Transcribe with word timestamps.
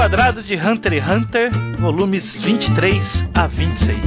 Reenquadrado 0.00 0.42
de 0.42 0.54
Hunter 0.54 0.94
x 0.94 1.08
Hunter, 1.10 1.50
volumes 1.78 2.40
23 2.40 3.28
a 3.34 3.46
26. 3.46 3.98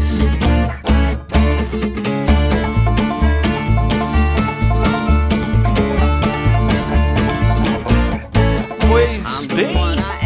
Pois 8.89 9.45
bem, 9.45 9.75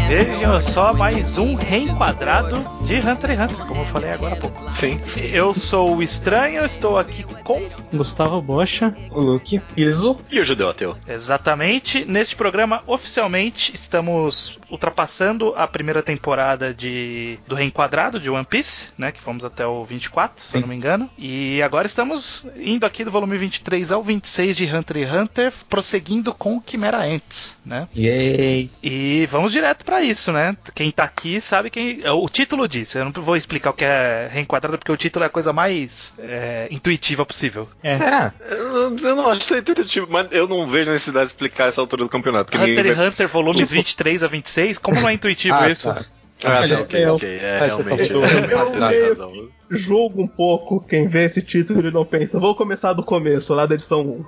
vejam 0.08 0.58
só 0.58 0.94
mais 0.94 1.36
um 1.36 1.54
reenquadrado 1.54 2.64
de 2.86 2.96
Hunter 3.00 3.32
x 3.32 3.40
Hunter, 3.42 3.66
como 3.66 3.82
eu 3.82 3.86
falei 3.86 4.10
agora 4.12 4.36
há 4.36 4.38
pouco. 4.38 4.74
Sim. 4.74 4.98
Eu 5.18 5.52
sou 5.52 5.96
o 5.96 6.02
Estranho, 6.02 6.64
estou 6.64 6.96
aqui 6.96 7.22
com 7.48 7.66
Gustavo 7.96 8.42
Bocha. 8.42 8.94
O 9.10 9.20
Luke. 9.20 9.62
Iso. 9.74 10.18
E 10.30 10.38
o 10.38 10.44
Judeu 10.44 10.68
Ateu. 10.68 10.94
Exatamente. 11.08 12.04
Neste 12.04 12.36
programa, 12.36 12.82
oficialmente, 12.86 13.74
estamos 13.74 14.58
ultrapassando 14.70 15.54
a 15.56 15.66
primeira 15.66 16.02
temporada 16.02 16.74
de 16.74 17.38
do 17.46 17.54
Reenquadrado 17.54 18.20
de 18.20 18.28
One 18.28 18.44
Piece, 18.44 18.90
né? 18.98 19.10
Que 19.10 19.22
fomos 19.22 19.46
até 19.46 19.66
o 19.66 19.82
24, 19.82 20.44
se 20.44 20.58
eu 20.58 20.60
não 20.60 20.68
me 20.68 20.76
engano. 20.76 21.08
E 21.16 21.62
agora 21.62 21.86
estamos 21.86 22.46
indo 22.54 22.84
aqui 22.84 23.02
do 23.02 23.10
volume 23.10 23.38
23 23.38 23.90
ao 23.92 24.02
26 24.02 24.54
de 24.54 24.66
Hunter 24.66 24.98
x 24.98 25.14
Hunter, 25.14 25.52
prosseguindo 25.70 26.34
com 26.34 26.62
Chimera 26.66 26.98
Ants, 26.98 27.56
né? 27.64 27.88
Yay. 27.96 28.70
E 28.82 29.26
vamos 29.30 29.52
direto 29.52 29.86
pra 29.86 30.02
isso, 30.02 30.30
né? 30.32 30.54
Quem 30.74 30.90
tá 30.90 31.04
aqui 31.04 31.40
sabe 31.40 31.70
quem. 31.70 32.02
O 32.10 32.28
título 32.28 32.68
diz. 32.68 32.94
Eu 32.94 33.06
não 33.06 33.12
vou 33.12 33.36
explicar 33.36 33.70
o 33.70 33.72
que 33.72 33.86
é 33.86 34.28
reenquadrado, 34.30 34.76
porque 34.76 34.92
o 34.92 34.96
título 34.98 35.24
é 35.24 35.28
a 35.28 35.30
coisa 35.30 35.50
mais 35.50 36.12
é, 36.18 36.68
intuitiva 36.70 37.24
possível. 37.24 37.37
É. 37.82 37.98
Será? 37.98 38.32
Eu, 38.48 38.96
eu 38.98 39.16
não 39.16 39.28
acho 39.30 39.46
que 39.46 39.54
é 39.54 39.58
intuitivo, 39.58 40.06
mas 40.10 40.28
eu 40.30 40.48
não 40.48 40.68
vejo 40.68 40.90
necessidade 40.90 41.26
de 41.26 41.32
explicar 41.32 41.68
essa 41.68 41.80
altura 41.80 42.02
do 42.04 42.08
campeonato. 42.08 42.56
Hunter 42.56 42.86
x 42.86 42.96
vai- 42.96 43.08
Hunter, 43.08 43.28
volumes 43.28 43.70
23 43.70 44.22
a 44.24 44.28
26, 44.28 44.78
como 44.78 45.00
não 45.00 45.08
é 45.08 45.12
intuitivo 45.14 45.56
Ah, 45.60 45.68
isso? 45.70 45.92
tá. 45.92 46.00
Ah, 46.44 46.66
não, 46.66 46.98
eu- 47.00 47.14
ok. 47.14 47.34
É, 47.36 47.66
realmente. 47.66 48.12
eu- 48.12 48.22
eu 48.22 49.08
razão. 49.08 49.48
Julgo 49.70 50.22
um 50.22 50.26
pouco 50.26 50.80
quem 50.80 51.06
vê 51.06 51.24
esse 51.24 51.42
título 51.42 51.86
e 51.86 51.90
não 51.90 52.04
pensa. 52.04 52.38
Vou 52.38 52.54
começar 52.54 52.94
do 52.94 53.02
começo, 53.02 53.52
lá 53.54 53.66
da 53.66 53.74
edição 53.74 54.00
1. 54.00 54.24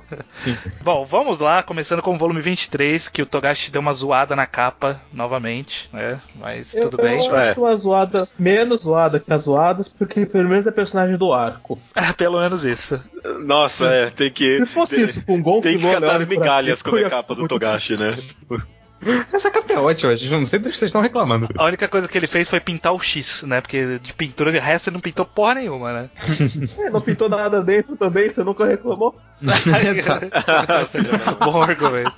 Bom, 0.83 1.05
vamos 1.07 1.39
lá, 1.39 1.63
começando 1.63 2.03
com 2.03 2.15
o 2.15 2.19
volume 2.19 2.43
23, 2.43 3.09
que 3.09 3.23
o 3.23 3.27
Togashi 3.27 3.71
deu 3.71 3.81
uma 3.81 3.93
zoada 3.95 4.37
na 4.37 4.45
capa 4.47 5.01
novamente, 5.11 5.89
né? 5.95 6.21
Mas 6.35 6.75
Eu, 6.75 6.83
tudo 6.83 6.99
bem. 7.03 7.25
eu 7.25 7.35
acho 7.35 7.61
uma 7.61 7.75
zoada 7.77 8.29
menos 8.39 8.83
zoada 8.83 9.19
que 9.19 9.33
as 9.33 9.45
zoadas, 9.45 9.89
porque 9.89 10.27
pelo 10.27 10.49
menos 10.49 10.67
é 10.67 10.71
personagem 10.71 11.17
do 11.17 11.33
arco. 11.33 11.79
Pelo 12.19 12.39
menos 12.41 12.65
isso. 12.65 13.01
Nossa, 13.41 13.87
é, 13.87 14.11
tem 14.11 14.31
que. 14.31 14.59
Se 14.59 14.67
fosse 14.67 14.97
tem, 14.97 15.05
isso 15.05 15.23
com 15.25 15.37
um 15.37 15.43
Gon 15.43 15.61
Tem 15.63 15.79
que 15.79 15.91
catar 15.91 16.17
as 16.17 16.27
migalhas 16.27 16.83
como 16.83 16.99
é 16.99 17.03
eu 17.03 17.07
a 17.07 17.11
capa 17.11 17.35
do 17.35 17.49
Togashi, 17.49 17.97
né? 17.97 18.11
Essa 19.33 19.51
capa 19.51 19.73
é 19.73 19.79
ótima, 19.79 20.15
gente. 20.15 20.31
Não 20.31 20.45
sei 20.45 20.59
do 20.59 20.71
que 20.71 20.77
vocês 20.77 20.89
estão 20.89 21.01
reclamando. 21.01 21.49
A 21.57 21.65
única 21.65 21.89
coisa 21.89 22.07
que 22.07 22.19
ele 22.19 22.27
fez 22.27 22.49
foi 22.49 22.61
pintar 22.61 22.93
o 22.93 23.01
X, 23.01 23.43
né? 23.45 23.61
Porque 23.61 23.99
de 23.99 24.13
pintura 24.13 24.53
de 24.53 24.59
resto 24.59 24.89
ele 24.89 24.95
não 24.95 25.01
pintou 25.01 25.25
porra 25.25 25.55
nenhuma, 25.55 25.93
né? 25.93 26.11
É, 26.79 26.91
Não 26.91 27.01
pintou 27.01 27.29
nada 27.29 27.63
dentro 27.63 27.97
também, 27.97 28.29
você 28.29 28.45
nunca 28.45 28.67
reclamou? 28.67 29.19
Bom 31.43 31.63
argumento. 31.63 32.13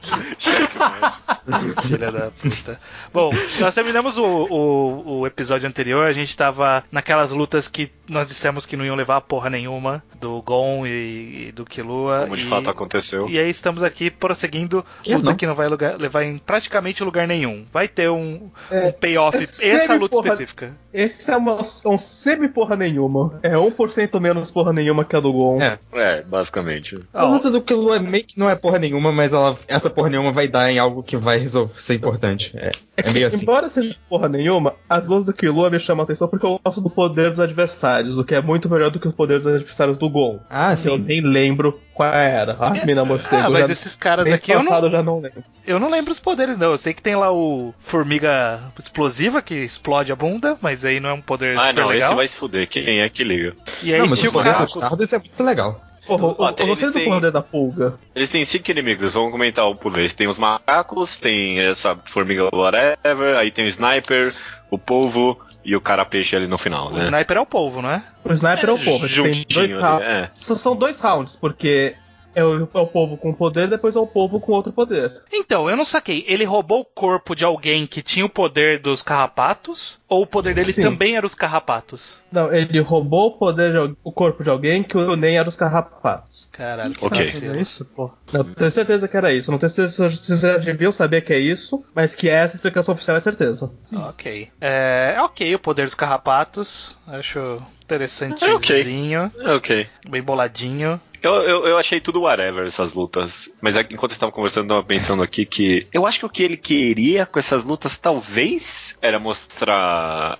Filha 1.86 2.10
da 2.10 2.30
puta. 2.32 2.80
Bom, 3.12 3.30
nós 3.60 3.74
terminamos 3.74 4.16
o, 4.18 4.24
o, 4.24 5.18
o 5.20 5.26
episódio 5.26 5.68
anterior, 5.68 6.06
a 6.06 6.12
gente 6.12 6.36
tava 6.36 6.82
naquelas 6.90 7.30
lutas 7.32 7.68
que 7.68 7.90
nós 8.08 8.28
dissemos 8.28 8.64
que 8.66 8.76
não 8.76 8.84
iam 8.84 8.96
levar 8.96 9.16
a 9.16 9.20
porra 9.20 9.50
nenhuma, 9.50 10.02
do 10.20 10.40
Gon 10.42 10.86
e, 10.86 11.48
e 11.48 11.52
do 11.52 11.64
Killua. 11.64 12.22
Como 12.24 12.36
de 12.36 12.44
e, 12.44 12.48
fato 12.48 12.70
aconteceu. 12.70 13.28
E 13.28 13.38
aí 13.38 13.50
estamos 13.50 13.82
aqui 13.82 14.10
prosseguindo 14.10 14.84
Que 15.02 15.14
luta 15.14 15.30
não. 15.30 15.36
que 15.36 15.46
não 15.46 15.54
vai 15.54 15.68
lugar- 15.68 15.96
levar 15.98 16.22
em 16.24 16.38
praticamente 16.38 17.02
lugar 17.04 17.26
nenhum. 17.28 17.64
Vai 17.72 17.86
ter 17.88 18.10
um, 18.10 18.50
É, 18.70 18.88
um 18.88 18.92
payoff, 18.92 19.36
é 19.36 19.42
essa 19.42 19.94
luta 19.94 20.16
semi-porra- 20.16 20.28
específica. 20.28 20.76
Esse 20.92 21.30
é 21.30 21.36
uma, 21.36 21.58
um 21.86 21.98
semi-porra 21.98 22.76
nenhuma. 22.76 23.38
É 23.42 23.54
1% 23.56 24.20
menos 24.20 24.50
porra 24.50 24.72
nenhuma 24.72 25.04
que 25.04 25.16
a 25.16 25.20
do 25.20 25.32
Gon. 25.32 25.60
É. 25.60 25.78
É, 25.92 26.22
basicamente. 26.22 26.98
A 27.12 27.24
luta 27.24 27.50
do 27.50 27.62
Killua 27.62 27.98
meio 27.98 28.24
que 28.24 28.38
não 28.38 28.48
é 28.48 28.54
porra 28.54 28.78
nenhuma, 28.78 29.10
mas 29.12 29.32
ela, 29.32 29.58
essa 29.66 29.88
porra 29.90 30.10
nenhuma 30.10 30.32
vai 30.32 30.48
dar 30.48 30.70
em 30.70 30.78
algo 30.78 31.02
que 31.02 31.16
vai 31.16 31.38
resolver, 31.38 31.80
ser 31.80 31.94
importante. 31.94 32.52
É, 32.54 32.70
é 32.96 33.10
meio 33.10 33.26
assim. 33.28 33.42
Embora 33.42 33.68
seja 33.68 33.96
porra 34.08 34.28
nenhuma, 34.28 34.74
as 34.88 35.06
lutas 35.06 35.24
do 35.24 35.32
Killua 35.32 35.70
me 35.70 35.78
chamam 35.80 36.02
a 36.02 36.04
atenção 36.04 36.28
porque 36.28 36.44
eu 36.46 36.60
gosto 36.64 36.80
do 36.80 36.90
poder 36.90 37.30
dos 37.30 37.40
adversários, 37.40 38.18
o 38.18 38.24
que 38.24 38.34
é 38.34 38.40
muito 38.42 38.68
melhor 38.68 38.90
do 38.90 39.00
que 39.00 39.08
o 39.08 39.12
poder 39.12 39.38
dos 39.38 39.46
adversários 39.46 39.96
do 39.98 40.08
Gon. 40.10 40.40
Ah, 40.50 40.72
Eu 40.72 40.76
sim. 40.76 40.98
nem 40.98 41.20
lembro 41.20 41.80
qual 41.94 42.12
era. 42.12 42.56
Ah, 42.60 42.70
mina 42.86 43.04
morcego. 43.04 43.46
Ah, 43.46 43.50
mas 43.50 43.66
já- 43.66 43.72
esses 43.72 43.94
caras 43.96 44.26
mês 44.28 44.38
aqui 44.40 44.52
eu 44.52 44.62
não, 44.62 44.78
eu 44.84 44.90
já 44.90 45.02
não 45.02 45.20
lembro. 45.20 45.42
eu 45.66 45.78
não 45.80 45.88
lembro 45.90 46.12
os 46.12 46.20
poderes, 46.20 46.56
não. 46.58 46.72
Eu 46.72 46.78
sei 46.78 46.92
que 46.94 47.02
tem 47.02 47.16
lá 47.16 47.32
o 47.32 47.74
Formiga 47.78 48.60
Explosiva 48.78 49.40
que 49.42 49.54
explode 49.54 50.12
a 50.12 50.16
bunda, 50.16 50.56
mas 50.60 50.84
aí 50.84 51.00
não 51.00 51.10
é 51.10 51.12
um 51.14 51.20
poder 51.22 51.56
Ah, 51.58 51.68
super 51.68 51.80
não, 51.82 51.88
legal. 51.88 52.06
esse 52.08 52.14
vai 52.16 52.28
se 52.28 52.36
fuder. 52.36 52.68
Quem 52.68 53.00
é 53.00 53.08
que 53.08 53.24
liga? 53.24 53.54
E 53.82 53.92
aí 53.92 54.00
não, 54.00 54.08
mas 54.08 54.18
tinha 54.18 54.30
o 54.30 54.32
o 54.32 54.36
poder 54.38 54.52
cara. 54.52 54.64
dos 54.64 54.74
Tardos 54.74 55.12
é 55.12 55.18
muito 55.18 55.42
legal. 55.44 55.80
Porra, 56.06 56.24
eu, 56.24 56.36
Ó, 56.38 56.48
eu 56.48 56.52
tem- 56.54 56.66
gostei 56.66 56.88
eles 56.88 57.02
do 57.04 57.10
poder 57.10 57.30
da 57.30 57.42
pulga. 57.42 57.94
Eles 58.14 58.28
têm 58.30 58.44
cinco 58.44 58.70
inimigos, 58.70 59.12
vamos 59.12 59.30
comentar 59.30 59.68
um 59.68 59.76
por 59.76 59.92
vez. 59.92 60.12
Tem 60.14 60.26
os 60.26 60.38
macacos, 60.38 61.16
tem 61.16 61.58
essa 61.60 61.96
formiga 62.06 62.48
whatever, 62.52 63.36
aí 63.36 63.50
tem 63.50 63.64
o 63.64 63.68
sniper, 63.68 64.34
o 64.70 64.78
polvo 64.78 65.38
e 65.64 65.76
o 65.76 65.80
cara 65.80 66.04
peixe 66.04 66.34
ali 66.34 66.46
no 66.48 66.58
final, 66.58 66.88
O 66.88 66.92
né? 66.94 67.00
sniper 67.00 67.36
é 67.36 67.40
o 67.40 67.46
polvo, 67.46 67.80
não 67.82 67.90
é? 67.90 68.02
O 68.24 68.32
sniper 68.32 68.68
é 68.70 68.72
o 68.72 68.78
povo. 68.78 69.00
Tem 69.00 69.08
Juntinho 69.08 69.44
dois 69.48 69.72
ali, 69.72 69.80
rounds. 69.82 70.06
é. 70.08 70.30
São 70.34 70.74
dois 70.76 70.98
rounds, 71.00 71.36
porque 71.36 71.94
é 72.34 72.44
o, 72.44 72.68
é 72.72 72.78
o 72.78 72.86
povo 72.86 73.16
com 73.16 73.32
poder, 73.32 73.68
depois 73.68 73.96
é 73.96 74.00
o 74.00 74.06
povo 74.06 74.40
com 74.40 74.52
outro 74.52 74.72
poder. 74.72 75.22
Então, 75.32 75.68
eu 75.68 75.76
não 75.76 75.84
saquei. 75.84 76.24
Ele 76.26 76.44
roubou 76.44 76.80
o 76.80 76.84
corpo 76.84 77.34
de 77.34 77.44
alguém 77.44 77.86
que 77.86 78.02
tinha 78.02 78.24
o 78.24 78.28
poder 78.28 78.78
dos 78.78 79.02
carrapatos? 79.02 80.00
Ou 80.08 80.22
o 80.22 80.26
poder 80.26 80.54
dele 80.54 80.72
Sim. 80.72 80.82
também 80.82 81.16
era 81.16 81.26
os 81.26 81.34
carrapatos? 81.34 82.20
Não, 82.30 82.52
ele 82.52 82.80
roubou 82.80 83.28
o 83.28 83.32
poder 83.32 83.72
de 83.72 83.96
o 84.02 84.12
corpo 84.12 84.42
de 84.42 84.50
alguém 84.50 84.82
que 84.82 84.96
o 84.96 85.16
nem 85.16 85.36
era 85.36 85.48
os 85.48 85.56
carrapatos. 85.56 86.48
Caralho, 86.52 86.94
que 86.94 87.04
Ok. 87.04 87.24
vacilo. 87.24 87.54
É 87.54 87.60
isso, 87.60 87.84
pô? 87.84 88.10
Não, 88.32 88.44
tenho 88.44 88.70
certeza 88.70 89.06
que 89.08 89.16
era 89.16 89.32
isso. 89.32 89.50
Não 89.50 89.58
tenho 89.58 89.70
certeza 89.70 90.10
se 90.10 90.16
vocês 90.16 90.40
já 90.40 90.56
deviam 90.56 90.92
saber 90.92 91.20
que 91.22 91.32
é 91.32 91.38
isso, 91.38 91.84
mas 91.94 92.14
que 92.14 92.28
essa 92.28 92.56
explicação 92.56 92.94
oficial 92.94 93.16
é 93.16 93.20
certeza. 93.20 93.72
Ok. 94.08 94.50
É, 94.60 95.14
é 95.16 95.22
ok 95.22 95.54
o 95.54 95.58
poder 95.58 95.84
dos 95.84 95.94
carrapatos. 95.94 96.96
Acho 97.06 97.60
interessantezinho. 97.84 99.32
É 99.40 99.54
ok. 99.54 99.86
Bem 100.08 100.22
boladinho. 100.22 101.00
Eu, 101.22 101.34
eu, 101.34 101.66
eu 101.66 101.78
achei 101.78 102.00
tudo 102.00 102.22
whatever 102.22 102.66
essas 102.66 102.94
lutas. 102.94 103.48
Mas 103.60 103.76
aqui, 103.76 103.94
enquanto 103.94 104.10
vocês 104.10 104.16
estavam 104.16 104.34
conversando, 104.34 104.64
eu 104.64 104.68
tava 104.76 104.84
pensando 104.84 105.22
aqui 105.22 105.46
que. 105.46 105.86
Eu 105.92 106.06
acho 106.06 106.18
que 106.18 106.26
o 106.26 106.30
que 106.30 106.42
ele 106.42 106.56
queria 106.56 107.24
com 107.24 107.38
essas 107.38 107.64
lutas, 107.64 107.96
talvez, 107.96 108.96
era 109.00 109.18
mostrar 109.18 110.38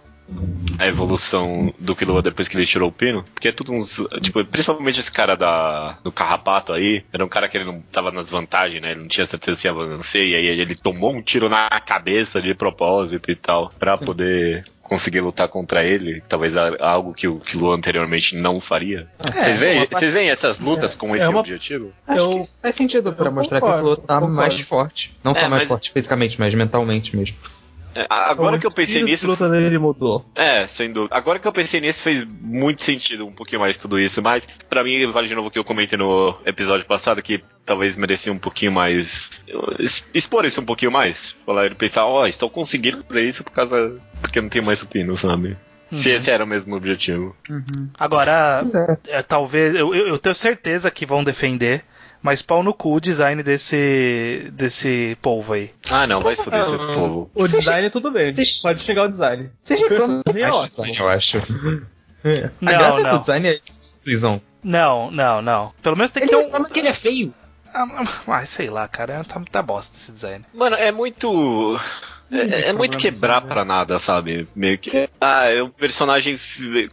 a 0.79 0.87
evolução 0.87 1.73
do 1.79 1.95
Killua 1.95 2.23
depois 2.23 2.49
que 2.49 2.57
ele 2.57 2.67
tirou 2.67 2.89
o 2.89 2.93
pino. 2.93 3.25
Porque 3.35 3.49
é 3.49 3.53
tudo 3.53 3.73
uns. 3.73 4.03
Tipo, 4.21 4.45
principalmente 4.45 4.99
esse 4.99 5.13
cara 5.13 5.37
da, 5.37 5.99
do 6.03 6.11
carrapato 6.11 6.73
aí. 6.73 7.05
Era 7.13 7.25
um 7.25 7.29
cara 7.29 7.49
que 7.49 7.57
ele 7.57 7.65
não 7.65 7.81
tava 7.93 8.11
nas 8.11 8.29
vantagens, 8.29 8.83
né? 8.83 8.93
Ele 8.93 9.03
não 9.03 9.09
tinha 9.09 9.27
certeza 9.27 9.59
se 9.59 9.69
ia 9.69 9.75
vencer. 9.75 10.27
E 10.29 10.35
aí 10.35 10.47
ele 10.47 10.75
tomou 10.75 11.13
um 11.13 11.23
tiro 11.23 11.49
na 11.49 11.69
cabeça 11.81 12.43
de 12.43 12.55
propósito 12.55 13.31
e 13.31 13.37
tal. 13.37 13.73
Pra 13.79 13.97
poder. 13.97 14.65
Conseguir 14.93 15.21
lutar 15.23 15.49
contra 15.49 15.83
ele, 15.83 16.23
talvez 16.29 16.55
algo 16.57 17.15
que 17.15 17.27
o 17.27 17.41
Killua 17.41 17.75
anteriormente 17.75 18.37
não 18.37 18.61
faria. 18.61 19.07
vocês, 19.41 19.57
veem, 19.57 19.79
uma 19.79 19.87
parte- 19.87 19.99
vocês 20.01 20.13
veem 20.13 20.29
essas 20.29 20.61
lutas 20.61 20.95
É, 20.95 20.99
com 20.99 21.17
esse 21.17 21.25
é 21.25 21.29
uma- 21.31 21.41
objetivo? 21.41 21.93
Acho 22.07 22.19
Eu- 22.21 22.41
que 22.45 22.49
faz 22.61 22.75
sentido 22.77 23.11
pra 23.13 23.27
eu 23.29 23.33
mostrar 23.33 23.59
concordo, 23.61 23.79
que 23.79 23.85
o 23.85 23.95
Killua 23.95 24.07
tá 24.07 24.15
concordo. 24.17 24.35
mais 24.37 24.61
forte. 24.61 25.17
Não 25.25 25.33
É, 25.33 25.35
só 25.35 25.49
mais 25.49 25.63
mas- 25.63 25.69
forte 25.69 25.91
fisicamente, 25.91 26.39
mas 26.39 26.53
mentalmente 26.53 27.17
mesmo. 27.17 27.35
É, 27.95 28.07
agora 28.09 28.57
O 28.57 28.61
que 28.61 28.67
eu 28.67 28.73
pensei 28.73 29.03
nisso. 29.03 29.27
luta 29.27 29.49
dele 29.49 29.77
mudou. 29.79 30.25
É, 30.35 30.67
sem 30.67 30.93
dúvida. 30.93 31.15
Agora 31.15 31.39
que 31.39 31.47
eu 31.47 31.53
pensei 31.53 31.81
nisso, 31.81 32.01
fez 32.01 32.25
muito 32.25 32.83
sentido 32.83 33.27
um 33.27 33.33
pouquinho 33.33 33.61
mais 33.61 33.77
tudo 33.77 33.99
isso. 33.99 34.23
Mas, 34.23 34.47
pra 34.69 34.83
mim, 34.83 35.07
vale 35.13 35.29
de 35.29 35.35
novo 35.35 35.49
o 35.49 35.51
que 35.51 35.59
eu 35.59 35.65
comentei 35.65 35.99
no 35.99 36.35
episódio 36.47 36.87
passado, 36.87 37.23
que 37.23 37.43
talvez 37.67 37.97
merecia 37.97 38.33
um 38.33 38.39
pouquinho 38.39 38.73
mais. 38.73 39.43
expor 40.15 40.45
isso 40.45 40.61
um 40.61 40.65
pouquinho 40.65 40.91
mais. 40.93 41.37
Falar 41.45 41.67
e 41.67 41.75
pensar, 41.75 42.07
ó, 42.07 42.27
estou 42.27 42.49
conseguindo 42.49 43.05
fazer 43.07 43.23
isso 43.29 43.45
por 43.45 43.53
causa. 43.53 44.01
Porque 44.21 44.39
eu 44.39 44.43
não 44.43 44.49
tenho 44.51 44.65
mais 44.65 44.79
supino, 44.79 45.17
sabe? 45.17 45.57
Se 45.91 46.09
Uhum. 46.09 46.15
esse 46.17 46.31
era 46.31 46.45
o 46.45 46.47
mesmo 46.47 46.75
objetivo. 46.75 47.37
Agora, 47.99 48.65
é, 49.07 49.23
talvez. 49.23 49.75
Eu, 49.75 49.95
eu 49.95 50.07
eu 50.09 50.19
tenho 50.19 50.35
certeza 50.35 50.91
que 50.91 51.05
vão 51.05 51.23
defender. 51.23 51.85
Mas 52.23 52.41
pau 52.41 52.63
no 52.63 52.73
cu 52.73 52.95
o 52.95 53.01
design 53.01 53.43
desse. 53.43 54.49
desse 54.53 55.19
polvo 55.21 55.55
aí. 55.55 55.71
Ah, 55.91 56.07
não, 56.07 56.21
vai 56.21 56.37
se 56.37 56.45
fuder 56.45 56.61
esse 56.61 56.75
Ah, 56.75 56.79
povo. 56.95 57.31
O 57.35 57.49
design 57.49 57.91
tudo 57.91 58.11
bem, 58.13 58.33
pode 58.63 58.81
xingar 58.81 59.05
o 59.05 59.09
design. 59.09 59.51
Vocês 59.63 59.81
O 59.81 59.89
reclamam 59.89 60.23
personagem 60.23 60.43
é 60.43 60.51
mais 60.51 60.55
do 60.55 60.81
ótimo. 60.83 60.87
design, 60.87 60.99
eu 60.99 61.09
acho. 61.09 61.37
É. 62.25 62.45
A 62.45 62.51
Não, 62.61 62.79
graça 62.79 63.01
não. 63.03 63.11
do 63.15 63.19
design 63.21 63.49
é 63.49 63.59
Luizão. 64.07 64.41
Não, 64.63 65.11
não, 65.11 65.43
não. 65.43 65.73
Pelo 65.83 65.97
menos 65.97 66.13
tem 66.13 66.25
que 66.27 66.33
Ele 66.33 66.45
ter 66.49 66.57
um. 66.57 66.65
que 66.65 66.79
ele 66.79 66.89
é 66.89 66.93
feio. 66.93 67.35
Ah, 67.75 67.87
ah, 68.29 68.47
sei 68.47 68.71
lá, 68.71 68.87
cara. 68.87 69.25
Tá, 69.25 69.43
tá 69.51 69.61
bosta 69.63 69.97
esse 69.97 70.13
design. 70.13 70.45
Mano, 70.55 70.77
é 70.77 70.93
muito. 70.93 71.81
É, 72.33 72.71
é 72.71 72.73
muito 72.73 72.97
quebrar 72.97 73.43
pra 73.43 73.65
nada, 73.65 73.99
sabe? 73.99 74.49
Meio 74.55 74.79
que. 74.79 75.09
Ah, 75.21 75.51
é 75.51 75.63
um 75.63 75.69
personagem 75.69 76.39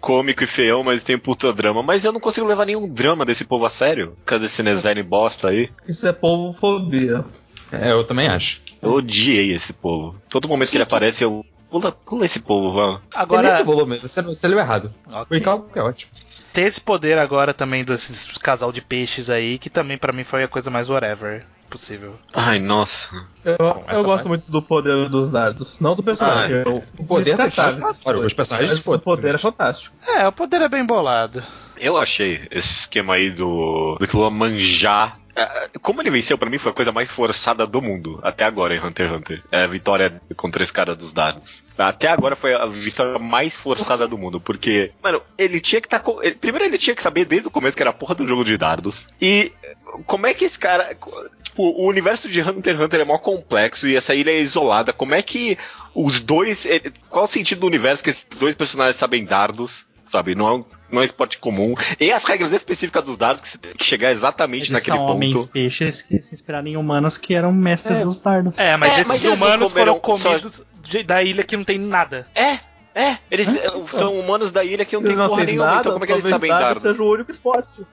cômico 0.02 0.44
e 0.44 0.48
feião, 0.48 0.84
mas 0.84 1.02
tem 1.02 1.18
puta 1.18 1.54
drama. 1.54 1.82
Mas 1.82 2.04
eu 2.04 2.12
não 2.12 2.20
consigo 2.20 2.46
levar 2.46 2.66
nenhum 2.66 2.88
drama 2.88 3.26
desse 3.26 3.46
povo 3.46 3.66
a 3.66 3.70
sério. 3.70 4.18
Cadê 4.26 4.46
esse 4.46 4.62
design 4.62 5.02
bosta 5.02 5.48
aí? 5.48 5.70
Isso 5.88 6.06
é 6.08 6.12
polvofobia. 6.12 7.24
É, 7.72 7.92
eu 7.92 8.06
também 8.06 8.28
acho. 8.28 8.62
Eu 8.82 8.92
odiei 8.92 9.54
esse 9.54 9.72
povo. 9.72 10.16
Todo 10.30 10.48
momento 10.48 10.70
que 10.70 10.78
ele 10.78 10.84
aparece, 10.84 11.24
eu 11.24 11.46
pula, 11.70 11.92
pula 11.92 12.26
esse 12.26 12.40
povo, 12.40 12.74
vamos. 12.74 13.02
Agora, 13.14 13.48
É 13.48 13.52
nesse 13.52 13.64
volume, 13.64 14.00
você, 14.00 14.22
você 14.22 14.48
leu 14.48 14.60
errado. 14.60 14.94
Ok. 15.08 15.26
O 15.30 15.36
Icalco 15.36 15.80
é 15.80 15.82
ótimo. 15.82 16.12
Tem 16.54 16.66
esse 16.66 16.81
poder 16.81 17.18
agora 17.18 17.54
também 17.54 17.84
desses 17.84 18.38
casal 18.38 18.72
de 18.72 18.81
peixes 18.81 19.30
aí, 19.30 19.57
que 19.57 19.69
também 19.69 19.98
pra 19.98 20.13
mim 20.13 20.24
foi 20.24 20.44
a 20.44 20.48
coisa 20.48 20.69
mais 20.69 20.90
whatever 20.90 21.46
possível. 21.69 22.16
Ai, 22.34 22.57
nossa. 22.57 23.10
Eu, 23.46 23.56
eu 23.60 24.04
gosto 24.04 24.06
parte. 24.24 24.28
muito 24.28 24.51
do 24.51 24.60
poder 24.62 25.07
dos 25.07 25.30
dardos, 25.31 25.78
não 25.80 25.96
do 25.96 26.01
personagem. 26.01 26.63
eu- 26.66 26.84
O 26.98 27.06
poder 27.06 27.31
é 27.31 27.38
fantástico. 27.50 27.88
Os 28.25 28.34
personagens, 28.34 28.80
o 28.84 29.00
poder 29.00 29.36
é 29.36 29.38
fantástico. 29.38 29.96
É, 30.07 30.28
o 30.28 30.31
poder 30.31 30.62
é 30.63 30.68
bem 30.69 30.84
bolado. 30.84 31.44
Eu 31.78 31.96
achei 31.98 32.48
esse 32.50 32.74
esquema 32.80 33.13
aí 33.13 33.30
do, 33.30 33.95
do 34.00 34.07
Killua 34.07 34.31
manjar. 34.31 35.19
é, 35.36 35.69
Como 35.80 36.02
ele 36.02 36.10
venceu, 36.10 36.38
pra 36.40 36.50
mim 36.50 36.57
foi 36.57 36.72
a 36.72 36.75
coisa 36.75 36.92
mais 36.92 37.10
forçada 37.10 37.68
do 37.68 37.81
mundo. 37.81 38.19
Até 38.24 38.44
agora 38.45 38.75
em 38.75 38.84
Hunter 38.84 39.07
x 39.07 39.18
Hunter. 39.18 39.44
É 39.52 39.62
a 39.63 39.68
vitória 39.68 40.19
contra 40.36 40.63
esse 40.63 40.74
cara 40.74 40.95
dos 40.95 41.13
dados. 41.13 41.63
Até 41.88 42.08
agora 42.08 42.36
foi 42.36 42.54
a 42.54 42.66
vitória 42.66 43.18
mais 43.18 43.56
forçada 43.56 44.08
do 44.08 44.18
mundo. 44.18 44.40
Porque, 44.40 44.92
mano, 45.02 45.22
ele 45.38 45.60
tinha 45.60 45.80
que 45.81 45.88
estar. 45.88 46.00
com 46.00 46.22
ele- 46.22 46.36
primeiro 46.36 46.66
ele 46.66 46.78
tinha 46.78 46.96
que 46.96 47.02
saber 47.02 47.26
desde 47.26 47.48
o 47.48 47.52
começo 47.52 47.76
que 47.78 47.84
era 47.84 47.90
a 47.92 47.94
porra 47.94 48.16
do 48.16 48.28
jogo 48.28 48.44
de 48.44 48.58
dardos. 48.58 49.06
E 49.22 49.52
como 50.06 50.28
é 50.28 50.34
que 50.34 50.46
esse 50.46 50.60
cara. 50.60 50.96
Tipo, 51.44 51.64
o 51.64 51.88
universo 51.88 52.28
de 52.30 52.42
Hunter 52.42 52.76
x 52.76 52.84
Hunter 52.86 53.00
é 53.02 53.06
mó 53.06 53.18
complexo 53.18 53.88
e 53.88 53.96
essa 53.96 54.14
ilha 54.14 54.31
é 54.31 54.40
isolada. 54.42 54.92
Como 54.94 55.14
é 55.16 55.22
que 55.22 55.58
os 55.96 56.20
dois. 56.20 56.66
ele- 56.66 56.94
Qual 57.10 57.26
o 57.26 57.28
sentido 57.28 57.62
do 57.62 57.68
universo 57.68 58.04
que 58.04 58.10
esses 58.10 58.26
dois 58.40 58.56
personagens 58.56 58.96
sabem 58.96 59.24
dardos? 59.26 59.88
Sabe, 60.06 60.34
não 60.34 60.48
é, 60.48 60.54
um, 60.56 60.66
não 60.92 61.00
é 61.00 61.02
um 61.02 61.06
esporte 61.06 61.38
comum. 61.38 61.76
E 62.00 62.12
as 62.12 62.24
regras 62.24 62.52
específicas 62.52 63.04
dos 63.04 63.16
dardos 63.16 63.42
que 63.42 63.48
você 63.48 63.60
tem 63.60 63.74
que 63.76 63.84
chegar 63.86 64.10
exatamente 64.12 64.64
Eles 64.64 64.70
naquele 64.72 64.98
são 64.98 65.06
ponto. 65.06 65.16
homens 65.16 65.46
peixes 65.46 66.02
que 66.02 66.18
se 66.20 66.34
inspiraram 66.34 66.68
em 66.68 66.76
humanos 66.76 67.16
que 67.16 67.36
eram 67.36 67.52
mestres 67.54 68.02
dos 68.02 68.20
dardos. 68.20 68.58
É, 68.58 68.76
mas 68.76 68.90
É, 68.92 69.02
esses 69.02 69.08
mas 69.08 69.24
humanos 69.26 69.72
foram 69.72 70.00
comeram 70.00 70.22
só- 70.22 70.30
comidos 70.40 70.64
de- 70.90 71.04
da 71.04 71.22
ilha 71.24 71.44
que 71.44 71.56
não 71.56 71.64
tem 71.64 71.78
nada. 71.80 72.28
É, 72.36 72.60
é. 72.96 73.18
Eles 73.30 73.48
eh, 73.48 73.68
são 73.92 74.20
humanos 74.20 74.52
da 74.52 74.64
ilha 74.64 74.84
que 74.86 74.96
não 74.96 75.02
Se 75.02 75.08
tem 75.08 75.16
não 75.16 75.28
porra 75.28 75.38
tem 75.38 75.46
nenhuma. 75.48 75.66
nada, 75.68 75.80
então 75.80 75.92
como 75.94 76.04
é 76.04 76.08
que 76.08 76.14
eles 76.14 76.30
sabem 76.30 76.50
dado 76.50 76.62
dardos? 76.62 76.82
seja 76.82 77.02
o 77.04 77.12
único 77.12 77.32
esporte. 77.32 77.86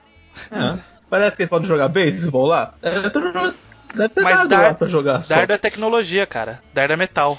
É. 0.51 0.77
Parece 1.09 1.35
que 1.37 1.43
eles 1.43 1.49
podem 1.49 1.67
jogar 1.67 1.87
bem, 1.87 2.11
se 2.11 2.29
vão 2.29 2.43
lá. 2.43 2.73
É, 2.81 3.09
tô 3.09 3.21
jogando- 3.21 3.55
Deve 3.95 4.09
ter 4.09 4.21
Mas 4.21 4.37
dado 4.37 4.49
dar- 4.49 4.61
lá 4.61 4.73
pra 4.73 4.87
jogar 4.87 5.21
só. 5.21 5.35
Dardo 5.35 5.53
é 5.53 5.57
tecnologia, 5.57 6.25
cara. 6.25 6.59
Dardo 6.73 6.93
é 6.93 6.95
metal. 6.97 7.37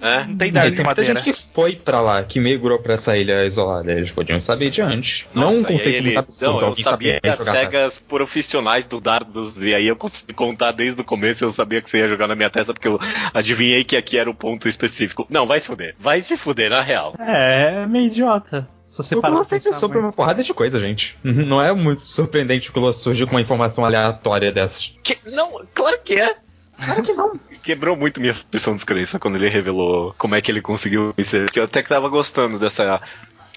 É? 0.00 0.24
Não 0.24 0.36
tem 0.36 0.50
dardo 0.52 0.68
tem 0.68 0.76
de 0.76 0.82
muita 0.82 0.84
madeira. 0.84 1.20
gente 1.20 1.32
que 1.32 1.42
foi 1.54 1.76
pra 1.76 2.00
lá, 2.00 2.22
que 2.22 2.40
migrou 2.40 2.78
pra 2.78 2.94
essa 2.94 3.16
ilha 3.16 3.44
isolada. 3.44 3.92
Eles 3.92 4.10
podiam 4.10 4.40
saber 4.40 4.70
de 4.70 4.80
antes. 4.80 5.26
não 5.34 5.44
Nossa, 5.44 5.56
um 5.56 5.60
e 5.60 5.64
aí 5.66 5.72
conceito 5.72 5.96
ele, 5.96 6.04
muito 6.06 6.18
absurdo. 6.18 6.52
Não, 6.52 6.60
eu 6.60 6.66
alguém 6.68 6.84
sabia 6.84 7.20
as 7.22 7.38
cegas 7.38 7.98
profissionais 7.98 8.86
do 8.86 9.00
dardos, 9.00 9.56
e 9.62 9.74
aí 9.74 9.86
eu 9.86 9.96
consegui 9.96 10.32
contar 10.34 10.72
desde 10.72 11.00
o 11.00 11.04
começo, 11.04 11.44
eu 11.44 11.50
sabia 11.50 11.82
que 11.82 11.90
você 11.90 11.98
ia 11.98 12.08
jogar 12.08 12.26
na 12.26 12.34
minha 12.34 12.50
testa, 12.50 12.72
porque 12.72 12.88
eu 12.88 12.98
adivinhei 13.34 13.84
que 13.84 13.96
aqui 13.96 14.16
era 14.18 14.30
o 14.30 14.34
ponto 14.34 14.68
específico. 14.68 15.26
Não, 15.28 15.46
vai 15.46 15.60
se 15.60 15.66
fuder. 15.66 15.94
Vai 15.98 16.20
se 16.22 16.36
fuder, 16.36 16.70
na 16.70 16.80
real. 16.80 17.14
É, 17.18 17.82
é 17.82 17.86
meio 17.86 18.06
idiota. 18.06 18.66
Se 18.86 19.02
você 19.02 19.20
parar 19.20 19.44
pensar 19.44 19.72
sobre 19.74 19.98
muito. 19.98 20.06
uma 20.06 20.12
porrada 20.12 20.42
de 20.42 20.54
coisa, 20.54 20.78
gente. 20.80 21.18
Uhum, 21.24 21.44
Não 21.44 21.60
é 21.60 21.72
muito 21.74 22.02
surpreendente 22.02 22.70
o 22.70 22.72
Kula 22.72 22.92
surgir 22.92 23.26
com 23.26 23.32
uma 23.32 23.40
informação 23.40 23.84
aleatória 23.84 24.52
dessas. 24.52 24.92
Que- 25.02 25.18
não, 25.26 25.66
claro 25.74 25.98
que 26.04 26.14
é. 26.14 26.36
Claro 26.82 27.02
que 27.02 27.12
não. 27.12 27.38
Quebrou 27.62 27.96
muito 27.96 28.20
minha 28.20 28.32
suspensão 28.32 28.74
de 28.74 28.78
descrença 28.78 29.18
quando 29.18 29.34
ele 29.34 29.48
revelou 29.48 30.14
como 30.16 30.36
é 30.36 30.40
que 30.40 30.50
ele 30.52 30.62
conseguiu 30.62 31.12
vencer. 31.16 31.46
Porque 31.46 31.58
eu 31.58 31.64
até 31.64 31.82
que 31.82 31.88
tava 31.88 32.08
gostando 32.08 32.58
dessa 32.60 33.00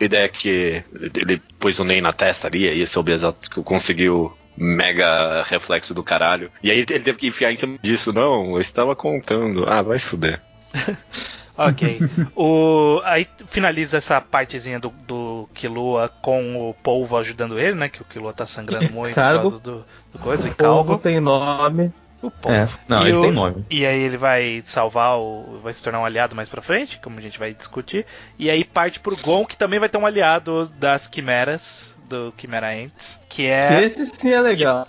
ideia 0.02 0.28
que 0.28 0.84
ele 1.14 1.40
pôs 1.60 1.78
o 1.78 1.84
Ney 1.84 2.02
na 2.02 2.12
testa 2.12 2.48
ali, 2.48 2.68
e 2.68 2.88
soube 2.88 3.12
exato 3.12 3.48
que 3.52 3.62
conseguiu 3.62 4.36
mega 4.58 5.44
reflexo 5.44 5.94
do 5.94 6.04
caralho. 6.04 6.52
E 6.64 6.72
aí 6.72 6.80
ele 6.80 6.86
teve 7.02 7.20
que 7.20 7.28
enfiar 7.28 7.52
em 7.52 7.56
cima 7.56 7.78
disso. 7.82 8.12
Não, 8.12 8.54
eu 8.56 8.62
estava 8.62 8.96
contando. 8.96 9.64
Ah, 9.70 9.82
vai 9.84 10.00
se 10.00 10.08
fuder. 10.08 10.42
Ok. 11.68 12.00
o, 12.36 13.02
aí 13.04 13.28
finaliza 13.48 13.98
essa 13.98 14.20
partezinha 14.22 14.80
do, 14.80 14.90
do 15.08 15.50
Killua 15.54 16.10
com 16.22 16.70
o 16.70 16.74
polvo 16.74 17.18
ajudando 17.18 17.60
ele, 17.60 17.76
né? 17.76 17.90
Que 17.90 18.02
o 18.02 18.06
Killua 18.06 18.32
tá 18.34 18.46
sangrando 18.46 18.92
muito 18.92 19.16
Cargo. 19.16 19.44
por 19.44 19.50
causa 19.52 19.60
do, 19.64 19.86
do 20.14 20.20
coisa, 20.20 20.48
o 20.48 20.52
O 20.52 20.56
povo 20.56 20.74
calvo. 20.86 20.98
tem 20.98 21.20
nome. 21.20 21.94
O 22.22 22.30
polvo. 22.30 22.58
É, 22.58 22.68
não, 22.88 23.04
E 23.06 23.10
ele 23.10 23.18
o- 23.18 23.22
tem 23.22 23.32
nome. 23.32 23.66
E 23.70 23.86
aí 23.86 24.02
ele 24.02 24.18
vai 24.18 24.62
salvar 24.66 25.18
o. 25.18 25.60
vai 25.64 25.74
se 25.74 25.82
tornar 25.84 26.00
um 26.02 26.06
aliado 26.06 26.36
mais 26.36 26.50
pra 26.50 26.62
frente, 26.62 27.00
como 27.02 27.18
a 27.18 27.22
gente 27.22 27.40
vai 27.40 27.54
discutir. 27.54 28.06
E 28.38 28.50
aí 28.50 28.64
parte 28.66 29.00
pro 29.00 29.16
Gon, 29.18 29.46
que 29.46 29.56
também 29.58 29.80
vai 29.80 29.88
ter 29.90 29.98
um 29.98 30.06
aliado 30.06 30.70
das 30.80 31.08
quimeras, 31.08 31.98
do 32.10 32.34
Chimera 32.38 32.72
Ants, 32.74 33.22
que 33.30 33.44
Que 33.44 33.48
é. 33.48 33.84
esse 33.84 34.06
sim 34.06 34.32
é 34.32 34.42
legal. 34.42 34.88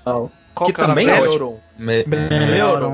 Qual 0.55 0.67
que 0.67 0.73
que 0.75 0.81
é 0.81 0.85
o 0.85 0.89
nome 0.89 1.05
também 1.07 1.17
é. 1.17 1.21
Melhoron. 1.21 1.59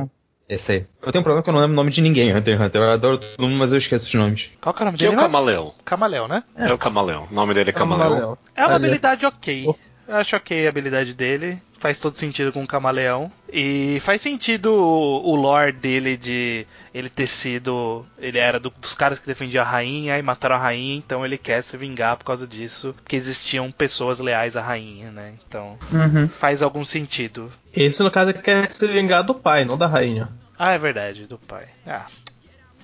Me-. 0.03 0.11
Esse 0.49 0.73
aí. 0.73 0.87
Eu 1.03 1.11
tenho 1.11 1.21
um 1.21 1.25
problema 1.25 1.43
que 1.43 1.49
eu 1.51 1.53
não 1.53 1.61
lembro 1.61 1.73
o 1.73 1.77
nome 1.77 1.91
de 1.91 2.01
ninguém 2.01 2.35
Hunter 2.35 2.55
x 2.57 2.67
Hunter. 2.67 2.81
Eu 2.83 2.91
adoro 2.93 3.19
todo 3.19 3.43
mundo, 3.43 3.57
mas 3.59 3.73
eu 3.73 3.79
esqueço 3.79 4.07
os 4.07 4.15
nomes. 4.15 4.49
Qual 4.61 4.73
que 4.73 4.81
é 4.81 4.85
o 4.85 4.87
nome 4.87 4.99
Que 4.99 5.05
é 5.05 5.09
dele? 5.09 5.19
o 5.19 5.23
Camaleão. 5.23 5.75
Camaleão, 5.85 6.29
né? 6.29 6.45
É. 6.57 6.73
o 6.73 6.79
Camaleão. 6.79 7.27
O 7.31 7.35
nome 7.35 7.53
dele 7.53 7.71
é 7.71 7.73
Camaleão. 7.73 8.39
É 8.55 8.61
uma 8.63 8.75
Ali. 8.77 8.87
habilidade 8.87 9.27
ok. 9.27 9.75
Eu 10.09 10.17
acho 10.17 10.37
ok 10.37 10.67
a 10.67 10.69
habilidade 10.69 11.13
dele. 11.15 11.61
Faz 11.79 11.99
todo 12.01 12.17
sentido 12.17 12.53
com 12.53 12.63
o 12.65 12.67
camaleão. 12.67 13.31
E 13.53 13.99
faz 14.01 14.21
sentido 14.23 14.73
o, 14.73 15.31
o 15.31 15.35
lore 15.37 15.73
dele 15.73 16.17
de 16.17 16.67
ele 16.95 17.09
ter 17.11 17.27
sido. 17.27 18.07
Ele 18.19 18.39
era 18.39 18.59
do- 18.59 18.73
dos 18.81 18.95
caras 18.95 19.19
que 19.19 19.27
defendiam 19.27 19.63
a 19.63 19.69
rainha 19.69 20.19
e 20.19 20.23
mataram 20.23 20.55
a 20.57 20.59
rainha, 20.59 20.97
então 20.97 21.25
ele 21.25 21.37
quer 21.37 21.63
se 21.63 21.77
vingar 21.77 22.17
por 22.17 22.25
causa 22.25 22.47
disso. 22.47 22.95
Porque 23.03 23.15
existiam 23.17 23.71
pessoas 23.71 24.19
leais 24.19 24.57
à 24.57 24.63
rainha, 24.63 25.11
né? 25.11 25.35
Então 25.47 25.79
Uhum. 25.93 26.29
faz 26.29 26.63
algum 26.63 26.85
sentido. 26.85 27.53
Esse, 27.75 28.03
no 28.03 28.11
caso, 28.11 28.33
quer 28.35 28.67
se 28.69 28.87
vingar 28.87 29.23
do 29.23 29.35
pai, 29.35 29.65
não 29.65 29.77
da 29.77 29.87
rainha. 29.87 30.29
Ah, 30.59 30.73
é 30.73 30.79
verdade, 30.79 31.27
do 31.27 31.37
pai. 31.39 31.67
Ah, 31.87 32.07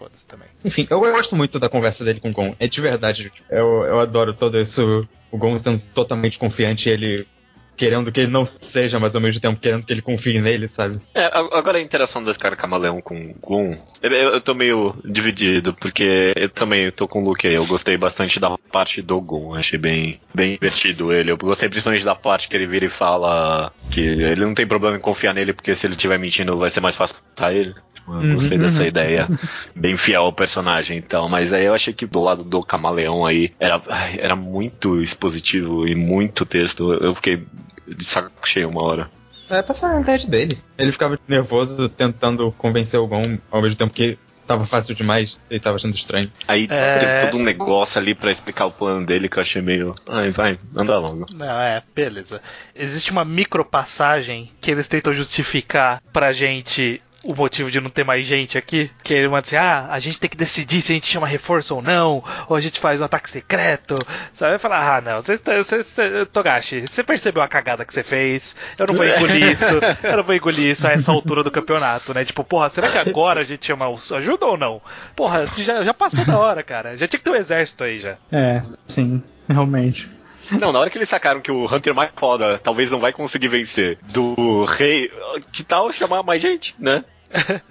foda-se 0.03 0.27
também. 0.27 0.49
Enfim, 0.65 0.87
eu 0.91 1.01
gosto 1.01 1.37
muito 1.37 1.59
da 1.59 1.69
conversa 1.69 2.05
dele 2.05 2.21
com 2.21 2.31
o 2.31 2.33
Gon. 2.33 2.55
É 2.59 2.67
de 2.67 2.81
verdade. 2.81 3.31
tipo, 3.31 3.47
Eu, 3.51 3.85
eu 3.85 4.01
adoro 4.01 4.35
todo 4.35 4.59
isso. 4.61 5.07
O 5.31 5.39
Gon 5.39 5.57
sendo 5.57 5.81
totalmente 5.95 6.39
confiante 6.39 6.89
e 6.89 6.93
ele 6.93 7.27
querendo 7.75 8.13
que 8.13 8.21
ele 8.21 8.31
não 8.31 8.45
seja, 8.45 9.01
mas 9.01 9.17
ao 9.17 9.21
mesmo 9.21 9.41
tempo 9.41 9.59
querendo 9.59 9.85
que 9.85 9.93
ele 9.93 10.03
confie 10.03 10.39
nele, 10.41 10.69
sabe? 10.69 11.01
É, 11.15 11.25
a- 11.25 11.49
agora 11.59 11.79
a 11.79 11.81
interação 11.81 12.23
desse 12.23 12.39
cara 12.39 12.55
camaleão 12.55 13.01
com 13.01 13.17
o 13.31 13.35
Gon, 13.41 13.71
eu, 14.03 14.11
eu, 14.13 14.29
eu 14.35 14.41
tô 14.41 14.55
meio 14.55 14.95
dividido, 15.05 15.73
porque 15.75 16.33
eu 16.37 16.49
também 16.51 16.91
tô 16.93 17.09
com 17.09 17.23
o 17.23 17.25
Luke 17.25 17.47
aí, 17.49 17.55
eu 17.55 17.67
gostei 17.67 17.97
bastante 17.97 18.39
da 18.39 18.57
parte 18.71 19.01
do 19.01 19.19
Gon, 19.21 19.55
achei 19.55 19.79
bem, 19.79 20.21
bem 20.35 20.53
divertido 20.53 21.13
ele, 21.13 21.31
eu 21.33 21.37
gostei 21.37 21.69
principalmente 21.69 22.05
da 22.05 22.15
parte 22.15 22.47
que 22.47 22.55
ele 22.55 22.67
vira 22.67 22.85
e 22.85 22.91
fala 22.91 23.73
que 23.91 24.01
ele 24.03 24.45
não 24.45 24.55
tem 24.55 24.67
problema 24.67 24.97
em 24.99 25.01
confiar 25.01 25.33
nele, 25.35 25.55
porque 25.55 25.75
se 25.75 25.87
ele 25.87 25.95
estiver 25.95 26.19
mentindo 26.19 26.59
vai 26.59 26.71
ser 26.71 26.81
mais 26.81 26.95
fácil 26.95 27.17
pra 27.35 27.53
ele. 27.55 27.75
Tipo, 28.03 28.15
Eu 28.23 28.35
gostei 28.35 28.59
Uhum, 28.59 28.65
dessa 28.65 28.81
uhum. 28.83 28.87
ideia, 28.89 29.29
bem 29.77 29.97
fiel 29.97 30.23
ao 30.25 30.33
personagem, 30.33 30.99
então, 30.99 31.29
mas 31.29 31.53
aí 31.53 31.65
eu 31.65 31.75
achei 31.75 31.93
que 31.95 32.05
do 32.07 32.21
lado 32.21 32.43
do 32.45 32.63
camaleão 32.63 33.25
aí, 33.25 33.53
era, 33.61 33.81
ai, 33.89 34.19
era 34.21 34.35
muito 34.37 35.01
expositivo 35.01 35.87
e 35.87 35.95
muito 35.95 36.45
texto, 36.45 36.93
eu 36.95 37.15
fiquei 37.15 37.43
de 37.87 38.05
saco 38.05 38.31
cheio 38.49 38.69
uma 38.69 38.83
hora. 38.83 39.11
É 39.49 39.59
a 39.59 39.63
personalidade 39.63 40.27
dele. 40.29 40.59
Ele 40.79 40.93
ficava 40.93 41.19
nervoso 41.29 41.89
tentando 41.89 42.51
convencer 42.53 42.99
o 42.99 43.07
Gon 43.07 43.39
ao 43.51 43.61
mesmo 43.61 43.77
tempo 43.77 43.93
que 43.93 44.17
tava 44.47 44.67
fácil 44.67 44.95
demais 44.95 45.39
e 45.51 45.61
tava 45.61 45.77
achando 45.77 45.95
estranho. 45.95 46.31
Aí 46.49 46.67
É. 46.71 46.99
teve 46.99 47.21
todo 47.27 47.39
um 47.39 47.43
negócio 47.45 47.99
ali 48.01 48.15
pra 48.15 48.31
explicar 48.33 48.67
o 48.67 48.71
plano 48.73 49.05
dele 49.05 49.29
que 49.29 49.37
eu 49.39 49.43
achei 49.43 49.61
meio. 49.61 49.95
Ai, 50.09 50.31
vai, 50.31 50.59
anda 50.75 50.99
logo. 50.99 51.27
Não, 51.35 51.61
é, 51.61 51.83
beleza. 51.95 52.41
Existe 52.75 53.11
uma 53.13 53.25
micropassagem 53.27 54.51
que 54.61 54.71
eles 54.71 54.89
tentam 54.89 55.13
justificar 55.13 56.01
pra 56.13 56.33
gente 56.33 57.01
o 57.25 57.35
motivo 57.35 57.71
de 57.71 57.81
não 57.81 57.91
ter 57.91 58.05
mais 58.05 58.27
gente 58.27 58.57
aqui. 58.59 58.91
Que 59.03 59.15
ele 59.15 59.29
manda 59.29 59.41
assim: 59.41 59.57
ah, 59.57 59.89
a 59.91 59.99
gente 59.99 60.19
tem 60.19 60.29
que 60.31 60.37
decidir 60.37 60.81
se 60.83 60.93
a 60.93 60.95
gente 60.95 61.07
chama 61.07 61.27
reforço 61.27 61.75
ou 61.75 61.83
não, 61.83 62.23
ou 62.49 62.57
a 62.57 62.61
gente 62.61 62.81
faz 62.81 63.01
um 63.01 63.05
ataque 63.05 63.31
secreto. 63.31 63.97
Sabe? 64.35 64.59
Falar: 64.59 64.97
ah, 64.97 65.01
não, 65.01 65.21
você, 65.21 65.37
você, 65.37 65.83
você- 65.83 66.27
Togashi, 66.27 66.81
você 66.83 67.03
percebeu 67.03 67.43
a 67.43 67.49
cagada 67.49 67.85
que 67.85 67.93
você 67.93 68.03
fez? 68.03 68.55
Eu 68.79 68.87
não 68.87 68.95
vou 68.95 69.07
engolir 69.07 69.53
isso, 69.53 69.75
eu 70.03 70.17
não 70.17 70.25
vou 70.25 70.35
engolir 70.35 70.67
isso 70.67 70.87
a 70.87 70.93
essa 70.93 71.13
altura 71.13 71.43
do 71.43 71.51
campeonato, 71.51 72.13
né? 72.15 72.25
Tipo, 72.25 72.43
porra, 72.45 72.69
será 72.71 72.89
que 72.89 72.99
agora 72.99 73.41
a 73.41 73.45
gente 73.45 73.67
chama 73.67 73.87
ajuda 74.17 74.47
ou 74.47 74.57
não? 74.57 74.81
Porra, 75.15 75.47
já, 75.57 75.83
já 75.85 75.95
passou 75.95 76.25
da 76.25 76.39
hora, 76.39 76.63
cara. 76.63 76.97
Já 76.97 77.07
tinha 77.07 77.19
que 77.19 77.25
ter 77.25 77.31
um 77.31 77.37
exército 77.37 77.85
aí 77.85 77.99
já. 77.99 78.17
É, 78.31 78.61
sim, 78.87 79.23
realmente. 79.49 80.09
Não, 80.51 80.73
na 80.73 80.81
hora 80.81 80.91
que 80.91 80.99
eles 80.99 81.09
sacaram 81.09 81.41
que 81.41 81.51
o 81.51 81.65
Hunter 81.65 81.95
mais 81.95 82.11
foda 82.17 82.59
talvez 82.59 82.91
não 82.91 83.01
vai 83.01 83.13
conseguir 83.13 83.49
vencer 83.49 83.99
do 84.03 84.65
rei, 84.65 85.11
que 85.53 85.63
tal 85.63 85.93
chamar 85.93 86.23
mais 86.23 86.43
gente, 86.43 86.75
né? 86.79 87.05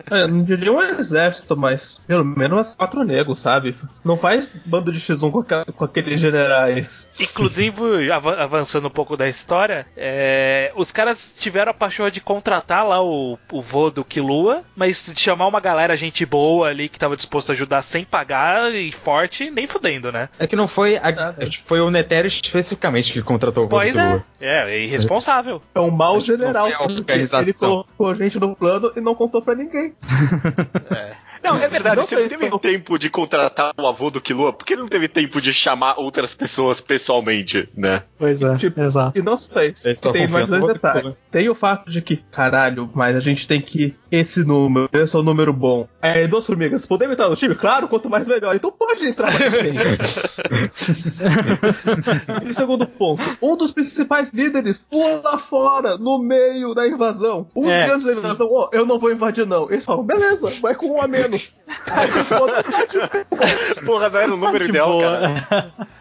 É, 0.09 0.27
não 0.27 0.43
diria 0.43 0.71
um 0.71 0.81
exército, 0.81 1.55
mas 1.55 2.01
pelo 2.07 2.25
menos 2.25 2.57
umas 2.57 2.75
quatro 2.75 3.03
negros, 3.03 3.39
sabe? 3.39 3.75
Não 4.03 4.17
faz 4.17 4.49
bando 4.65 4.91
de 4.91 4.99
X1 4.99 5.31
com, 5.31 5.43
com 5.73 5.83
aqueles 5.85 6.19
generais. 6.19 7.09
Inclusive, 7.19 8.11
ava- 8.11 8.41
avançando 8.41 8.87
um 8.87 8.91
pouco 8.91 9.15
da 9.15 9.27
história, 9.27 9.85
é, 9.95 10.71
os 10.75 10.91
caras 10.91 11.33
tiveram 11.37 11.71
a 11.71 11.73
pachorra 11.73 12.11
de 12.11 12.21
contratar 12.21 12.85
lá 12.87 13.01
o, 13.03 13.37
o 13.51 13.61
vô 13.61 13.89
do 13.89 14.03
Kilua, 14.03 14.63
mas 14.75 15.11
de 15.13 15.19
chamar 15.19 15.47
uma 15.47 15.59
galera, 15.59 15.95
gente 15.95 16.25
boa 16.25 16.67
ali, 16.69 16.89
que 16.89 16.99
tava 16.99 17.15
disposto 17.15 17.49
a 17.49 17.53
ajudar 17.53 17.81
sem 17.81 18.03
pagar 18.03 18.73
e 18.73 18.91
forte, 18.91 19.49
nem 19.49 19.67
fudendo, 19.67 20.11
né? 20.11 20.29
É 20.39 20.47
que 20.47 20.55
não 20.55 20.67
foi. 20.67 20.97
A, 20.97 21.33
foi 21.65 21.79
o 21.81 21.89
Netero 21.89 22.27
especificamente 22.27 23.13
que 23.13 23.21
contratou 23.21 23.65
o 23.65 23.69
Pois 23.69 23.93
Voldemort. 23.93 24.23
é, 24.39 24.71
é 24.71 24.79
irresponsável. 24.83 25.61
É 25.73 25.79
um 25.79 25.91
mau 25.91 26.19
general. 26.19 26.67
É. 26.67 27.41
Ele 27.41 27.53
colocou 27.53 28.09
a 28.09 28.13
gente 28.15 28.39
no 28.39 28.55
plano 28.55 28.91
e 28.95 29.01
não 29.01 29.15
contou 29.15 29.41
pra 29.41 29.50
ninguém. 29.55 29.93
Não, 31.43 31.55
é 31.57 31.67
verdade, 31.67 31.95
Não 31.95 32.03
você 32.05 32.15
não 32.21 32.27
teve 32.29 32.45
eu- 32.45 32.59
tempo 32.59 32.99
de 32.99 33.09
contratar 33.09 33.73
o 33.75 33.87
avô 33.87 34.11
do 34.11 34.21
Killua, 34.21 34.53
por 34.53 34.63
que 34.63 34.73
ele 34.73 34.83
não 34.83 34.87
teve 34.87 35.07
tempo 35.07 35.41
de 35.41 35.51
chamar 35.51 35.95
outras 35.99 36.35
pessoas 36.35 36.79
pessoalmente, 36.79 37.67
né? 37.75 38.03
Pois 38.19 38.43
é, 38.43 38.55
Tipo, 38.57 38.79
exato. 38.79 39.17
E 39.17 39.23
não 39.23 39.35
só 39.35 39.63
isso, 39.63 39.91
tem 40.13 40.27
mais 40.27 40.47
dois 40.47 40.63
detalhes. 40.67 41.15
Tem 41.31 41.49
o 41.49 41.55
fato 41.55 41.89
de 41.89 41.99
que, 41.99 42.17
caralho, 42.17 42.87
mas 42.93 43.15
a 43.15 43.19
gente 43.19 43.47
tem 43.47 43.59
que 43.59 43.95
esse 44.11 44.43
número, 44.43 44.89
esse 44.91 45.15
é 45.15 45.19
o 45.19 45.23
número 45.23 45.53
bom. 45.53 45.87
Aí, 46.01 46.27
duas 46.27 46.45
formigas, 46.45 46.85
podemos 46.85 47.13
entrar 47.13 47.29
no 47.29 47.35
time? 47.35 47.55
Claro, 47.55 47.87
quanto 47.87 48.09
mais 48.09 48.27
melhor. 48.27 48.55
Então 48.55 48.71
pode 48.71 49.05
entrar 49.07 49.31
mais 49.31 49.51
gente. 49.53 49.79
e 52.49 52.53
segundo 52.53 52.85
ponto, 52.85 53.21
um 53.41 53.55
dos 53.55 53.71
principais 53.71 54.31
líderes 54.31 54.85
pula 54.89 55.37
fora, 55.37 55.97
no 55.97 56.19
meio 56.19 56.73
da 56.73 56.87
invasão. 56.87 57.47
Um 57.55 57.63
dos 57.63 57.71
É, 57.71 57.87
grandes 57.87 58.05
da 58.07 58.13
invasão, 58.13 58.47
ó, 58.51 58.69
eu 58.73 58.85
não 58.85 58.99
vou 58.99 59.11
invadir 59.11 59.45
não. 59.47 59.71
Eles 59.71 59.85
falam, 59.85 60.03
beleza, 60.03 60.51
vai 60.61 60.75
com 60.75 60.87
um 60.97 61.01
a 61.01 61.07
menos. 61.07 61.55
Aí, 61.89 62.07
foda-se. 62.09 63.81
Porra, 63.85 64.09
não 64.09 64.19
era 64.19 64.33
o 64.33 64.37
número 64.37 64.63
De 64.63 64.69
ideal, 64.69 64.89
boa. 64.91 65.01
cara. 65.01 65.71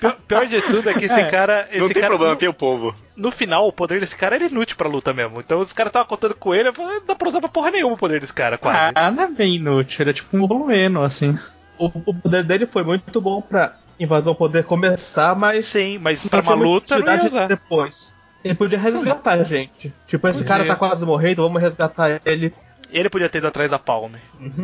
Pior, 0.00 0.16
pior 0.28 0.46
de 0.46 0.60
tudo 0.62 0.90
é 0.90 0.94
que 0.94 1.04
esse 1.06 1.18
É, 1.20 1.24
cara. 1.24 1.66
Esse 1.70 1.80
Não 1.80 1.86
tem 1.88 1.94
cara, 1.96 2.08
problema, 2.08 2.32
no, 2.34 2.38
tem 2.38 2.48
o 2.48 2.54
povo. 2.54 2.94
no 3.16 3.30
final, 3.30 3.66
o 3.66 3.72
poder 3.72 4.00
desse 4.00 4.16
cara 4.16 4.36
era 4.36 4.44
inútil 4.46 4.76
pra 4.76 4.88
luta 4.88 5.12
mesmo. 5.12 5.40
Então 5.40 5.58
os 5.60 5.72
caras 5.72 5.90
estavam 5.90 6.08
contando 6.08 6.34
com 6.34 6.54
ele, 6.54 6.68
eu 6.68 6.74
falei, 6.74 6.98
não 6.98 7.06
dá 7.06 7.14
pra 7.14 7.28
usar 7.28 7.40
pra 7.40 7.48
porra 7.48 7.70
nenhuma 7.70 7.94
o 7.94 7.98
poder 7.98 8.20
desse 8.20 8.32
cara, 8.32 8.58
quase. 8.58 8.92
Ah, 8.94 9.10
não 9.10 9.22
é 9.24 9.26
bem 9.26 9.56
inútil, 9.56 10.02
ele 10.02 10.10
é 10.10 10.12
tipo 10.12 10.36
um 10.36 10.46
Blueno, 10.46 11.02
assim. 11.02 11.38
o, 11.78 11.86
o 11.86 12.14
poder 12.14 12.44
dele 12.44 12.66
foi 12.66 12.82
muito 12.84 13.20
bom 13.20 13.40
pra 13.40 13.76
invasão 13.98 14.34
poder 14.34 14.64
começar, 14.64 15.34
mas 15.34 15.66
Sim, 15.66 15.98
mas 15.98 16.24
pra 16.26 16.40
uma 16.40 16.54
luta 16.54 16.98
não 16.98 17.14
ia 17.14 17.24
usar. 17.24 17.46
depois. 17.46 18.16
Ele 18.42 18.54
podia 18.54 18.78
resgatar 18.78 19.32
a 19.38 19.42
gente. 19.44 19.92
Tipo, 20.06 20.26
esse 20.28 20.38
Podia. 20.38 20.48
cara 20.56 20.66
tá 20.66 20.74
quase 20.74 21.04
morrendo, 21.04 21.42
vamos 21.42 21.60
resgatar 21.60 22.20
ele. 22.24 22.54
Ele 22.90 23.10
podia 23.10 23.28
ter 23.28 23.36
ido 23.38 23.46
atrás 23.46 23.70
da 23.70 23.78
Palme. 23.78 24.16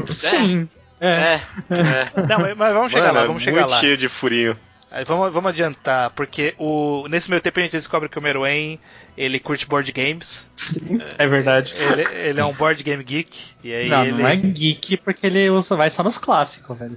Sim. 0.09 0.67
É. 0.75 0.86
É, 1.01 1.35
é. 1.39 1.41
Não, 2.29 2.55
mas- 2.57 2.75
vamos 2.75 2.93
chegar 2.93 3.07
Mano, 3.09 3.19
lá, 3.19 3.25
é 3.25 3.27
vamos 3.27 3.43
chegar 3.43 3.61
muito 3.61 3.71
lá. 3.73 3.81
cheio 3.81 3.97
de 3.97 4.09
furinho. 4.09 4.57
Vamos, 5.07 5.35
vamos 5.35 5.51
adiantar, 5.51 6.09
porque 6.11 6.55
o, 6.59 7.07
nesse 7.11 7.29
meio 7.29 7.43
tempo 7.43 7.59
a 7.59 7.63
gente 7.63 7.73
descobre 7.73 8.09
que 8.09 8.19
o 8.19 8.23
Meruem, 8.23 8.81
ele 9.19 9.39
curte 9.39 9.67
board 9.67 9.93
games. 9.93 10.49
É 11.19 11.27
verdade. 11.27 11.75
Ele, 11.77 12.03
ele 12.29 12.41
é 12.41 12.45
um 12.45 12.53
board 12.55 12.83
game 12.83 13.03
geek. 13.05 13.51
E 13.63 13.75
aí 13.75 13.89
Não, 13.91 14.05
ele. 14.05 14.13
não 14.23 14.27
é 14.27 14.37
geek 14.37 14.97
porque 14.99 15.27
ele 15.27 15.51
usa, 15.51 15.77
vai 15.77 15.91
só 15.91 16.03
nos 16.03 16.17
clássicos, 16.17 16.79
velho. 16.79 16.97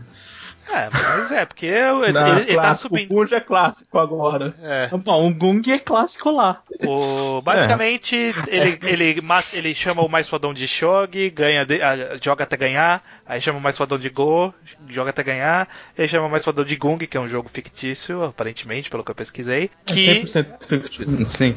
É, 0.72 0.90
mas 0.92 1.32
é, 1.32 1.46
porque 1.46 1.66
ele, 1.66 2.12
Na 2.12 2.30
ele- 2.30 2.42
ele 2.52 2.56
tá 2.56 2.74
subindo. 2.76 3.12
O 3.12 3.16
Gunja 3.16 3.38
é 3.38 3.40
clássico 3.40 3.98
agora. 3.98 4.54
É. 4.62 4.88
Bom, 4.98 5.28
o 5.28 5.34
Gung 5.34 5.62
é 5.72 5.80
clássico 5.80 6.30
lá. 6.32 6.62
O, 6.86 7.42
basicamente, 7.42 8.16
ele, 8.48 8.78
ele, 8.84 9.22
mata, 9.22 9.48
ele 9.54 9.74
chama 9.74 10.02
o 10.04 10.08
mais 10.10 10.30
fodão 10.30 10.54
de 10.54 10.68
Shogi, 10.68 11.30
ganha 11.30 11.66
de- 11.66 11.82
ah, 11.82 12.18
joga 12.22 12.44
até 12.44 12.56
ganhar, 12.56 13.04
aí 13.26 13.42
chama 13.42 13.58
o 13.58 13.62
mais 13.62 13.78
fodão 13.78 13.98
de 13.98 14.10
Go, 14.10 14.54
joga 14.90 15.10
até 15.10 15.24
ganhar, 15.24 15.68
ele 15.98 16.08
chama 16.08 16.28
o 16.28 16.30
mais 16.30 16.44
fodão 16.46 16.64
de 16.64 16.76
Gung, 16.76 17.00
que 17.00 17.18
é 17.18 17.20
um 17.20 17.28
jogo 17.28 17.50
fictício, 17.50 18.24
aparentemente, 18.24 18.90
pelo 18.90 19.04
que 19.04 19.12
eu 19.12 19.16
pesquisei, 19.16 19.72
É 19.88 19.92
que, 19.94 20.22
100% 20.24 20.66
fictício. 20.68 21.30
Sim. 21.30 21.56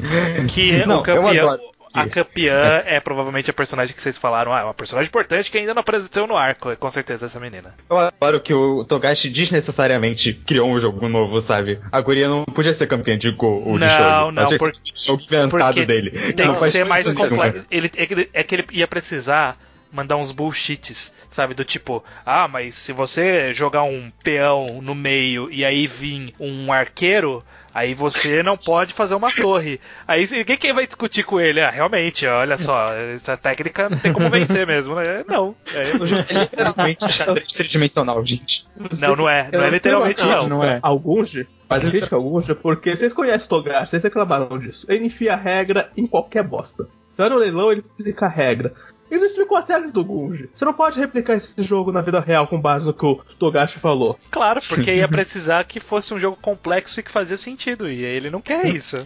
que 0.49 0.87
Não, 0.87 1.01
o 1.01 1.03
campeão. 1.03 1.59
A 1.95 2.07
campeã 2.09 2.83
é 2.87 2.99
provavelmente 3.01 3.51
a 3.51 3.55
personagem 3.55 3.95
que 3.95 4.01
vocês 4.03 4.17
falaram. 4.17 4.53
Ah, 4.53 4.61
é 4.61 4.65
uma 4.65 4.75
personagem 4.75 5.09
importante 5.09 5.51
que 5.51 5.59
ainda 5.59 5.75
não 5.75 5.81
apareceu 5.81 6.27
no 6.27 6.37
arco. 6.37 6.75
Com 6.77 6.91
certeza 6.91 7.27
essa 7.27 7.39
menina. 7.39 7.75
Eu 7.91 7.99
adoro 7.99 8.41
que 8.41 8.55
o 8.55 8.85
Togashi 8.85 9.29
desnecessariamente 9.29 10.33
criou 10.33 10.71
um 10.71 10.81
jogo 10.81 11.09
novo, 11.09 11.41
sabe? 11.41 11.79
A 11.91 12.01
guria 12.01 12.29
não 12.29 12.45
podia 12.45 12.75
ser 12.75 12.87
campeã 12.87 13.17
de 13.19 13.31
Go 13.31 13.63
ou 13.67 13.75
de 13.79 13.85
Não, 13.85 13.89
Shogi. 13.89 14.35
não, 14.35 14.47
que 14.49 14.59
por- 14.59 14.73
jogo 14.95 15.23
inventado 15.23 15.87
dele. 15.87 16.11
Tem 16.33 16.47
Não 16.47 16.55
que 16.55 16.61
faz 16.61 16.73
ser 16.73 16.85
mais 16.87 17.05
sentido, 17.07 17.29
complexo. 17.29 17.65
Ele, 17.71 17.91
ele, 17.95 18.31
é 18.33 18.43
que 18.43 18.55
ele 18.55 18.65
ia 18.73 18.89
precisar 18.89 19.57
mandar 19.93 20.17
uns 20.17 20.33
bullshits, 20.33 21.13
sabe? 21.31 21.55
Do 21.55 21.65
tipo, 21.65 22.03
ah, 22.25 22.49
mas 22.49 22.75
se 22.77 22.93
você 22.93 23.53
jogar 23.53 23.83
um 23.83 24.11
peão 24.25 24.67
no 24.83 24.95
meio 24.95 25.51
e 25.51 25.65
aí 25.65 25.87
vir 25.87 26.35
um 26.41 26.73
arqueiro, 26.73 27.45
aí 27.75 27.95
você 27.95 28.43
não 28.43 28.57
pode 28.57 28.95
fazer 28.95 29.15
uma 29.15 29.31
torre. 29.31 29.79
Aí 30.09 30.27
quem, 30.45 30.57
quem 30.57 30.73
vai 30.73 30.87
discutir 30.87 31.25
com 31.25 31.39
ele? 31.41 31.61
Ah, 31.61 31.71
realmente, 31.71 32.27
olha 32.27 32.57
só, 32.57 32.93
essa 32.95 33.37
técnica 33.37 33.91
não 33.91 33.99
tem 33.99 34.13
como 34.13 34.31
vencer 34.31 34.67
mesmo, 34.67 34.95
né? 34.95 35.25
Não. 35.29 35.55
É, 35.75 35.83
É 36.33 36.41
literalmente 36.41 37.13
xadrez 37.13 37.47
tridimensional, 37.49 38.25
gente. 38.25 38.67
não, 39.01 39.17
não 39.17 39.29
é. 39.29 39.49
Não 39.53 39.63
é 39.63 39.71
literalmente 39.71 40.23
não. 40.23 40.49
Não 40.49 40.65
é. 40.65 40.79
Alguns, 40.83 41.37
Mas 41.69 41.89
crítica 41.89 42.17
alguns, 42.17 42.47
porque 42.63 42.97
vocês 42.97 43.13
conhecem 43.13 43.47
o 43.47 43.49
Togashi, 43.49 43.91
vocês 43.91 44.03
reclamaram 44.03 44.59
disso. 44.59 44.87
Ele 44.89 45.05
enfia 45.05 45.35
a 45.35 45.37
regra 45.37 45.91
em 45.97 46.07
qualquer 46.07 46.43
bosta. 46.43 46.85
Você 46.85 47.23
vai 47.23 47.29
no 47.29 47.37
leilão, 47.37 47.71
ele 47.71 47.83
explica 47.83 48.25
a 48.27 48.29
regra. 48.29 48.73
Ele 49.15 49.25
explicou 49.27 49.57
as 49.59 49.69
regras 49.69 49.93
do 49.93 50.05
Gunji. 50.05 50.49
Você 50.53 50.65
não 50.65 50.73
pode 50.73 50.99
replicar 50.99 51.35
esse 51.35 51.55
jogo 51.63 51.93
na 51.93 52.01
vida 52.01 52.19
real 52.21 52.47
com 52.47 52.61
base 52.61 52.87
no 52.87 52.95
que 52.95 53.05
o 53.05 53.17
Togashi 53.39 53.79
falou. 53.79 54.19
Claro, 54.31 54.61
porque 54.67 54.95
ia 54.95 55.07
precisar 55.09 55.65
que 55.65 55.79
fosse 55.81 56.15
um 56.15 56.19
jogo 56.19 56.37
complexo 56.41 56.99
e 56.99 57.03
que 57.03 57.11
fazia 57.11 57.37
sentido. 57.37 57.91
E 57.91 58.03
ele 58.03 58.31
não 58.31 58.41
quer 58.41 58.67
isso. 58.67 58.97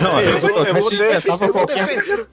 Não, 0.00 0.20
Eu 0.20 0.38
vou- 0.40 0.50
eu 0.64 0.74
vou 0.74 0.90
defender- 0.90 1.22
eu 1.26 1.36
vou 1.52 1.66
defender- 1.66 2.26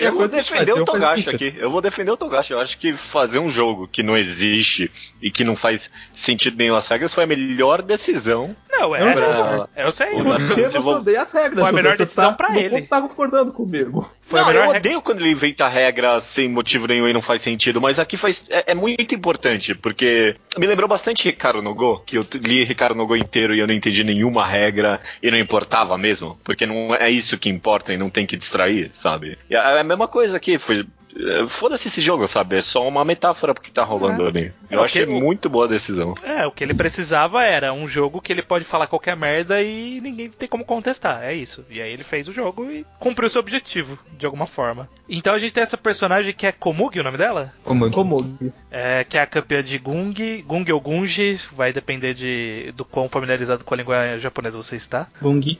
Eu 0.00 0.12
vou 0.12 0.28
defender 0.28 0.72
o 0.72 0.84
Togashi 0.84 1.30
aqui. 1.30 1.54
Eu 1.58 1.70
vou 1.70 1.80
defender 1.80 2.10
o 2.10 2.16
Togashi. 2.16 2.52
Eu 2.52 2.58
acho 2.60 2.78
que 2.78 2.92
fazer 2.94 3.38
um 3.38 3.48
jogo 3.48 3.86
que 3.86 4.02
não 4.02 4.16
existe 4.16 4.90
e 5.22 5.30
que 5.30 5.44
não 5.44 5.54
faz 5.54 5.90
sentido 6.14 6.56
nenhum 6.56 6.74
as 6.74 6.88
regras 6.88 7.14
foi 7.14 7.24
a 7.24 7.26
melhor 7.26 7.82
decisão. 7.82 8.56
Não, 8.78 8.94
é. 8.96 9.02
Eu 9.02 9.14
não- 9.16 9.68
Eu 9.76 9.92
sei. 9.92 10.06
Porque 10.08 10.26
você 10.54 10.62
desenvol- 10.62 10.96
odeia 10.96 11.22
as 11.22 11.32
regras. 11.32 11.60
Foi 11.60 11.68
a 11.68 11.72
melhor 11.72 11.96
decisão 11.96 12.30
tá, 12.30 12.36
pra 12.36 12.48
não 12.50 12.56
ele. 12.60 12.80
Você 12.82 12.88
tá 12.88 13.00
concordando 13.00 13.52
comigo. 13.52 14.10
Foi 14.22 14.38
a 14.40 14.42
não, 14.42 14.48
melhor 14.48 14.66
eu 14.66 14.70
re- 14.72 14.78
odeio 14.78 15.02
quando 15.02 15.20
ele 15.20 15.30
inventa 15.30 15.66
regra 15.68 16.20
sem 16.20 16.48
motivo 16.48 16.86
nenhum 16.86 17.08
e 17.08 17.12
não 17.12 17.22
faz 17.22 17.40
sentido, 17.42 17.80
mas 17.80 17.98
aqui 17.98 18.16
faz, 18.16 18.44
é, 18.50 18.72
é 18.72 18.74
muito 18.74 19.14
importante, 19.14 19.74
porque 19.74 20.36
me 20.58 20.66
lembrou 20.66 20.88
bastante 20.88 21.24
Ricardo 21.24 21.62
no 21.62 21.74
Go, 21.74 22.00
que 22.04 22.16
eu 22.18 22.26
li 22.34 22.62
Ricardo 22.64 22.94
no 22.94 23.06
Go 23.06 23.16
inteiro 23.16 23.54
e 23.54 23.58
eu 23.60 23.66
não 23.66 23.74
entendi 23.74 24.04
nenhuma 24.04 24.44
regra 24.46 25.00
e 25.22 25.30
não 25.30 25.38
importava 25.38 25.96
mesmo, 25.96 26.38
porque 26.44 26.66
não 26.66 26.94
é 26.94 27.08
isso 27.10 27.38
que 27.38 27.48
importa 27.48 27.92
e 27.92 27.96
não 27.96 28.10
tem 28.10 28.26
que 28.26 28.36
distrair, 28.36 28.90
sabe? 28.94 29.38
E 29.48 29.56
a, 29.56 29.80
a 29.80 29.84
mesma 29.84 30.06
coisa 30.06 30.36
aqui, 30.36 30.58
foi. 30.58 30.84
É, 31.18 31.46
Foda-se 31.48 31.88
esse 31.88 32.00
jogo, 32.00 32.26
sabe? 32.28 32.56
É 32.56 32.60
só 32.62 32.86
uma 32.86 33.04
metáfora 33.04 33.52
porque 33.54 33.70
tá 33.70 33.82
rolando 33.82 34.24
É. 34.24 34.28
ali. 34.28 34.52
É, 34.70 34.76
Eu 34.76 34.80
o 34.80 34.84
achei 34.84 35.04
que- 35.06 35.12
muito 35.12 35.48
boa 35.48 35.64
a 35.66 35.68
decisão. 35.68 36.14
É, 36.22 36.46
o 36.46 36.50
que 36.52 36.62
ele 36.62 36.74
precisava 36.74 37.42
era 37.44 37.72
um 37.72 37.86
jogo 37.88 38.20
que 38.20 38.32
ele 38.32 38.42
pode 38.42 38.64
falar 38.64 38.86
qualquer 38.86 39.16
merda 39.16 39.60
e 39.62 40.00
ninguém 40.00 40.30
tem 40.30 40.48
como 40.48 40.64
contestar. 40.64 41.22
É 41.24 41.34
isso. 41.34 41.64
E 41.70 41.80
aí 41.80 41.92
ele 41.92 42.04
fez 42.04 42.28
o 42.28 42.32
jogo 42.32 42.70
e 42.70 42.86
cumpriu 42.98 43.28
seu 43.28 43.40
objetivo, 43.40 43.98
de 44.16 44.24
alguma 44.26 44.46
forma. 44.46 44.88
Então 45.08 45.34
a 45.34 45.38
gente 45.38 45.52
tem 45.52 45.62
essa 45.62 45.76
personagem 45.78 46.32
que 46.34 46.46
é 46.46 46.52
Komugi, 46.52 47.00
o 47.00 47.04
nome 47.04 47.18
dela? 47.18 47.52
Como, 47.64 47.90
Como? 47.90 48.38
É, 48.70 49.04
que 49.04 49.16
é 49.18 49.22
a 49.22 49.26
campeã 49.26 49.62
de 49.62 49.78
Gung, 49.78 50.14
Gung 50.46 50.70
ou 50.72 50.80
Gunji, 50.80 51.40
vai 51.52 51.72
depender 51.72 52.14
de, 52.14 52.72
do 52.76 52.84
quão 52.84 53.08
familiarizado 53.08 53.64
com 53.64 53.74
a 53.74 53.76
língua 53.76 54.18
japonesa 54.18 54.56
você 54.60 54.76
está. 54.76 55.08
Gung. 55.20 55.58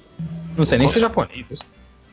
Não 0.56 0.66
sei 0.66 0.78
nem 0.78 0.88
se 0.88 0.98
é 0.98 1.00
japonês. 1.00 1.46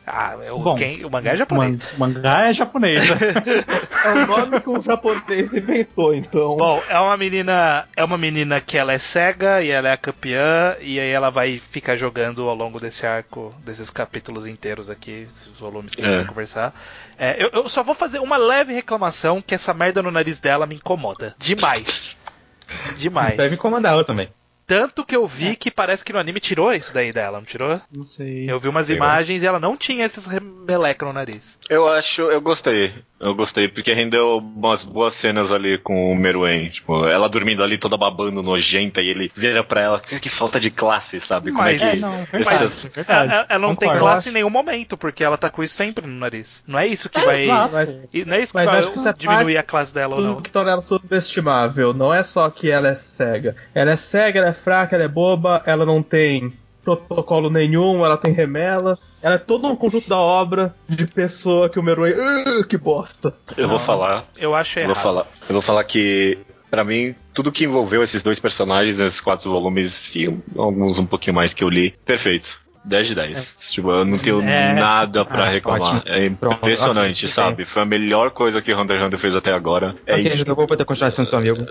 Ah, 0.07 0.37
é 0.43 0.51
o, 0.51 0.59
Bom, 0.59 0.75
quem, 0.75 1.03
o 1.03 1.09
mangá 1.09 1.31
é 1.31 1.35
japonês. 1.35 1.93
O 1.93 1.99
mangá 1.99 2.47
é 2.49 2.53
japonês. 2.53 3.09
né? 3.09 3.17
É 4.05 4.09
o 4.13 4.27
nome 4.27 4.61
que 4.61 4.69
um 4.69 4.79
japonês 4.79 5.51
inventou, 5.51 6.13
então. 6.13 6.57
Bom, 6.57 6.79
é 6.87 6.99
uma 6.99 7.17
menina, 7.17 7.87
é 7.95 8.03
uma 8.03 8.19
menina 8.19 8.61
que 8.61 8.77
ela 8.77 8.93
é 8.93 8.99
cega 8.99 9.63
e 9.63 9.71
ela 9.71 9.89
é 9.89 9.93
a 9.93 9.97
campeã 9.97 10.75
e 10.79 10.99
aí 10.99 11.09
ela 11.09 11.31
vai 11.31 11.57
ficar 11.57 11.95
jogando 11.95 12.47
ao 12.47 12.53
longo 12.55 12.79
desse 12.79 13.07
arco, 13.07 13.51
desses 13.65 13.89
capítulos 13.89 14.45
inteiros 14.45 14.91
aqui, 14.91 15.25
esses 15.27 15.47
volumes 15.59 15.95
que 15.95 16.03
a 16.03 16.05
gente 16.05 16.13
É. 16.13 16.17
vai 16.17 16.25
conversar. 16.27 16.71
É, 17.17 17.35
eu, 17.43 17.49
eu 17.51 17.67
só 17.67 17.81
vou 17.81 17.95
fazer 17.95 18.19
uma 18.19 18.37
leve 18.37 18.73
reclamação 18.73 19.41
que 19.41 19.55
essa 19.55 19.73
merda 19.73 20.03
no 20.03 20.11
nariz 20.11 20.37
dela 20.37 20.67
me 20.67 20.75
incomoda 20.75 21.35
demais. 21.39 22.15
Demais. 22.97 23.37
Deve 23.37 23.55
incomodar 23.55 23.93
ela 23.93 24.03
também. 24.03 24.27
Tanto 24.67 25.05
que 25.05 25.15
eu 25.15 25.27
vi 25.27 25.55
que 25.55 25.69
parece 25.69 26.03
que 26.03 26.11
no 26.11 26.19
anime 26.19 26.39
tirou 26.39 26.73
isso 26.73 26.93
daí 26.93 27.11
dela, 27.11 27.37
não 27.37 27.45
tirou? 27.45 27.79
Não 27.91 28.03
sei. 28.03 28.49
Eu 28.49 28.59
vi 28.59 28.67
umas 28.67 28.89
imagens 28.89 29.43
e 29.43 29.47
ela 29.47 29.59
não 29.59 29.77
tinha 29.77 30.05
esses 30.05 30.25
remelecos 30.25 31.07
no 31.07 31.13
nariz. 31.13 31.57
Eu 31.69 31.87
acho, 31.87 32.23
eu 32.23 32.41
gostei. 32.41 32.93
Eu 33.17 33.33
gostei, 33.33 33.67
porque 33.69 33.93
rendeu 33.93 34.37
umas 34.39 34.83
boas 34.83 35.13
cenas 35.13 35.49
ali 35.51 35.77
com 35.77 36.11
o 36.11 36.15
Meruem. 36.15 36.69
Tipo, 36.69 37.07
ela 37.07 37.29
dormindo 37.29 37.63
ali 37.63 37.77
toda 37.77 37.95
babando, 37.95 38.43
nojenta, 38.43 39.01
e 39.01 39.07
ele 39.09 39.31
vira 39.33 39.63
pra 39.63 39.81
ela. 39.81 39.99
Que, 40.01 40.19
que 40.19 40.29
falta 40.29 40.59
de 40.59 40.69
classe, 40.69 41.19
sabe? 41.21 41.51
Como 41.51 41.63
Mas- 41.63 41.81
é 41.81 41.91
que. 41.91 41.97
É, 41.97 41.99
não, 42.01 42.13
essas- 42.33 42.83
verdade. 42.83 42.91
verdade. 42.93 43.33
Ela, 43.33 43.45
ela 43.49 43.59
não 43.59 43.73
tem 43.75 43.87
Concordo. 43.87 44.05
classe 44.05 44.29
em 44.29 44.33
nenhum 44.33 44.49
momento, 44.49 44.97
porque 44.97 45.23
ela 45.23 45.37
tá 45.37 45.49
com 45.49 45.63
isso 45.63 45.73
sempre 45.75 46.05
no 46.05 46.13
nariz. 46.19 46.61
Não 46.67 46.77
é 46.77 46.85
isso 46.87 47.09
que 47.09 47.19
vai. 47.21 47.43
Exato. 47.43 47.73
Mas- 47.73 47.95
E 48.13 48.25
não 48.25 48.35
é 48.35 48.41
isso 48.41 48.51
que 48.51 48.57
Mas 48.59 48.65
vai 48.65 48.79
acho 48.79 48.91
que 48.91 48.97
isso 48.99 49.07
é 49.07 49.13
diminuir 49.13 49.57
a 49.57 49.63
classe 49.63 49.93
dela 49.93 50.15
ou 50.17 50.21
não. 50.21 50.41
que 50.41 50.49
torna 50.51 50.71
ela 50.71 50.81
subestimável. 50.81 51.93
Não 51.93 52.13
é 52.13 52.21
só 52.21 52.49
que 52.49 52.69
ela 52.69 52.89
é 52.89 52.95
cega. 52.95 53.55
Ela 53.73 53.91
é 53.91 53.97
cega, 53.97 54.39
ela 54.39 54.49
é 54.49 54.53
fraca, 54.53 54.95
ela 54.95 55.05
é 55.05 55.07
boba, 55.07 55.63
ela 55.65 55.85
não 55.85 56.03
tem 56.03 56.53
protocolo 56.85 57.49
nenhum, 57.49 58.05
ela 58.05 58.17
tem 58.17 58.31
remela. 58.33 58.97
Ela 59.21 59.35
é 59.35 59.39
todo 59.39 59.67
um 59.67 59.75
conjunto 59.75 60.07
da 60.07 60.17
obra 60.19 60.75
de 60.87 61.05
pessoa 61.07 61.67
que 61.69 61.79
o 61.79 61.83
Meruem. 61.83 62.13
"Ah, 62.15 62.63
que 62.63 62.77
bosta! 62.77 63.35
Eu 63.57 63.67
vou 63.67 63.79
Não. 63.79 63.85
falar. 63.85 64.25
Eu 64.37 64.53
acho 64.53 64.77
Eu 64.79 64.83
errado. 64.83 64.93
vou 64.95 65.03
falar. 65.03 65.27
Eu 65.49 65.53
vou 65.53 65.61
falar 65.61 65.83
que. 65.83 66.37
Pra 66.69 66.83
mim, 66.83 67.15
tudo 67.33 67.51
que 67.51 67.63
envolveu 67.63 68.03
esses 68.03 68.21
dois 68.21 68.39
personagens 68.39 68.97
nesses 68.97 69.21
quatro 69.21 69.49
volumes 69.49 70.13
e 70.15 70.25
alguns 70.57 70.99
um 70.99 71.05
pouquinho 71.05 71.35
mais 71.35 71.53
que 71.53 71.63
eu 71.63 71.69
li, 71.69 71.91
perfeito. 72.03 72.59
10 72.85 73.07
de 73.07 73.15
10. 73.15 73.57
Tipo, 73.71 73.91
eu 73.91 74.05
não 74.05 74.17
tenho 74.17 74.41
É. 74.41 74.73
nada 74.73 75.25
pra 75.25 75.45
Ah, 75.45 75.49
reclamar. 75.49 75.81
ótimo. 75.97 76.03
É 76.05 76.29
Pronto, 76.29 76.55
impressionante, 76.57 77.25
ótimo. 77.25 77.31
sabe? 77.31 77.65
Foi 77.65 77.81
a 77.81 77.85
melhor 77.85 78.29
coisa 78.31 78.61
que 78.61 78.73
Hunter 78.73 78.97
x 78.97 79.05
Hunter 79.07 79.19
fez 79.19 79.35
até 79.35 79.51
agora. 79.51 79.95
É 80.05 80.13
Ok, 80.15 80.43
eu 80.47 80.55
vou 80.55 80.67
poder 80.67 80.85
continuar 80.85 81.11
sendo 81.11 81.27
seu 81.27 81.39
amigo. 81.39 81.65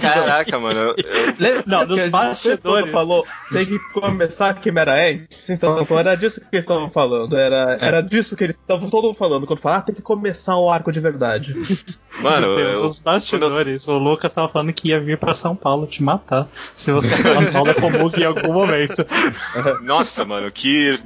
Caraca, 0.00 0.58
mano. 0.58 0.78
eu- 0.80 0.94
eu- 0.98 1.62
Não, 1.66 1.96
gente 1.96 2.10
bastidores. 2.10 2.90
falou 2.90 3.24
tem 3.52 3.64
que 3.66 3.78
começar 3.92 4.50
a 4.50 4.54
Quimera 4.54 4.94
Ants? 4.94 5.48
Então, 5.50 5.80
então 5.80 5.98
era 5.98 6.14
disso 6.16 6.40
que 6.40 6.46
eles 6.52 6.64
estavam 6.64 6.90
falando. 6.90 7.36
Era, 7.36 7.78
era 7.80 8.00
disso 8.02 8.36
que 8.36 8.44
eles 8.44 8.56
estavam 8.56 8.88
todo 8.90 9.04
mundo 9.04 9.16
falando. 9.16 9.46
Quando 9.46 9.58
falaram, 9.60 9.80
ah, 9.80 9.84
tem 9.84 9.94
que 9.94 10.02
começar 10.02 10.56
o 10.56 10.70
arco 10.70 10.92
de 10.92 11.00
verdade. 11.00 11.54
Mano, 12.20 12.46
eu, 12.58 12.82
Nos 12.82 12.98
bastidores, 12.98 13.86
o 13.88 13.96
Lucas 13.98 14.32
tava 14.32 14.48
falando 14.48 14.72
que 14.72 14.88
ia 14.88 15.00
vir 15.00 15.18
pra 15.18 15.32
São 15.32 15.54
Paulo 15.54 15.86
te 15.86 16.02
matar. 16.02 16.48
Se 16.74 16.92
você 16.92 17.16
falasse 17.16 17.50
mal 17.50 17.64
da 17.64 17.74
Komug 17.74 18.20
em 18.20 18.24
algum 18.24 18.52
momento. 18.52 19.04
Nossa, 19.82 20.24
mano, 20.24 20.50
que 20.50 20.98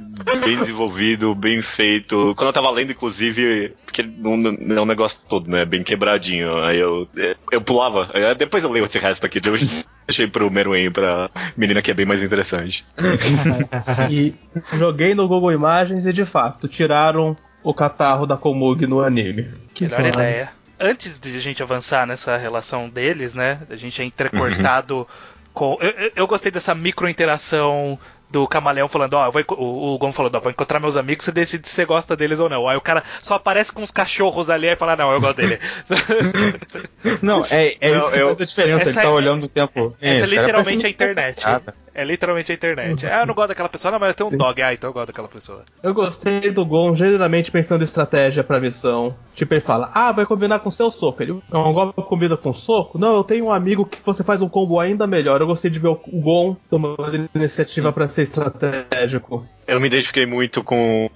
bem 0.45 0.57
desenvolvido, 0.57 1.33
bem 1.35 1.61
feito. 1.61 2.33
Quando 2.35 2.47
eu 2.47 2.53
tava 2.53 2.69
lendo, 2.71 2.91
inclusive, 2.91 3.73
porque 3.85 4.03
não, 4.03 4.37
não 4.37 4.77
é 4.77 4.81
um 4.81 4.85
negócio 4.85 5.19
todo, 5.29 5.49
né? 5.49 5.65
Bem 5.65 5.83
quebradinho. 5.83 6.61
Aí 6.63 6.79
eu, 6.79 7.07
eu 7.51 7.61
pulava. 7.61 8.09
Depois 8.37 8.63
eu 8.63 8.71
leio 8.71 8.85
esse 8.85 8.99
resto 8.99 9.25
aqui. 9.25 9.39
Eu 9.43 9.53
deixei 10.07 10.27
pro 10.27 10.49
Meruem, 10.51 10.91
pra 10.91 11.29
menina 11.55 11.81
que 11.81 11.91
é 11.91 11.93
bem 11.93 12.05
mais 12.05 12.21
interessante. 12.23 12.85
e 14.09 14.33
joguei 14.77 15.13
no 15.15 15.27
Google 15.27 15.51
Imagens 15.51 16.05
e 16.05 16.13
de 16.13 16.25
fato 16.25 16.67
tiraram 16.67 17.35
o 17.63 17.73
catarro 17.73 18.25
da 18.25 18.35
Komug 18.37 18.85
no 18.87 19.01
anime. 19.01 19.49
Que 19.73 19.85
Melhor 19.85 20.07
ideia. 20.13 20.51
Antes 20.79 21.17
de 21.17 21.37
a 21.37 21.39
gente 21.39 21.63
avançar 21.63 22.05
nessa 22.05 22.35
relação 22.35 22.89
deles, 22.89 23.33
né? 23.33 23.59
A 23.69 23.75
gente 23.75 24.01
é 24.01 24.05
entrecortado 24.05 25.07
com. 25.53 25.77
Eu, 25.79 25.89
eu- 25.91 26.11
eu 26.15 26.27
gostei 26.27 26.51
dessa 26.51 26.75
micro 26.75 27.07
interação 27.07 27.97
do 28.33 28.47
camaleão 28.47 28.87
falando, 28.87 29.13
ó, 29.13 29.29
enco- 29.39 29.53
o, 29.55 29.93
o 29.93 29.97
Gon 29.99 30.11
falando, 30.11 30.33
ó, 30.35 30.39
vou 30.39 30.51
encontrar 30.51 30.79
meus 30.79 30.97
amigos, 30.97 31.23
você 31.23 31.31
decide 31.31 31.67
se 31.67 31.75
você 31.75 31.85
gosta 31.85 32.15
deles 32.17 32.39
ou 32.39 32.49
não. 32.49 32.67
Aí 32.67 32.75
o 32.75 32.81
cara 32.81 33.03
só 33.21 33.35
aparece 33.35 33.71
com 33.71 33.83
os 33.83 33.91
cachorros 33.91 34.49
ali 34.49 34.67
e 34.67 34.75
fala, 34.75 34.95
não, 34.95 35.11
eu 35.11 35.21
gosto 35.21 35.37
dele. 35.37 35.59
Não, 37.21 37.45
é, 37.49 37.75
é 37.79 37.91
Não, 37.91 37.99
isso 37.99 38.11
que 38.11 38.17
eu- 38.19 38.27
faz 38.29 38.41
a 38.41 38.45
diferença. 38.45 38.81
Ele 38.89 38.93
tá 38.93 39.03
é- 39.03 39.07
olhando 39.07 39.43
o 39.45 39.47
tempo. 39.49 39.95
Essa 40.01 40.25
é 40.25 40.27
literalmente 40.27 40.85
a 40.85 40.89
internet. 40.89 41.43
nada. 41.43 41.75
É 41.93 42.03
literalmente 42.03 42.51
a 42.51 42.55
internet. 42.55 43.05
Ah, 43.05 43.21
eu 43.21 43.27
não 43.27 43.33
gosto 43.33 43.49
daquela 43.49 43.69
pessoa, 43.69 43.91
não, 43.91 43.99
mas 43.99 44.09
eu 44.09 44.15
tenho 44.15 44.29
um 44.29 44.37
dog. 44.37 44.61
Ah, 44.61 44.73
então 44.73 44.89
eu 44.89 44.93
gosto 44.93 45.07
daquela 45.07 45.27
pessoa. 45.27 45.63
Eu 45.81 45.93
gostei 45.93 46.51
do 46.51 46.65
Gon 46.65 46.95
genuinamente 46.95 47.51
pensando 47.51 47.81
em 47.81 47.85
estratégia 47.85 48.43
pra 48.43 48.59
missão. 48.59 49.15
Tipo, 49.35 49.53
ele 49.53 49.61
fala, 49.61 49.91
ah, 49.93 50.11
vai 50.11 50.25
combinar 50.25 50.59
com 50.59 50.71
seu 50.71 50.89
soco. 50.89 51.21
Ele, 51.21 51.39
é 51.51 51.57
um 51.57 51.73
golpe 51.73 52.01
que 52.01 52.07
combina 52.07 52.35
com 52.35 52.51
soco? 52.51 52.97
Não, 52.97 53.15
eu 53.15 53.23
tenho 53.23 53.45
um 53.45 53.53
amigo 53.53 53.85
que 53.85 53.99
você 54.03 54.23
faz 54.23 54.41
um 54.41 54.49
combo 54.49 54.79
ainda 54.79 55.05
melhor. 55.05 55.39
Eu 55.41 55.47
gostei 55.47 55.69
de 55.69 55.79
ver 55.79 55.89
o 55.89 56.03
o 56.07 56.19
Gon 56.19 56.55
tomando 56.69 57.29
iniciativa 57.33 57.91
pra 57.91 58.09
ser 58.09 58.23
estratégico. 58.23 59.47
Eu 59.67 59.79
me 59.79 59.87
identifiquei 59.87 60.25
muito 60.25 60.63
com 60.63 61.09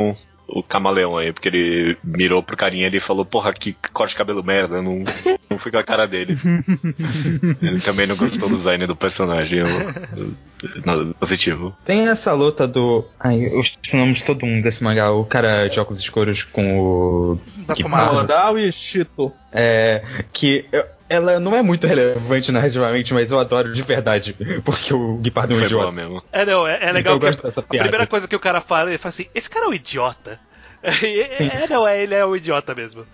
o 0.48 0.64
camaleão 0.64 1.18
aí, 1.18 1.34
porque 1.34 1.48
ele 1.50 1.98
mirou 2.04 2.42
pro 2.42 2.56
carinha 2.56 2.88
e 2.88 3.00
falou, 3.00 3.26
porra, 3.26 3.54
que 3.54 3.76
corte 3.94 4.12
de 4.12 4.16
cabelo 4.18 4.44
merda, 4.44 4.82
não, 4.82 5.04
não 5.50 5.60
fui 5.60 5.72
com 5.72 5.78
a 5.78 5.84
cara 5.84 6.08
dele. 6.08 6.38
ele 7.62 7.82
também 7.82 8.08
não 8.08 8.16
gostou 8.16 8.48
do 8.50 8.56
design 8.56 8.86
do 8.88 8.96
personagem. 8.96 9.60
Eu, 9.60 9.68
eu- 10.18 11.14
positivo. 11.20 11.76
Tem 11.86 12.08
essa 12.08 12.34
luta 12.34 12.68
do. 12.68 13.06
Ai, 13.20 13.46
eu 13.46 13.60
esqueci 13.62 13.96
o 13.96 14.00
nome 14.00 14.14
de 14.14 14.24
todo 14.24 14.46
mundo 14.46 14.64
desse 14.64 14.84
mangá. 14.84 15.12
O 15.12 15.24
cara 15.26 15.68
de 15.68 15.80
óculos 15.80 16.00
escuros 16.00 16.44
com 16.44 16.80
o. 16.80 17.40
Da 17.68 17.76
Que 17.76 17.84
fumaça. 17.84 18.22
Moral 18.22 18.58
e 18.58 18.72
Chito. 18.72 19.32
É. 19.52 20.04
Que. 20.34 20.66
eu- 20.72 20.86
ela 21.10 21.40
não 21.40 21.56
é 21.56 21.62
muito 21.62 21.88
relevante 21.88 22.52
narrativamente, 22.52 23.14
mas 23.14 23.32
eu 23.32 23.40
adoro 23.40 23.74
de 23.74 23.82
verdade. 23.82 24.36
Porque 24.64 24.94
o 24.94 25.18
Guipardo 25.18 25.54
é 25.54 25.56
um 25.56 25.60
Foi 25.60 25.68
idiota. 25.68 25.92
mesmo. 25.92 26.24
É, 26.32 26.46
não, 26.46 26.68
é, 26.68 26.80
é 26.82 26.92
legal 26.92 27.16
eu 27.16 27.20
que 27.20 27.26
a, 27.26 27.30
gosto 27.30 27.44
dessa 27.44 27.60
a 27.60 27.64
piada. 27.64 27.84
primeira 27.90 28.08
coisa 28.08 28.28
que 28.28 28.36
o 28.36 28.40
cara 28.40 28.62
fala, 28.62 28.90
ele 28.90 28.98
fala 28.98 29.10
assim, 29.10 29.28
esse 29.34 29.50
cara 29.50 29.66
é 29.66 29.70
um 29.70 29.74
idiota. 29.74 30.40
É, 30.84 31.64
é, 31.64 31.68
não, 31.68 31.88
é, 31.88 32.02
ele 32.02 32.14
é 32.14 32.24
um 32.24 32.36
idiota 32.36 32.74
mesmo. 32.76 33.06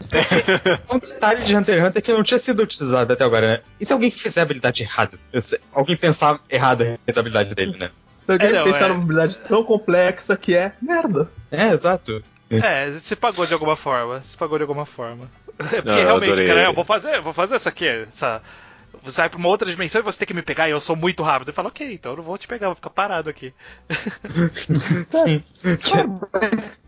Um 0.94 1.00
detalhe 1.00 1.44
de 1.44 1.56
Hunter 1.56 1.76
x 1.80 1.88
Hunter 1.88 2.02
que 2.04 2.12
não 2.12 2.22
tinha 2.22 2.38
sido 2.38 2.62
utilizado 2.62 3.14
até 3.14 3.24
agora, 3.24 3.48
né? 3.48 3.62
E 3.80 3.86
se 3.86 3.94
alguém 3.94 4.12
fizer 4.12 4.42
a 4.42 4.44
habilidade 4.44 4.84
errada? 4.84 5.18
Eu 5.32 5.42
Alguém 5.72 5.96
pensar 5.96 6.40
errado 6.50 6.82
a 6.82 6.86
respeito 6.86 7.16
da 7.16 7.22
habilidade 7.22 7.56
dele, 7.56 7.78
né? 7.80 7.90
Eu 8.28 8.36
É, 8.36 8.52
não, 8.52 8.64
pensar 8.66 8.86
é. 8.86 8.88
numa 8.90 9.02
habilidade 9.02 9.38
tão 9.40 9.64
complexa 9.64 10.36
que 10.36 10.54
é 10.56 10.74
merda. 10.82 11.32
É, 11.50 11.70
exato. 11.74 12.22
É, 12.50 12.92
se 12.94 13.16
pagou 13.16 13.46
de 13.46 13.54
alguma 13.54 13.76
forma. 13.76 14.20
Se 14.22 14.38
pagou 14.38 14.58
de 14.58 14.64
alguma 14.64 14.86
forma. 14.86 15.30
É 15.60 15.82
porque 15.82 16.02
realmente, 16.02 16.46
cara, 16.46 16.64
eu 16.64 16.74
vou 16.74 16.84
fazer, 16.84 17.22
vou 17.22 17.34
fazer 17.34 17.56
essa 17.56 17.70
aqui, 17.70 17.88
essa. 17.88 18.42
Você 19.04 19.22
vai 19.22 19.30
pra 19.30 19.38
uma 19.40 19.50
outra 19.50 19.70
dimensão 19.70 20.02
e 20.02 20.04
você 20.04 20.20
tem 20.20 20.28
que 20.28 20.34
me 20.34 20.42
pegar 20.42 20.68
e 20.68 20.72
eu 20.72 20.80
sou 20.80 20.96
muito 20.96 21.22
rápido. 21.24 21.50
Eu 21.50 21.54
falo, 21.54 21.68
ok, 21.68 21.94
então 21.94 22.14
eu 22.14 22.18
não 22.18 22.24
vou 22.24 22.38
te 22.38 22.48
pegar, 22.48 22.68
vou 22.68 22.76
ficar 22.76 22.90
parado 22.90 23.30
aqui. 23.30 23.54
Sim. 25.12 25.44
Cara, 25.90 26.10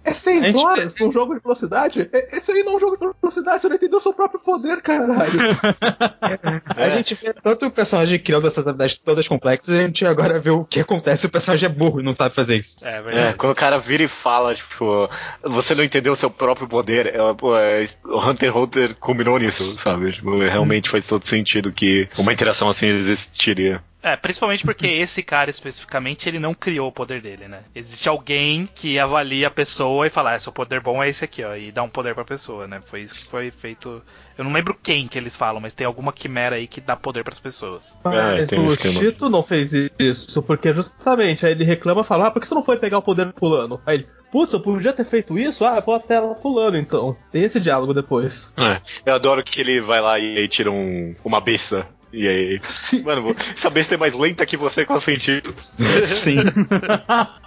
é 0.03 0.13
100 0.13 0.39
A 0.39 0.41
gente- 0.43 0.63
horas 0.63 0.95
num 0.99 1.11
jogo 1.11 1.33
de 1.35 1.41
velocidade? 1.41 2.09
É- 2.11 2.37
Esse 2.37 2.51
aí 2.51 2.63
não 2.63 2.73
é 2.73 2.75
um 2.75 2.79
jogo 2.79 2.97
de 2.97 3.07
velocidade, 3.21 3.61
você 3.61 3.69
não 3.69 3.75
entendeu 3.75 3.97
o 3.97 4.01
seu 4.01 4.13
próprio 4.13 4.39
poder, 4.39 4.81
caralho. 4.81 5.15
A 6.75 6.89
gente 6.89 7.15
vê 7.15 7.33
tanto 7.33 7.65
o 7.65 7.71
personagem 7.71 8.19
criando 8.19 8.47
essas 8.47 8.65
habilidades 8.67 8.97
todas 8.97 9.27
complexas, 9.27 9.75
e 9.75 9.79
a 9.79 9.81
gente 9.83 10.05
agora 10.05 10.39
vê 10.39 10.49
o 10.49 10.63
que 10.65 10.79
acontece 10.79 11.21
se 11.21 11.27
o 11.27 11.29
personagem 11.29 11.67
é 11.69 11.71
burro 11.71 11.99
e 11.99 12.03
não 12.03 12.13
sabe 12.13 12.35
fazer 12.35 12.57
isso. 12.57 12.77
É 12.83 12.97
É, 12.97 13.01
verdade. 13.01 13.37
quando 13.37 13.51
o 13.53 13.55
cara 13.55 13.77
vira 13.77 14.03
e 14.03 14.07
fala, 14.07 14.53
tipo, 14.55 15.09
você 15.43 15.73
não 15.75 15.83
entendeu 15.83 16.13
o 16.13 16.15
seu 16.15 16.29
próprio 16.29 16.67
poder, 16.67 17.07
é, 17.07 17.33
pô, 17.33 17.55
é, 17.57 17.85
o 18.05 18.19
Hunter 18.19 18.49
x 18.51 18.55
Hunter 18.55 18.95
combinou 18.97 19.37
nisso, 19.39 19.63
sabe? 19.77 20.11
Tipo, 20.11 20.37
realmente 20.39 20.89
faz 20.89 21.05
todo 21.05 21.25
sentido 21.27 21.71
que 21.71 22.04
uma 22.17 22.33
interação 22.33 22.69
assim 22.69 22.87
existiria. 22.87 23.81
É, 24.01 24.15
principalmente 24.15 24.63
porque 24.63 24.85
esse 25.01 25.23
cara 25.23 25.49
especificamente 25.49 26.29
ele 26.29 26.37
não 26.37 26.53
criou 26.53 26.89
o 26.89 26.91
poder 26.91 27.21
dele, 27.21 27.47
né? 27.47 27.61
Existe 27.73 28.07
alguém 28.07 28.69
que 28.73 28.99
avalia 28.99 29.47
a 29.47 29.51
pessoa 29.51 30.05
e 30.05 30.11
fala, 30.11 30.33
ah, 30.33 30.39
seu 30.39 30.51
poder 30.51 30.79
bom 30.79 31.03
é 31.03 31.09
esse 31.09 31.25
aqui, 31.25 31.43
ó, 31.43 31.55
e 31.55 31.71
dá 31.71 31.81
um 31.81 31.89
poder 31.89 32.13
pra 32.13 32.23
pessoa, 32.23 32.67
né? 32.67 32.79
Foi 32.85 33.01
isso 33.01 33.15
que 33.15 33.25
foi 33.25 33.49
feito. 33.49 34.03
Eu 34.37 34.43
não 34.43 34.53
lembro 34.53 34.77
quem 34.81 35.07
que 35.07 35.17
eles 35.17 35.35
falam, 35.35 35.59
mas 35.59 35.73
tem 35.73 35.87
alguma 35.87 36.13
quimera 36.13 36.57
aí 36.57 36.67
que 36.67 36.79
dá 36.79 36.95
poder 36.95 37.23
pras 37.23 37.39
pessoas. 37.39 37.97
É, 38.05 38.09
Mas 38.09 38.49
tem 38.49 38.59
o. 38.59 38.69
Chito 38.77 39.29
não 39.29 39.41
fez 39.41 39.71
isso, 39.97 40.43
porque 40.43 40.71
justamente 40.71 41.45
aí 41.45 41.53
ele 41.53 41.63
reclama 41.63 42.01
e 42.01 42.05
fala, 42.05 42.27
ah, 42.27 42.31
por 42.31 42.41
que 42.41 42.47
você 42.47 42.53
não 42.53 42.63
foi 42.63 42.77
pegar 42.77 42.99
o 42.99 43.01
poder 43.01 43.25
do 43.25 43.33
fulano? 43.33 43.81
Aí 43.85 43.95
ele, 43.95 44.07
putz, 44.31 44.53
eu 44.53 44.59
podia 44.59 44.93
ter 44.93 45.05
feito 45.05 45.37
isso? 45.37 45.65
Ah, 45.65 45.77
eu 45.77 45.81
vou 45.81 45.95
até 45.95 46.19
lá 46.19 46.35
fulano 46.35 46.77
então. 46.77 47.15
Tem 47.31 47.43
esse 47.43 47.59
diálogo 47.59 47.93
depois. 47.93 48.53
É, 48.57 48.81
eu 49.05 49.15
adoro 49.15 49.43
que 49.43 49.61
ele 49.61 49.81
vai 49.81 50.01
lá 50.01 50.19
e 50.19 50.37
aí 50.37 50.47
tira 50.47 50.71
um, 50.71 51.15
uma 51.23 51.39
besta. 51.41 51.87
E 52.13 52.27
aí, 52.27 52.61
mano, 53.03 53.35
essa 53.53 53.69
besta 53.69 53.95
é 53.95 53.97
mais 53.97 54.13
lenta 54.13 54.45
que 54.45 54.55
você 54.55 54.85
com 54.85 54.99
sentido. 54.99 55.53
Sim. 56.21 56.37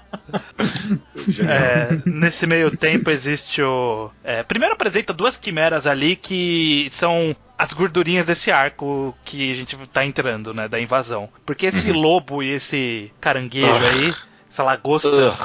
É, 1.47 1.99
nesse 2.07 2.47
meio 2.47 2.75
tempo 2.75 3.11
existe 3.11 3.61
o. 3.63 4.11
é, 4.25 4.43
primeiro 4.43 4.75
apresenta 4.75 5.13
duas 5.13 5.37
quimeras 5.37 5.87
ali 5.87 6.17
que 6.17 6.89
são 6.91 7.37
as 7.59 7.75
gordurinhas 7.75 8.27
desse 8.27 8.51
arco 8.51 9.15
que 9.25 9.51
a 9.51 9.55
gente 9.55 9.77
tá 9.93 10.07
entrando, 10.07 10.55
né? 10.55 10.67
Da 10.67 10.81
invasão. 10.81 11.29
Porque 11.45 11.67
esse 11.67 11.93
lobo 11.93 12.43
e 12.43 12.53
esse 12.53 13.13
caranguejo 13.21 13.71
Ah. 13.71 13.91
aí, 13.91 14.15
essa 14.51 14.63
lagosta. 14.63 15.37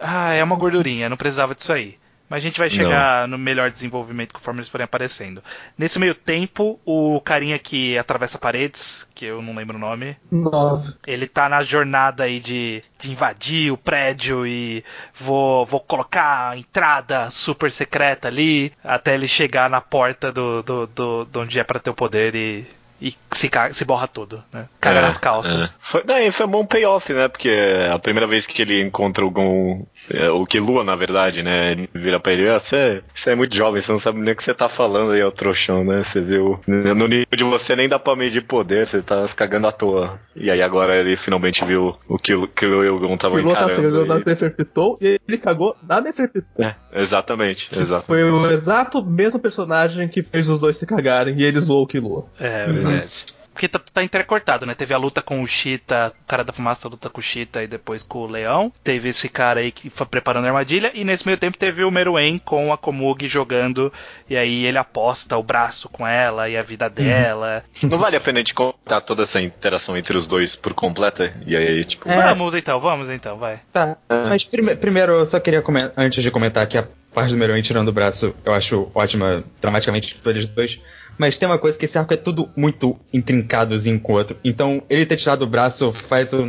Ah, 0.00 0.32
é 0.32 0.42
uma 0.42 0.56
gordurinha, 0.56 1.08
não 1.08 1.16
precisava 1.16 1.54
disso 1.54 1.72
aí. 1.72 1.98
Mas 2.30 2.44
a 2.44 2.46
gente 2.46 2.60
vai 2.60 2.70
chegar 2.70 3.26
no 3.26 3.36
melhor 3.36 3.72
desenvolvimento 3.72 4.32
conforme 4.32 4.60
eles 4.60 4.68
forem 4.68 4.84
aparecendo. 4.84 5.42
Nesse 5.76 5.98
meio 5.98 6.14
tempo, 6.14 6.78
o 6.84 7.20
carinha 7.20 7.58
que 7.58 7.98
atravessa 7.98 8.38
paredes, 8.38 9.08
que 9.16 9.26
eu 9.26 9.42
não 9.42 9.52
lembro 9.52 9.76
o 9.76 9.80
nome, 9.80 10.16
Nove. 10.30 10.94
ele 11.04 11.26
tá 11.26 11.48
na 11.48 11.64
jornada 11.64 12.22
aí 12.22 12.38
de, 12.38 12.84
de 13.00 13.10
invadir 13.10 13.72
o 13.72 13.76
prédio 13.76 14.46
e 14.46 14.84
vou, 15.12 15.66
vou 15.66 15.80
colocar 15.80 16.50
a 16.50 16.56
entrada 16.56 17.28
super 17.32 17.68
secreta 17.68 18.28
ali 18.28 18.72
até 18.84 19.14
ele 19.14 19.26
chegar 19.26 19.68
na 19.68 19.80
porta 19.80 20.30
do, 20.30 20.62
do, 20.62 20.86
do, 20.86 21.24
de 21.24 21.36
onde 21.36 21.58
é 21.58 21.64
pra 21.64 21.80
ter 21.80 21.90
o 21.90 21.94
poder 21.94 22.36
e, 22.36 22.64
e 23.00 23.16
se, 23.30 23.50
se 23.72 23.84
borra 23.84 24.06
tudo, 24.06 24.44
né? 24.52 24.68
Caga 24.80 24.98
É, 24.98 25.02
nas 25.02 25.16
calças. 25.18 25.68
é. 25.68 25.70
Foi, 25.80 26.04
daí 26.04 26.30
foi 26.30 26.46
um 26.46 26.50
bom 26.50 26.66
payoff, 26.66 27.12
né? 27.12 27.28
Porque 27.28 27.48
é 27.48 27.90
a 27.90 27.98
primeira 27.98 28.26
vez 28.26 28.46
que 28.46 28.60
ele 28.62 28.80
encontra 28.80 29.24
o 29.24 29.30
Gon, 29.30 29.86
é, 30.08 30.30
o 30.30 30.46
Killua, 30.46 30.82
na 30.84 30.96
verdade, 30.96 31.42
né? 31.42 31.72
Ele 31.72 31.90
vira 31.94 32.18
pra 32.20 32.32
ele, 32.32 32.48
ah, 32.48 32.58
você, 32.58 33.02
você 33.12 33.30
é 33.30 33.34
muito 33.34 33.54
jovem, 33.56 33.80
você 33.82 33.92
não 33.92 33.98
sabe 33.98 34.20
nem 34.20 34.32
o 34.32 34.36
que 34.36 34.42
você 34.42 34.54
tá 34.54 34.68
falando 34.68 35.12
aí, 35.12 35.20
é 35.20 35.26
o 35.26 35.30
trouxão, 35.32 35.84
né? 35.84 36.02
Você 36.02 36.20
viu, 36.20 36.58
no 36.66 37.06
nível 37.06 37.26
de 37.36 37.44
você 37.44 37.76
nem 37.76 37.88
dá 37.88 37.98
pra 37.98 38.16
medir 38.16 38.42
poder, 38.42 38.86
você 38.86 39.02
tá 39.02 39.26
se 39.26 39.34
cagando 39.36 39.66
à 39.66 39.72
toa. 39.72 40.18
E 40.34 40.50
aí 40.50 40.62
agora 40.62 40.96
ele 40.96 41.16
finalmente 41.16 41.64
viu 41.64 41.96
o 42.08 42.18
que 42.18 42.34
o 42.34 42.46
Killua 42.48 42.84
e 42.86 42.88
o 42.88 42.98
Gon 42.98 43.10
O 43.10 43.14
estavam 43.14 43.38
Kilo 43.38 43.52
tá 43.52 43.58
encarando. 43.64 43.80
segurando 43.82 44.06
na 44.14 44.20
e- 44.20 44.24
Neferpitou 44.26 44.98
e 45.00 45.20
ele 45.28 45.38
cagou 45.38 45.76
na 45.86 46.00
Neferpitou. 46.00 46.64
É, 46.64 46.74
exatamente, 46.94 47.68
exato. 47.78 48.04
Foi 48.06 48.22
o 48.24 48.50
exato 48.50 49.04
mesmo 49.04 49.38
personagem 49.38 50.08
que 50.08 50.22
fez 50.22 50.48
os 50.48 50.58
dois 50.60 50.76
se 50.76 50.86
cagarem 50.86 51.34
e 51.38 51.44
ele 51.44 51.60
zoou 51.60 51.82
o 51.82 51.86
Kilo. 51.86 52.28
É, 52.38 52.66
verdade. 52.66 53.26
Porque 53.60 53.68
tá, 53.68 53.78
tá 53.92 54.02
entrecortado, 54.02 54.64
né? 54.64 54.74
Teve 54.74 54.94
a 54.94 54.96
luta 54.96 55.20
com 55.20 55.42
o 55.42 55.46
Cheetah, 55.46 56.12
o 56.22 56.26
cara 56.26 56.42
da 56.42 56.50
fumaça 56.52 56.88
luta 56.88 57.10
com 57.10 57.20
o 57.20 57.22
Cheetah 57.22 57.62
e 57.62 57.66
depois 57.66 58.02
com 58.02 58.20
o 58.20 58.26
Leão. 58.26 58.72
Teve 58.82 59.10
esse 59.10 59.28
cara 59.28 59.60
aí 59.60 59.70
que 59.70 59.90
foi 59.90 60.06
preparando 60.06 60.46
a 60.46 60.48
armadilha. 60.48 60.90
E 60.94 61.04
nesse 61.04 61.26
meio 61.26 61.36
tempo 61.36 61.58
teve 61.58 61.84
o 61.84 61.90
Meruem 61.90 62.38
com 62.38 62.72
a 62.72 62.78
Komugi 62.78 63.28
jogando. 63.28 63.92
E 64.30 64.36
aí 64.36 64.64
ele 64.64 64.78
aposta 64.78 65.36
o 65.36 65.42
braço 65.42 65.90
com 65.90 66.06
ela 66.06 66.48
e 66.48 66.56
a 66.56 66.62
vida 66.62 66.88
dela. 66.88 67.62
Não 67.82 67.98
vale 67.98 68.16
a 68.16 68.20
pena 68.20 68.38
a 68.38 68.40
gente 68.40 68.54
contar 68.54 69.02
toda 69.02 69.24
essa 69.24 69.42
interação 69.42 69.94
entre 69.94 70.16
os 70.16 70.26
dois 70.26 70.56
por 70.56 70.72
completa? 70.72 71.34
E 71.46 71.54
aí, 71.54 71.84
tipo. 71.84 72.08
É. 72.08 72.16
Vamos 72.28 72.54
então, 72.54 72.80
vamos 72.80 73.10
então, 73.10 73.36
vai. 73.36 73.60
Tá. 73.70 73.98
Mas 74.08 74.42
prime- 74.42 74.76
primeiro 74.76 75.12
eu 75.12 75.26
só 75.26 75.38
queria 75.38 75.60
comentar, 75.60 75.92
antes 75.98 76.22
de 76.22 76.30
comentar 76.30 76.66
que 76.66 76.78
a 76.78 76.86
parte 77.12 77.32
do 77.32 77.36
Meruem 77.36 77.60
tirando 77.60 77.88
o 77.88 77.92
braço, 77.92 78.34
eu 78.42 78.54
acho 78.54 78.90
ótima 78.94 79.44
dramaticamente 79.60 80.14
por 80.14 80.30
eles 80.30 80.46
dois. 80.46 80.80
Mas 81.20 81.36
tem 81.36 81.46
uma 81.46 81.58
coisa 81.58 81.78
que 81.78 81.84
esse 81.84 81.98
arco 81.98 82.14
é 82.14 82.16
tudo 82.16 82.48
muito 82.56 82.98
intrincadozinho 83.12 84.00
com 84.00 84.14
o 84.14 84.16
outro. 84.16 84.38
Então, 84.42 84.82
ele 84.88 85.04
ter 85.04 85.18
tirado 85.18 85.42
o 85.42 85.46
braço 85.46 85.92
faz 85.92 86.32
o 86.32 86.46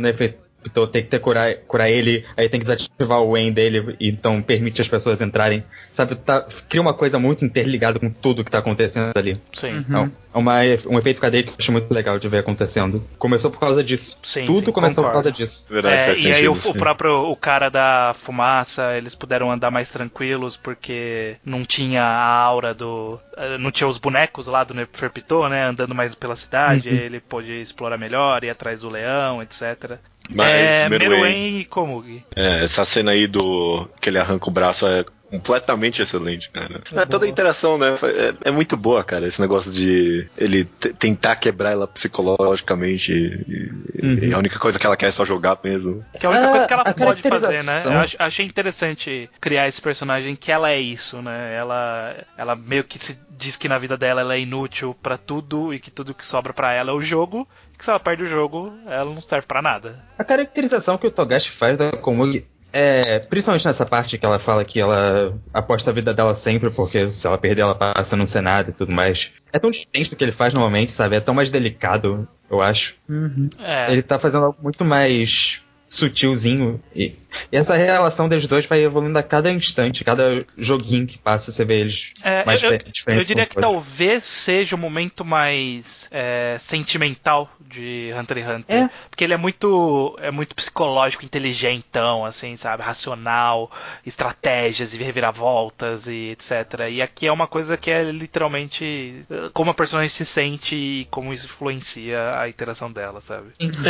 Nefertito 0.70 0.86
ter 0.86 1.02
que 1.02 1.08
ter 1.08 1.18
curar, 1.20 1.54
curar 1.66 1.90
ele, 1.90 2.24
aí 2.36 2.48
tem 2.48 2.60
que 2.60 2.66
desativar 2.66 3.20
o 3.20 3.30
Wen 3.30 3.52
dele, 3.52 3.96
e 4.00 4.08
então 4.08 4.40
permite 4.42 4.80
as 4.80 4.88
pessoas 4.88 5.20
entrarem. 5.20 5.64
Sabe, 5.92 6.14
tá, 6.16 6.46
cria 6.68 6.80
uma 6.80 6.94
coisa 6.94 7.18
muito 7.18 7.44
interligada 7.44 7.98
com 7.98 8.10
tudo 8.10 8.44
que 8.44 8.50
tá 8.50 8.58
acontecendo 8.58 9.12
ali. 9.14 9.40
Sim. 9.52 9.84
É 9.90 9.98
um- 9.98 10.10
É 10.34 10.38
uma, 10.38 10.60
um 10.86 10.98
efeito 10.98 11.20
cadeia 11.20 11.42
que 11.42 11.50
eu 11.50 11.54
acho 11.58 11.70
muito 11.72 11.92
legal 11.92 12.18
de 12.18 12.26
ver 12.26 12.38
acontecendo. 12.38 13.04
Começou 13.18 13.50
por 13.50 13.60
causa 13.60 13.84
disso. 13.84 14.16
Sim, 14.22 14.46
tudo 14.46 14.64
sim, 14.64 14.72
começou 14.72 15.04
concordo. 15.04 15.18
por 15.18 15.24
causa 15.24 15.30
disso. 15.30 15.66
Verdade, 15.68 15.94
É, 15.94 16.06
e 16.06 16.26
aí 16.28 16.34
sentido, 16.36 16.48
o, 16.48 16.52
o 16.52 16.56
sim. 16.56 16.72
próprio 16.72 17.30
o 17.30 17.36
cara 17.36 17.68
da 17.68 18.12
fumaça, 18.14 18.96
eles 18.96 19.14
puderam 19.14 19.50
andar 19.52 19.70
mais 19.70 19.90
tranquilos 19.92 20.56
porque 20.56 21.36
não 21.44 21.62
tinha 21.66 22.02
a 22.02 22.32
aura 22.44 22.72
do. 22.72 23.20
eh, 23.36 23.58
Não 23.58 23.70
tinha 23.70 23.86
os 23.86 23.98
bonecos 23.98 24.46
lá 24.46 24.64
do 24.64 24.72
Neferpitou, 24.72 25.50
né? 25.50 25.64
Andando 25.66 25.94
mais 25.94 26.14
pela 26.14 26.34
cidade, 26.34 26.88
ele 26.88 27.20
pôde 27.20 27.52
explorar 27.60 27.98
melhor, 27.98 28.42
ir 28.42 28.48
atrás 28.48 28.80
do 28.80 28.88
leão, 28.88 29.42
etc. 29.42 29.98
Mas, 30.30 30.50
é, 30.52 30.88
Meruem, 30.88 31.10
Meruem 31.10 31.58
e 31.60 31.64
Komugi. 31.64 32.24
é, 32.34 32.64
essa 32.64 32.84
cena 32.84 33.10
aí 33.12 33.26
do 33.26 33.88
que 34.00 34.08
ele 34.08 34.18
arranca 34.18 34.48
o 34.48 34.52
braço 34.52 34.86
é 34.86 35.04
completamente 35.38 36.00
excelente, 36.02 36.50
cara. 36.50 36.80
É, 36.94 37.06
toda 37.06 37.24
a 37.26 37.28
interação, 37.28 37.78
né? 37.78 37.94
É, 38.42 38.48
é 38.48 38.50
muito 38.50 38.76
boa, 38.76 39.02
cara. 39.02 39.26
Esse 39.26 39.40
negócio 39.40 39.72
de 39.72 40.28
ele 40.36 40.64
te- 40.64 40.92
tentar 40.92 41.36
quebrar 41.36 41.72
ela 41.72 41.86
psicologicamente 41.86 43.12
e, 43.12 43.72
e- 43.94 44.28
e 44.28 44.34
a 44.34 44.38
única 44.38 44.58
coisa 44.58 44.78
que 44.78 44.86
ela 44.86 44.96
quer 44.96 45.06
é 45.06 45.10
só 45.10 45.24
jogar 45.24 45.58
mesmo. 45.64 46.04
Que 46.18 46.26
é 46.26 46.28
a 46.28 46.32
única 46.32 46.46
É, 46.46 46.50
coisa 46.50 46.66
que 46.66 46.72
ela 46.72 46.82
a 46.82 46.94
pode 46.94 47.22
fazer, 47.22 47.46
né? 47.64 47.82
caracterização- 47.82 47.92
Eu 47.92 47.98
ach- 48.00 48.16
achei 48.18 48.46
interessante 48.46 49.30
criar 49.40 49.68
esse 49.68 49.80
personagem 49.80 50.36
que 50.36 50.52
ela 50.52 50.70
é 50.70 50.80
isso, 50.80 51.20
né? 51.22 51.54
Ela, 51.54 52.14
ela 52.36 52.54
meio 52.56 52.84
que 52.84 52.98
se 52.98 53.18
diz 53.30 53.56
que 53.56 53.68
na 53.68 53.78
vida 53.78 53.96
dela 53.96 54.20
ela 54.20 54.34
é 54.34 54.40
inútil 54.40 54.94
pra 55.02 55.16
tudo 55.16 55.72
e 55.74 55.80
que 55.80 55.90
tudo 55.90 56.14
que 56.14 56.24
sobra 56.24 56.52
pra 56.52 56.72
ela 56.72 56.90
é 56.90 56.94
o 56.94 57.00
jogo. 57.02 57.48
E 57.74 57.78
que 57.78 57.84
se 57.84 57.90
ela 57.90 57.98
perde 57.98 58.22
o 58.24 58.26
jogo, 58.26 58.72
ela 58.86 59.06
não 59.12 59.20
serve 59.20 59.46
pra 59.46 59.60
nada. 59.62 59.98
A 60.18 60.22
caracterização 60.24 60.96
que 60.98 61.06
o 61.06 61.10
Togashi 61.10 61.50
faz 61.50 61.76
da 61.76 61.90
Komugi 61.92 62.44
é, 62.72 63.18
principalmente 63.20 63.66
nessa 63.66 63.86
parte 63.86 64.18
que 64.18 64.24
ela 64.26 64.38
fala 64.38 64.64
que 64.64 64.80
ela 64.80 65.34
aposta 65.52 65.90
a 65.90 65.94
vida 65.94 66.12
dela 66.12 66.34
sempre, 66.34 66.70
porque 66.70 67.12
se 67.12 67.26
ela 67.26 67.38
perder, 67.38 67.62
ela 67.62 67.74
passa 67.74 68.16
no 68.16 68.26
Senado 68.26 68.70
e 68.70 68.72
tudo 68.72 68.92
mais. 68.92 69.30
É 69.52 69.58
tão 69.58 69.70
diferente 69.70 70.10
do 70.10 70.16
que 70.16 70.24
ele 70.24 70.32
faz 70.32 70.52
normalmente, 70.52 70.92
sabe? 70.92 71.16
É 71.16 71.20
tão 71.20 71.34
mais 71.34 71.50
delicado, 71.50 72.26
eu 72.50 72.60
acho. 72.60 72.94
Uhum. 73.08 73.48
É. 73.58 73.92
Ele 73.92 74.02
tá 74.02 74.18
fazendo 74.18 74.44
algo 74.46 74.58
muito 74.62 74.84
mais 74.84 75.61
sutilzinho. 75.92 76.82
E, 76.94 77.14
e 77.50 77.56
essa 77.56 77.76
relação 77.76 78.26
deles 78.28 78.46
dois 78.46 78.64
vai 78.64 78.82
evoluindo 78.82 79.18
a 79.18 79.22
cada 79.22 79.50
instante, 79.50 80.02
cada 80.02 80.44
joguinho 80.56 81.06
que 81.06 81.18
passa, 81.18 81.52
você 81.52 81.64
vê 81.66 81.80
eles 81.80 82.14
É, 82.22 82.44
mais 82.46 82.62
eu- 82.62 82.70
diferentes. 82.70 83.04
Eu 83.06 83.24
diria 83.24 83.44
que 83.46 83.58
outro. 83.58 83.70
talvez 83.70 84.24
seja 84.24 84.74
o 84.74 84.78
momento 84.78 85.22
mais 85.22 86.08
é, 86.10 86.56
sentimental 86.58 87.50
de 87.60 88.10
Hunter 88.18 88.38
x 88.38 88.48
Hunter. 88.48 88.76
É. 88.84 88.90
Porque 89.10 89.22
ele 89.22 89.34
é 89.34 89.36
muito, 89.36 90.16
é 90.20 90.30
muito 90.30 90.54
psicológico, 90.54 91.24
inteligentão, 91.26 92.24
assim, 92.24 92.56
sabe? 92.56 92.82
Racional, 92.82 93.70
estratégias 94.06 94.94
e 94.94 94.98
reviravoltas 95.02 96.06
e 96.06 96.30
etc. 96.30 96.88
E 96.90 97.02
aqui 97.02 97.26
é 97.26 97.32
uma 97.32 97.46
coisa 97.46 97.76
que 97.76 97.90
é 97.90 98.02
literalmente 98.10 99.22
como 99.52 99.70
a 99.70 99.74
personagem 99.74 100.08
se 100.08 100.24
sente 100.24 100.74
e 100.74 101.04
como 101.10 101.32
isso 101.34 101.46
influencia 101.46 102.38
a 102.38 102.48
interação 102.48 102.90
dela, 102.90 103.20
sabe? 103.20 103.48
E, 103.60 103.68
tipo, 103.68 103.82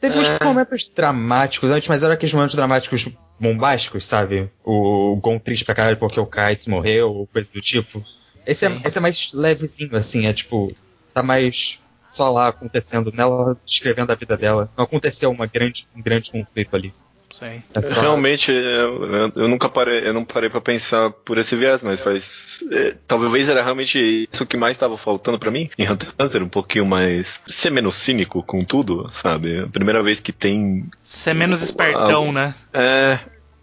Teve 0.00 0.18
uns 0.18 0.28
momentos 0.42 0.88
dramáticos 0.94 1.70
antes, 1.70 1.88
mas 1.88 2.02
eram 2.02 2.14
aqueles 2.14 2.32
momentos 2.32 2.54
dramáticos 2.54 3.08
bombásticos, 3.38 4.04
sabe? 4.04 4.50
O 4.64 5.16
Gon 5.16 5.38
triste 5.38 5.64
pra 5.64 5.74
caralho 5.74 5.96
porque 5.96 6.20
o 6.20 6.26
Kites 6.26 6.66
morreu, 6.66 7.12
ou 7.12 7.26
coisa 7.26 7.50
do 7.52 7.60
tipo. 7.60 8.02
Esse 8.46 8.66
é, 8.66 8.80
esse 8.84 8.98
é 8.98 9.00
mais 9.00 9.32
levezinho, 9.32 9.96
assim, 9.96 10.26
é 10.26 10.32
tipo, 10.32 10.72
tá 11.12 11.22
mais 11.22 11.80
só 12.08 12.30
lá 12.30 12.48
acontecendo, 12.48 13.12
nela 13.12 13.56
descrevendo 13.64 14.10
a 14.10 14.14
vida 14.14 14.36
dela. 14.36 14.70
Não 14.76 14.84
aconteceu 14.84 15.30
uma 15.30 15.46
grande, 15.46 15.86
um 15.94 16.00
grande 16.00 16.30
conflito 16.30 16.74
ali. 16.74 16.94
Sim. 17.30 17.62
É 17.74 17.80
só... 17.82 18.00
Realmente, 18.00 18.50
eu, 18.50 19.04
eu- 19.14 19.32
eu 19.36 19.48
nunca 19.48 19.68
parei, 19.68 20.06
eu 20.06 20.14
não 20.14 20.24
parei 20.24 20.48
para 20.50 20.60
pensar 20.60 21.10
por 21.10 21.38
esse 21.38 21.54
viés, 21.54 21.82
mas 21.82 22.00
faz. 22.00 22.64
é, 22.72 22.94
talvez 23.06 23.48
era 23.48 23.62
realmente 23.62 24.28
isso 24.32 24.46
que 24.46 24.56
mais 24.56 24.76
estava 24.76 24.96
faltando 24.96 25.38
para 25.38 25.50
mim 25.50 25.68
em 25.78 25.88
Hunter 25.90 26.08
x 26.08 26.14
Hunter, 26.18 26.42
um 26.42 26.48
pouquinho 26.48 26.86
mais. 26.86 27.40
ser 27.46 27.70
menos 27.70 27.94
cínico 27.96 28.42
com 28.42 28.64
tudo, 28.64 29.08
sabe? 29.12 29.60
A 29.60 29.66
primeira 29.68 30.02
vez 30.02 30.20
que 30.20 30.32
tem. 30.32 30.86
Ser 31.02 31.34
menos 31.34 31.62
espertão, 31.62 32.30
Ah, 32.30 32.32
né? 32.32 32.54
É. 32.72 33.18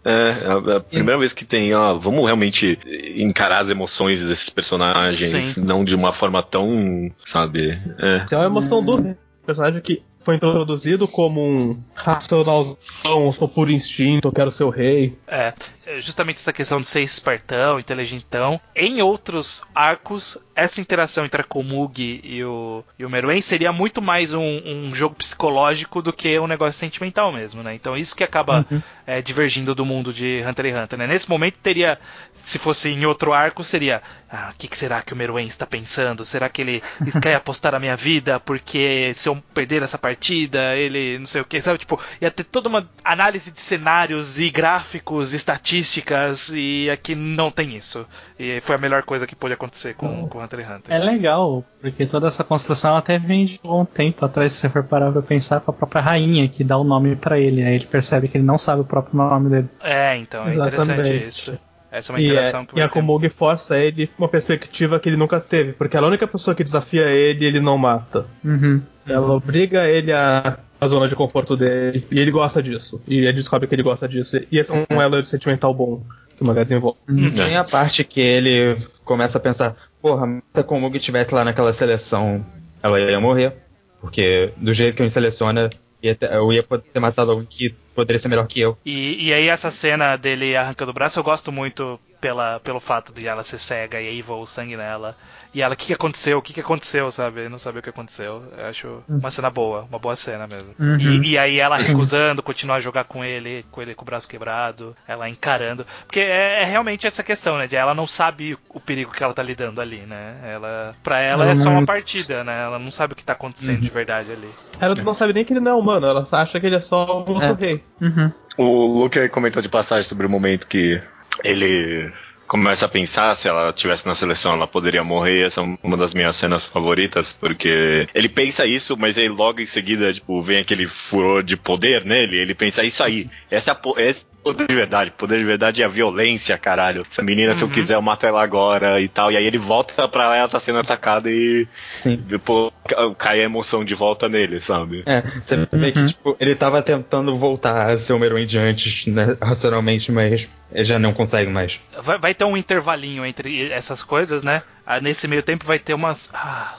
É, 0.08 0.36
a, 0.46 0.76
a 0.76 0.80
primeira 0.80 1.18
vez 1.18 1.32
que 1.32 1.44
tem, 1.44 1.74
ó, 1.74 1.94
vamos 1.98 2.24
realmente 2.24 2.78
encarar 3.16 3.58
as 3.58 3.70
emoções 3.70 4.22
desses 4.22 4.48
personagens, 4.48 5.54
Sim. 5.54 5.60
não 5.62 5.84
de 5.84 5.96
uma 5.96 6.12
forma 6.12 6.40
tão, 6.44 7.10
sabe? 7.24 7.70
É. 7.98 8.22
Isso 8.24 8.32
é 8.32 8.38
uma 8.38 8.46
emoção 8.46 8.84
do 8.84 9.16
personagem 9.44 9.80
que 9.82 10.00
foi 10.26 10.34
introduzido 10.34 11.06
como 11.06 11.40
um 11.40 11.80
racionalzão, 11.94 13.30
sou 13.32 13.48
por 13.48 13.70
instinto, 13.70 14.26
eu 14.26 14.32
quero 14.32 14.50
ser 14.50 14.64
o 14.64 14.70
rei. 14.70 15.16
É, 15.24 15.54
justamente 15.98 16.36
essa 16.36 16.52
questão 16.52 16.80
de 16.80 16.86
ser 16.86 17.02
espertão, 17.02 17.78
inteligentão. 17.78 18.60
Em 18.74 19.00
outros 19.02 19.62
arcos, 19.74 20.38
essa 20.54 20.80
interação 20.80 21.24
entre 21.24 21.40
a 21.40 21.44
Komugi 21.44 22.20
e 22.24 22.42
o, 22.42 22.82
e 22.98 23.04
o 23.04 23.10
Meruem 23.10 23.40
seria 23.40 23.72
muito 23.72 24.00
mais 24.00 24.32
um, 24.32 24.62
um 24.64 24.94
jogo 24.94 25.14
psicológico 25.14 26.00
do 26.02 26.12
que 26.12 26.38
um 26.38 26.46
negócio 26.46 26.78
sentimental 26.78 27.30
mesmo, 27.30 27.62
né? 27.62 27.74
Então 27.74 27.96
isso 27.96 28.16
que 28.16 28.24
acaba 28.24 28.66
é, 29.06 29.20
divergindo 29.20 29.74
do 29.74 29.84
mundo 29.84 30.12
de 30.12 30.42
Hunter 30.46 30.66
x 30.66 30.76
Hunter, 30.76 30.98
né? 30.98 31.06
Nesse 31.06 31.28
momento 31.28 31.58
teria, 31.58 31.98
se 32.34 32.58
fosse 32.58 32.88
em 32.88 33.04
outro 33.04 33.32
arco, 33.32 33.62
seria 33.62 34.02
ah, 34.30 34.50
o 34.52 34.58
que, 34.58 34.66
que 34.66 34.78
será 34.78 35.02
que 35.02 35.12
o 35.12 35.16
Meruem 35.16 35.46
está 35.46 35.66
pensando? 35.66 36.24
Será 36.24 36.48
que 36.48 36.62
ele 36.62 36.82
quer 37.22 37.34
apostar 37.34 37.74
a 37.74 37.78
minha 37.78 37.96
vida 37.96 38.40
porque 38.40 39.12
se 39.14 39.28
eu 39.28 39.36
perder 39.54 39.82
essa 39.82 39.98
partida, 39.98 40.74
ele 40.74 41.18
não 41.18 41.26
sei 41.26 41.42
o 41.42 41.44
que, 41.44 41.60
sabe? 41.60 41.78
Tipo, 41.78 42.00
ia 42.20 42.30
ter 42.30 42.44
toda 42.44 42.68
uma 42.68 42.88
análise 43.04 43.52
de 43.52 43.60
cenários 43.60 44.38
e 44.38 44.50
gráficos, 44.50 45.32
estatísticas, 45.80 46.52
e 46.54 46.88
aqui 46.90 47.14
não 47.14 47.50
tem 47.50 47.74
isso. 47.76 48.06
E 48.38 48.60
foi 48.60 48.74
a 48.76 48.78
melhor 48.78 49.02
coisa 49.02 49.26
que 49.26 49.34
pôde 49.34 49.54
acontecer 49.54 49.94
com, 49.94 50.26
com 50.28 50.42
Hunter 50.42 50.60
x 50.60 50.70
Hunter. 50.70 50.94
É 50.94 50.98
legal, 50.98 51.64
porque 51.80 52.06
toda 52.06 52.28
essa 52.28 52.44
construção 52.44 52.96
até 52.96 53.18
vem 53.18 53.44
de 53.44 53.60
um 53.64 53.84
tempo 53.84 54.24
atrás, 54.24 54.52
se 54.52 54.60
você 54.60 54.68
for 54.68 54.84
parar 54.84 55.12
pra 55.12 55.22
pensar, 55.22 55.60
com 55.60 55.70
a 55.70 55.74
própria 55.74 56.00
rainha 56.02 56.48
que 56.48 56.62
dá 56.64 56.76
o 56.76 56.84
nome 56.84 57.16
pra 57.16 57.38
ele. 57.38 57.62
Aí 57.62 57.74
ele 57.74 57.86
percebe 57.86 58.28
que 58.28 58.36
ele 58.36 58.44
não 58.44 58.58
sabe 58.58 58.82
o 58.82 58.84
próprio 58.84 59.16
nome 59.16 59.50
dele. 59.50 59.68
É, 59.82 60.16
então, 60.16 60.46
é 60.46 60.54
interessante 60.54 61.00
Exatamente. 61.00 61.26
isso. 61.26 61.58
Essa 61.90 62.12
é 62.12 62.14
uma 62.14 62.20
E, 62.20 62.24
interação 62.26 62.60
é- 62.62 62.66
que 62.66 62.78
e 62.78 62.82
a. 62.82 62.88
Komugi 62.88 63.28
força 63.28 63.78
ele 63.78 64.10
uma 64.18 64.28
perspectiva 64.28 64.98
que 65.00 65.08
ele 65.08 65.16
nunca 65.16 65.40
teve, 65.40 65.72
porque 65.72 65.96
ela 65.96 66.06
é 66.06 66.08
a 66.08 66.10
única 66.10 66.26
pessoa 66.26 66.54
que 66.54 66.62
desafia 66.64 67.04
ele 67.04 67.46
ele 67.46 67.60
não 67.60 67.78
mata. 67.78 68.26
Uhum. 68.44 68.82
Ela 69.08 69.32
obriga 69.32 69.84
ele 69.88 70.12
a 70.12 70.58
a 70.80 70.86
zona 70.86 71.08
de 71.08 71.16
conforto 71.16 71.56
dele, 71.56 72.06
e 72.10 72.20
ele 72.20 72.30
gosta 72.30 72.62
disso. 72.62 73.00
E 73.06 73.18
ele 73.18 73.32
descobre 73.32 73.66
que 73.66 73.74
ele 73.74 73.82
gosta 73.82 74.08
disso. 74.08 74.36
E 74.50 74.58
esse 74.58 74.72
é 74.72 74.86
um 74.90 75.00
elo 75.00 75.22
sentimental 75.24 75.72
bom 75.72 76.02
que 76.36 76.42
o 76.42 76.46
mangá 76.46 76.62
desenvolve. 76.62 76.98
Tem 77.34 77.56
a 77.56 77.64
parte 77.64 78.04
que 78.04 78.20
ele 78.20 78.76
começa 79.04 79.38
a 79.38 79.40
pensar, 79.40 79.76
porra, 80.02 80.42
se 80.54 80.60
a 80.60 80.62
Komugi 80.62 80.98
tivesse 80.98 81.34
lá 81.34 81.44
naquela 81.44 81.72
seleção, 81.72 82.44
ela 82.82 83.00
ia 83.00 83.20
morrer. 83.20 83.54
Porque 84.00 84.52
do 84.56 84.72
jeito 84.74 84.94
que 84.94 85.02
eu 85.02 85.04
me 85.04 85.10
seleciona, 85.10 85.70
eu 86.02 86.52
ia 86.52 86.62
poder 86.62 86.84
ter 86.92 87.00
matado 87.00 87.30
alguém 87.30 87.46
que 87.46 87.74
poderia 87.94 88.18
ser 88.18 88.28
melhor 88.28 88.46
que 88.46 88.60
eu. 88.60 88.76
E, 88.84 89.28
e 89.28 89.32
aí 89.32 89.48
essa 89.48 89.70
cena 89.70 90.16
dele 90.16 90.54
arrancando 90.54 90.90
o 90.90 90.94
braço 90.94 91.18
eu 91.18 91.24
gosto 91.24 91.50
muito 91.50 91.98
pela, 92.20 92.60
pelo 92.60 92.80
fato 92.80 93.12
de 93.12 93.26
ela 93.26 93.42
ser 93.42 93.58
cega 93.58 94.00
e 94.00 94.08
aí 94.08 94.22
voa 94.22 94.40
o 94.40 94.46
sangue 94.46 94.76
nela. 94.76 95.16
E 95.56 95.62
ela, 95.62 95.72
o 95.72 95.76
que, 95.76 95.86
que 95.86 95.94
aconteceu? 95.94 96.36
O 96.36 96.42
que, 96.42 96.52
que 96.52 96.60
aconteceu, 96.60 97.10
sabe? 97.10 97.48
Não 97.48 97.58
saber 97.58 97.78
o 97.78 97.82
que 97.82 97.88
aconteceu. 97.88 98.42
Eu 98.58 98.66
acho 98.66 99.02
uma 99.08 99.30
cena 99.30 99.48
boa, 99.48 99.86
uma 99.88 99.98
boa 99.98 100.14
cena 100.14 100.46
mesmo. 100.46 100.74
Uhum. 100.78 100.98
E, 100.98 101.30
e 101.30 101.38
aí 101.38 101.58
ela 101.58 101.78
recusando 101.78 102.42
continuar 102.42 102.76
a 102.76 102.80
jogar 102.80 103.04
com 103.04 103.24
ele, 103.24 103.64
com 103.70 103.80
ele 103.80 103.94
com 103.94 104.02
o 104.02 104.04
braço 104.04 104.28
quebrado, 104.28 104.94
ela 105.08 105.30
encarando. 105.30 105.86
Porque 106.06 106.20
é, 106.20 106.60
é 106.60 106.64
realmente 106.64 107.06
essa 107.06 107.22
questão, 107.22 107.56
né? 107.56 107.66
De 107.66 107.74
ela 107.74 107.94
não 107.94 108.06
sabe 108.06 108.58
o 108.68 108.78
perigo 108.78 109.10
que 109.12 109.24
ela 109.24 109.32
tá 109.32 109.42
lidando 109.42 109.80
ali, 109.80 110.00
né? 110.00 110.34
Ela, 110.44 110.94
pra 111.02 111.20
ela 111.20 111.44
Ela 111.44 111.52
é 111.52 111.56
só 111.56 111.70
uma 111.70 111.86
partida, 111.86 112.44
né? 112.44 112.64
Ela 112.64 112.78
não 112.78 112.90
sabe 112.90 113.14
o 113.14 113.16
que 113.16 113.24
tá 113.24 113.32
acontecendo 113.32 113.80
de 113.80 113.88
verdade 113.88 114.30
ali. 114.32 114.50
Ela 114.78 114.94
não 114.94 115.14
sabe 115.14 115.32
nem 115.32 115.42
que 115.42 115.54
ele 115.54 115.60
não 115.60 115.72
é 115.72 115.74
humano, 115.74 116.06
ela 116.06 116.22
acha 116.32 116.60
que 116.60 116.66
ele 116.66 116.76
é 116.76 116.80
só 116.80 117.06
um 117.06 117.20
outro 117.20 117.42
É. 117.42 117.54
rei. 117.54 117.82
Uhum. 117.98 118.30
O 118.58 119.00
Luke 119.00 119.18
aí 119.18 119.30
comentou 119.30 119.62
de 119.62 119.70
passagem 119.70 120.06
sobre 120.06 120.26
o 120.26 120.30
momento 120.30 120.66
que 120.66 121.00
ele 121.42 122.12
começa 122.46 122.86
a 122.86 122.88
pensar 122.88 123.34
se 123.34 123.48
ela 123.48 123.72
tivesse 123.72 124.06
na 124.06 124.14
seleção 124.14 124.52
ela 124.54 124.66
poderia 124.66 125.02
morrer. 125.04 125.46
Essa 125.46 125.60
é 125.60 125.76
uma 125.82 125.96
das 125.96 126.14
minhas 126.14 126.36
cenas 126.36 126.64
favoritas, 126.66 127.32
porque 127.32 128.06
ele 128.14 128.28
pensa 128.28 128.64
isso, 128.66 128.96
mas 128.96 129.18
aí 129.18 129.28
logo 129.28 129.60
em 129.60 129.64
seguida, 129.66 130.12
tipo, 130.12 130.40
vem 130.42 130.58
aquele 130.58 130.86
furor 130.86 131.42
de 131.42 131.56
poder 131.56 132.04
nele. 132.04 132.36
Ele 132.38 132.54
pensa 132.54 132.82
isso 132.84 133.02
aí. 133.02 133.28
Essa 133.50 133.72
é 133.72 134.02
esse 134.08 134.20
é 134.20 134.48
o 134.50 134.52
poder 134.52 134.68
de 134.68 134.74
verdade. 134.74 135.10
Poder 135.10 135.38
de 135.38 135.44
verdade 135.44 135.82
é 135.82 135.84
a 135.84 135.88
violência, 135.88 136.56
caralho. 136.56 137.04
Essa 137.10 137.22
menina, 137.22 137.52
se 137.54 137.62
eu 137.62 137.68
Uhum. 137.68 137.74
quiser, 137.74 137.94
eu 137.94 138.02
mato 138.02 138.24
ela 138.26 138.42
agora 138.42 139.00
e 139.00 139.08
tal. 139.08 139.32
E 139.32 139.36
aí 139.36 139.44
ele 139.44 139.58
volta 139.58 140.06
pra 140.08 140.28
lá, 140.28 140.36
ela 140.36 140.48
tá 140.48 140.60
sendo 140.60 140.78
atacada 140.78 141.28
e, 141.30 141.66
Sim. 141.86 142.22
pô, 142.44 142.72
ca- 142.88 143.12
cai 143.18 143.40
a 143.40 143.44
emoção 143.44 143.84
de 143.84 143.94
volta 143.94 144.28
nele, 144.28 144.60
sabe? 144.60 145.02
É, 145.06 145.22
você 145.42 145.66
vê 145.72 145.90
que, 145.92 146.06
tipo, 146.06 146.36
ele 146.38 146.54
tava 146.54 146.80
tentando 146.80 147.36
voltar 147.38 147.90
a 147.90 147.98
ser 147.98 148.12
o 148.12 148.18
Meruem 148.20 148.46
de 148.46 148.56
antes, 148.58 149.06
né, 149.06 149.36
racionalmente, 149.42 150.12
mas 150.12 150.48
já 150.74 150.98
não 150.98 151.12
consegue 151.12 151.50
mais. 151.50 151.80
Vai, 152.02 152.18
vai 152.18 152.34
ter 152.34 152.44
um 152.44 152.56
intervalinho 152.56 153.24
entre 153.24 153.70
essas 153.70 154.02
coisas, 154.02 154.42
né? 154.42 154.62
Ah, 154.84 155.00
nesse 155.00 155.26
meio 155.28 155.42
tempo 155.42 155.64
vai 155.64 155.78
ter 155.78 155.94
umas. 155.94 156.28
Ah, 156.34 156.74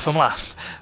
vamos 0.00 0.20
lá. 0.20 0.36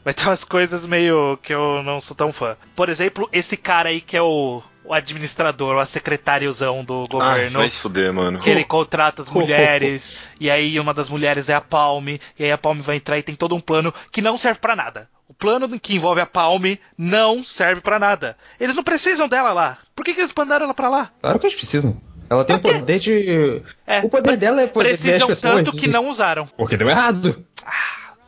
Vai 0.05 0.15
ter 0.15 0.25
umas 0.27 0.45
coisas 0.45 0.87
meio 0.87 1.39
que 1.43 1.53
eu 1.55 1.83
não 1.83 2.01
sou 2.01 2.17
tão 2.17 2.33
fã. 2.33 2.57
Por 2.75 2.89
exemplo, 2.89 3.29
esse 3.33 3.57
cara 3.57 3.89
aí 3.91 4.01
que 4.01 4.17
é 4.17 4.23
o, 4.23 4.63
o 4.85 4.95
administrador, 4.95 5.77
o 5.77 5.85
secretáriozão 5.87 6.85
do 6.85 7.05
Ah, 7.05 7.09
governo. 7.09 7.59
vai 7.61 7.69
se 7.69 7.79
fuder, 7.79 8.13
mano. 8.13 8.39
que 8.39 8.51
ele 8.51 8.65
contrata 8.65 9.23
as 9.23 9.29
mulheres, 9.31 10.17
e 10.39 10.51
aí 10.51 10.79
uma 10.81 10.93
das 10.95 11.09
mulheres 11.09 11.49
é 11.49 11.55
a 11.55 11.61
Palme, 11.61 12.21
e 12.39 12.45
aí 12.45 12.53
a 12.53 12.59
Palme 12.59 12.83
vai 12.83 12.97
entrar 12.97 13.19
e 13.19 13.23
tem 13.23 13.35
todo 13.35 13.55
um 13.55 13.61
plano 13.61 13.93
que 14.11 14.21
não 14.23 14.37
serve 14.37 14.59
pra 14.61 14.75
nada. 14.77 15.09
O 15.31 15.35
plano 15.35 15.79
que 15.79 15.95
envolve 15.95 16.21
a 16.21 16.27
Palme 16.27 16.81
não 16.99 17.45
serve 17.45 17.81
pra 17.81 18.01
nada. 18.01 18.37
Eles 18.59 18.75
não 18.75 18.83
precisam 18.83 19.29
dela 19.29 19.53
lá. 19.53 19.79
Por 19.95 20.05
que, 20.05 20.13
que 20.13 20.19
eles 20.21 20.35
mandaram 20.37 20.65
ela 20.65 20.75
pra 20.75 20.89
lá? 20.89 21.09
Claro 21.23 21.39
que 21.39 21.47
eles 21.47 21.57
precisam. 21.57 21.97
Ela 22.29 22.45
tem 22.45 22.57
o 22.57 22.61
poder 22.61 22.99
de. 22.99 23.63
É, 23.87 24.01
o 24.01 24.09
poder 24.09 24.37
dela 24.37 24.61
é 24.61 24.67
poder 24.67 24.89
precisam 24.89 25.29
pessoas. 25.29 25.55
tanto 25.55 25.71
que 25.71 25.87
não 25.87 26.09
usaram. 26.09 26.47
Porque 26.57 26.77
deu 26.77 26.89
errado. 26.89 27.45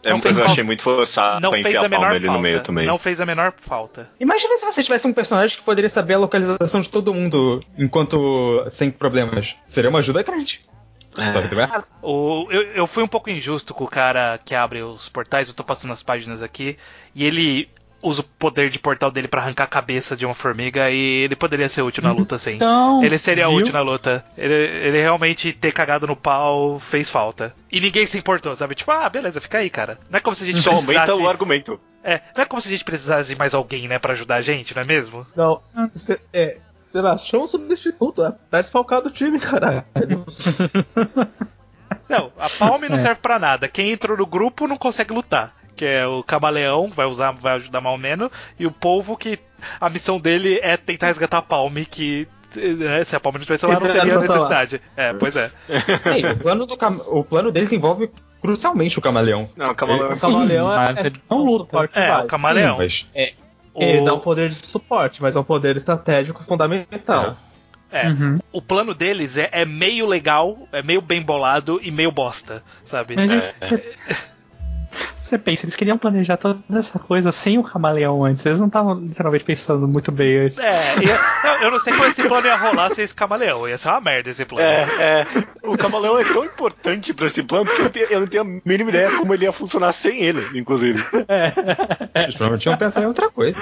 É 0.04 0.10
não 0.10 0.16
uma 0.16 0.22
coisa 0.22 0.36
fez 0.36 0.36
que 0.36 0.42
eu 0.42 0.52
achei 0.52 0.64
muito 0.64 0.82
forçado 0.82 1.40
Não 1.40 1.50
pra 1.50 1.62
fez 1.62 1.76
a 1.76 1.86
a 1.86 1.88
menor 1.88 2.12
ali 2.12 2.26
no 2.26 2.38
meio 2.40 2.54
falta. 2.58 2.66
também. 2.66 2.86
Não 2.86 2.98
fez 2.98 3.20
a 3.20 3.26
menor 3.26 3.52
falta. 3.56 4.08
Imagina 4.20 4.56
se 4.56 4.64
você 4.64 4.80
tivesse 4.82 5.04
um 5.06 5.12
personagem 5.12 5.56
que 5.56 5.64
poderia 5.64 5.90
saber 5.90 6.14
a 6.14 6.18
localização 6.18 6.80
de 6.80 6.88
todo 6.88 7.12
mundo 7.12 7.64
enquanto 7.76 8.64
sem 8.70 8.92
problemas. 8.92 9.56
Seria 9.66 9.90
uma 9.90 9.98
ajuda 9.98 10.22
grande. 10.22 10.64
É. 11.16 11.54
Errado. 11.54 11.84
O, 12.00 12.46
eu, 12.50 12.62
eu 12.62 12.86
fui 12.86 13.02
um 13.02 13.08
pouco 13.08 13.30
injusto 13.30 13.74
com 13.74 13.84
o 13.84 13.88
cara 13.88 14.38
que 14.44 14.54
abre 14.54 14.82
os 14.82 15.08
portais, 15.08 15.48
eu 15.48 15.54
tô 15.54 15.64
passando 15.64 15.92
as 15.92 16.02
páginas 16.02 16.42
aqui, 16.42 16.76
e 17.14 17.24
ele 17.24 17.68
usa 18.02 18.20
o 18.20 18.24
poder 18.24 18.68
de 18.68 18.78
portal 18.78 19.10
dele 19.10 19.28
pra 19.28 19.40
arrancar 19.40 19.64
a 19.64 19.68
cabeça 19.68 20.16
de 20.16 20.26
uma 20.26 20.34
formiga 20.34 20.90
e 20.90 21.22
ele 21.22 21.36
poderia 21.36 21.68
ser 21.68 21.82
útil 21.82 22.02
na 22.02 22.10
luta, 22.10 22.36
sim. 22.36 22.54
Então. 22.54 23.02
Ele 23.02 23.16
seria 23.16 23.46
viu? 23.46 23.58
útil 23.58 23.72
na 23.72 23.80
luta. 23.80 24.24
Ele, 24.36 24.52
ele 24.52 25.00
realmente 25.00 25.52
ter 25.52 25.72
cagado 25.72 26.06
no 26.06 26.16
pau 26.16 26.80
fez 26.80 27.08
falta. 27.08 27.54
E 27.70 27.80
ninguém 27.80 28.04
se 28.04 28.18
importou, 28.18 28.56
sabe? 28.56 28.74
Tipo, 28.74 28.90
ah, 28.90 29.08
beleza, 29.08 29.40
fica 29.40 29.58
aí, 29.58 29.70
cara. 29.70 29.98
Não 30.10 30.18
é 30.18 30.20
como 30.20 30.34
se 30.34 30.42
a 30.42 30.46
gente 30.46 30.60
Só 30.60 30.70
aumenta 30.70 30.92
precisasse. 30.92 31.22
o 31.22 31.28
argumento. 31.28 31.80
É, 32.02 32.20
não 32.34 32.42
é 32.42 32.44
como 32.44 32.60
se 32.60 32.66
a 32.66 32.70
gente 32.72 32.84
precisasse 32.84 33.32
de 33.32 33.38
mais 33.38 33.54
alguém, 33.54 33.86
né, 33.86 33.98
pra 34.00 34.12
ajudar 34.14 34.36
a 34.36 34.42
gente, 34.42 34.74
não 34.74 34.82
é 34.82 34.84
mesmo? 34.84 35.24
Não, 35.36 35.62
cê, 35.94 36.20
é. 36.32 36.58
Sei 36.92 37.00
lá, 37.00 37.16
chama 37.16 37.44
um 37.44 37.48
substituto, 37.48 38.22
é. 38.24 38.32
Tá 38.50 38.60
desfalcado 38.60 39.08
o 39.08 39.10
time, 39.10 39.40
caralho. 39.40 39.82
Não, 42.08 42.30
a 42.38 42.48
Palme 42.58 42.88
não 42.88 42.96
É. 42.96 42.98
serve 42.98 43.20
pra 43.20 43.38
nada. 43.38 43.68
Quem 43.68 43.92
entrou 43.92 44.16
no 44.16 44.26
grupo 44.26 44.66
não 44.68 44.76
consegue 44.76 45.14
lutar. 45.14 45.54
Que 45.74 45.86
é 45.86 46.06
o 46.06 46.22
camaleão, 46.22 46.88
vai 46.88 47.06
usar, 47.06 47.32
vai 47.32 47.54
ajudar 47.54 47.80
mal 47.80 47.96
menos, 47.96 48.30
e 48.58 48.66
o 48.66 48.70
povo 48.70 49.16
que 49.16 49.38
a 49.80 49.88
missão 49.88 50.20
dele 50.20 50.60
é 50.62 50.76
tentar 50.76 51.06
resgatar 51.06 51.38
a 51.38 51.42
Palme, 51.42 51.86
que 51.86 52.28
né, 52.54 53.02
se 53.04 53.16
a 53.16 53.20
Palme 53.20 53.38
não 53.38 53.42
estivesse 53.42 53.64
lá, 53.64 53.74
não 53.74 53.80
teria 53.80 54.16
lá. 54.16 54.20
necessidade. 54.20 54.82
É, 54.94 55.14
pois 55.14 55.34
é. 55.34 55.50
Ei, 56.14 56.26
o, 56.30 56.36
plano 56.36 56.66
do 56.66 56.76
cam- 56.76 57.00
o 57.06 57.24
plano 57.24 57.50
deles 57.50 57.72
envolve 57.72 58.10
crucialmente 58.42 58.98
o 58.98 59.02
camaleão. 59.02 59.48
Não, 59.56 59.70
o 59.70 59.74
Camaleão 59.74 60.08
O 60.08 60.12
é 60.12 60.14
Sim, 60.14 60.32
camaleão 60.32 60.66
mas 60.66 61.04
é, 61.04 61.08
é 61.08 61.12
não 61.30 61.38
um 61.38 61.44
luta. 61.44 61.88
É, 61.94 62.16
o 62.18 62.26
camaleão. 62.26 62.76
Mas 62.76 63.08
Ele 63.74 64.00
O- 64.00 64.04
dá 64.04 64.14
um 64.14 64.18
poder 64.20 64.50
de 64.50 64.54
suporte, 64.66 65.22
mas 65.22 65.34
é 65.36 65.40
um 65.40 65.44
poder 65.44 65.76
estratégico 65.76 66.42
fundamental. 66.42 67.36
É, 67.90 68.08
Uhum. 68.08 68.38
o 68.50 68.62
plano 68.62 68.94
deles 68.94 69.36
é, 69.36 69.50
é 69.52 69.64
meio 69.66 70.06
legal, 70.06 70.66
é 70.72 70.82
meio 70.82 71.02
bem 71.02 71.20
bolado 71.20 71.78
e 71.82 71.90
meio 71.90 72.10
bosta, 72.10 72.62
sabe? 72.84 73.16
Mas 73.16 73.30
É, 73.30 73.36
isso- 73.38 73.54
você, 75.22 75.38
pensa, 75.38 75.64
eles 75.64 75.76
queriam 75.76 75.96
planejar 75.96 76.36
toda 76.36 76.58
essa 76.74 76.98
coisa 76.98 77.30
sem 77.32 77.56
o 77.58 77.62
camaleão 77.62 78.24
antes. 78.24 78.44
Eles 78.44 78.58
não 78.60 78.66
estavam 78.66 78.94
literalmente 78.94 79.44
pensando 79.44 79.86
muito 79.86 80.10
bem 80.12 80.38
antes. 80.40 80.58
É, 80.58 80.96
ia- 81.02 81.18
eu, 81.44 81.62
eu 81.62 81.70
não 81.70 81.78
sei 81.78 81.92
como 81.92 82.06
esse 82.06 82.26
plano 82.26 82.46
ia 82.46 82.56
rolar 82.56 82.90
sem 82.90 83.04
esse 83.04 83.14
camaleão. 83.14 83.68
Ia 83.68 83.78
ser 83.78 83.88
uma 83.88 84.00
merda 84.00 84.30
esse 84.30 84.44
plano. 84.44 84.64
É, 84.64 84.82
é. 85.00 85.26
O 85.62 85.76
camaleão 85.78 86.18
é 86.18 86.24
tão 86.24 86.44
importante 86.44 87.14
pra 87.14 87.26
esse 87.26 87.42
plano 87.42 87.66
que 87.66 87.80
eu, 87.82 87.90
tenho- 87.90 88.06
eu 88.10 88.20
não 88.20 88.26
tenho 88.26 88.42
a 88.42 88.60
mínima 88.68 88.90
ideia 88.90 89.10
como 89.16 89.32
ele 89.32 89.44
ia 89.44 89.52
funcionar 89.52 89.92
sem 89.92 90.22
ele, 90.22 90.40
inclusive. 90.58 91.02
eles 92.14 92.34
provavelmente 92.34 92.66
iam 92.66 92.76
pensar 92.76 93.02
em 93.02 93.06
outra 93.06 93.30
coisa. 93.30 93.58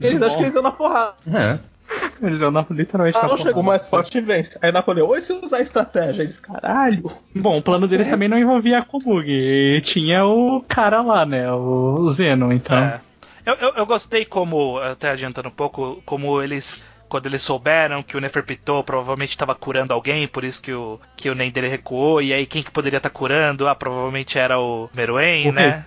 Eles 0.00 0.20
acham 0.20 0.36
que 0.38 0.42
eles 0.42 0.52
dão 0.54 0.62
na 0.62 0.72
porrada. 0.72 1.14
É. 1.32 1.58
Eles 2.22 2.40
iam 2.40 2.50
na- 2.50 2.64
literalmente 2.70 3.18
Ah, 3.20 3.28
na 3.28 3.36
chegou 3.36 3.62
mais 3.62 3.86
forte 3.86 4.18
e 4.18 4.20
vence. 4.20 4.58
Aí 4.62 4.72
Napoleão, 4.72 5.06
oi, 5.08 5.20
se 5.20 5.32
usar 5.32 5.60
estratégia. 5.60 6.22
Eles, 6.22 6.40
caralho. 6.40 7.10
Bom, 7.34 7.58
o 7.58 7.62
plano 7.62 7.86
deles 7.86 8.08
também 8.08 8.28
não 8.28 8.38
envolvia 8.38 8.78
a 8.78 8.82
Komugi. 8.82 9.76
E 9.76 9.80
tinha 9.82 10.24
o 10.24 10.64
cara 10.66 11.02
lá, 11.02 11.26
né? 11.26 11.50
O 11.52 12.08
Zeno, 12.08 12.52
então. 12.52 12.78
É. 12.78 13.00
Eu, 13.44 13.54
eu, 13.54 13.72
eu 13.76 13.86
gostei 13.86 14.24
como, 14.24 14.78
até 14.78 15.10
adiantando 15.10 15.48
um 15.48 15.52
pouco, 15.52 16.02
como 16.04 16.42
eles. 16.42 16.80
Quando 17.08 17.26
eles 17.26 17.40
souberam 17.40 18.02
que 18.02 18.16
o 18.16 18.20
Neferpitou 18.20 18.82
provavelmente 18.82 19.30
estava 19.30 19.54
curando 19.54 19.94
alguém, 19.94 20.26
por 20.26 20.42
isso 20.42 20.60
que 20.60 20.72
o, 20.72 20.98
que 21.16 21.30
o 21.30 21.36
Nen 21.36 21.52
dele 21.52 21.68
recuou, 21.68 22.20
e 22.20 22.32
aí 22.32 22.44
quem 22.46 22.64
que 22.64 22.70
poderia 22.72 22.96
estar 22.96 23.10
curando? 23.10 23.68
Ah, 23.68 23.76
provavelmente 23.76 24.36
era 24.36 24.58
o 24.58 24.90
Meruem, 24.92 25.52
né? 25.52 25.84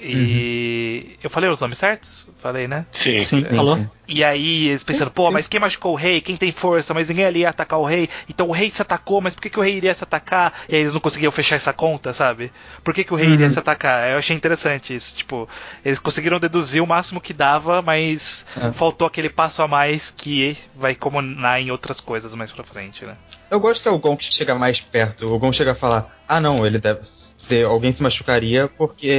E. 0.00 1.16
Eu 1.20 1.28
falei 1.28 1.50
os 1.50 1.60
nomes 1.60 1.78
certos? 1.78 2.28
Falei, 2.38 2.68
né? 2.68 2.86
Sim. 2.92 3.20
Sim, 3.20 3.44
falou? 3.44 3.84
E 4.12 4.22
aí 4.22 4.68
eles 4.68 4.82
pensando, 4.82 5.10
pô, 5.10 5.30
mas 5.30 5.48
quem 5.48 5.58
machucou 5.58 5.92
o 5.92 5.96
rei? 5.96 6.20
Quem 6.20 6.36
tem 6.36 6.52
força? 6.52 6.92
Mas 6.92 7.08
ninguém 7.08 7.24
ali 7.24 7.40
ia 7.40 7.48
atacar 7.48 7.78
o 7.78 7.84
rei. 7.84 8.10
Então 8.28 8.46
o 8.46 8.52
rei 8.52 8.70
se 8.70 8.82
atacou, 8.82 9.22
mas 9.22 9.34
por 9.34 9.40
que, 9.40 9.48
que 9.48 9.58
o 9.58 9.62
rei 9.62 9.74
iria 9.74 9.94
se 9.94 10.04
atacar? 10.04 10.52
E 10.68 10.74
aí 10.74 10.82
eles 10.82 10.92
não 10.92 11.00
conseguiam 11.00 11.32
fechar 11.32 11.56
essa 11.56 11.72
conta, 11.72 12.12
sabe? 12.12 12.52
Por 12.84 12.92
que, 12.92 13.04
que 13.04 13.12
o 13.14 13.16
rei 13.16 13.30
iria 13.30 13.48
se 13.48 13.58
atacar? 13.58 14.10
Eu 14.10 14.18
achei 14.18 14.36
interessante 14.36 14.94
isso. 14.94 15.16
Tipo, 15.16 15.48
eles 15.82 15.98
conseguiram 15.98 16.38
deduzir 16.38 16.82
o 16.82 16.86
máximo 16.86 17.20
que 17.20 17.32
dava, 17.32 17.80
mas 17.80 18.44
É. 18.56 18.70
faltou 18.72 19.06
aquele 19.06 19.30
passo 19.30 19.62
a 19.62 19.68
mais 19.68 20.10
que 20.10 20.58
vai 20.74 20.94
combinar 20.94 21.60
em 21.60 21.70
outras 21.70 22.00
coisas 22.00 22.34
mais 22.34 22.52
pra 22.52 22.64
frente, 22.64 23.06
né? 23.06 23.16
Eu 23.52 23.60
gosto 23.60 23.82
que 23.82 23.88
é 23.88 23.90
o 23.92 23.98
Gon 23.98 24.16
que 24.16 24.24
chega 24.24 24.54
mais 24.54 24.80
perto. 24.80 25.26
O 25.32 25.38
Gon 25.38 25.52
chega 25.52 25.72
a 25.72 25.74
falar: 25.74 26.16
Ah, 26.26 26.40
não, 26.40 26.66
ele 26.66 26.78
deve 26.78 27.00
ser. 27.04 27.66
Alguém 27.66 27.92
se 27.92 28.02
machucaria 28.02 28.66
porque 28.78 29.14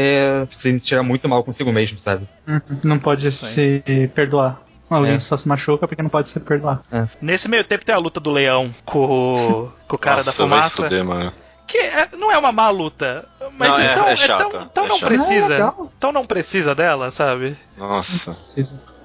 se 0.50 0.72
sentirá 0.72 1.04
muito 1.04 1.30
mal 1.30 1.44
consigo 1.44 1.72
mesmo, 1.72 2.00
sabe? 2.00 2.28
Uhum. 2.48 2.60
Não 2.84 2.98
pode 3.00 3.32
se 3.32 3.84
perdoar. 4.16 4.60
Alguém 4.90 5.14
É. 5.14 5.20
só 5.20 5.38
se 5.38 5.48
machuca 5.48 5.88
porque 5.88 6.02
não 6.02 6.10
pode 6.10 6.30
se 6.30 6.40
perdoar. 6.40 6.82
Nesse 7.22 7.48
meio 7.48 7.64
tempo 7.64 7.86
tem 7.86 7.94
a 7.94 7.98
luta 7.98 8.20
do 8.20 8.32
leão 8.32 8.74
com, 8.84 9.00
o- 9.00 9.72
com 9.88 9.96
o 9.96 10.00
cara 10.00 10.18
Nossa, 10.24 10.32
da 10.44 10.48
vai 10.48 10.62
se 10.64 10.70
fumaça. 10.72 10.84
fuder, 10.84 11.06
mano. 11.06 11.32
Que 11.68 11.78
é- 11.78 12.10
não 12.18 12.32
é 12.32 12.38
uma 12.38 12.52
má 12.52 12.70
luta. 12.70 13.26
Mas 13.58 13.70
Não, 13.70 13.80
é- 13.80 13.92
então, 13.94 14.08
é 14.08 14.12
é 14.14 14.16
chata, 14.16 14.50
tão, 14.50 14.62
então 14.64 14.86
é 14.86 14.88
não 14.90 14.98
chata. 14.98 15.08
precisa. 15.14 15.48
Legal. 15.48 15.92
então 15.98 16.12
não 16.12 16.26
precisa 16.26 16.76
dela, 16.76 17.10
sabe? 17.12 17.56
Nossa. 17.78 18.36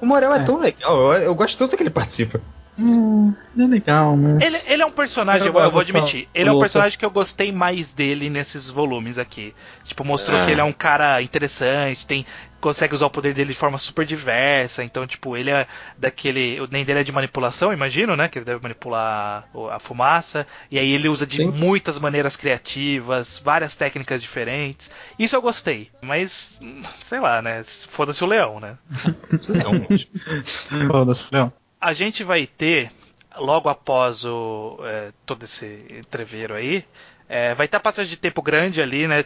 O 0.00 0.06
Morel 0.06 0.32
é, 0.32 0.38
É. 0.40 0.42
tão 0.44 0.58
legal. 0.58 1.12
Eu, 1.12 1.22
eu 1.22 1.34
gosto 1.34 1.56
tanto 1.58 1.76
que 1.76 1.82
ele 1.82 1.90
participa. 1.90 2.40
Hum, 2.80 3.34
é 3.58 3.62
legal, 3.66 4.16
mas. 4.16 4.42
Ele, 4.66 4.74
ele 4.74 4.82
é 4.82 4.86
um 4.86 4.90
personagem, 4.90 5.42
eu, 5.42 5.46
Eu 5.48 5.52
vou- 5.52 5.62
eu 5.62 5.78
admitir, 5.80 6.28
ele 6.34 6.48
é 6.48 6.52
um 6.52 6.58
personagem 6.58 6.98
que 6.98 7.04
eu 7.04 7.10
gostei 7.10 7.50
mais 7.52 7.92
dele 7.92 8.30
nesses 8.30 8.68
volumes 8.70 9.18
aqui. 9.18 9.54
Tipo, 9.84 10.04
mostrou 10.04 10.40
É. 10.40 10.44
que 10.44 10.50
ele 10.50 10.60
é 10.60 10.64
um 10.64 10.72
cara 10.72 11.20
interessante, 11.22 12.06
tem 12.06 12.24
consegue 12.60 12.92
usar 12.92 13.06
o 13.06 13.10
poder 13.10 13.32
dele 13.34 13.50
de 13.52 13.54
forma 13.58 13.78
super 13.78 14.04
diversa. 14.04 14.82
Então, 14.82 15.06
tipo, 15.06 15.36
ele 15.36 15.48
é 15.48 15.64
daquele. 15.96 16.60
O 16.60 16.66
nem 16.68 16.84
dele 16.84 16.98
é 16.98 17.04
de 17.04 17.12
manipulação, 17.12 17.72
imagino, 17.72 18.16
né? 18.16 18.26
Que 18.28 18.38
ele 18.38 18.44
deve 18.44 18.60
manipular 18.60 19.44
o- 19.54 19.68
a 19.68 19.78
fumaça. 19.78 20.44
E 20.68 20.76
aí 20.76 20.90
ele 20.92 21.08
usa 21.08 21.24
de 21.24 21.36
Sim. 21.36 21.52
muitas 21.52 22.00
maneiras 22.00 22.34
criativas, 22.34 23.38
várias 23.44 23.76
técnicas 23.76 24.20
diferentes. 24.20 24.90
Isso 25.16 25.36
eu 25.36 25.40
gostei. 25.42 25.88
Mas, 26.02 26.58
sei 27.04 27.20
lá, 27.20 27.40
né? 27.40 27.62
Foda-se 27.62 28.24
o 28.24 28.26
leão, 28.26 28.58
né? 28.58 28.76
Foda-se, 30.88 31.32
não. 31.32 31.52
A 31.80 31.92
gente 31.92 32.24
vai 32.24 32.46
ter, 32.46 32.90
logo 33.36 33.68
após 33.68 34.24
o, 34.24 34.78
é, 34.82 35.10
todo 35.24 35.44
esse 35.44 35.84
entreveiro 35.90 36.54
aí, 36.54 36.84
é, 37.28 37.54
vai 37.54 37.68
ter 37.68 37.76
a 37.76 37.80
passagem 37.80 38.10
de 38.10 38.16
tempo 38.16 38.40
grande 38.40 38.80
ali, 38.80 39.06
né? 39.06 39.24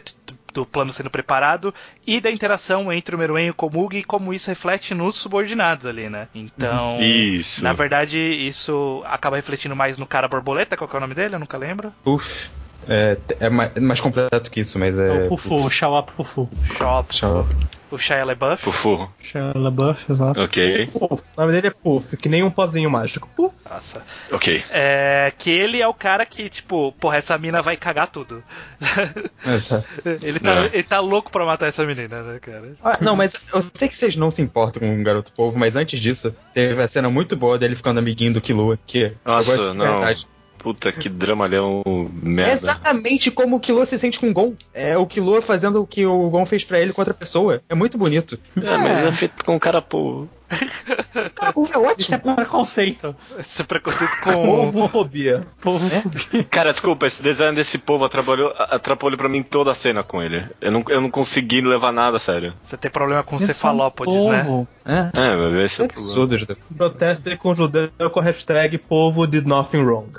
Do 0.53 0.65
plano 0.65 0.93
sendo 0.93 1.09
preparado 1.09 1.73
e 2.05 2.21
da 2.21 2.29
interação 2.29 2.91
entre 2.93 3.15
o 3.15 3.17
Meruem 3.17 3.47
e 3.47 3.49
o 3.49 3.53
Komugi 3.55 3.99
e 3.99 4.03
como 4.03 4.33
isso 4.33 4.49
reflete 4.49 4.93
nos 4.93 5.15
subordinados 5.15 5.85
ali, 5.87 6.09
né? 6.09 6.27
Então, 6.35 6.99
Isso. 7.01 7.63
na 7.63 7.73
verdade, 7.73 8.19
isso 8.19 9.01
acaba 9.05 9.35
refletindo 9.37 9.75
mais 9.75 9.97
no 9.97 10.05
cara 10.05 10.27
borboleta, 10.27 10.77
qual 10.77 10.87
que 10.87 10.95
é 10.95 10.97
o 10.97 11.01
nome 11.01 11.15
dele? 11.15 11.35
Eu 11.35 11.39
nunca 11.39 11.57
lembro. 11.57 11.91
Uf. 12.05 12.49
É, 12.87 13.17
é 13.39 13.49
mais, 13.49 13.71
é 13.75 13.79
mais 13.79 13.99
completo 14.01 14.51
que 14.51 14.59
isso, 14.59 14.77
mas 14.77 14.95
É 14.99 15.23
é. 15.23 15.25
o 15.25 15.29
Pufu, 15.29 15.55
o 15.55 15.69
Shawap 15.71 16.11
Pufu. 16.11 16.49
Shop. 16.77 17.15
Tchau. 17.15 17.47
O 17.93 17.97
Shia 17.99 18.25
LaBeouf. 18.25 18.63
Fufu. 18.63 19.07
Shia 19.21 19.51
LaBeouf, 19.55 20.11
exato. 20.11 20.41
Ok. 20.41 20.87
Puff. 20.87 21.23
O 21.37 21.41
nome 21.41 21.51
dele 21.53 21.67
é 21.67 21.69
Puff, 21.69 22.17
que 22.17 22.27
nem 22.27 22.41
um 22.41 22.49
pozinho 22.49 22.89
mágico. 22.89 23.29
Puff. 23.35 23.55
Nossa. 23.69 24.03
Ok. 24.31 24.63
É, 24.71 25.31
que 25.37 25.51
ele 25.51 25.79
é 25.79 25.87
o 25.87 25.93
cara 25.93 26.25
que, 26.25 26.49
tipo, 26.49 26.91
porra, 26.99 27.17
essa 27.17 27.37
mina 27.37 27.61
vai 27.61 27.77
cagar 27.77 28.07
tudo. 28.07 28.43
Exato. 29.45 29.85
ele, 30.23 30.39
tá, 30.39 30.65
É. 30.65 30.69
ele 30.73 30.83
tá 30.83 30.99
louco 30.99 31.31
pra 31.31 31.45
matar 31.45 31.67
essa 31.67 31.85
menina, 31.85 32.23
né, 32.23 32.39
cara? 32.39 32.73
Ah, 32.83 32.97
não, 32.99 33.15
mas 33.15 33.33
eu 33.53 33.61
sei 33.61 33.87
que 33.87 33.95
vocês 33.95 34.15
não 34.15 34.31
se 34.31 34.41
importam 34.41 34.79
com 34.81 34.99
o 34.99 35.03
Garoto 35.03 35.31
Povo, 35.31 35.57
mas 35.57 35.75
antes 35.75 35.99
disso, 35.99 36.35
teve 36.53 36.81
a 36.81 36.87
cena 36.87 37.09
muito 37.09 37.35
boa 37.35 37.57
dele 37.59 37.75
ficando 37.75 37.99
amiguinho 37.99 38.33
do 38.33 38.41
Killua, 38.41 38.77
que 38.87 39.13
Nossa, 39.23 39.51
eu 39.51 39.57
gosto 39.57 39.71
de 39.71 39.77
não. 39.77 39.85
verdade. 39.99 40.27
Puta 40.63 40.91
que 40.93 41.09
dramalhão 41.09 41.83
É 41.85 42.25
merda. 42.25 42.53
exatamente 42.53 43.29
como 43.29 43.57
o 43.57 43.59
Killua 43.59 43.85
se 43.85 43.99
sente 43.99 44.17
com 44.19 44.29
o 44.29 44.33
Gon. 44.33 44.53
É 44.73 44.97
o 44.97 45.05
Killua 45.05 45.41
fazendo 45.41 45.81
o 45.81 45.85
que 45.85 46.05
o 46.05 46.29
Gon 46.29 46.45
fez 46.45 46.63
pra 46.63 46.79
ele 46.79 46.93
com 46.93 47.01
outra 47.01 47.13
pessoa. 47.13 47.61
É 47.67 47.75
muito 47.75 47.97
bonito. 47.97 48.39
É, 48.55 48.77
mas 48.77 49.05
é 49.07 49.11
feito 49.11 49.43
com 49.43 49.59
cara 49.59 49.81
pô. 49.81 50.25
Cara, 51.35 51.53
o 51.55 51.65
é 51.71 51.77
ótimo. 51.77 51.95
Isso 51.97 52.13
é 52.15 52.17
preconceito. 52.17 53.15
Esse 53.37 53.63
preconceito 53.63 54.11
com. 54.21 54.69
Homofobia. 54.69 55.45
Povo 55.61 55.87
Cara, 56.49 56.71
desculpa, 56.71 57.07
esse 57.07 57.21
design 57.23 57.55
desse 57.55 57.77
povo 57.77 58.05
atrapalhou, 58.05 58.53
atrapalhou 58.57 59.17
pra 59.17 59.29
mim 59.29 59.41
toda 59.43 59.71
a 59.71 59.75
cena 59.75 60.03
com 60.03 60.21
ele. 60.21 60.43
Eu 60.61 60.71
não, 60.71 60.83
eu 60.89 61.01
não 61.01 61.09
consegui 61.09 61.61
levar 61.61 61.91
nada 61.91 62.17
a 62.17 62.19
sério. 62.19 62.53
Você 62.63 62.77
tem 62.77 62.89
problema 62.91 63.23
com 63.23 63.35
Eles 63.35 63.45
cefalópodes, 63.45 64.25
né? 64.25 64.43
povo. 64.43 64.67
É. 64.85 65.09
É, 65.13 65.35
mas 65.35 65.53
esse 65.65 65.81
é 65.81 65.85
É 65.85 65.87
o 65.87 65.89
problema. 65.89 66.57
Protestem 66.77 67.37
com 67.37 67.53
judeu 67.55 67.89
com 68.11 68.19
a 68.19 68.23
hashtag 68.23 68.77
povo 68.77 69.25
did 69.27 69.45
nothing 69.45 69.83
wrong. 69.83 70.09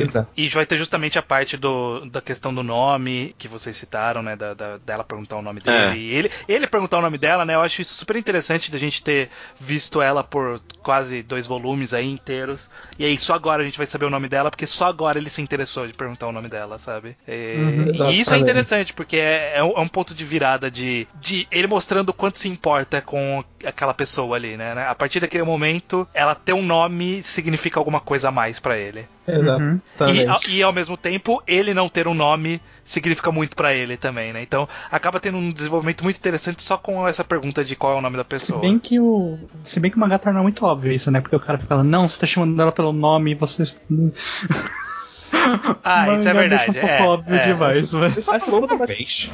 Exato. 0.00 0.28
E 0.36 0.48
vai 0.48 0.66
ter 0.66 0.76
justamente 0.76 1.18
a 1.18 1.22
parte 1.22 1.56
do, 1.56 2.04
da 2.06 2.20
questão 2.20 2.54
do 2.54 2.62
nome 2.62 3.34
que 3.38 3.48
vocês 3.48 3.76
citaram, 3.76 4.22
né? 4.22 4.36
Da, 4.36 4.54
da- 4.54 4.76
dela 4.78 5.02
perguntar 5.04 5.36
o 5.36 5.42
nome 5.42 5.60
dele. 5.60 5.76
É. 5.76 5.96
E 5.96 6.14
ele, 6.14 6.30
ele 6.48 6.66
perguntar 6.66 6.98
o 6.98 7.02
nome 7.02 7.18
dela, 7.18 7.44
né? 7.44 7.54
Eu 7.54 7.60
acho 7.62 7.80
isso 7.82 7.94
super 7.94 8.16
interessante 8.16 8.70
da 8.70 8.78
gente 8.78 9.02
ter 9.02 9.28
visto 9.58 10.00
ela 10.02 10.22
por 10.22 10.60
quase 10.82 11.22
dois 11.22 11.46
volumes 11.46 11.92
aí 11.94 12.06
inteiros. 12.06 12.70
E 12.98 13.04
aí 13.04 13.16
só 13.18 13.34
agora 13.34 13.62
a 13.62 13.64
gente 13.64 13.78
vai 13.78 13.86
saber 13.86 14.04
o 14.06 14.10
nome 14.10 14.28
dela, 14.28 14.50
porque 14.50 14.66
só 14.66 14.86
agora 14.86 15.18
ele 15.18 15.30
se 15.30 15.42
interessou 15.42 15.86
de 15.86 15.92
perguntar 15.92 16.26
o 16.26 16.32
nome 16.32 16.48
dela, 16.48 16.78
sabe? 16.78 17.16
E, 17.26 17.56
Uhum, 17.56 18.10
e 18.10 18.20
isso 18.20 18.34
é 18.34 18.38
interessante, 18.38 18.92
porque 18.92 19.16
é, 19.16 19.56
é 19.56 19.64
um, 19.64 19.72
é 19.72 19.80
um 19.80 19.88
ponto 19.88 20.14
de 20.14 20.24
virada 20.24 20.70
de, 20.70 21.06
de 21.14 21.46
ele 21.50 21.66
mostrando 21.66 22.10
o 22.10 22.14
quanto 22.14 22.38
se 22.38 22.48
importa 22.48 23.00
com 23.00 23.42
aquela 23.64 23.94
pessoa 23.94 24.36
ali, 24.36 24.56
né? 24.56 24.72
A 24.86 24.94
partir 24.94 25.20
daquele 25.20 25.44
momento, 25.44 26.06
ela 26.14 26.34
ter 26.34 26.52
um 26.52 26.62
nome 26.62 27.22
significa 27.22 27.78
alguma 27.80 28.00
coisa 28.00 28.28
a 28.28 28.32
mais 28.32 28.58
pra 28.60 28.76
ele. 28.76 29.08
Uhum. 29.28 29.80
E, 30.12 30.26
ao- 30.26 30.40
e 30.48 30.62
ao 30.62 30.72
mesmo 30.72 30.96
tempo, 30.96 31.42
ele 31.46 31.74
não 31.74 31.88
ter 31.88 32.06
um 32.06 32.14
nome 32.14 32.60
significa 32.84 33.32
muito 33.32 33.56
pra 33.56 33.74
ele 33.74 33.96
também, 33.96 34.32
né? 34.32 34.40
Então 34.42 34.68
acaba 34.90 35.18
tendo 35.18 35.36
um 35.38 35.50
desenvolvimento 35.50 36.04
muito 36.04 36.16
interessante 36.16 36.62
só 36.62 36.76
com 36.76 37.06
essa 37.08 37.24
pergunta 37.24 37.64
de 37.64 37.74
qual 37.74 37.94
é 37.94 37.96
o 37.96 38.00
nome 38.00 38.16
da 38.16 38.22
Se 38.22 38.28
pessoa. 38.28 38.60
bem 38.60 38.78
que 38.78 39.00
o. 39.00 39.38
Se 39.62 39.80
bem 39.80 39.90
que 39.90 39.96
o 39.96 40.00
mangá 40.00 40.18
torna 40.18 40.40
muito 40.42 40.64
óbvio 40.64 40.92
isso, 40.92 41.10
né? 41.10 41.20
Porque 41.20 41.34
o 41.34 41.40
cara 41.40 41.58
fica 41.58 41.68
falando, 41.70 41.88
não, 41.88 42.08
você 42.08 42.20
tá 42.20 42.26
chamando 42.26 42.60
ela 42.60 42.70
pelo 42.72 42.92
nome 42.92 43.32
e 43.32 43.34
você. 43.34 43.64
Ah, 45.84 46.14
isso 46.14 46.28
é 46.28 46.32
verdade. 46.34 46.66
Deixa 46.66 46.70
um 46.72 46.74
é, 46.88 46.96
pouco 46.98 47.12
óbvio 47.12 47.36
é. 47.36 47.44
demais, 47.44 47.92
mas. 47.94 48.28
Acho 48.28 48.56
uma 48.56 48.86
vez. 48.86 49.30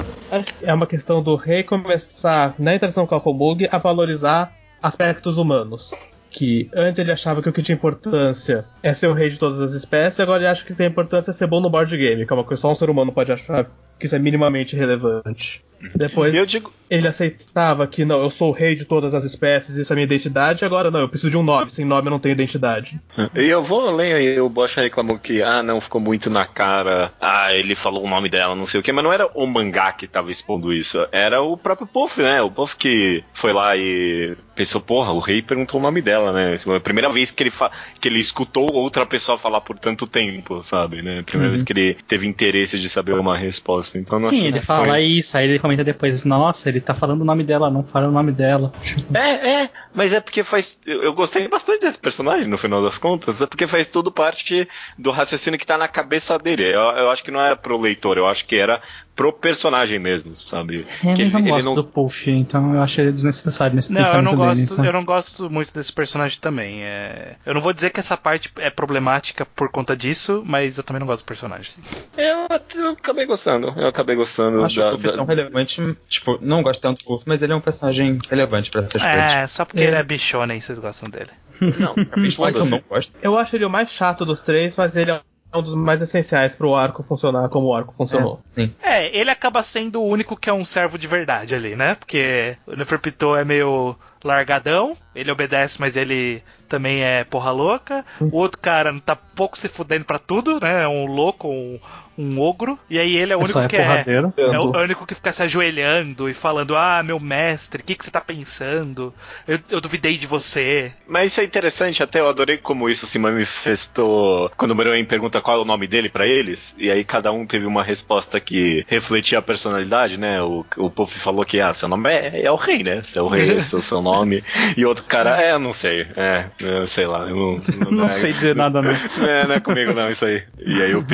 É 0.62 0.72
uma 0.74 0.87
questão 0.87 1.22
do 1.22 1.37
rei 1.37 1.62
começar, 1.62 2.55
na 2.59 2.74
interação 2.74 3.07
com 3.07 3.14
a 3.14 3.20
Komug, 3.20 3.68
a 3.70 3.78
valorizar 3.78 4.52
aspectos 4.83 5.37
humanos. 5.38 5.92
Que 6.33 6.71
antes 6.75 6.99
ele 6.99 7.12
achava 7.12 7.42
que 7.42 7.49
o 7.49 7.53
que 7.53 7.62
tinha 7.62 7.77
importância 7.77 8.64
é 8.83 8.95
ser 8.95 9.07
o 9.09 9.12
rei 9.12 9.29
de 9.29 9.38
todas 9.38 9.61
as 9.61 9.73
espécies, 9.73 10.18
agora 10.18 10.40
ele 10.40 10.49
acha 10.49 10.64
que 10.64 10.75
tem 10.75 10.87
importância 10.87 11.33
ser 11.33 11.47
bom 11.47 11.61
no 11.61 11.68
board 11.68 11.95
game, 11.97 12.27
que 12.27 12.33
é 12.33 12.35
uma 12.35 12.42
coisa 12.42 12.59
que 12.59 12.62
só 12.62 12.71
um 12.71 12.75
ser 12.75 12.88
humano 12.88 13.12
pode 13.12 13.31
achar 13.31 13.71
que 14.02 14.06
isso 14.06 14.16
é 14.16 14.18
minimamente 14.18 14.74
relevante. 14.74 15.62
Depois 15.96 16.32
E 16.34 16.38
eu 16.38 16.46
digo, 16.46 16.72
ele 16.88 17.08
aceitava 17.08 17.86
que 17.88 18.04
não, 18.04 18.20
eu 18.22 18.30
sou 18.30 18.50
o 18.50 18.52
rei 18.52 18.74
de 18.76 18.84
todas 18.84 19.14
as 19.14 19.24
espécies, 19.24 19.76
isso 19.76 19.92
é 19.92 19.96
minha 19.96 20.04
identidade, 20.04 20.64
agora 20.64 20.90
não, 20.92 21.00
eu 21.00 21.08
preciso 21.08 21.30
de 21.30 21.36
um 21.36 21.42
nome, 21.42 21.70
sem 21.72 21.84
nome 21.84 22.06
eu 22.06 22.10
não 22.10 22.20
tenho 22.20 22.32
identidade. 22.34 23.00
E 23.36 23.44
eu 23.46 23.64
vou 23.64 23.88
além 23.88 24.12
aí, 24.12 24.40
o 24.40 24.48
Bosch 24.48 24.76
reclamou 24.76 25.18
que, 25.18 25.42
ah, 25.42 25.60
não, 25.62 25.80
ficou 25.80 26.00
muito 26.00 26.30
na 26.30 26.46
cara, 26.46 27.12
ah, 27.20 27.52
ele 27.52 27.74
falou 27.74 28.04
o 28.04 28.08
nome 28.08 28.28
dela, 28.28 28.54
não 28.54 28.66
sei 28.66 28.78
o 28.78 28.82
que, 28.82 28.92
mas 28.92 29.02
não 29.02 29.12
era 29.12 29.26
o 29.34 29.44
mangá 29.46 29.92
que 29.92 30.06
tava 30.06 30.30
expondo 30.30 30.72
isso, 30.72 31.04
era 31.10 31.40
o 31.42 31.56
próprio 31.56 31.86
Puff, 31.86 32.20
né? 32.22 32.40
O 32.42 32.50
Puff 32.50 32.76
que 32.76 33.24
foi 33.34 33.52
lá 33.52 33.76
e 33.76 34.36
pensou, 34.54 34.80
porra, 34.80 35.12
o 35.12 35.18
rei 35.18 35.42
perguntou 35.42 35.80
o 35.80 35.82
nome 35.82 36.00
dela, 36.02 36.32
né? 36.32 36.56
Foi 36.58 36.76
a 36.76 36.80
primeira 36.80 37.10
vez 37.10 37.30
que 37.32 37.42
ele, 37.42 37.50
fa- 37.50 37.70
que 38.00 38.06
ele 38.08 38.20
escutou 38.20 38.72
outra 38.72 39.04
pessoa 39.06 39.38
falar 39.38 39.60
por 39.62 39.78
tanto 39.78 40.06
tempo, 40.06 40.62
sabe, 40.62 41.02
né? 41.02 41.20
A 41.20 41.22
primeira 41.22 41.48
Uhum. 41.48 41.50
vez 41.50 41.62
que 41.62 41.72
ele 41.72 41.94
teve 42.06 42.26
interesse 42.26 42.78
de 42.78 42.88
saber 42.88 43.14
uma 43.14 43.36
resposta, 43.36 43.91
então 43.98 44.18
não 44.18 44.28
Sim, 44.28 44.37
achei 44.37 44.48
ele 44.48 44.61
fala 44.61 44.88
foi- 44.94 45.02
isso, 45.02 45.37
aí 45.37 45.48
ele 45.48 45.59
comenta 45.59 45.85
depois, 45.85 46.24
nossa, 46.24 46.68
ele 46.68 46.81
tá 46.81 46.94
falando 46.94 47.22
o 47.22 47.24
nome 47.24 47.44
dela, 47.44 47.70
não 47.70 47.83
fala 47.83 48.09
o 48.09 48.12
nome 48.12 48.33
dela. 48.33 48.72
É, 49.14 49.62
é, 49.64 49.70
mas 49.94 50.12
é 50.12 50.20
porque 50.20 50.42
faz. 50.42 50.78
Eu 50.87 51.02
eu 51.02 51.12
gostei 51.12 51.46
bastante 51.48 51.83
desse 51.83 51.98
personagem 51.98 52.46
no 52.48 52.57
final 52.57 52.83
das 52.83 52.96
contas, 52.98 53.40
é 53.40 53.46
porque 53.46 53.66
faz 53.66 53.87
tudo 53.88 54.11
parte 54.11 54.66
do 54.98 55.11
raciocínio 55.11 55.59
que 55.59 55.66
tá 55.66 55.76
na 55.76 55.88
cabeça 55.88 56.38
dele. 56.38 56.64
Eu, 56.64 56.81
eu 56.81 57.11
acho 57.11 57.22
que 57.22 57.31
não 57.31 57.40
era 57.40 57.55
pro 57.57 57.78
leitor, 57.78 58.16
eu 58.16 58.26
acho 58.26 58.46
que 58.46 58.57
era 58.57 58.81
pro 59.14 59.33
personagem 59.33 59.98
mesmo, 59.98 60.35
sabe? 60.35 60.87
É, 61.05 61.14
que 61.14 61.22
mas 61.25 61.35
eu 61.35 61.40
não 61.40 61.48
gosto 61.48 61.66
não- 61.66 61.75
do 61.75 61.85
Puff, 61.85 62.31
então 62.31 62.75
eu 62.75 62.83
acho 62.83 63.01
ele 63.01 63.12
desnecessário 63.12 63.77
nesse 63.77 63.92
Não, 63.92 64.01
eu 64.01 64.22
não 64.22 64.35
gosto, 64.35 64.55
dele. 64.61 64.68
então. 64.72 64.85
eu 64.85 64.92
não 64.92 65.05
gosto 65.05 65.51
muito 65.51 65.72
desse 65.72 65.92
personagem 65.92 66.38
também. 66.40 66.83
é. 66.83 67.37
Eu 67.44 67.53
não 67.55 67.61
vou 67.61 67.72
dizer 67.72 67.90
que 67.90 68.01
essa 68.01 68.16
parte 68.16 68.51
é 68.57 68.70
problemática 68.70 69.44
por 69.44 69.68
conta 69.70 69.96
disso, 69.96 70.42
mas 70.46 70.79
eu 70.79 70.85
também 70.85 71.01
não 71.01 71.07
gosto 71.07 71.22
do 71.25 71.27
personagem. 71.27 71.72
Eu, 72.16 72.46
eu 72.81 72.90
acabei 72.92 73.27
gostando, 73.27 73.68
eu 73.77 73.87
acabei 73.87 74.16
gostando 74.16 74.64
Acho 74.64 74.81
da. 74.81 74.88
o 74.88 74.92
Puff 74.92 75.07
da- 75.07 75.12
tão 75.14 75.25
relevante. 75.27 75.96
Tipo, 76.09 76.38
não 76.40 76.62
gosto 76.62 76.81
tanto 76.81 76.98
do 77.01 77.05
Puff, 77.05 77.25
mas 77.27 77.42
ele 77.42 77.53
é 77.53 77.57
um 77.57 77.61
personagem 77.61 78.18
relevante 78.31 78.70
pra 78.70 78.81
essas 78.81 78.92
coisas. 79.01 79.33
É, 79.33 79.46
só 79.46 79.64
porque 79.64 79.81
ele 79.81 79.94
é 79.96 80.03
bichona 80.03 80.55
e 80.55 80.61
vocês 80.61 80.79
gostam 80.79 81.11
dele. 81.11 81.31
Não, 81.61 81.94
Falar 82.33 82.53
que 82.53 82.59
eu 82.59 82.64
não 82.66 82.83
gosto. 82.88 83.12
Eu 83.22 83.38
acho 83.38 83.55
ele 83.57 83.64
o 83.64 83.70
mais 83.70 83.90
chato 83.90 84.25
dos 84.25 84.40
três, 84.40 84.75
mas 84.75 84.96
ele 84.96 85.11
é 85.11 85.20
um 85.58 85.62
dos 85.62 85.74
mais 85.74 86.00
essenciais 86.00 86.54
pro 86.56 86.74
arco 86.74 87.02
funcionar 87.02 87.48
como 87.48 87.68
o 87.68 87.74
arco 87.74 87.94
funcionou. 87.96 88.40
Sim. 88.54 88.74
É, 88.82 89.14
ele 89.16 89.30
acaba 89.30 89.62
sendo 89.62 90.00
o 90.00 90.06
único 90.06 90.36
que 90.36 90.48
é 90.48 90.52
um 90.52 90.64
servo 90.64 90.98
de 90.98 91.06
verdade 91.06 91.54
ali, 91.54 91.76
né? 91.76 91.94
Porque 91.94 92.56
o 92.66 92.74
Neferpitou 92.74 93.36
é 93.36 93.44
meio 93.44 93.96
largadão, 94.24 94.96
ele 95.14 95.30
obedece, 95.30 95.80
mas 95.80 95.96
ele 95.96 96.42
também 96.68 97.02
é 97.02 97.24
porra 97.24 97.50
louca. 97.50 98.04
O 98.20 98.38
outro 98.38 98.58
cara 98.58 98.98
tá 99.00 99.14
pouco 99.14 99.58
se 99.58 99.68
fudendo 99.68 100.04
pra 100.04 100.18
tudo, 100.18 100.58
né? 100.60 100.84
É 100.84 100.88
um 100.88 101.06
louco, 101.06 101.48
um, 101.48 101.78
um 102.16 102.40
ogro. 102.40 102.79
E 102.88 102.98
aí 102.98 103.16
ele 103.16 103.33
é 103.33 103.37
o 103.37 103.40
É 103.40 103.44
único 103.44 103.59
é 103.59 103.68
que 103.68 103.77
é. 103.77 104.05
É 104.37 104.59
o, 104.59 104.75
é 104.77 104.83
único 104.83 105.07
que 105.07 105.14
fica 105.14 105.33
se 105.33 105.42
ajoelhando 105.42 106.29
e 106.29 106.35
falando: 106.35 106.77
Ah, 106.77 107.03
meu 107.03 107.18
mestre, 107.18 107.83
o 107.83 107.85
que, 107.85 107.94
que 107.94 108.05
você 108.05 108.11
tá 108.11 108.20
pensando? 108.20 109.14
Eu, 109.46 109.59
eu 109.70 109.81
duvidei 109.81 110.16
de 110.16 110.27
você. 110.27 110.92
Mas 111.07 111.33
isso 111.33 111.40
é 111.40 111.44
interessante, 111.44 112.03
até 112.03 112.20
eu 112.20 112.29
adorei 112.29 112.59
como 112.59 112.88
isso 112.88 113.07
se 113.07 113.18
manifestou 113.18 114.51
quando 114.57 114.72
o 114.72 114.75
Meruem 114.75 115.05
pergunta 115.05 115.40
qual 115.40 115.59
é 115.59 115.62
o 115.62 115.64
nome 115.64 115.87
dele 115.87 116.09
pra 116.09 116.27
eles, 116.27 116.75
e 116.79 116.90
aí 116.90 117.05
cada 117.05 117.33
um 117.33 117.46
teve 117.46 117.66
uma 117.66 117.83
resposta 117.83 118.38
que 118.40 118.85
refletia 118.88 119.38
a 119.38 119.42
personalidade, 119.42 120.16
né? 120.16 120.42
O, 120.42 120.64
o 120.77 120.90
Puff 120.90 121.18
falou 121.18 121.44
que, 121.44 121.61
ah, 121.61 121.72
seu 121.75 121.88
nome 121.88 122.11
é, 122.11 122.42
é 122.44 122.51
o 122.51 122.57
rei, 122.57 122.83
né? 122.83 123.03
Seu 123.03 123.29
rei, 123.29 123.51
esse 123.53 123.75
é 123.75 123.79
o 123.79 123.83
seu 123.83 124.03
nome. 124.03 124.42
E 124.77 124.85
outro 124.85 125.05
cara, 125.05 125.40
é, 125.42 125.53
eu 125.53 125.59
não 125.59 125.72
sei, 125.72 126.07
é, 126.16 126.46
eu 126.61 126.87
sei 126.87 127.07
lá. 127.07 127.29
Eu 127.29 127.61
não, 127.85 127.90
Não 127.90 128.05
é- 128.05 128.09
sei 128.09 128.33
dizer 128.33 128.55
nada, 128.55 128.81
não. 128.83 128.92
É, 129.22 129.46
não 129.46 129.55
é 129.55 129.61
comigo 129.61 129.92
não, 129.92 130.09
isso 130.09 130.25
aí. 130.25 130.42
E 130.59 130.83
aí 130.83 130.94
o 130.94 131.05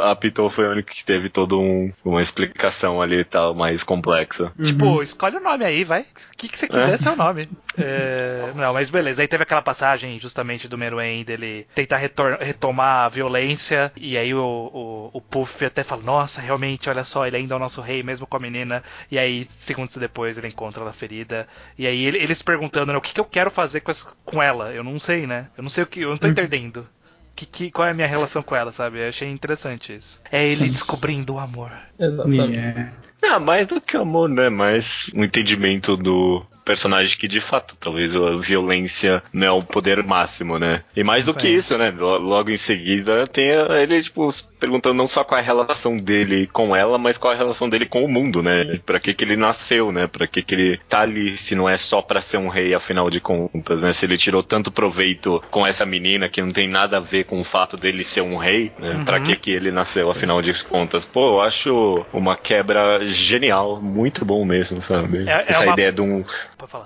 a, 0.00 0.10
a 0.12 0.16
Pitou 0.16 0.45
foi 0.50 0.66
o 0.66 0.70
único 0.72 0.90
que 0.90 1.04
teve 1.04 1.28
toda 1.28 1.56
um, 1.56 1.92
uma 2.04 2.22
explicação 2.22 3.00
ali 3.02 3.20
e 3.20 3.24
tal, 3.24 3.54
mais 3.54 3.82
complexa. 3.82 4.52
Tipo, 4.62 5.02
escolhe 5.02 5.36
o 5.36 5.40
nome 5.40 5.64
aí, 5.64 5.84
vai. 5.84 6.02
O 6.02 6.06
que, 6.36 6.48
que 6.48 6.58
você 6.58 6.68
quiser 6.68 6.94
é 6.94 6.96
seu 6.96 7.16
nome. 7.16 7.48
É, 7.78 8.52
não, 8.54 8.72
mas 8.72 8.88
beleza. 8.90 9.20
Aí 9.22 9.28
teve 9.28 9.42
aquela 9.42 9.62
passagem 9.62 10.18
justamente 10.18 10.66
do 10.68 10.78
Meruem 10.78 11.24
dele 11.24 11.66
tentar 11.74 11.98
retomar 11.98 13.04
a 13.04 13.08
violência. 13.08 13.92
E 13.96 14.16
aí 14.16 14.32
o, 14.34 14.40
o, 14.42 15.10
o 15.12 15.20
Puff 15.20 15.64
até 15.64 15.84
fala: 15.84 16.02
Nossa, 16.02 16.40
realmente, 16.40 16.88
olha 16.88 17.04
só, 17.04 17.26
ele 17.26 17.36
ainda 17.36 17.54
é 17.54 17.56
o 17.56 17.60
nosso 17.60 17.80
rei, 17.80 18.02
mesmo 18.02 18.26
com 18.26 18.36
a 18.36 18.40
menina. 18.40 18.82
E 19.10 19.18
aí, 19.18 19.46
segundos 19.48 19.96
depois, 19.96 20.38
ele 20.38 20.48
encontra 20.48 20.82
ela 20.82 20.92
ferida. 20.92 21.46
E 21.78 21.86
aí 21.86 22.04
ele, 22.04 22.18
eles 22.18 22.40
perguntando: 22.42 22.92
né, 22.92 22.98
O 22.98 23.02
que, 23.02 23.12
que 23.12 23.20
eu 23.20 23.24
quero 23.24 23.50
fazer 23.50 23.80
com, 23.80 23.90
essa- 23.90 24.08
com 24.24 24.42
ela? 24.42 24.72
Eu 24.72 24.82
não 24.82 24.98
sei, 24.98 25.26
né? 25.26 25.48
Eu 25.56 25.62
não 25.62 25.70
sei 25.70 25.84
o 25.84 25.86
que. 25.86 26.00
Eu 26.00 26.10
não 26.10 26.16
tô 26.16 26.28
entendendo. 26.28 26.88
Que, 27.36 27.46
que, 27.46 27.70
qual 27.70 27.86
é 27.86 27.90
a 27.90 27.94
minha 27.94 28.06
relação 28.08 28.42
com 28.42 28.56
ela, 28.56 28.72
sabe? 28.72 28.98
Eu 28.98 29.08
achei 29.08 29.28
interessante 29.30 29.94
isso. 29.94 30.20
É 30.32 30.44
ele 30.44 30.64
Sim. 30.64 30.70
descobrindo 30.70 31.34
o 31.34 31.38
amor. 31.38 31.70
Exatamente. 31.98 32.56
É. 32.56 32.90
Ah, 33.22 33.38
mais 33.38 33.66
do 33.66 33.80
que 33.80 33.96
amor, 33.96 34.28
né? 34.28 34.48
Mais 34.48 35.10
um 35.14 35.22
entendimento 35.22 35.96
do, 35.96 36.44
personagem 36.66 37.16
que 37.16 37.28
de 37.28 37.40
fato, 37.40 37.76
talvez 37.78 38.14
a 38.16 38.36
violência 38.38 39.22
não 39.32 39.46
é 39.46 39.50
o 39.52 39.62
poder 39.62 40.02
máximo, 40.02 40.58
né? 40.58 40.82
E 40.96 41.04
mais 41.04 41.24
do 41.26 41.32
que 41.32 41.48
isso, 41.48 41.78
né? 41.78 41.90
Lo- 41.92 42.18
Logo 42.18 42.50
em 42.50 42.56
seguida 42.56 43.26
tem 43.26 43.50
ele, 43.80 44.02
tipo, 44.02 44.28
perguntando 44.58 44.94
não 44.94 45.06
só 45.08 45.22
qual 45.24 45.38
é 45.38 45.42
a 45.42 45.44
relação 45.46 45.96
dele 45.96 46.46
com 46.52 46.74
ela, 46.74 46.98
mas 46.98 47.18
qual 47.18 47.32
é 47.32 47.36
a 47.36 47.38
relação 47.38 47.68
dele 47.68 47.86
com 47.86 48.04
o 48.04 48.08
mundo, 48.08 48.42
né? 48.42 48.78
Pra 48.84 48.98
que 49.00 49.14
que 49.14 49.24
ele 49.24 49.36
nasceu, 49.36 49.92
né? 49.92 50.06
Pra 50.06 50.26
que 50.26 50.42
que 50.42 50.54
ele 50.54 50.80
tá 50.88 51.00
ali, 51.00 51.36
se 51.36 51.54
não 51.54 51.68
é 51.68 51.76
só 51.76 52.00
pra 52.02 52.20
ser 52.20 52.36
um 52.38 52.48
rei, 52.48 52.74
afinal 52.74 53.10
de 53.10 53.20
contas, 53.20 53.82
né? 53.82 53.92
Se 53.92 54.04
ele 54.06 54.16
tirou 54.16 54.42
tanto 54.42 54.70
proveito 54.70 55.42
com 55.50 55.66
essa 55.66 55.84
menina 55.86 56.28
que 56.28 56.40
não 56.42 56.50
tem 56.52 56.68
nada 56.68 56.96
a 56.96 57.00
ver 57.00 57.24
com 57.24 57.40
o 57.40 57.44
fato 57.44 57.76
dele 57.76 58.02
ser 58.04 58.20
um 58.22 58.36
rei, 58.36 58.72
né? 58.78 58.90
Uhum. 58.96 59.04
Pra 59.04 59.20
que 59.20 59.36
que 59.36 59.50
ele 59.50 59.70
nasceu, 59.70 60.10
afinal 60.10 60.40
de 60.42 60.52
contas? 60.64 61.04
Pô, 61.06 61.36
eu 61.36 61.40
acho 61.40 62.04
uma 62.12 62.36
quebra 62.36 63.04
genial, 63.06 63.80
muito 63.80 64.24
bom 64.24 64.44
mesmo, 64.44 64.80
sabe? 64.80 65.28
É- 65.28 65.32
é 65.32 65.44
Essa 65.48 65.64
uma- 65.64 65.72
ideia 65.72 65.92
de 65.92 66.00
um 66.00 66.24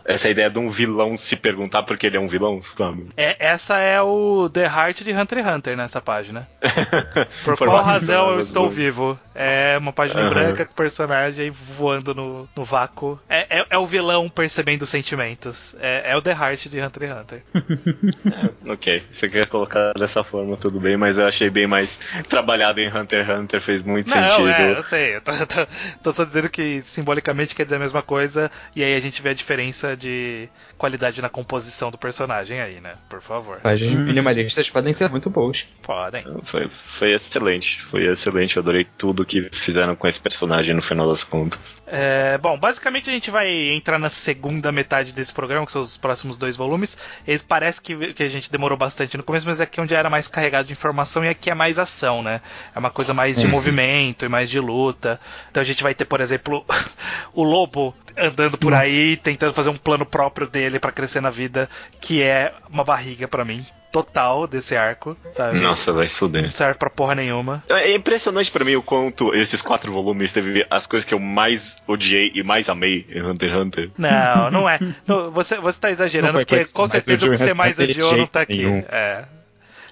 essa 0.04 0.28
ideia 0.28 0.50
de 0.50 0.58
um 0.58 0.68
vilão 0.70 1.16
se 1.16 1.36
perguntar 1.36 1.84
por 1.84 1.96
que 1.96 2.06
ele 2.06 2.16
é 2.16 2.20
um 2.20 2.28
vilão, 2.28 2.60
sabe? 2.60 3.06
É, 3.16 3.36
essa 3.38 3.78
é 3.78 4.00
o 4.02 4.48
The 4.52 4.64
Heart 4.64 5.02
de 5.02 5.12
Hunter 5.12 5.38
x 5.38 5.46
Hunter 5.48 5.76
nessa 5.76 6.00
página. 6.00 6.46
Por 7.44 7.56
qual 7.68 7.78
Formato 7.78 7.90
razão 7.90 8.30
eu 8.32 8.38
estou 8.40 8.68
vivo? 8.68 9.18
É 9.34 9.76
uma 9.78 9.92
página 9.92 10.20
Aham. 10.22 10.28
branca 10.28 10.64
com 10.66 10.72
o 10.72 10.74
personagem 10.76 11.50
voando 11.50 12.14
no, 12.14 12.48
no 12.56 12.64
vácuo. 12.64 13.18
É, 13.28 13.58
é- 13.60 13.66
é 13.70 13.78
o 13.78 13.86
vilão 13.86 14.28
percebendo 14.28 14.82
os 14.82 14.90
sentimentos. 14.90 15.74
É, 15.80 16.10
é 16.12 16.16
o 16.16 16.22
The 16.22 16.32
Heart 16.32 16.66
de 16.68 16.80
Hunter 16.80 17.02
x 17.10 17.18
Hunter. 17.20 17.42
Ok, 18.66 19.02
você 19.10 19.28
quer 19.28 19.46
colocar 19.48 19.92
dessa 19.94 20.22
forma, 20.22 20.56
tudo 20.56 20.78
bem, 20.80 20.96
mas 20.96 21.18
eu 21.18 21.26
achei 21.26 21.50
bem 21.50 21.66
mais 21.66 21.98
trabalhado 22.28 22.80
em 22.80 22.88
Hunter 22.88 23.24
x 23.26 23.38
Hunter, 23.38 23.60
fez 23.60 23.82
muito 23.82 24.08
Não, 24.10 24.16
sentido. 24.30 24.48
é, 24.50 24.78
eu 24.78 24.82
sei. 24.82 25.16
Eu 25.16 25.20
tô, 25.20 25.32
tô- 25.46 25.66
tô 26.02 26.12
só 26.12 26.24
dizendo 26.24 26.48
que 26.48 26.82
simbolicamente 26.82 27.54
quer 27.54 27.64
dizer 27.64 27.76
a 27.76 27.80
mesma 27.80 28.02
coisa. 28.02 28.50
E 28.74 28.82
aí 28.82 28.94
a 28.94 29.00
gente 29.00 29.22
vê 29.22 29.30
a 29.30 29.34
diferença 29.34 29.96
de 29.96 30.48
qualidade 30.80 31.20
na 31.20 31.28
composição 31.28 31.90
do 31.90 31.98
personagem 31.98 32.58
aí, 32.58 32.80
né? 32.80 32.94
Por 33.08 33.20
favor. 33.20 33.58
Páginas 33.60 33.94
minimalistas 34.06 34.70
podem 34.70 34.94
ser 34.94 35.10
muito 35.10 35.28
boas. 35.28 35.66
Podem. 35.82 36.24
Foi, 36.44 36.70
foi 36.86 37.12
excelente, 37.12 37.82
foi 37.82 38.06
excelente, 38.06 38.56
eu 38.56 38.62
adorei 38.62 38.86
tudo 38.96 39.26
que 39.26 39.50
fizeram 39.52 39.94
com 39.94 40.08
esse 40.08 40.18
personagem 40.18 40.74
no 40.74 40.80
final 40.80 41.06
das 41.06 41.22
contas. 41.22 41.76
É, 41.86 42.38
bom, 42.38 42.58
basicamente 42.58 43.10
a 43.10 43.12
gente 43.12 43.30
vai 43.30 43.50
entrar 43.50 43.98
na 43.98 44.08
segunda 44.08 44.72
metade 44.72 45.12
desse 45.12 45.34
programa, 45.34 45.66
que 45.66 45.72
são 45.72 45.82
os 45.82 45.98
próximos 45.98 46.38
dois 46.38 46.56
volumes. 46.56 46.96
Eles 47.28 47.42
parece 47.42 47.78
que, 47.82 48.14
que 48.14 48.22
a 48.22 48.28
gente 48.28 48.50
demorou 48.50 48.78
bastante 48.78 49.18
no 49.18 49.22
começo, 49.22 49.46
mas 49.46 49.60
aqui 49.60 49.80
é 49.80 49.82
onde 49.82 49.94
era 49.94 50.08
mais 50.08 50.28
carregado 50.28 50.66
de 50.66 50.72
informação 50.72 51.22
e 51.22 51.28
aqui 51.28 51.50
é 51.50 51.54
mais 51.54 51.78
ação, 51.78 52.22
né? 52.22 52.40
É 52.74 52.78
uma 52.78 52.90
coisa 52.90 53.12
mais 53.12 53.36
de 53.38 53.44
Uhum. 53.44 53.50
movimento 53.52 54.24
e 54.24 54.28
mais 54.28 54.48
de 54.48 54.58
luta. 54.60 55.20
Então 55.50 55.60
a 55.60 55.66
gente 55.66 55.82
vai 55.82 55.94
ter, 55.94 56.04
por 56.06 56.20
exemplo, 56.22 56.64
o 57.34 57.42
lobo 57.42 57.94
andando 58.20 58.58
por 58.58 58.70
Nossa. 58.70 58.82
aí, 58.84 59.16
tentando 59.16 59.52
fazer 59.52 59.70
um 59.70 59.76
plano 59.76 60.04
próprio 60.04 60.46
dele 60.46 60.78
pra 60.78 60.92
crescer 60.92 61.20
na 61.20 61.30
vida, 61.30 61.68
que 62.00 62.22
é 62.22 62.52
uma 62.68 62.84
barriga 62.84 63.26
pra 63.26 63.44
mim. 63.44 63.64
Total 63.92 64.46
desse 64.46 64.76
arco, 64.76 65.16
sabe? 65.32 65.58
Nossa, 65.58 65.92
vai 65.92 66.06
se 66.06 66.14
fuder. 66.14 66.44
Não 66.44 66.50
serve 66.50 66.78
pra 66.78 66.88
porra 66.88 67.16
nenhuma. 67.16 67.60
É 67.68 67.92
impressionante 67.92 68.48
pra 68.48 68.64
mim 68.64 68.76
o 68.76 68.82
quanto 68.82 69.34
esses 69.34 69.60
quatro 69.60 69.90
volumes 69.92 70.30
teve 70.30 70.64
as 70.70 70.86
coisas 70.86 71.04
que 71.04 71.12
eu 71.12 71.18
mais 71.18 71.76
odiei 71.88 72.30
e 72.32 72.40
mais 72.44 72.68
amei 72.68 73.04
em 73.10 73.20
Hunter 73.20 73.50
x 73.50 73.58
Hunter. 73.58 73.90
Não, 73.98 74.48
não 74.50 74.68
é. 74.68 74.78
Não, 75.08 75.32
você, 75.32 75.56
você 75.58 75.80
tá 75.80 75.90
exagerando, 75.90 76.34
Não 76.34 76.40
porque 76.40 76.64
que 76.66 76.72
com 76.72 76.86
certeza 76.86 77.26
o 77.26 77.30
que 77.30 77.36
você 77.36 77.52
mais 77.52 77.80
odiou 77.80 78.16
não 78.16 78.26
tá 78.26 78.42
aqui. 78.42 78.58
nenhum. 78.58 78.84
É. 78.88 79.24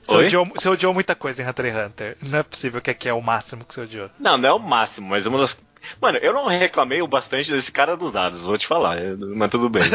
Você 0.01 0.17
odiou, 0.17 0.47
você 0.47 0.69
odiou 0.69 0.95
muita 0.95 1.15
coisa 1.15 1.43
em 1.43 1.47
Hunter 1.47 1.67
x 1.67 1.87
Hunter. 1.87 2.17
Não 2.25 2.39
é 2.39 2.43
possível 2.43 2.81
que 2.81 2.91
aqui 2.91 3.09
é 3.09 3.13
o 3.13 3.21
máximo 3.21 3.65
que 3.65 3.75
você 3.75 3.81
odiou. 3.83 4.09
Não, 4.19 4.39
não 4.39 4.49
é 4.49 4.53
o 4.53 4.59
máximo, 4.59 5.09
mas 5.09 5.27
é 5.27 5.29
uma 5.29 5.39
das. 5.41 5.59
Mano, 6.01 6.19
eu 6.19 6.33
não 6.33 6.47
reclamei 6.47 7.01
o 7.03 7.07
bastante 7.09 7.51
desse 7.51 7.71
cara 7.73 7.97
dos 7.97 8.13
dados, 8.13 8.41
vou 8.43 8.59
te 8.59 8.67
falar, 8.67 8.97
mas 9.35 9.51
tudo 9.51 9.69
bem. 9.69 9.83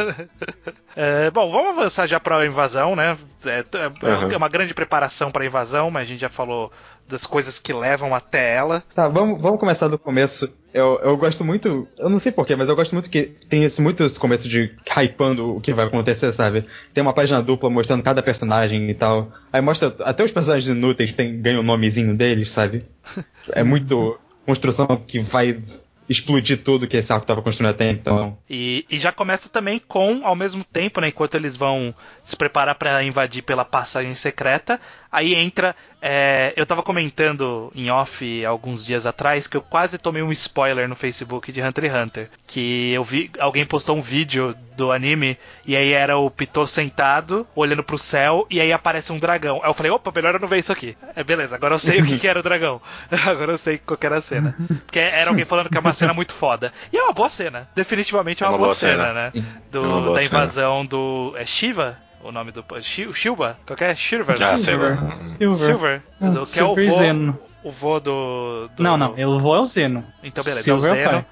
É, 0.95 1.31
bom, 1.31 1.51
vamos 1.51 1.75
avançar 1.75 2.05
já 2.05 2.19
pra 2.19 2.45
invasão, 2.45 2.95
né? 2.95 3.17
É, 3.45 3.59
é- 3.77 3.88
Uhum. 4.07 4.31
é 4.31 4.38
uma 4.38 4.47
grande 4.47 4.75
preparação 4.75 5.31
pra 5.31 5.43
invasão, 5.43 5.89
mas 5.89 6.03
a 6.03 6.05
gente 6.05 6.19
já 6.19 6.29
falou 6.29 6.71
das 7.07 7.25
coisas 7.25 7.57
que 7.57 7.73
levam 7.73 8.13
até 8.13 8.53
ela. 8.53 8.84
Tá, 8.93 9.07
vamos, 9.07 9.41
vamos 9.41 9.59
começar 9.59 9.88
do 9.88 9.97
começo. 9.97 10.47
Eu, 10.71 10.99
eu 11.03 11.17
gosto 11.17 11.43
muito, 11.43 11.88
eu 11.97 12.09
não 12.09 12.19
sei 12.19 12.31
porquê, 12.31 12.55
mas 12.55 12.69
eu 12.69 12.75
gosto 12.75 12.93
muito 12.93 13.09
que 13.09 13.23
tem 13.49 13.63
esse, 13.63 13.81
muito 13.81 14.03
esse 14.03 14.19
começo 14.19 14.47
de 14.47 14.71
hypando 14.95 15.55
o 15.57 15.61
que 15.61 15.73
vai 15.73 15.86
acontecer, 15.86 16.31
sabe? 16.31 16.63
Tem 16.93 17.01
uma 17.01 17.13
página 17.13 17.41
dupla 17.41 17.71
mostrando 17.71 18.03
cada 18.03 18.21
personagem 18.21 18.88
e 18.88 18.93
tal. 18.93 19.31
Aí 19.51 19.61
mostra 19.61 19.95
até 20.01 20.23
os 20.23 20.31
personagens 20.31 20.69
inúteis 20.75 21.13
tem, 21.15 21.41
ganham 21.41 21.61
o 21.61 21.63
nomezinho 21.63 22.15
deles, 22.15 22.51
sabe? 22.51 22.86
É 23.51 23.63
muito 23.63 24.17
construção 24.46 24.88
que 25.08 25.22
vai 25.22 25.62
explodir 26.10 26.62
tudo 26.64 26.88
que 26.88 26.98
esse 26.98 27.12
arco 27.12 27.26
tava 27.26 27.41
construindo 27.41 27.72
até 27.72 27.89
então. 27.89 28.38
E, 28.50 28.86
e 28.89 28.98
já 28.98 29.12
começa 29.12 29.50
também 29.50 29.80
com, 29.80 30.26
ao 30.26 30.36
mesmo 30.36 30.64
tempo, 30.64 31.00
né, 31.00 31.08
enquanto 31.08 31.36
eles 31.36 31.56
vão 31.56 31.94
se 32.22 32.36
preparar 32.36 32.76
pra 32.76 33.04
invadir 33.04 33.41
pela 33.41 33.64
passagem 33.64 34.14
secreta, 34.14 34.80
aí 35.14 35.36
entra. 35.36 35.76
é, 36.01 36.51
eu 36.57 36.66
tava 36.66 36.84
comentando 36.84 37.72
em 37.74 37.89
off 37.89 38.45
alguns 38.45 38.84
dias 38.84 39.05
atrás 39.05 39.47
que 39.47 39.55
eu 39.55 39.61
quase 39.61 39.97
tomei 39.97 40.22
um 40.22 40.32
spoiler 40.32 40.89
no 40.89 40.95
Facebook 40.95 41.51
de 41.51 41.61
Hunter 41.61 41.86
x 41.86 41.95
Hunter. 41.95 42.30
Que 42.45 42.91
eu 42.91 43.03
vi. 43.03 43.32
Alguém 43.39 43.64
postou 43.64 43.95
um 43.95 44.01
vídeo 44.01 44.55
do 44.76 44.91
anime 44.91 45.38
e 45.66 45.76
aí 45.76 45.93
era 45.93 46.18
o 46.18 46.30
Pitô 46.32 46.66
sentado, 46.66 47.47
olhando 47.55 47.84
pro 47.84 47.97
céu, 47.97 48.47
e 48.49 48.59
aí 48.59 48.74
aparece 48.74 49.11
um 49.11 49.20
dragão. 49.20 49.61
Aí 49.64 49.70
eu 49.70 49.74
falei, 49.74 49.91
opa, 49.91 50.11
melhor 50.14 50.34
eu 50.34 50.39
não 50.39 50.47
ver 50.47 50.57
isso 50.59 50.72
aqui. 50.72 50.97
É 51.16 51.24
beleza, 51.24 51.55
agora 51.55 51.76
eu 51.76 51.80
sei 51.80 52.01
o 52.01 52.05
que, 52.05 52.18
que 52.18 52.28
era 52.28 52.39
o 52.39 52.43
dragão. 52.43 52.82
agora 53.26 53.51
eu 53.53 53.57
sei 53.57 53.78
qual 53.78 53.97
que 53.97 54.05
era 54.05 54.18
a 54.18 54.22
cena. 54.22 54.55
Porque 54.86 54.99
era 54.99 55.30
alguém 55.30 55.45
falando 55.45 55.70
que 55.70 55.78
é 55.78 55.80
uma 55.80 55.93
cena 55.93 56.14
muito 56.14 56.34
foda. 56.34 56.74
E 56.91 56.97
é 56.97 57.03
uma 57.03 57.14
boa 57.14 57.30
cena. 57.30 57.70
Definitivamente 57.76 58.43
é 58.43 58.47
uma, 58.47 58.57
boa, 58.57 58.74
cena, 58.74 59.14
né? 59.14 59.32
Do, 59.72 59.84
É 59.84 59.88
uma 59.88 60.01
boa 60.01 60.14
da 60.16 60.20
cena. 60.22 60.26
invasão 60.26 60.86
do. 60.86 61.34
É 61.38 61.45
Shiva? 61.45 61.97
O 62.24 62.32
nome 62.32 62.51
do. 62.51 62.63
Shi- 62.82 63.11
Shilba? 63.13 63.57
Qualquer 63.65 63.95
Shirva? 63.95 64.34
Ah, 64.34 64.57
sei 64.57 64.76
lá. 64.78 65.11
Silver. 65.11 65.55
Silver. 65.55 66.01
Ah, 66.21 66.30
que 66.32 66.38
é 66.38 66.39
o 66.39 66.45
Silver 66.45 66.89
vô, 66.89 66.97
Zeno. 66.97 67.39
o 67.63 67.71
vô 67.71 67.99
do, 67.99 68.69
do- 68.76 68.82
Não, 68.84 68.97
não, 68.97 69.13
eu 69.17 69.38
vou 69.39 69.53
ao 69.55 69.65
Zeno. 69.65 70.05
Então, 70.24 70.43
beleza, 70.43 70.63
Silver 70.63 70.91
é 70.91 70.93
o 70.93 70.97
é 70.97 71.01
o 71.07 71.11
Zeno. 71.11 71.26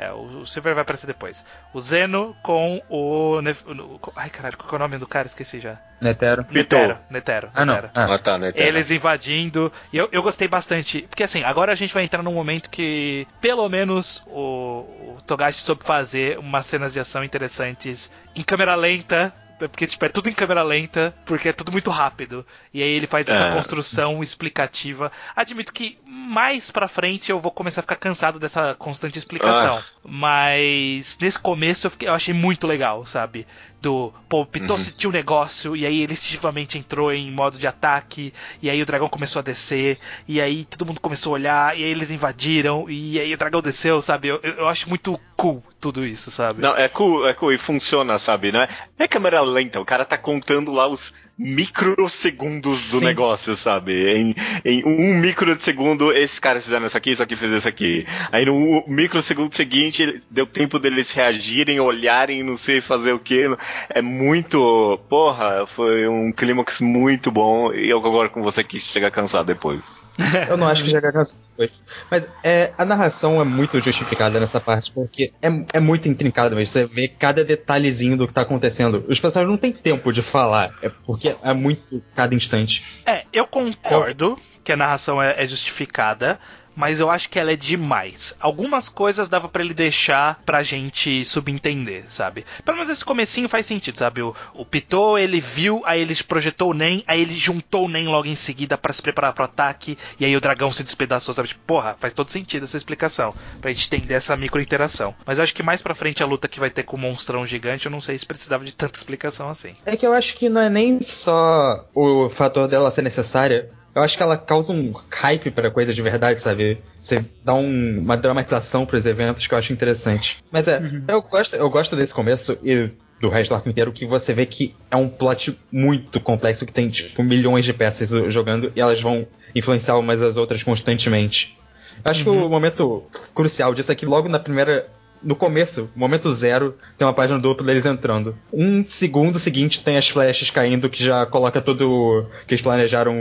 É, 0.00 0.12
o 0.12 0.38
o 0.42 0.46
Silver 0.46 0.74
vai 0.74 0.82
aparecer 0.82 1.08
depois. 1.08 1.44
O 1.74 1.80
Zeno 1.80 2.34
com 2.42 2.80
o. 2.88 3.42
Nef- 3.42 3.64
o- 3.66 3.98
Ai, 4.14 4.30
caralho, 4.30 4.56
qual 4.56 4.68
que 4.68 4.74
é 4.74 4.76
o 4.76 4.78
nome 4.78 4.96
do 4.96 5.06
cara? 5.08 5.26
Esqueci 5.26 5.58
já. 5.58 5.76
Netero. 6.00 6.46
Netero. 6.50 6.96
Netero. 7.10 7.50
Ah, 7.52 7.64
não. 7.66 7.74
Netero. 7.74 7.92
Ah, 7.94 8.14
Ah, 8.14 8.18
tá, 8.18 8.38
tá. 8.38 8.52
Eles 8.54 8.90
invadindo. 8.92 9.72
E 9.92 9.98
eu, 9.98 10.08
eu 10.12 10.22
gostei 10.22 10.46
bastante. 10.46 11.02
Porque 11.02 11.24
assim, 11.24 11.42
agora 11.42 11.72
a 11.72 11.74
gente 11.74 11.92
vai 11.92 12.04
entrar 12.04 12.22
num 12.22 12.32
momento 12.32 12.70
que, 12.70 13.26
pelo 13.40 13.68
menos, 13.68 14.22
o, 14.28 15.16
o 15.16 15.18
Togashi 15.26 15.58
soube 15.58 15.82
fazer 15.84 16.38
umas 16.38 16.64
cenas 16.66 16.92
de 16.92 17.00
ação 17.00 17.24
interessantes 17.24 18.10
em 18.36 18.42
câmera 18.42 18.76
lenta. 18.76 19.34
Porque, 19.58 19.86
tipo, 19.86 20.04
é 20.04 20.08
tudo 20.08 20.28
em 20.28 20.32
câmera 20.32 20.62
lenta, 20.62 21.14
porque 21.26 21.48
é 21.48 21.52
tudo 21.52 21.72
muito 21.72 21.90
rápido. 21.90 22.46
E 22.72 22.82
aí 22.82 22.88
ele 22.90 23.06
faz 23.06 23.28
essa 23.28 23.44
É. 23.44 23.52
construção 23.52 24.22
explicativa. 24.22 25.10
Admito 25.34 25.72
que 25.72 25.98
mais 26.06 26.70
pra 26.70 26.86
frente 26.88 27.30
eu 27.30 27.40
vou 27.40 27.50
começar 27.50 27.80
a 27.80 27.82
ficar 27.82 27.96
cansado 27.96 28.38
dessa 28.38 28.74
constante 28.74 29.18
explicação. 29.18 29.82
Mas 30.04 31.16
nesse 31.20 31.38
começo 31.38 31.86
eu, 31.86 31.90
fiquei- 31.90 32.08
eu 32.08 32.14
achei 32.14 32.34
muito 32.34 32.66
legal, 32.66 33.04
sabe? 33.06 33.46
Do, 33.80 34.12
pô, 34.28 34.44
Pitô 34.44 34.72
Uhum. 34.74 34.78
sentiu 34.78 35.10
um 35.10 35.12
negócio, 35.12 35.76
e 35.76 35.86
aí 35.86 36.02
ele 36.02 36.12
instintivamente 36.12 36.76
entrou 36.76 37.12
em 37.12 37.30
modo 37.30 37.56
de 37.58 37.66
ataque, 37.66 38.32
e 38.60 38.68
aí 38.68 38.82
o 38.82 38.86
dragão 38.86 39.08
começou 39.08 39.38
a 39.38 39.42
descer, 39.42 39.98
e 40.26 40.40
aí 40.40 40.64
todo 40.64 40.84
mundo 40.84 41.00
começou 41.00 41.30
a 41.30 41.34
olhar, 41.34 41.78
e 41.78 41.84
aí 41.84 41.90
eles 41.90 42.10
invadiram, 42.10 42.90
e 42.90 43.20
aí 43.20 43.32
o 43.32 43.38
dragão 43.38 43.62
desceu, 43.62 44.02
sabe? 44.02 44.28
Eu, 44.28 44.40
eu, 44.42 44.54
eu 44.54 44.68
acho 44.68 44.88
muito 44.88 45.18
cool 45.36 45.62
tudo 45.80 46.04
isso, 46.04 46.30
sabe? 46.32 46.60
Não, 46.60 46.76
é 46.76 46.88
cool, 46.88 47.26
é 47.28 47.32
cool 47.34 47.52
e 47.52 47.58
funciona, 47.58 48.18
sabe? 48.18 48.50
Não 48.50 48.60
é, 48.62 48.68
é 48.98 49.08
câmera 49.08 49.40
lenta, 49.40 49.80
o 49.80 49.84
cara 49.84 50.04
tá 50.04 50.18
contando 50.18 50.72
lá 50.72 50.88
os 50.88 51.12
microsegundos 51.38 52.90
do 52.90 52.98
Sim. 52.98 53.04
negócio, 53.04 53.54
sabe? 53.54 54.10
Em, 54.10 54.34
em 54.64 54.84
um 54.84 55.18
micro 55.20 55.54
de 55.54 55.62
segundo, 55.62 56.12
esses 56.12 56.40
caras 56.40 56.64
fizeram 56.64 56.86
isso 56.86 56.96
aqui, 56.96 57.10
isso 57.12 57.22
aqui 57.22 57.36
fez 57.36 57.52
isso 57.52 57.68
aqui. 57.68 58.06
Aí 58.32 58.44
no 58.44 58.84
microsegundo 58.88 59.54
seguinte, 59.54 60.20
deu 60.28 60.46
tempo 60.46 60.78
deles 60.80 61.12
reagirem, 61.12 61.78
olharem, 61.78 62.42
não 62.42 62.56
sei 62.56 62.80
fazer 62.80 63.12
o 63.12 63.20
que. 63.20 63.44
É 63.88 64.02
muito. 64.02 64.98
Porra, 65.08 65.66
foi 65.76 66.08
um 66.08 66.32
clímax 66.32 66.80
muito 66.80 67.30
bom 67.30 67.72
e 67.72 67.88
eu 67.88 68.02
concordo 68.02 68.30
com 68.30 68.42
você 68.42 68.64
que 68.64 68.80
chega 68.80 69.06
a 69.06 69.12
cansar 69.12 69.44
depois. 69.44 70.02
Eu 70.48 70.56
não 70.56 70.66
acho 70.66 70.84
que 70.84 70.90
já 70.90 70.98
depois. 71.00 71.70
Mas 72.10 72.28
é, 72.42 72.72
a 72.76 72.84
narração 72.84 73.40
é 73.40 73.44
muito 73.44 73.80
justificada 73.80 74.40
nessa 74.40 74.60
parte, 74.60 74.90
porque 74.90 75.32
é, 75.40 75.48
é 75.74 75.80
muito 75.80 76.08
intrincado 76.08 76.56
mesmo. 76.56 76.72
Você 76.72 76.86
vê 76.86 77.08
cada 77.08 77.44
detalhezinho 77.44 78.16
do 78.16 78.26
que 78.26 78.34
tá 78.34 78.42
acontecendo. 78.42 79.04
Os 79.08 79.20
personagens 79.20 79.50
não 79.50 79.58
têm 79.58 79.72
tempo 79.72 80.12
de 80.12 80.22
falar, 80.22 80.74
é 80.82 80.88
porque 80.88 81.36
é 81.42 81.54
muito 81.54 82.02
cada 82.14 82.34
instante. 82.34 82.84
É, 83.06 83.24
eu 83.32 83.46
concordo 83.46 84.38
que 84.64 84.72
a 84.72 84.76
narração 84.76 85.22
é, 85.22 85.34
é 85.38 85.46
justificada, 85.46 86.38
mas 86.78 87.00
eu 87.00 87.10
acho 87.10 87.28
que 87.28 87.40
ela 87.40 87.52
é 87.52 87.56
demais. 87.56 88.36
Algumas 88.38 88.88
coisas 88.88 89.28
dava 89.28 89.48
para 89.48 89.64
ele 89.64 89.74
deixar 89.74 90.40
pra 90.46 90.62
gente 90.62 91.24
subentender, 91.24 92.04
sabe? 92.06 92.46
Pelo 92.64 92.76
menos 92.78 92.88
esse 92.88 93.04
comecinho 93.04 93.48
faz 93.48 93.66
sentido, 93.66 93.98
sabe? 93.98 94.22
O, 94.22 94.32
o 94.54 94.64
Pitou, 94.64 95.18
ele 95.18 95.40
viu, 95.40 95.82
aí 95.84 96.00
ele 96.00 96.14
projetou 96.22 96.70
o 96.70 96.74
Nen, 96.74 97.02
aí 97.04 97.20
ele 97.20 97.34
juntou 97.34 97.86
o 97.86 97.88
Nen 97.88 98.06
logo 98.06 98.28
em 98.28 98.36
seguida 98.36 98.78
para 98.78 98.92
se 98.92 99.02
preparar 99.02 99.32
pro 99.32 99.44
ataque, 99.44 99.98
e 100.20 100.24
aí 100.24 100.36
o 100.36 100.40
dragão 100.40 100.70
se 100.70 100.84
despedaçou, 100.84 101.34
sabe? 101.34 101.48
Tipo, 101.48 101.62
porra, 101.66 101.96
faz 101.98 102.12
todo 102.12 102.30
sentido 102.30 102.62
essa 102.62 102.76
explicação, 102.76 103.34
pra 103.60 103.72
gente 103.72 103.92
entender 103.92 104.14
essa 104.14 104.36
micro 104.36 104.60
interação. 104.60 105.16
Mas 105.26 105.38
eu 105.38 105.44
acho 105.44 105.54
que 105.54 105.64
mais 105.64 105.82
pra 105.82 105.96
frente 105.96 106.22
a 106.22 106.26
luta 106.26 106.46
que 106.46 106.60
vai 106.60 106.70
ter 106.70 106.84
com 106.84 106.96
o 106.96 107.00
monstrão 107.00 107.44
gigante, 107.44 107.86
eu 107.86 107.92
não 107.92 108.00
sei 108.00 108.16
se 108.16 108.24
precisava 108.24 108.64
de 108.64 108.72
tanta 108.72 108.96
explicação 108.96 109.48
assim. 109.48 109.74
É 109.84 109.96
que 109.96 110.06
eu 110.06 110.12
acho 110.12 110.36
que 110.36 110.48
não 110.48 110.60
é 110.60 110.70
nem 110.70 111.02
só 111.02 111.84
o 111.92 112.30
fator 112.30 112.68
dela 112.68 112.92
ser 112.92 113.02
necessária. 113.02 113.68
Eu 113.98 114.04
acho 114.04 114.16
que 114.16 114.22
ela 114.22 114.36
causa 114.36 114.72
um 114.72 114.92
hype 115.10 115.50
pra 115.50 115.70
coisa 115.70 115.92
de 115.92 116.00
verdade, 116.00 116.40
sabe? 116.40 116.78
Você 117.00 117.24
dá 117.44 117.52
um- 117.54 117.98
uma 118.00 118.16
dramatização 118.16 118.86
pros 118.86 119.04
eventos 119.04 119.46
que 119.46 119.52
eu 119.52 119.58
acho 119.58 119.72
interessante. 119.72 120.36
Mas 120.52 120.68
é, 120.68 120.80
eu, 121.08 121.20
gosto, 121.20 121.56
eu 121.56 121.68
gosto 121.68 121.96
desse 121.96 122.14
começo 122.14 122.56
e 122.62 122.90
do 123.20 123.28
resto 123.28 123.50
do 123.50 123.54
arco 123.56 123.68
inteiro, 123.68 123.90
que 123.92 124.06
você 124.06 124.32
vê 124.32 124.46
que 124.46 124.74
é 124.90 124.96
um 124.96 125.08
plot 125.08 125.58
muito 125.72 126.20
complexo, 126.20 126.64
que 126.64 126.72
tem, 126.72 126.88
tipo, 126.88 127.22
milhões 127.24 127.64
de 127.64 127.72
peças 127.72 128.10
jogando 128.32 128.72
e 128.76 128.80
elas 128.80 129.00
vão 129.00 129.26
influenciar 129.54 129.96
umas 129.98 130.22
as 130.22 130.36
outras 130.36 130.62
constantemente. 130.62 131.58
Eu 132.04 132.10
acho 132.12 132.22
que 132.22 132.30
o 132.30 132.48
momento 132.48 133.02
crucial 133.34 133.74
disso 133.74 133.90
é 133.90 133.94
que 133.96 134.06
logo 134.06 134.28
na 134.28 134.38
primeira. 134.38 134.86
No 135.22 135.34
começo, 135.34 135.90
momento 135.96 136.32
zero, 136.32 136.76
tem 136.96 137.06
uma 137.06 137.12
página 137.12 137.38
dupla 137.38 137.66
deles 137.66 137.84
entrando. 137.86 138.36
Um 138.52 138.86
segundo 138.86 139.38
seguinte 139.38 139.82
tem 139.82 139.96
as 139.96 140.08
flechas 140.08 140.50
caindo 140.50 140.88
que 140.88 141.02
já 141.02 141.26
coloca 141.26 141.60
tudo 141.60 142.26
que 142.46 142.54
eles 142.54 142.62
planejaram 142.62 143.14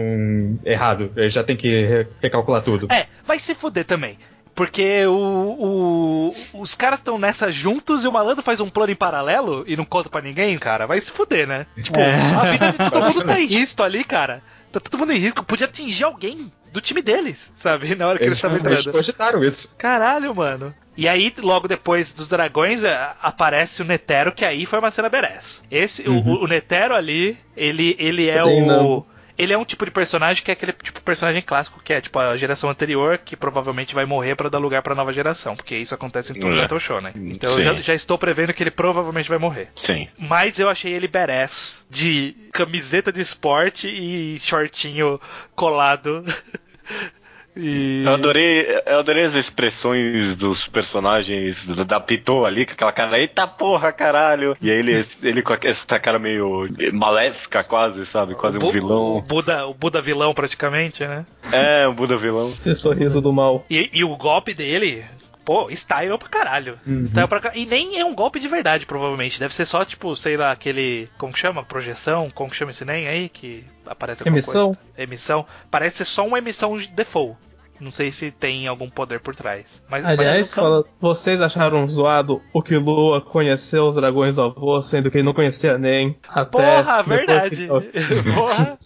errado. 0.65 1.11
Eles 1.15 1.33
já 1.33 1.43
tem 1.43 1.55
que 1.55 1.67
re- 1.67 2.07
recalcular 2.21 2.61
tudo. 2.61 2.87
É, 2.91 3.07
vai 3.25 3.39
se 3.39 3.55
fuder 3.55 3.85
também. 3.85 4.17
Porque 4.53 5.05
o, 5.05 6.31
o- 6.31 6.61
os 6.61 6.73
caras 6.75 6.99
estão 6.99 7.19
nessa 7.19 7.51
juntos 7.51 8.03
e 8.03 8.07
o 8.07 8.11
malandro 8.11 8.41
faz 8.43 8.59
um 8.59 8.69
plano 8.69 8.91
em 8.91 8.95
paralelo 8.95 9.63
e 9.67 9.75
não 9.77 9.85
conta 9.85 10.09
pra 10.09 10.21
ninguém, 10.21 10.57
cara. 10.57 10.87
Vai 10.87 10.99
se 10.99 11.11
fuder, 11.11 11.47
né? 11.47 11.65
Tipo, 11.81 11.99
a 11.99 12.51
vida 12.51 12.71
de 12.71 12.91
todo 12.91 13.05
mundo 13.13 13.23
tá 13.25 13.39
em 13.39 13.45
risco 13.45 13.83
ali, 13.83 14.03
cara. 14.03 14.41
Tá 14.71 14.79
todo 14.79 14.97
mundo 14.97 15.13
em 15.13 15.17
risco. 15.19 15.43
Podia 15.45 15.65
atingir 15.67 16.03
alguém 16.03 16.51
do 16.71 16.81
time 16.81 17.01
deles, 17.01 17.51
sabe? 17.55 17.93
Na 17.95 18.07
hora 18.07 18.17
que 18.17 18.23
eles 18.25 18.33
Eles, 18.33 18.37
estavam 18.37 18.57
eles 18.57 18.79
entrando. 18.79 18.91
cogitaram 18.93 19.43
isso. 19.43 19.73
Caralho, 19.77 20.35
mano. 20.35 20.73
E 20.95 21.07
aí, 21.07 21.31
logo 21.37 21.67
depois 21.67 22.11
dos 22.11 22.29
dragões, 22.29 22.83
é, 22.83 23.09
aparece 23.21 23.81
o 23.81 23.85
Netero, 23.85 24.31
que 24.31 24.43
aí 24.43 24.65
foi 24.65 24.79
uma 24.79 24.89
cena 24.91 25.09
berés. 25.09 25.63
Esse, 25.69 26.07
o- 26.09 26.13
o, 26.19 26.43
o 26.43 26.47
Netero 26.47 26.95
ali, 26.95 27.37
ele, 27.55 27.95
ele 27.99 28.27
é 28.29 28.41
o. 28.41 28.45
Treinando. 28.47 29.05
Ele 29.37 29.53
é 29.53 29.57
um 29.57 29.65
tipo 29.65 29.85
de 29.85 29.91
personagem 29.91 30.43
que 30.43 30.51
é 30.51 30.53
aquele 30.53 30.71
tipo 30.73 30.99
de 30.99 31.01
personagem 31.01 31.41
clássico 31.41 31.79
que 31.83 31.93
é 31.93 32.01
tipo 32.01 32.17
a 32.19 32.35
geração 32.35 32.69
anterior 32.69 33.17
que 33.17 33.35
provavelmente 33.35 33.93
vai 33.93 34.05
morrer 34.05 34.35
pra 34.35 34.49
dar 34.49 34.57
lugar 34.57 34.81
pra 34.81 34.95
nova 34.95 35.13
geração, 35.13 35.55
porque 35.55 35.75
isso 35.75 35.93
acontece 35.93 36.31
em 36.31 36.39
todo 36.39 36.55
É. 36.55 36.61
Battle 36.61 36.79
Shonen. 36.79 37.13
Então 37.15 37.49
eu 37.51 37.55
Sim. 37.57 37.63
já, 37.63 37.73
já 37.81 37.93
estou 37.93 38.17
prevendo 38.17 38.53
que 38.53 38.63
ele 38.63 38.71
provavelmente 38.71 39.29
vai 39.29 39.37
morrer. 39.37 39.69
Sim. 39.75 40.07
Mas 40.17 40.57
eu 40.59 40.67
achei 40.69 40.91
ele 40.93 41.07
badass 41.07 41.85
de 41.89 42.35
camiseta 42.51 43.11
de 43.11 43.21
esporte 43.21 43.87
e 43.87 44.39
shortinho 44.39 45.19
colado. 45.55 46.23
E... 47.57 48.03
Eu 48.05 48.13
adorei, 48.13 48.67
eu 48.85 48.99
adorei 48.99 49.23
as 49.23 49.33
expressões 49.35 50.35
dos 50.35 50.67
personagens 50.67 51.65
da- 51.67 51.83
da 51.83 51.99
Pitou 51.99 52.45
ali, 52.45 52.65
com 52.65 52.73
aquela 52.73 52.91
cara, 52.91 53.19
eita 53.19 53.47
porra, 53.47 53.91
caralho. 53.91 54.55
E 54.61 54.69
aí 54.71 54.77
ele, 54.79 55.05
ele 55.23 55.41
com 55.41 55.55
essa 55.61 55.99
cara 55.99 56.19
meio 56.19 56.67
maléfica, 56.93 57.63
quase, 57.63 58.05
sabe? 58.05 58.35
Quase 58.35 58.57
um 58.57 58.61
Bu- 58.61 58.67
O 58.67 58.71
vilão. 58.71 59.21
Buda, 59.27 59.65
o 59.67 59.73
Buda 59.73 60.01
vilão, 60.01 60.33
praticamente, 60.33 61.05
né? 61.05 61.25
É, 61.51 61.87
um 61.87 61.93
Buda 61.93 62.17
vilão. 62.17 62.53
Esse 62.59 62.75
sorriso 62.75 63.21
do 63.21 63.33
mal. 63.33 63.65
E, 63.69 63.89
e 63.93 64.03
o 64.03 64.15
golpe 64.15 64.53
dele, 64.53 65.03
pô, 65.45 65.69
style 65.71 66.17
pra 66.17 66.27
caralho. 66.29 66.77
Style 67.05 67.27
pra 67.27 67.39
caralho. 67.39 67.59
E 67.61 67.65
nem 67.65 67.99
é 67.99 68.05
um 68.05 68.13
golpe 68.13 68.39
de 68.39 68.47
verdade, 68.47 68.85
provavelmente. 68.85 69.39
Deve 69.39 69.53
ser 69.53 69.65
só, 69.65 69.83
tipo, 69.85 70.15
sei 70.15 70.37
lá, 70.37 70.51
aquele. 70.51 71.09
Como 71.17 71.33
que 71.33 71.39
chama? 71.39 71.63
Projeção? 71.63 72.29
Como 72.29 72.49
que 72.49 72.55
chama 72.55 72.71
esse 72.71 72.83
nem 72.85 73.07
aí? 73.07 73.29
Que 73.29 73.63
aparece 73.85 74.21
alguma 74.23 74.37
Emissão? 74.37 74.65
coisa? 74.73 74.79
Emissão. 74.97 75.45
Parece 75.71 75.97
ser 75.97 76.05
só 76.05 76.25
uma 76.27 76.37
emissão 76.37 76.77
de 76.77 76.87
default. 76.87 77.37
Não 77.79 77.91
sei 77.91 78.11
se 78.11 78.31
tem 78.31 78.67
algum 78.67 78.89
poder 78.89 79.19
por 79.19 79.35
trás. 79.35 79.83
Mas, 79.89 80.03
mas 80.03 80.19
Aliás, 80.19 80.49
nunca- 80.49 80.61
fala, 80.61 80.85
vocês 80.99 81.41
acharam 81.41 81.87
zoado 81.87 82.41
o 82.51 82.61
que 82.61 82.75
Lua 82.77 83.21
conheceu 83.21 83.87
os 83.87 83.95
dragões 83.95 84.35
do 84.35 84.41
avô, 84.43 84.81
sendo 84.81 85.11
que 85.11 85.17
ele 85.17 85.23
não 85.23 85.33
conhecia 85.33 85.77
nem 85.77 86.17
até. 86.27 86.51
Porra, 86.81 86.97
depois 87.03 87.17
verdade. 87.19 87.67
que- 87.67 87.67
Porra. 88.33 88.79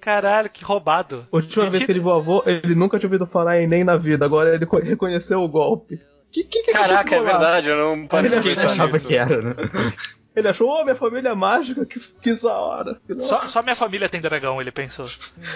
Caralho, 0.00 0.50
que 0.50 0.64
roubado. 0.64 1.26
A 1.32 1.36
última 1.36 1.66
E 1.66 1.70
vez 1.70 1.84
que 1.84 1.92
ele 1.92 2.00
viu 2.00 2.08
o 2.08 2.14
avô, 2.14 2.42
ele 2.46 2.74
nunca 2.74 2.98
tinha 2.98 3.06
ouvido 3.08 3.26
falar 3.26 3.60
em 3.60 3.66
nem 3.66 3.84
na 3.84 3.96
vida. 3.96 4.24
Agora 4.24 4.54
ele 4.54 4.66
co- 4.66 4.78
reconheceu 4.78 5.42
o 5.42 5.48
golpe. 5.48 6.00
Que, 6.30 6.42
que, 6.44 6.62
que 6.64 6.72
Caraca, 6.72 7.14
é 7.14 7.22
verdade, 7.22 7.68
eu 7.68 7.76
não 7.76 8.06
parei 8.06 8.30
Ele 8.32 8.60
achava 8.60 8.92
nisso. 8.94 9.06
que 9.06 9.14
era, 9.16 9.40
né? 9.40 9.54
Ele 10.36 10.48
achou, 10.48 10.68
ô, 10.68 10.84
minha 10.84 10.94
família 10.94 11.30
é 11.30 11.34
mágica, 11.34 11.86
que, 11.86 11.98
que 11.98 12.34
da 12.34 12.52
hora. 12.52 13.00
Que 13.06 13.14
da 13.14 13.24
hora. 13.24 13.24
Só, 13.24 13.48
só 13.48 13.62
minha 13.62 13.74
família 13.74 14.06
tem 14.06 14.20
dragão, 14.20 14.60
ele 14.60 14.70
pensou. 14.70 15.06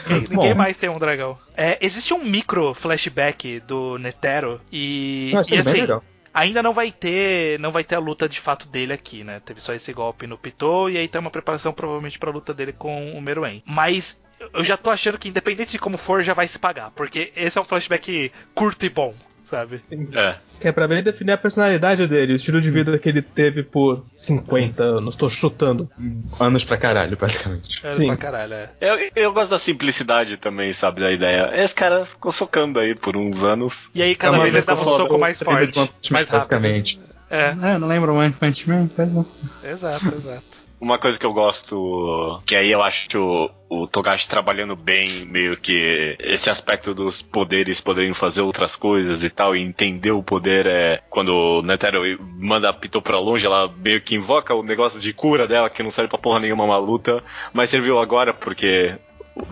Ninguém, 0.08 0.28
Bom. 0.28 0.36
ninguém 0.36 0.54
mais 0.54 0.78
tem 0.78 0.88
um 0.88 0.98
dragão. 0.98 1.36
É, 1.54 1.76
existe 1.82 2.14
um 2.14 2.24
micro 2.24 2.72
flashback 2.72 3.60
do 3.60 3.98
Netero 3.98 4.58
e, 4.72 5.32
Eu 5.34 5.40
achei 5.40 5.58
e 5.58 5.60
assim, 5.60 5.86
ainda 6.32 6.62
não 6.62 6.72
vai 6.72 6.90
ter 6.90 7.58
não 7.60 7.70
vai 7.70 7.84
ter 7.84 7.96
a 7.96 7.98
luta 7.98 8.26
de 8.26 8.40
fato 8.40 8.66
dele 8.68 8.94
aqui, 8.94 9.22
né? 9.22 9.40
Teve 9.44 9.60
só 9.60 9.74
esse 9.74 9.92
golpe 9.92 10.26
no 10.26 10.38
Pitou 10.38 10.88
e 10.88 10.96
aí 10.96 11.06
tem 11.06 11.20
uma 11.20 11.30
preparação 11.30 11.74
provavelmente 11.74 12.18
pra 12.18 12.30
luta 12.30 12.54
dele 12.54 12.72
com 12.72 13.12
o 13.12 13.20
Meruem. 13.20 13.62
Mas 13.66 14.18
eu 14.54 14.64
já 14.64 14.78
tô 14.78 14.88
achando 14.88 15.18
que 15.18 15.28
independente 15.28 15.72
de 15.72 15.78
como 15.78 15.98
for 15.98 16.22
já 16.22 16.32
vai 16.32 16.48
se 16.48 16.58
pagar, 16.58 16.90
porque 16.92 17.32
esse 17.36 17.58
é 17.58 17.60
um 17.60 17.64
flashback 17.64 18.32
curto 18.54 18.86
e 18.86 18.88
bom, 18.88 19.14
sabe? 19.50 19.82
É. 20.14 20.36
Que 20.60 20.68
é 20.68 20.72
pra 20.72 20.86
bem 20.86 21.02
definir 21.02 21.32
a 21.32 21.36
personalidade 21.38 22.06
dele, 22.06 22.32
o 22.32 22.36
estilo 22.36 22.60
de 22.60 22.70
vida 22.70 22.96
que 22.98 23.08
ele 23.08 23.20
teve 23.22 23.62
por 23.62 24.04
50 24.14 24.82
anos, 24.84 25.16
tô 25.16 25.28
chutando. 25.28 25.90
Anos 26.38 26.64
pra 26.64 26.76
caralho, 26.76 27.16
basicamente. 27.16 27.80
É 27.82 27.90
Sim. 27.90 28.06
pra 28.06 28.16
caralho, 28.16 28.54
é. 28.54 28.70
Eu, 28.80 29.10
eu 29.16 29.32
gosto 29.32 29.50
da 29.50 29.58
simplicidade 29.58 30.36
também, 30.36 30.72
sabe, 30.72 31.00
da 31.00 31.10
ideia. 31.10 31.50
Esse 31.54 31.74
cara 31.74 32.06
ficou 32.06 32.30
socando 32.30 32.78
aí 32.78 32.94
por 32.94 33.16
uns 33.16 33.42
anos. 33.42 33.90
E 33.94 34.02
aí 34.02 34.14
cada 34.14 34.36
É 34.36 34.40
vez 34.42 34.54
ele 34.54 34.64
dava 34.64 34.82
um 34.82 34.84
soco 34.84 35.18
mais 35.18 35.38
forte, 35.42 35.78
mais 36.12 36.28
rápido. 36.28 36.38
basicamente. 36.38 37.00
É, 37.28 37.50
É, 37.50 37.78
não 37.78 37.86
lembro 37.88 38.12
muito 38.14 38.36
Punch 38.38 38.68
Man, 38.68 38.88
pois 38.94 39.12
não. 39.12 39.24
exato, 39.64 40.06
exato. 40.14 40.59
Uma 40.80 40.98
coisa 40.98 41.18
que 41.18 41.26
eu 41.26 41.32
gosto, 41.34 42.40
que 42.46 42.56
aí 42.56 42.70
eu 42.70 42.82
acho 42.82 43.06
o, 43.68 43.86
Togashi 43.86 44.26
trabalhando 44.26 44.74
bem, 44.74 45.26
meio 45.26 45.56
que 45.56 46.16
esse 46.18 46.48
aspecto 46.48 46.94
dos 46.94 47.20
poderes 47.20 47.82
poderem 47.82 48.14
fazer 48.14 48.40
outras 48.40 48.76
coisas 48.76 49.22
e 49.22 49.28
tal, 49.28 49.54
e 49.54 49.60
entender 49.60 50.10
o 50.10 50.22
poder 50.22 50.66
é 50.66 51.02
quando 51.10 51.34
o 51.34 51.62
Netero 51.62 52.02
manda 52.20 52.70
a 52.70 52.72
Pitou 52.72 53.02
pra 53.02 53.18
longe, 53.18 53.44
ela 53.44 53.72
meio 53.76 54.00
que 54.00 54.14
invoca 54.14 54.54
o 54.54 54.62
negócio 54.62 54.98
de 54.98 55.12
cura 55.12 55.46
dela, 55.46 55.68
que 55.68 55.82
não 55.82 55.90
serve 55.90 56.08
pra 56.08 56.18
porra 56.18 56.40
nenhuma 56.40 56.64
uma 56.64 56.78
luta, 56.78 57.22
mas 57.52 57.68
serviu 57.68 57.98
agora 57.98 58.32
porque 58.32 58.96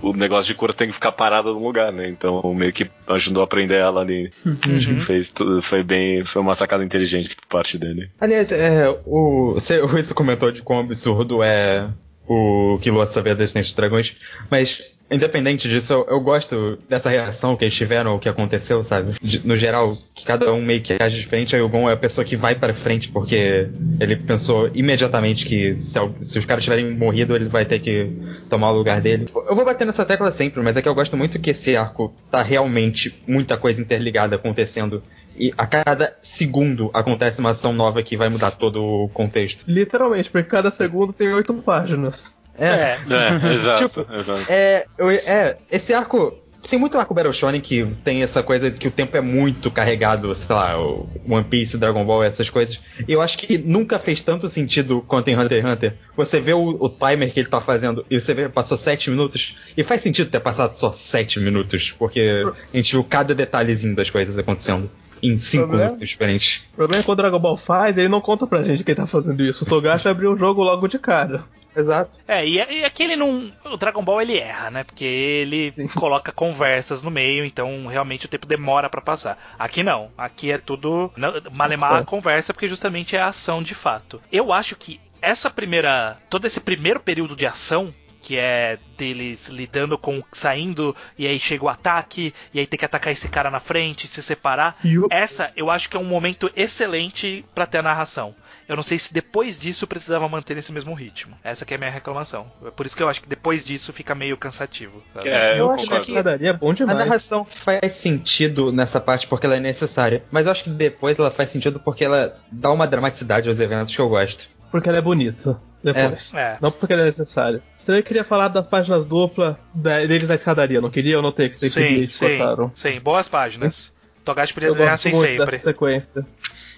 o 0.03 0.12
negócio 0.12 0.53
de 0.53 0.59
cura 0.59 0.72
tem 0.72 0.89
que 0.89 0.95
ficar 0.95 1.12
parado 1.12 1.53
no 1.53 1.64
lugar, 1.64 1.93
né? 1.93 2.09
Então 2.09 2.43
meio 2.55 2.72
que 2.72 2.91
ajudou 3.07 3.43
a 3.43 3.45
aprender 3.45 3.76
ela 3.76 4.01
ali. 4.01 4.30
Acho 4.76 4.95
que 4.95 5.01
fez 5.01 5.30
tudo, 5.30 5.62
foi 5.62 5.82
bem, 5.82 6.24
foi 6.24 6.43
uma 6.43 6.55
sacada 6.55 6.84
inteligente 6.84 7.34
por 7.36 7.47
parte 7.47 7.78
dele. 7.78 8.11
Aliás, 8.20 8.51
é, 8.53 8.89
o, 9.05 9.55
você, 9.55 9.80
o 9.80 9.86
Ruiz 9.86 10.11
comentou 10.12 10.51
de 10.51 10.62
quão 10.62 10.80
absurdo 10.80 11.43
é 11.43 11.89
o 12.26 12.78
que 12.80 12.91
Lua 12.91 13.07
saber 13.07 13.30
das 13.30 13.39
Descendentes 13.39 13.72
dos 13.72 13.76
Dragões, 13.76 14.16
mas 14.51 14.97
independente 15.11 15.68
disso, 15.68 15.92
eu, 15.92 16.06
eu 16.09 16.20
gosto 16.20 16.78
dessa 16.88 17.09
reação 17.11 17.56
que 17.56 17.64
eles 17.64 17.74
tiveram, 17.74 18.14
o 18.16 18.18
que 18.18 18.28
aconteceu, 18.28 18.82
sabe? 18.84 19.14
De- 19.22 19.46
no 19.46 19.56
geral, 19.56 19.96
que 20.14 20.24
cada 20.24 20.52
um 20.52 20.62
meio 20.62 20.82
que 20.82 20.96
age 21.00 21.20
diferente, 21.20 21.54
aí 21.56 21.62
o 21.62 21.68
Gon 21.68 21.88
é 21.88 21.92
a 21.94 21.96
pessoa 21.96 22.24
que 22.24 22.36
vai 22.36 22.54
pra 22.54 22.74
frente 22.74 23.09
porque 23.09 23.68
ele 24.00 24.16
pensou 24.16 24.70
imediatamente 24.74 25.44
que 25.46 25.76
se, 25.82 25.98
se 26.22 26.38
os 26.38 26.44
caras 26.44 26.62
tiverem 26.64 26.90
morrido, 26.96 27.34
ele 27.34 27.48
vai 27.48 27.64
ter 27.64 27.78
que 27.80 28.11
tomar 28.48 28.70
o 28.70 28.76
lugar 28.76 29.00
dele. 29.00 29.26
Eu 29.48 29.54
vou 29.56 29.64
bater 29.64 29.86
nessa 29.86 30.04
tecla 30.04 30.30
sempre, 30.30 30.62
mas 30.62 30.76
é 30.76 30.82
que 30.82 30.88
eu 30.88 30.94
gosto 30.94 31.16
muito 31.16 31.38
que 31.38 31.50
esse 31.50 31.76
arco 31.76 32.14
tá 32.30 32.42
realmente 32.42 33.14
muita 33.26 33.56
coisa 33.56 33.80
interligada 33.80 34.36
acontecendo. 34.36 35.02
E 35.36 35.52
a 35.56 35.66
cada 35.66 36.16
segundo 36.22 36.90
acontece 36.92 37.38
uma 37.40 37.50
ação 37.50 37.72
nova 37.72 38.02
que 38.02 38.16
vai 38.16 38.28
mudar 38.28 38.50
todo 38.52 38.82
o 38.82 39.09
contexto. 39.11 39.64
Literalmente, 39.68 40.30
porque 40.30 40.48
cada 40.48 40.70
segundo 40.70 41.12
tem 41.12 41.28
oito 41.32 41.54
páginas. 41.54 42.34
É, 42.59 42.98
É, 43.09 43.52
exato, 43.54 43.88
Tipo, 43.88 44.12
exato. 44.14 44.52
É, 44.52 44.86
eu- 44.98 45.11
é, 45.11 45.56
esse 45.70 45.92
arco. 45.94 46.34
Tem 46.68 46.76
muito 46.78 46.98
arco 46.98 47.14
Battle 47.14 47.32
Shonen 47.32 47.61
que 47.61 47.86
tem 48.04 48.22
essa 48.22 48.42
coisa 48.42 48.68
de 48.68 48.78
que 48.78 48.88
o 48.88 48.90
tempo 48.90 49.16
é 49.16 49.20
muito 49.20 49.70
carregado, 49.70 50.34
sei 50.34 50.54
lá, 50.54 50.78
o 50.78 51.09
One 51.26 51.44
Piece, 51.44 51.78
Dragon 51.78 52.04
Ball, 52.04 52.24
essas 52.24 52.50
coisas. 52.50 52.80
E 53.06 53.12
eu 53.12 53.22
acho 53.22 53.38
que 53.38 53.56
nunca 53.56 53.96
fez 53.98 54.20
tanto 54.20 54.48
sentido 54.48 55.00
quanto 55.06 55.28
em 55.28 55.38
Hunter 55.38 55.62
x 55.64 55.72
Hunter. 55.72 55.94
Você 56.16 56.40
vê 56.40 56.52
o, 56.52 56.76
o 56.80 56.88
timer 56.90 57.32
que 57.32 57.38
ele 57.40 57.48
tá 57.48 57.61
fazendo 57.61 58.04
e 58.11 58.20
você 58.20 58.34
vê, 58.34 58.48
passou 58.48 58.76
7 58.76 59.09
minutos. 59.09 59.56
E 59.76 59.84
faz 59.84 60.02
sentido 60.02 60.30
ter 60.32 60.40
passado 60.40 60.74
só 60.74 60.92
7 60.92 61.38
minutos, 61.38 61.94
porque 61.96 62.42
a 62.74 62.76
gente 62.76 62.90
viu 62.92 63.04
cada 63.04 63.34
detalhezinho 63.36 63.94
das 63.94 64.11
coisas 64.11 64.36
acontecendo 64.36 64.90
em 65.22 65.38
5 65.38 65.62
Problema? 65.68 65.86
minutos 65.92 66.09
diferentes. 66.09 66.62
O 66.72 66.76
problema 66.76 67.00
é 67.00 67.04
que 67.04 67.11
o 67.11 67.14
Dragon 67.14 67.38
Ball 67.38 67.56
faz, 67.56 67.96
ele 67.96 68.09
não 68.09 68.20
conta 68.20 68.48
pra 68.48 68.64
gente 68.64 68.82
quem 68.82 68.94
tá 68.96 69.06
fazendo 69.06 69.40
isso. 69.44 69.62
O 69.64 69.66
Togashi 69.66 70.06
abriu 70.11 70.32
o 70.32 70.36
jogo 70.36 70.62
logo 70.64 70.88
de 70.88 70.98
cara. 70.98 71.44
Exato. 71.78 72.18
É, 72.26 72.44
e, 72.46 72.56
e 72.56 72.84
aqui 72.84 73.04
ele 73.04 73.16
não. 73.16 73.52
O 73.64 73.76
Dragon 73.76 74.02
Ball 74.02 74.20
ele 74.22 74.38
erra, 74.38 74.70
né? 74.70 74.84
Porque 74.84 75.04
ele 75.04 75.72
coloca 75.94 76.32
conversas 76.32 77.02
no 77.02 77.10
meio, 77.10 77.44
então 77.44 77.86
realmente 77.86 78.26
o 78.26 78.28
tempo 78.28 78.46
demora 78.46 78.90
pra 78.90 79.00
passar. 79.00 79.38
Aqui 79.58 79.82
não. 79.82 80.10
Aqui 80.18 80.50
é 80.50 80.58
tudo. 80.58 81.12
Malemar 81.52 81.90
a 81.94 82.04
conversa, 82.04 82.52
porque 82.52 82.68
justamente 82.68 83.14
é 83.16 83.20
a 83.20 83.26
ação 83.28 83.62
de 83.62 83.74
fato. 83.74 84.20
Eu 84.32 84.52
acho 84.52 84.74
que 84.76 85.00
essa 85.22 85.48
primeira. 85.50 86.16
Todo 86.28 86.44
esse 86.46 86.60
primeiro 86.60 87.00
período 87.00 87.36
de 87.36 87.46
ação. 87.46 87.94
Que 88.20 88.36
é 88.36 88.78
deles 88.96 89.46
lidando 89.48 89.96
com. 89.96 90.22
saindo, 90.32 90.94
e 91.16 91.24
aí 91.26 91.38
chega 91.38 91.64
o 91.64 91.68
ataque, 91.68 92.34
e 92.52 92.58
aí 92.58 92.66
tem 92.66 92.76
que 92.76 92.84
atacar 92.84 93.12
esse 93.12 93.28
cara 93.28 93.48
na 93.48 93.60
frente, 93.60 94.08
se 94.08 94.20
separar. 94.22 94.76
O- 94.84 95.06
Essa 95.08 95.52
eu 95.56 95.70
acho 95.70 95.88
que 95.88 95.96
é 95.96 96.00
um 96.00 96.04
momento 96.04 96.50
excelente 96.56 97.44
pra 97.54 97.64
ter 97.64 97.78
a 97.78 97.82
narração. 97.82 98.34
Eu 98.68 98.76
não 98.76 98.82
sei 98.82 98.98
se 98.98 99.14
depois 99.14 99.58
disso 99.58 99.86
precisava 99.86 100.28
manter 100.28 100.56
esse 100.58 100.70
mesmo 100.70 100.92
ritmo. 100.92 101.34
Essa 101.42 101.64
que 101.64 101.72
é 101.72 101.76
a 101.76 101.78
minha 101.78 101.90
reclamação. 101.90 102.46
É 102.66 102.70
Por 102.70 102.84
isso 102.84 102.94
que 102.96 103.02
eu 103.02 103.08
acho 103.08 103.22
que 103.22 103.28
depois 103.28 103.64
disso 103.64 103.92
fica 103.92 104.14
meio 104.14 104.36
cansativo. 104.36 105.02
sabe? 105.14 105.28
É, 105.30 105.54
eu, 105.54 105.56
Eu 105.58 105.70
acho 105.70 105.84
concordo. 105.84 106.04
que- 106.06 106.14
Padaria 106.14 106.50
é 106.50 106.52
bom 106.52 106.70
A 106.70 106.74
demais. 106.74 106.98
narração 106.98 107.46
faz 107.64 107.92
sentido 107.94 108.70
nessa 108.70 109.00
parte 109.00 109.26
porque 109.26 109.46
ela 109.46 109.56
é 109.56 109.60
necessária, 109.60 110.22
mas 110.30 110.44
eu 110.46 110.52
acho 110.52 110.64
que 110.64 110.70
depois 110.70 111.18
ela 111.18 111.30
faz 111.30 111.50
sentido 111.50 111.80
porque 111.80 112.04
ela 112.04 112.38
dá 112.52 112.70
uma 112.70 112.86
dramaticidade 112.86 113.48
aos 113.48 113.58
eventos 113.58 113.94
que 113.96 114.00
eu 114.00 114.08
gosto. 114.08 114.48
Porque 114.70 114.88
ela 114.88 114.98
é 114.98 115.02
bonita. 115.02 115.58
Depois. 115.82 116.34
É. 116.34 116.58
Não 116.60 116.70
porque 116.70 116.92
ela 116.92 117.02
é 117.02 117.06
necessária. 117.06 117.62
Você 117.76 117.86
também 117.86 118.02
queria 118.02 118.24
falar 118.24 118.48
das 118.48 118.66
páginas 118.66 119.06
duplas 119.06 119.56
deles 119.72 120.28
na 120.28 120.34
escadaria, 120.34 120.80
não 120.80 120.90
queria? 120.90 121.14
Eu 121.14 121.22
não 121.22 121.32
tenho 121.32 121.48
que 121.48 121.56
você 121.56 121.70
queria 121.70 121.98
Sim, 121.98 122.02
e 122.02 122.08
sim, 122.08 122.38
cortaram. 122.38 122.72
sim. 122.74 123.00
Boas 123.00 123.28
páginas. 123.28 123.96
Togashi 124.24 124.52
podia 124.52 124.70
desenhar 124.72 124.92
assim 124.92 125.14
sempre. 125.14 125.46
dessa 125.46 125.58
sequência. 125.70 126.26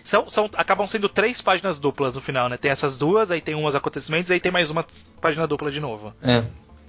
São, 0.04 0.28
são, 0.28 0.50
acabam 0.54 0.86
sendo 0.86 1.08
três 1.08 1.40
páginas 1.40 1.78
duplas 1.78 2.14
no 2.14 2.20
final, 2.20 2.48
né? 2.48 2.56
Tem 2.56 2.70
essas 2.70 2.98
duas, 2.98 3.30
aí 3.30 3.40
tem 3.40 3.54
umas 3.54 3.74
acontecimentos, 3.74 4.30
aí 4.30 4.40
tem 4.40 4.50
mais 4.52 4.70
uma 4.70 4.84
página 5.20 5.46
dupla 5.46 5.70
de 5.70 5.80
novo. 5.80 6.14
É. 6.22 6.42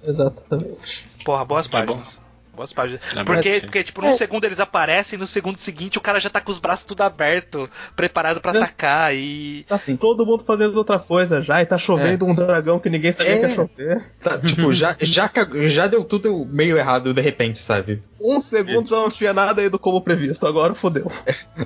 Exatamente. 0.04 1.06
Porra, 1.24 1.46
boas 1.46 1.68
É 1.68 1.70
páginas. 1.70 2.20
Boas 2.54 2.74
páginas. 2.74 3.02
É 3.16 3.24
porque, 3.24 3.62
porque, 3.62 3.84
tipo, 3.84 4.02
num 4.02 4.14
segundo 4.14 4.44
eles 4.44 4.60
aparecem, 4.60 5.18
no 5.18 5.26
segundo 5.26 5.56
seguinte 5.58 5.98
o 5.98 6.02
cara 6.02 6.20
já 6.20 6.30
tá 6.30 6.42
com 6.42 6.52
os 6.52 6.60
braços 6.60 6.86
tudo 6.86 7.02
aberto, 7.02 7.70
preparado 7.96 8.42
pra 8.42 8.54
É. 8.54 8.58
atacar 8.58 9.16
e. 9.16 9.64
Tá 9.70 9.80
todo 10.00 10.26
mundo 10.26 10.44
fazendo 10.44 10.76
outra 10.76 11.00
coisa 11.00 11.42
já, 11.42 11.62
e 11.62 11.66
tá 11.66 11.78
chovendo 11.78 12.26
um 12.26 12.36
dragão 12.36 12.78
que 12.78 12.90
ninguém 12.90 13.14
sabia 13.14 13.34
É. 13.34 13.40
que 13.40 13.46
ia 13.46 13.56
chover. 13.56 14.04
Tá, 14.22 14.38
tipo, 14.38 14.74
já, 14.74 14.96
já, 15.00 15.32
já 15.68 15.88
deu 15.88 16.04
tudo 16.04 16.46
meio 16.46 16.78
errado 16.78 17.14
de 17.14 17.22
repente, 17.22 17.60
sabe? 17.60 18.04
Um 18.24 18.40
segundo 18.40 18.88
já 18.88 18.98
não 18.98 19.10
tinha 19.10 19.34
nada 19.34 19.64
ido 19.64 19.80
como 19.80 20.02
previsto, 20.02 20.46
agora 20.46 20.76
fodeu. 20.76 21.12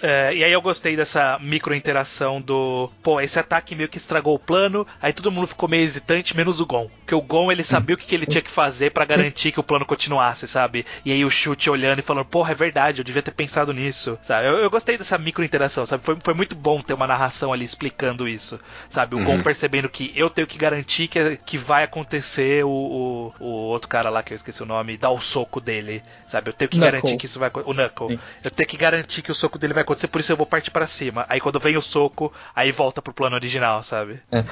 É, 0.03 0.35
e 0.35 0.45
aí 0.45 0.53
eu 0.53 0.61
gostei 0.61 0.95
dessa 0.97 1.39
micro 1.41 1.75
interação 1.75 2.41
do. 2.41 2.91
Pô, 3.03 3.21
esse 3.21 3.39
ataque 3.39 3.75
meio 3.75 3.89
que 3.89 3.97
estragou 3.99 4.35
o 4.35 4.39
plano, 4.39 4.87
aí 5.01 5.13
todo 5.13 5.33
mundo 5.33 5.47
ficou 5.47 5.69
meio 5.69 5.83
hesitante, 5.85 6.37
menos 6.37 6.61
o 6.61 6.67
Gon. 6.67 6.89
Porque 7.01 7.15
o 7.15 7.23
Gon 7.23 7.51
ele 7.51 7.65
sabia 7.65 7.95
o 7.95 7.99
que, 7.99 8.07
que 8.07 8.15
ele 8.15 8.27
tinha 8.27 8.43
que 8.43 8.51
fazer 8.51 8.91
pra 8.91 9.05
garantir 9.05 9.53
que 9.53 9.61
o 9.61 9.65
plano 9.65 9.87
continuasse, 9.87 10.47
sabe? 10.47 10.85
E 11.05 11.11
aí 11.13 11.25
o 11.25 11.31
chute 11.31 11.71
olhando 11.71 11.99
e 11.99 12.03
falando, 12.03 12.27
porra, 12.27 12.53
é 12.53 12.55
verdade, 12.55 13.01
eu 13.01 13.05
devia 13.05 13.23
ter 13.23 13.31
pensado 13.33 13.73
nisso, 13.73 14.19
sabe? 14.23 14.47
Eu, 14.49 14.59
eu 14.59 14.71
gostei 14.71 14.99
dessa 14.99 15.17
micro 15.19 15.43
interação, 15.45 15.87
sabe? 15.87 16.05
Foi, 16.05 16.17
foi 16.23 16.35
muito 16.35 16.55
bom 16.55 16.81
ter 16.83 16.95
uma 16.95 17.07
narração 17.07 17.53
ali 17.53 17.65
explicando 17.65 18.29
isso, 18.29 18.61
sabe? 18.89 19.15
O 19.17 19.21
Gon 19.21 19.37
Uhum. 19.37 19.43
percebendo 19.43 19.89
que 19.89 20.13
eu 20.15 20.29
tenho 20.31 20.47
que 20.47 20.59
garantir 20.59 21.09
que, 21.09 21.37
que 21.39 21.59
vai 21.59 21.85
acontecer 21.85 22.65
o, 22.65 22.69
o, 23.41 23.45
o 23.45 23.47
outro 23.69 23.89
cara 23.89 23.96
lá 24.03 24.23
que 24.23 24.33
eu 24.33 24.37
esqueci 24.37 24.63
o 24.63 24.67
nome, 24.67 24.97
dar 24.97 25.11
o 25.11 25.21
soco 25.21 25.61
dele, 25.61 26.03
sabe? 26.27 26.51
Eu 26.51 26.53
tenho 26.53 26.69
que 26.69 26.77
Knuckle. 26.77 26.93
garantir 26.93 27.17
que 27.17 27.27
isso 27.27 27.39
vai 27.39 27.49
acontecer. 27.49 27.71
O 27.71 27.75
Knuckle. 27.75 28.09
Sim. 28.09 28.19
Eu 28.45 28.51
tenho 28.51 28.69
que 28.69 28.77
garantir 28.77 29.23
que 29.23 29.33
o 29.33 29.35
soco 29.35 29.59
dele 29.59 29.75
vai 29.75 29.83
acontecer, 29.83 30.09
por 30.09 30.21
isso 30.21 30.33
eu 30.33 30.37
vou 30.37 30.47
partir 30.47 30.71
pra 30.71 30.87
cima. 30.87 31.25
Aí 31.29 31.41
quando 31.41 31.59
vem 31.59 31.77
o 31.77 31.83
soco, 31.83 32.33
aí 32.55 32.73
volta 32.73 33.01
pro 33.01 33.13
plano 33.13 33.37
original, 33.37 33.83
sabe? 33.83 34.21
É. 34.31 34.45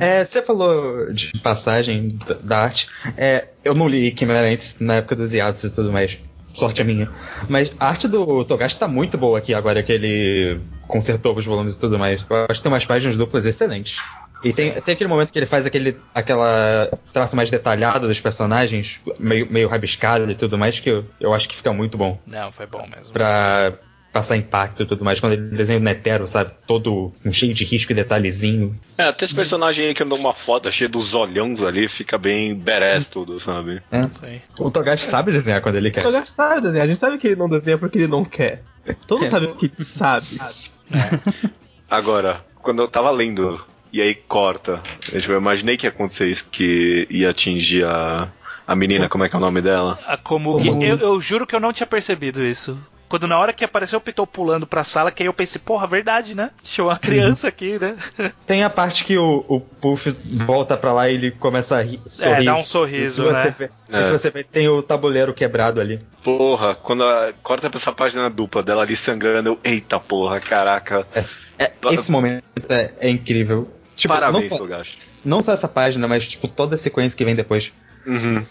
É, 0.00 0.24
você 0.24 0.42
falou 0.42 1.12
de 1.12 1.32
passagem 1.38 2.18
da, 2.42 2.58
arte. 2.58 2.88
É, 3.16 3.48
eu 3.64 3.74
não 3.74 3.88
li 3.88 4.14
Chimera 4.16 4.48
antes 4.48 4.78
na 4.80 4.96
época 4.96 5.16
dos 5.16 5.32
hiatos 5.32 5.64
e 5.64 5.70
tudo 5.70 5.92
mais. 5.92 6.18
Sorte 6.54 6.82
a 6.82 6.84
minha. 6.84 7.08
Mas 7.48 7.72
a 7.78 7.88
arte 7.88 8.08
do 8.08 8.44
Togashi 8.44 8.76
tá 8.76 8.88
muito 8.88 9.16
boa 9.16 9.38
aqui 9.38 9.54
agora 9.54 9.82
que 9.82 9.92
ele 9.92 10.60
consertou 10.88 11.36
os 11.36 11.46
volumes 11.46 11.74
e 11.74 11.78
tudo 11.78 11.98
mais. 11.98 12.24
Eu 12.28 12.46
acho 12.48 12.58
que 12.58 12.62
tem 12.62 12.72
umas 12.72 12.84
páginas 12.84 13.16
duplas 13.16 13.46
excelentes. 13.46 14.02
E 14.42 14.52
tem, 14.52 14.72
tem 14.80 14.94
aquele 14.94 15.08
momento 15.08 15.32
que 15.32 15.38
ele 15.38 15.46
faz 15.46 15.66
aquele 15.66 15.96
aquela 16.14 16.90
traço 17.12 17.36
mais 17.36 17.50
detalhado 17.50 18.08
dos 18.08 18.20
personagens, 18.20 18.98
meio, 19.18 19.50
meio 19.50 19.68
rabiscado 19.68 20.30
e 20.30 20.34
tudo 20.34 20.56
mais, 20.56 20.80
que 20.80 20.88
eu, 20.90 21.04
eu 21.20 21.34
acho 21.34 21.48
que 21.48 21.56
fica 21.56 21.72
muito 21.72 21.98
bom. 21.98 22.18
Não, 22.26 22.50
foi 22.50 22.66
bom 22.66 22.86
mesmo. 22.86 23.12
Pra 23.12 23.74
passar 24.12 24.36
impacto 24.36 24.82
e 24.82 24.86
tudo 24.86 25.04
mais. 25.04 25.20
Quando 25.20 25.34
ele 25.34 25.56
desenha 25.56 25.78
o 25.78 25.82
Netero, 25.82 26.26
sabe? 26.26 26.50
Todo 26.66 27.12
um 27.24 27.32
cheio 27.32 27.54
de 27.54 27.64
risco 27.64 27.92
e 27.92 27.94
detalhezinho. 27.94 28.72
É, 28.98 29.04
até 29.04 29.24
esse 29.24 29.34
personagem 29.34 29.86
aí 29.86 29.94
que 29.94 30.02
andou 30.02 30.18
uma 30.18 30.34
foto 30.34 30.70
cheia 30.72 30.88
dos 30.88 31.14
olhões 31.14 31.62
ali, 31.62 31.86
fica 31.86 32.18
bem 32.18 32.54
badass 32.54 33.06
tudo, 33.08 33.38
sabe? 33.38 33.80
Sim. 34.20 34.40
O 34.58 34.68
Togashi 34.70 35.04
sabe 35.04 35.30
desenhar 35.30 35.60
quando 35.62 35.76
ele 35.76 35.90
quer. 35.92 36.00
O 36.00 36.04
Togashi 36.04 36.32
sabe 36.32 36.60
desenhar, 36.60 36.86
a 36.86 36.88
gente 36.88 36.98
sabe 36.98 37.18
que 37.18 37.28
ele 37.28 37.36
não 37.36 37.48
desenha 37.48 37.78
porque 37.78 37.98
ele 37.98 38.08
não 38.08 38.24
quer. 38.24 38.62
Todo 39.06 39.20
mundo 39.20 39.28
É. 39.28 39.30
sabe 39.30 39.46
que 39.54 39.66
ele 39.66 39.84
sabe. 39.84 40.26
Agora, 41.88 42.40
quando 42.62 42.82
eu 42.82 42.88
tava 42.88 43.10
lendo, 43.10 43.60
e 43.92 44.00
aí 44.00 44.14
corta, 44.14 44.80
eu, 45.12 45.20
tipo, 45.20 45.32
eu 45.32 45.38
imaginei 45.38 45.76
que 45.76 45.86
ia 45.86 45.90
acontecer 45.90 46.26
isso, 46.26 46.46
que 46.50 47.06
ia 47.10 47.30
atingir 47.30 47.84
a, 47.84 48.28
a 48.66 48.76
menina, 48.76 49.08
como 49.08 49.24
é 49.24 49.28
que 49.28 49.34
é 49.34 49.38
o 49.38 49.42
nome 49.42 49.60
dela? 49.60 49.98
A 50.06 50.16
Komugi, 50.16 50.68
Komugi. 50.68 50.88
eu, 50.88 50.98
eu 50.98 51.20
juro 51.20 51.46
que 51.46 51.54
eu 51.54 51.60
não 51.60 51.72
tinha 51.72 51.86
percebido 51.86 52.42
isso. 52.42 52.78
Quando 53.08 53.26
na 53.26 53.36
hora 53.36 53.52
que 53.52 53.64
apareceu 53.64 53.98
o 53.98 54.00
Pitou 54.00 54.24
pulando 54.24 54.68
pra 54.68 54.84
sala, 54.84 55.10
que 55.10 55.20
aí 55.20 55.26
eu 55.26 55.32
pensei, 55.32 55.60
porra, 55.60 55.84
verdade, 55.84 56.32
né? 56.32 56.52
Tinha 56.62 56.84
uma 56.84 56.96
criança 56.96 57.48
aqui, 57.48 57.76
né? 57.76 57.96
Tem 58.46 58.62
a 58.62 58.70
parte 58.70 59.04
que 59.04 59.18
o, 59.18 59.44
o 59.48 59.60
Puff 59.60 60.14
volta 60.24 60.76
pra 60.76 60.92
lá 60.92 61.08
e 61.10 61.14
ele 61.14 61.32
começa 61.32 61.76
a 61.76 61.82
ri, 61.82 61.98
sorrir. 62.06 62.42
É, 62.42 62.44
dá 62.44 62.54
um 62.54 62.60
E 62.60 62.64
se 62.64 62.70
sorriso, 62.70 63.24
você 63.24 63.32
né? 63.32 63.54
Vê, 63.58 63.70
É. 63.90 64.02
Se 64.04 64.12
você 64.12 64.30
vê, 64.30 64.44
tem 64.44 64.68
o 64.68 64.80
tabuleiro 64.80 65.34
quebrado 65.34 65.80
ali. 65.80 65.98
Porra, 66.22 66.76
quando 66.76 67.02
a, 67.02 67.32
corta 67.42 67.68
pra 67.68 67.80
essa 67.80 67.90
página 67.90 68.30
dupla 68.30 68.62
dela 68.62 68.82
ali 68.82 68.94
sangrando, 68.94 69.48
eu, 69.48 69.58
eita 69.64 69.98
porra, 69.98 70.38
caraca. 70.38 71.04
É- 71.12 71.24
é- 71.64 71.72
esse 71.90 72.12
momento 72.12 72.44
é, 72.68 72.92
é 73.00 73.10
incrível. 73.10 73.68
Tipo, 74.00 74.14
Parabéns, 74.14 74.48
não 74.48 74.56
só, 74.56 74.58
Togashi. 74.58 74.98
não 75.22 75.42
só 75.42 75.52
essa 75.52 75.68
página, 75.68 76.08
mas 76.08 76.26
tipo, 76.26 76.48
toda 76.48 76.74
a 76.74 76.78
sequência 76.78 77.16
que 77.16 77.24
vem 77.24 77.36
depois. 77.36 77.70
Uhum. 78.06 78.42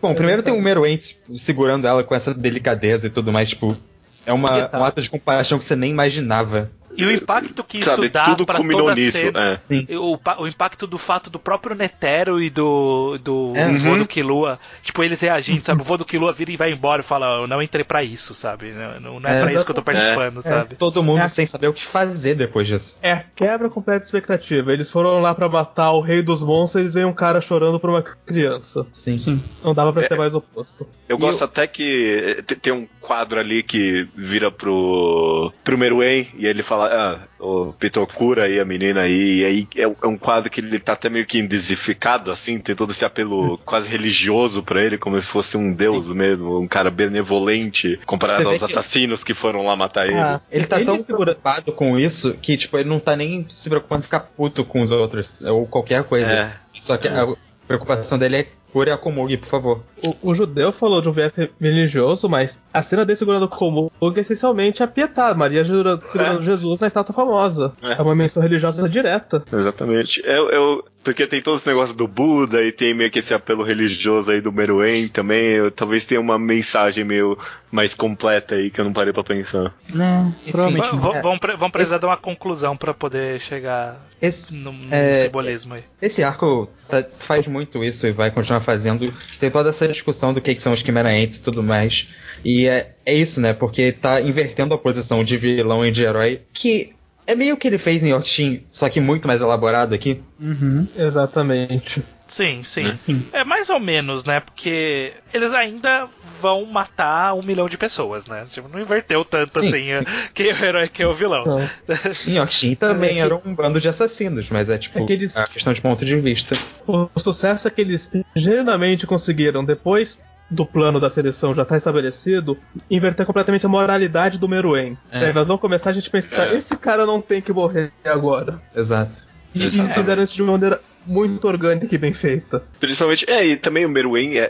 Bom, 0.00 0.14
primeiro 0.14 0.42
tem 0.42 0.52
o 0.54 0.62
Meruente 0.62 1.18
segurando 1.36 1.86
ela 1.86 2.02
com 2.02 2.14
essa 2.14 2.32
delicadeza 2.32 3.06
e 3.06 3.10
tudo 3.10 3.30
mais, 3.30 3.50
tipo. 3.50 3.76
É 4.24 4.32
uma, 4.32 4.70
um 4.74 4.84
ato 4.84 5.02
de 5.02 5.10
compaixão 5.10 5.58
que 5.58 5.64
você 5.66 5.76
nem 5.76 5.90
imaginava. 5.90 6.70
E 6.96 7.04
o 7.04 7.10
impacto 7.12 7.62
que 7.64 7.78
isso 7.78 7.90
Sabe, 7.90 8.08
dá 8.08 8.24
tudo 8.26 8.46
pra 8.46 8.56
culminou 8.56 8.82
toda 8.82 8.92
a 8.92 8.94
nisso, 8.94 9.18
cena. 9.18 9.60
é. 9.70 9.96
O, 9.96 10.18
o 10.38 10.46
impacto 10.46 10.86
do 10.86 10.98
fato 10.98 11.28
do 11.30 11.38
próprio 11.38 11.74
Netero 11.74 12.40
e 12.40 12.48
do, 12.50 13.18
do 13.18 13.52
É. 13.54 13.70
vô 13.72 13.90
Uhum. 13.90 13.98
do 13.98 14.06
Killua, 14.06 14.58
tipo, 14.82 15.02
eles 15.02 15.20
reagindo, 15.20 15.64
sabe? 15.64 15.80
O 15.82 15.84
vô 15.84 15.96
do 15.96 16.04
Killua 16.04 16.32
vira 16.32 16.52
e 16.52 16.56
vai 16.56 16.72
embora 16.72 17.00
e 17.02 17.04
fala, 17.04 17.40
eu 17.42 17.46
não 17.46 17.60
entrei 17.62 17.84
pra 17.84 18.02
isso, 18.02 18.34
sabe? 18.34 18.72
Não, 19.00 19.20
não- 19.20 19.28
é, 19.28 19.38
É, 19.38 19.40
pra 19.42 19.52
isso 19.52 19.64
que 19.64 19.70
eu 19.70 19.74
tô 19.74 19.82
participando, 19.82 20.40
sabe? 20.42 20.76
Todo 20.76 21.02
mundo 21.02 21.20
É. 21.20 21.28
sem 21.28 21.46
saber 21.46 21.68
o 21.68 21.72
que 21.72 21.84
fazer 21.84 22.34
depois 22.34 22.66
disso. 22.66 22.98
É, 23.02 23.24
quebra 23.34 23.68
completa 23.68 24.04
expectativa. 24.04 24.72
Eles 24.72 24.90
foram 24.90 25.20
lá 25.20 25.34
pra 25.34 25.48
matar 25.48 25.92
o 25.92 26.00
rei 26.00 26.22
dos 26.22 26.42
monstros 26.42 26.80
e 26.80 26.84
eles 26.84 26.94
veem 26.94 27.06
um 27.06 27.12
cara 27.12 27.40
chorando 27.40 27.78
por 27.80 27.90
uma 27.90 28.02
criança. 28.02 28.86
Sim. 28.92 29.42
Não 29.62 29.74
dava 29.74 29.92
pra 29.92 30.02
ser 30.06 30.16
mais 30.16 30.34
oposto. 30.34 30.86
Eu 31.08 31.16
E 31.16 31.20
gosto 31.20 31.40
eu- 31.40 31.44
até 31.46 31.66
que 31.66 32.34
eh, 32.38 32.42
te- 32.42 32.56
tem 32.56 32.72
um 32.72 32.86
quadro 33.04 33.38
ali 33.38 33.62
que 33.62 34.08
vira 34.16 34.50
pro, 34.50 35.52
pro 35.62 35.76
Meruem 35.78 36.28
e 36.38 36.46
ele 36.46 36.62
fala, 36.62 36.86
ah, 36.92 37.18
o 37.44 37.72
Pitor 37.74 38.06
cura 38.06 38.44
aí 38.44 38.58
a 38.58 38.64
menina 38.64 39.02
aí, 39.02 39.40
e 39.40 39.44
aí 39.44 39.68
é, 39.76 39.86
um- 39.86 39.96
é 40.02 40.06
um 40.06 40.16
quadro 40.16 40.50
que 40.50 40.60
ele 40.60 40.78
tá 40.78 40.94
até 40.94 41.08
meio 41.10 41.26
que 41.26 41.38
indesificado, 41.38 42.30
assim, 42.30 42.58
tem 42.58 42.74
todo 42.74 42.90
esse 42.92 43.04
apelo 43.04 43.58
quase 43.64 43.88
religioso 43.90 44.62
pra 44.62 44.82
ele, 44.82 44.96
como 44.98 45.20
se 45.20 45.28
fosse 45.28 45.56
um 45.56 45.72
deus 45.72 46.10
mesmo, 46.12 46.58
um 46.58 46.66
cara 46.66 46.90
benevolente, 46.90 47.98
comparado 48.06 48.48
aos 48.48 48.58
que- 48.58 48.64
assassinos 48.64 49.22
que 49.24 49.34
foram 49.34 49.64
lá 49.66 49.76
matar 49.76 50.06
ele. 50.06 50.18
Ah, 50.18 50.40
Ele 50.50 50.66
tá 50.66 50.76
Ele 50.76 50.86
tão 50.86 50.96
preocupado 51.02 51.72
com 51.72 51.98
isso 51.98 52.34
que, 52.40 52.56
tipo, 52.56 52.78
ele 52.78 52.88
não 52.88 52.98
tá 53.00 53.14
nem 53.16 53.46
se 53.50 53.68
preocupando 53.68 54.00
em 54.00 54.04
ficar 54.04 54.20
puto 54.20 54.64
com 54.64 54.80
os 54.82 54.90
outros, 54.90 55.40
ou 55.42 55.66
qualquer 55.66 56.04
coisa. 56.04 56.26
É. 56.30 56.52
Só 56.80 56.96
que 56.96 57.08
a 57.08 57.26
preocupação 57.66 58.18
dele 58.18 58.36
é 58.36 58.46
cure 58.74 58.90
a 58.90 58.96
Komugi, 58.98 59.36
por 59.38 59.48
favor. 59.48 59.80
O, 60.04 60.30
o 60.30 60.34
judeu 60.34 60.72
falou 60.72 61.00
de 61.00 61.08
um 61.08 61.12
viés 61.12 61.32
religioso, 61.60 62.28
mas 62.28 62.60
a 62.72 62.82
cena 62.82 63.04
dele 63.06 63.16
segurando 63.16 63.44
o 63.44 63.48
Komugi 63.48 63.90
é 64.16 64.20
essencialmente 64.20 64.82
a 64.82 64.86
pietade. 64.88 65.38
Maria 65.38 65.64
segura- 65.64 66.00
segurando 66.10 66.42
Jesus 66.42 66.80
na 66.80 66.88
estátua 66.88 67.14
famosa. 67.14 67.72
É. 67.80 67.92
É. 67.92 68.02
uma 68.02 68.14
menção 68.16 68.42
religiosa 68.42 68.88
direta. 68.88 69.42
Exatamente. 69.52 70.20
Eu, 70.26 70.50
eu- 70.50 70.84
porque 71.04 71.26
tem 71.26 71.40
todos 71.42 71.60
os 71.60 71.66
negócios 71.66 71.96
do 71.96 72.08
Buda 72.08 72.62
e 72.62 72.72
tem 72.72 72.94
meio 72.94 73.10
que 73.10 73.18
esse 73.20 73.32
apelo 73.34 73.62
religioso 73.62 74.30
aí 74.32 74.40
do 74.40 74.50
Meruem 74.50 75.06
também. 75.08 75.44
eu- 75.50 75.70
talvez 75.70 76.04
tenha 76.04 76.20
uma 76.20 76.38
mensagem 76.38 77.04
meio 77.04 77.38
mais 77.70 77.94
completa 77.94 78.54
aí 78.54 78.70
que 78.70 78.80
eu 78.80 78.84
não 78.84 78.92
parei 78.92 79.12
pra 79.12 79.22
pensar. 79.22 79.74
Né, 79.92 80.32
provavelmente. 80.50 80.88
É. 81.16 81.20
Vamos 81.22 81.38
pre- 81.38 81.56
vamos 81.56 81.72
precisar 81.72 81.98
de 81.98 82.06
uma 82.06 82.16
conclusão 82.16 82.76
pra 82.76 82.94
poder 82.94 83.38
chegar 83.40 84.00
Esse, 84.22 84.54
num, 84.54 84.72
num 84.72 84.88
é, 84.90 85.18
simbolismo 85.18 85.74
aí. 85.74 85.82
esse 86.00 86.22
arco 86.22 86.68
tá- 86.88 87.04
faz 87.20 87.46
muito 87.46 87.84
isso 87.84 88.06
e 88.06 88.12
vai 88.12 88.30
continuar 88.30 88.60
fazendo. 88.62 89.12
Tem 89.38 89.50
toda 89.50 89.70
essa 89.70 89.86
discussão 89.86 90.32
do 90.32 90.40
que, 90.40 90.54
que 90.54 90.62
são 90.62 90.72
os 90.72 90.80
Chimera 90.80 91.10
Ants 91.10 91.36
e 91.36 91.42
tudo 91.42 91.62
mais. 91.62 92.08
E 92.44 92.66
é, 92.66 92.94
é 93.04 93.14
isso, 93.14 93.40
né? 93.40 93.52
Porque 93.52 93.92
tá 93.92 94.20
invertendo 94.20 94.74
a 94.74 94.78
posição 94.78 95.22
de 95.24 95.36
vilão 95.36 95.84
e 95.84 95.90
de 95.90 96.02
herói, 96.04 96.40
que 96.52 96.92
É 97.26 97.34
meio 97.34 97.56
que 97.56 97.66
ele 97.66 97.78
fez 97.78 98.02
em 98.02 98.10
Yorkshin, 98.10 98.64
só 98.70 98.88
que 98.88 99.00
muito 99.00 99.26
mais 99.26 99.40
elaborado 99.40 99.94
aqui. 99.94 100.20
Uhum. 100.38 100.86
Exatamente. 100.96 102.02
Sim, 102.28 102.62
sim. 102.62 102.84
Né? 102.84 102.96
Sim. 102.98 103.26
É 103.32 103.44
mais 103.44 103.68
ou 103.70 103.78
menos, 103.78 104.24
né? 104.24 104.40
Porque 104.40 105.12
eles 105.32 105.52
ainda 105.52 106.06
vão 106.40 106.64
matar 106.66 107.34
um 107.34 107.42
milhão 107.42 107.68
de 107.68 107.76
pessoas, 107.78 108.26
né? 108.26 108.44
Tipo, 108.50 108.68
não 108.68 108.80
inverteu 108.80 109.24
tanto 109.24 109.60
Sim, 109.62 109.92
assim 109.92 110.04
quem 110.34 110.48
é 110.48 110.54
o 110.54 110.64
herói 110.64 110.84
e 110.84 110.88
quem 110.88 111.04
é 111.04 111.08
o 111.08 111.14
vilão. 111.14 111.44
Não. 111.44 111.60
Em 112.26 112.36
Yorkshin 112.36 112.74
também 112.74 113.10
É 113.10 113.12
que- 113.14 113.18
era 113.20 113.34
um 113.36 113.54
bando 113.54 113.80
de 113.80 113.88
assassinos, 113.88 114.48
mas 114.50 114.68
é 114.68 114.76
tipo 114.78 114.98
É 114.98 115.04
que 115.06 115.12
eles- 115.12 115.36
a 115.36 115.46
questão 115.46 115.72
de 115.72 115.80
ponto 115.80 116.04
de 116.04 116.16
vista. 116.16 116.56
O 116.86 117.08
sucesso 117.18 117.68
é 117.68 117.70
que 117.70 117.80
eles 117.80 118.10
genuinamente 118.34 119.06
conseguiram, 119.06 119.64
depois 119.64 120.18
do 120.50 120.64
plano 120.66 121.00
da 121.00 121.08
seleção 121.10 121.54
já 121.54 121.62
estar 121.62 121.76
estabelecido, 121.76 122.56
inverter 122.90 123.24
completamente 123.26 123.66
a 123.66 123.68
moralidade 123.68 124.38
do 124.38 124.48
Meruem. 124.48 124.96
É. 125.10 125.18
Pra 125.20 125.28
invasão 125.30 125.56
começar, 125.58 125.90
a 125.90 125.92
gente 125.92 126.10
pensar, 126.10 126.52
É. 126.52 126.56
esse 126.56 126.76
cara 126.76 127.06
não 127.06 127.20
tem 127.20 127.40
que 127.40 127.52
morrer 127.52 127.92
agora. 128.04 128.60
Exato. 128.74 129.22
E, 129.54 129.66
e 129.66 129.88
fizeram 129.94 130.22
isso 130.22 130.34
de 130.34 130.42
uma 130.42 130.52
maneira 130.52 130.80
muito 131.06 131.46
orgânica 131.46 131.94
e 131.94 131.98
bem 131.98 132.12
feita. 132.12 132.62
Principalmente, 132.80 133.28
é, 133.28 133.46
e 133.46 133.56
também 133.56 133.84
o 133.86 133.88
Meruem, 133.88 134.38
é, 134.38 134.44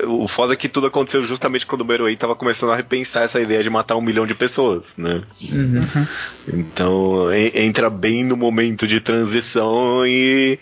é, 0.00 0.06
o 0.06 0.26
foda 0.28 0.52
é 0.52 0.56
que 0.56 0.68
tudo 0.68 0.86
aconteceu 0.86 1.24
justamente 1.24 1.66
quando 1.66 1.80
o 1.82 1.84
Meruem 1.84 2.16
tava 2.16 2.34
começando 2.34 2.70
a 2.72 2.76
repensar 2.76 3.22
essa 3.24 3.40
ideia 3.40 3.62
de 3.62 3.70
matar 3.70 3.96
um 3.96 4.00
milhão 4.00 4.26
de 4.26 4.34
pessoas, 4.34 4.94
né? 4.96 5.22
Uhum. 5.50 6.06
Então 6.52 7.32
en- 7.32 7.52
entra 7.54 7.88
bem 7.90 8.24
no 8.24 8.36
momento 8.36 8.86
de 8.86 9.00
transição 9.00 10.06
e 10.06 10.58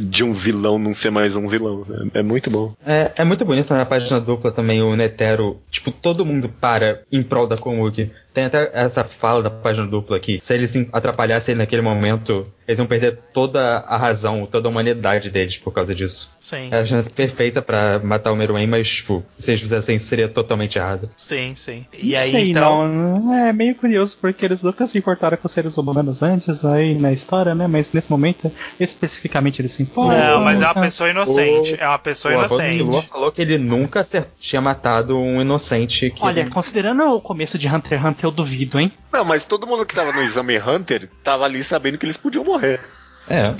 de 0.00 0.24
um 0.24 0.32
vilão 0.32 0.78
não 0.78 0.92
ser 0.92 1.10
mais 1.10 1.36
um 1.36 1.48
vilão. 1.48 1.84
né? 1.88 2.08
É 2.14 2.22
muito 2.22 2.50
bom. 2.50 2.74
É, 2.86 3.12
é 3.16 3.24
muito 3.24 3.44
bonito 3.44 3.72
na 3.72 3.84
página 3.86 4.20
dupla 4.20 4.50
também 4.52 4.82
o 4.82 4.94
Netero. 4.96 5.58
Tipo, 5.70 5.90
todo 5.90 6.24
mundo 6.24 6.48
para 6.48 7.02
em 7.10 7.22
prol 7.22 7.46
da 7.46 7.56
Komugi. 7.56 8.10
Tem 8.36 8.44
até 8.44 8.70
essa 8.74 9.02
fala 9.02 9.42
da 9.44 9.48
página 9.48 9.86
dupla 9.86 10.18
aqui. 10.18 10.40
Se 10.42 10.52
eles 10.52 10.70
se 10.70 10.86
atrapalhassem 10.92 11.54
naquele 11.54 11.80
momento, 11.80 12.42
eles 12.68 12.78
iam 12.78 12.86
perder 12.86 13.18
toda 13.32 13.78
a 13.78 13.96
razão, 13.96 14.44
toda 14.44 14.68
a 14.68 14.70
humanidade 14.70 15.30
deles 15.30 15.56
por 15.56 15.72
causa 15.72 15.94
disso. 15.94 16.36
Sim, 16.38 16.68
É 16.70 16.80
a 16.80 16.84
chance 16.84 17.08
perfeita 17.08 17.62
pra 17.62 17.98
matar 17.98 18.30
o 18.30 18.36
Meruem, 18.36 18.66
mas, 18.66 18.90
tipo, 18.90 19.24
se 19.38 19.52
eles 19.52 19.62
fizessem 19.62 19.96
isso 19.96 20.08
seria 20.08 20.28
totalmente 20.28 20.76
errado. 20.76 21.08
sim, 21.16 21.54
sim. 21.56 21.86
E 21.94 22.14
aí, 22.14 22.30
sei, 22.30 22.50
então. 22.50 22.86
não. 22.86 23.32
É 23.32 23.54
meio 23.54 23.74
curioso 23.74 24.18
porque 24.20 24.44
eles 24.44 24.62
nunca 24.62 24.86
se 24.86 24.98
importaram 24.98 25.38
com 25.38 25.46
os 25.46 25.52
seres 25.52 25.78
humanos 25.78 26.22
antes 26.22 26.62
aí 26.62 26.94
na 26.94 27.12
história, 27.12 27.54
né? 27.54 27.66
Mas 27.66 27.94
nesse 27.94 28.10
momento, 28.10 28.52
especificamente, 28.78 29.62
eles 29.62 29.72
se 29.72 29.82
importam. 29.82 30.18
Não, 30.18 30.44
mas 30.44 30.60
é 30.60 30.64
uma 30.66 30.74
tá? 30.74 30.80
pessoa 30.82 31.08
inocente. 31.08 31.74
É 31.80 31.88
uma 31.88 31.98
pessoa 31.98 32.34
o 32.34 32.38
inocente. 32.38 32.84
Killua 32.84 33.00
falou 33.00 33.32
que 33.32 33.40
ele 33.40 33.56
nunca 33.56 34.06
tinha 34.38 34.60
matado 34.60 35.16
um 35.16 35.40
inocente 35.40 36.10
que 36.10 36.22
Olha, 36.22 36.50
considerando 36.50 37.02
o 37.04 37.18
começo 37.18 37.56
de 37.56 37.66
Hunter 37.66 37.98
x 37.98 38.04
Hunter, 38.04 38.25
eu 38.26 38.30
duvido, 38.32 38.78
hein? 38.78 38.92
Não, 39.12 39.24
mas 39.24 39.44
todo 39.44 39.66
mundo 39.66 39.86
que 39.86 39.94
tava 39.94 40.12
no 40.12 40.22
Exame 40.22 40.58
Hunter 40.58 41.08
tava 41.24 41.44
ali 41.44 41.62
sabendo 41.64 41.98
que 41.98 42.04
eles 42.06 42.16
podiam 42.16 42.44
morrer. 42.44 42.80
É. 43.28 43.54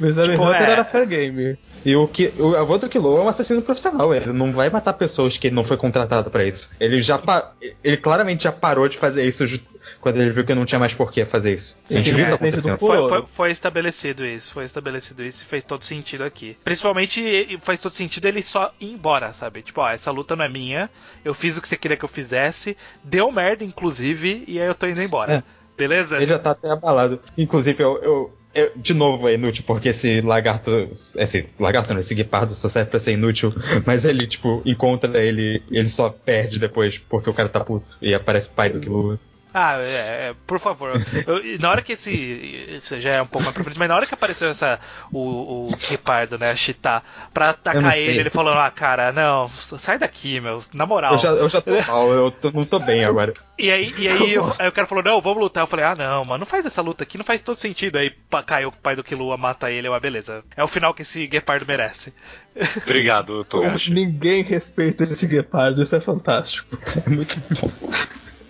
O 0.00 0.06
Exame 0.06 0.30
Tipo, 0.30 0.44
Hunter 0.44 0.68
é. 0.68 0.70
era 0.72 0.84
fair 0.84 1.06
game. 1.06 1.58
E 1.84 1.94
o 1.94 2.08
que 2.08 2.32
o 2.38 2.78
do 2.78 2.88
Killua 2.88 3.20
é 3.20 3.22
um 3.22 3.28
assassino 3.28 3.62
profissional, 3.62 4.12
ele 4.14 4.32
não 4.32 4.52
vai 4.52 4.68
matar 4.68 4.92
pessoas 4.94 5.36
que 5.38 5.46
ele 5.46 5.54
não 5.54 5.64
foi 5.64 5.76
contratado 5.76 6.30
pra 6.30 6.44
isso. 6.44 6.68
Ele 6.80 7.00
já 7.00 7.16
pa- 7.16 7.52
ele 7.84 7.96
claramente 7.96 8.44
já 8.44 8.52
parou 8.52 8.88
de 8.88 8.98
fazer 8.98 9.24
isso 9.24 9.46
quando 10.06 10.20
ele 10.20 10.30
viu 10.30 10.44
que 10.44 10.54
não 10.54 10.64
tinha 10.64 10.78
mais 10.78 10.94
por 10.94 11.10
que 11.10 11.24
fazer 11.24 11.54
isso. 11.54 11.76
Sim, 11.84 11.94
A 11.94 11.98
gente 11.98 12.14
viu 12.14 12.24
isso 12.24 12.34
acontecendo. 12.34 12.78
Foi, 12.78 13.08
foi, 13.08 13.24
foi 13.26 13.50
estabelecido 13.50 14.24
isso, 14.24 14.52
foi 14.52 14.64
estabelecido 14.64 15.24
isso 15.24 15.42
e 15.42 15.46
fez 15.46 15.64
todo 15.64 15.82
sentido 15.82 16.22
aqui. 16.22 16.56
Principalmente 16.62 17.58
faz 17.62 17.80
todo 17.80 17.90
sentido 17.92 18.26
ele 18.26 18.40
só 18.42 18.72
ir 18.80 18.92
embora, 18.92 19.32
sabe? 19.32 19.62
Tipo, 19.62 19.80
ó, 19.80 19.90
essa 19.90 20.12
luta 20.12 20.36
não 20.36 20.44
é 20.44 20.48
minha, 20.48 20.88
eu 21.24 21.34
fiz 21.34 21.56
o 21.56 21.62
que 21.62 21.66
você 21.66 21.76
queria 21.76 21.96
que 21.96 22.04
eu 22.04 22.08
fizesse, 22.08 22.76
deu 23.02 23.32
merda, 23.32 23.64
inclusive, 23.64 24.44
e 24.46 24.60
aí 24.60 24.66
eu 24.68 24.74
tô 24.74 24.86
indo 24.86 25.02
embora. 25.02 25.32
É. 25.34 25.42
Beleza? 25.76 26.16
Ele 26.16 26.26
já 26.28 26.38
tá 26.38 26.52
até 26.52 26.70
abalado. 26.70 27.20
Inclusive, 27.36 27.82
eu, 27.82 28.02
eu- 28.02 28.38
eu- 28.54 28.70
de 28.76 28.94
novo 28.94 29.28
é 29.28 29.34
inútil, 29.34 29.62
porque 29.66 29.90
esse 29.90 30.22
lagarto. 30.22 30.70
Esse 31.16 31.46
lagarto 31.58 31.92
não, 31.92 32.00
esse 32.00 32.14
guepardo 32.14 32.54
só 32.54 32.68
serve 32.68 32.90
pra 32.90 32.98
ser 33.00 33.12
inútil. 33.12 33.52
Mas 33.84 34.04
ele, 34.06 34.26
tipo, 34.26 34.62
encontra 34.64 35.22
ele 35.22 35.62
ele 35.70 35.88
só 35.90 36.08
perde 36.08 36.58
depois 36.58 36.96
porque 36.96 37.28
o 37.28 37.34
cara 37.34 37.48
tá 37.50 37.60
puto. 37.60 37.96
E 38.00 38.14
aparece 38.14 38.48
pai 38.48 38.70
do 38.70 38.80
Killua. 38.80 39.20
Ah, 39.58 39.78
é, 39.80 40.28
é, 40.28 40.34
por 40.46 40.58
favor. 40.60 40.90
Eu- 41.26 41.58
na 41.58 41.70
hora 41.70 41.80
que 41.80 41.94
esse. 41.94 42.10
Isso 42.12 43.00
já 43.00 43.14
é 43.14 43.22
um 43.22 43.26
pouco 43.26 43.44
mais 43.44 43.54
pra 43.54 43.64
frente, 43.64 43.78
mas 43.78 43.88
na 43.88 43.96
hora 43.96 44.04
que 44.04 44.12
apareceu 44.12 44.50
essa. 44.50 44.78
O, 45.10 45.64
o 45.66 45.68
Guepardo, 45.88 46.36
né? 46.38 46.50
A 46.50 46.56
Chita, 46.56 47.02
pra 47.32 47.50
atacar 47.50 47.96
ele, 47.96 48.18
ele 48.20 48.28
falou: 48.28 48.52
Ah, 48.52 48.70
cara, 48.70 49.12
não, 49.12 49.48
sai 49.48 49.98
daqui, 49.98 50.38
meu. 50.40 50.60
Na 50.74 50.84
moral. 50.84 51.14
Eu 51.14 51.18
já, 51.18 51.28
eu 51.30 51.48
já 51.48 51.60
tô 51.62 51.70
mal, 51.88 52.12
eu 52.12 52.30
tô- 52.30 52.50
não 52.50 52.64
tô 52.64 52.78
bem 52.78 53.02
agora. 53.02 53.32
E 53.58 53.70
aí, 53.70 53.94
e 53.96 54.06
aí, 54.06 54.34
eu- 54.34 54.52
aí 54.58 54.68
o 54.68 54.72
cara 54.72 54.86
falou, 54.86 55.02
não, 55.02 55.22
vamos 55.22 55.42
lutar. 55.42 55.62
Eu 55.62 55.66
falei, 55.66 55.86
ah, 55.86 55.94
não, 55.94 56.22
mano, 56.26 56.40
não 56.40 56.46
faz 56.46 56.66
essa 56.66 56.82
luta 56.82 57.04
aqui, 57.04 57.16
não 57.16 57.24
faz 57.24 57.40
todo 57.40 57.58
sentido. 57.58 57.96
Aí 57.96 58.10
pa- 58.10 58.42
cai 58.42 58.66
o 58.66 58.72
pai 58.72 58.94
do 58.94 59.02
Killua, 59.02 59.38
mata 59.38 59.70
ele, 59.70 59.88
eu, 59.88 59.94
ah, 59.94 60.00
beleza. 60.00 60.44
É 60.54 60.62
o 60.62 60.68
final 60.68 60.92
que 60.92 61.00
esse 61.00 61.26
Guepardo 61.26 61.64
merece. 61.66 62.12
Obrigado, 62.84 63.42
Togashi. 63.44 63.90
Ninguém 63.90 64.42
respeita 64.42 65.04
esse 65.04 65.26
guepardo, 65.26 65.82
isso 65.82 65.96
é 65.96 66.00
fantástico. 66.00 66.76
É 67.06 67.08
muito 67.08 67.40
bom. 67.54 67.70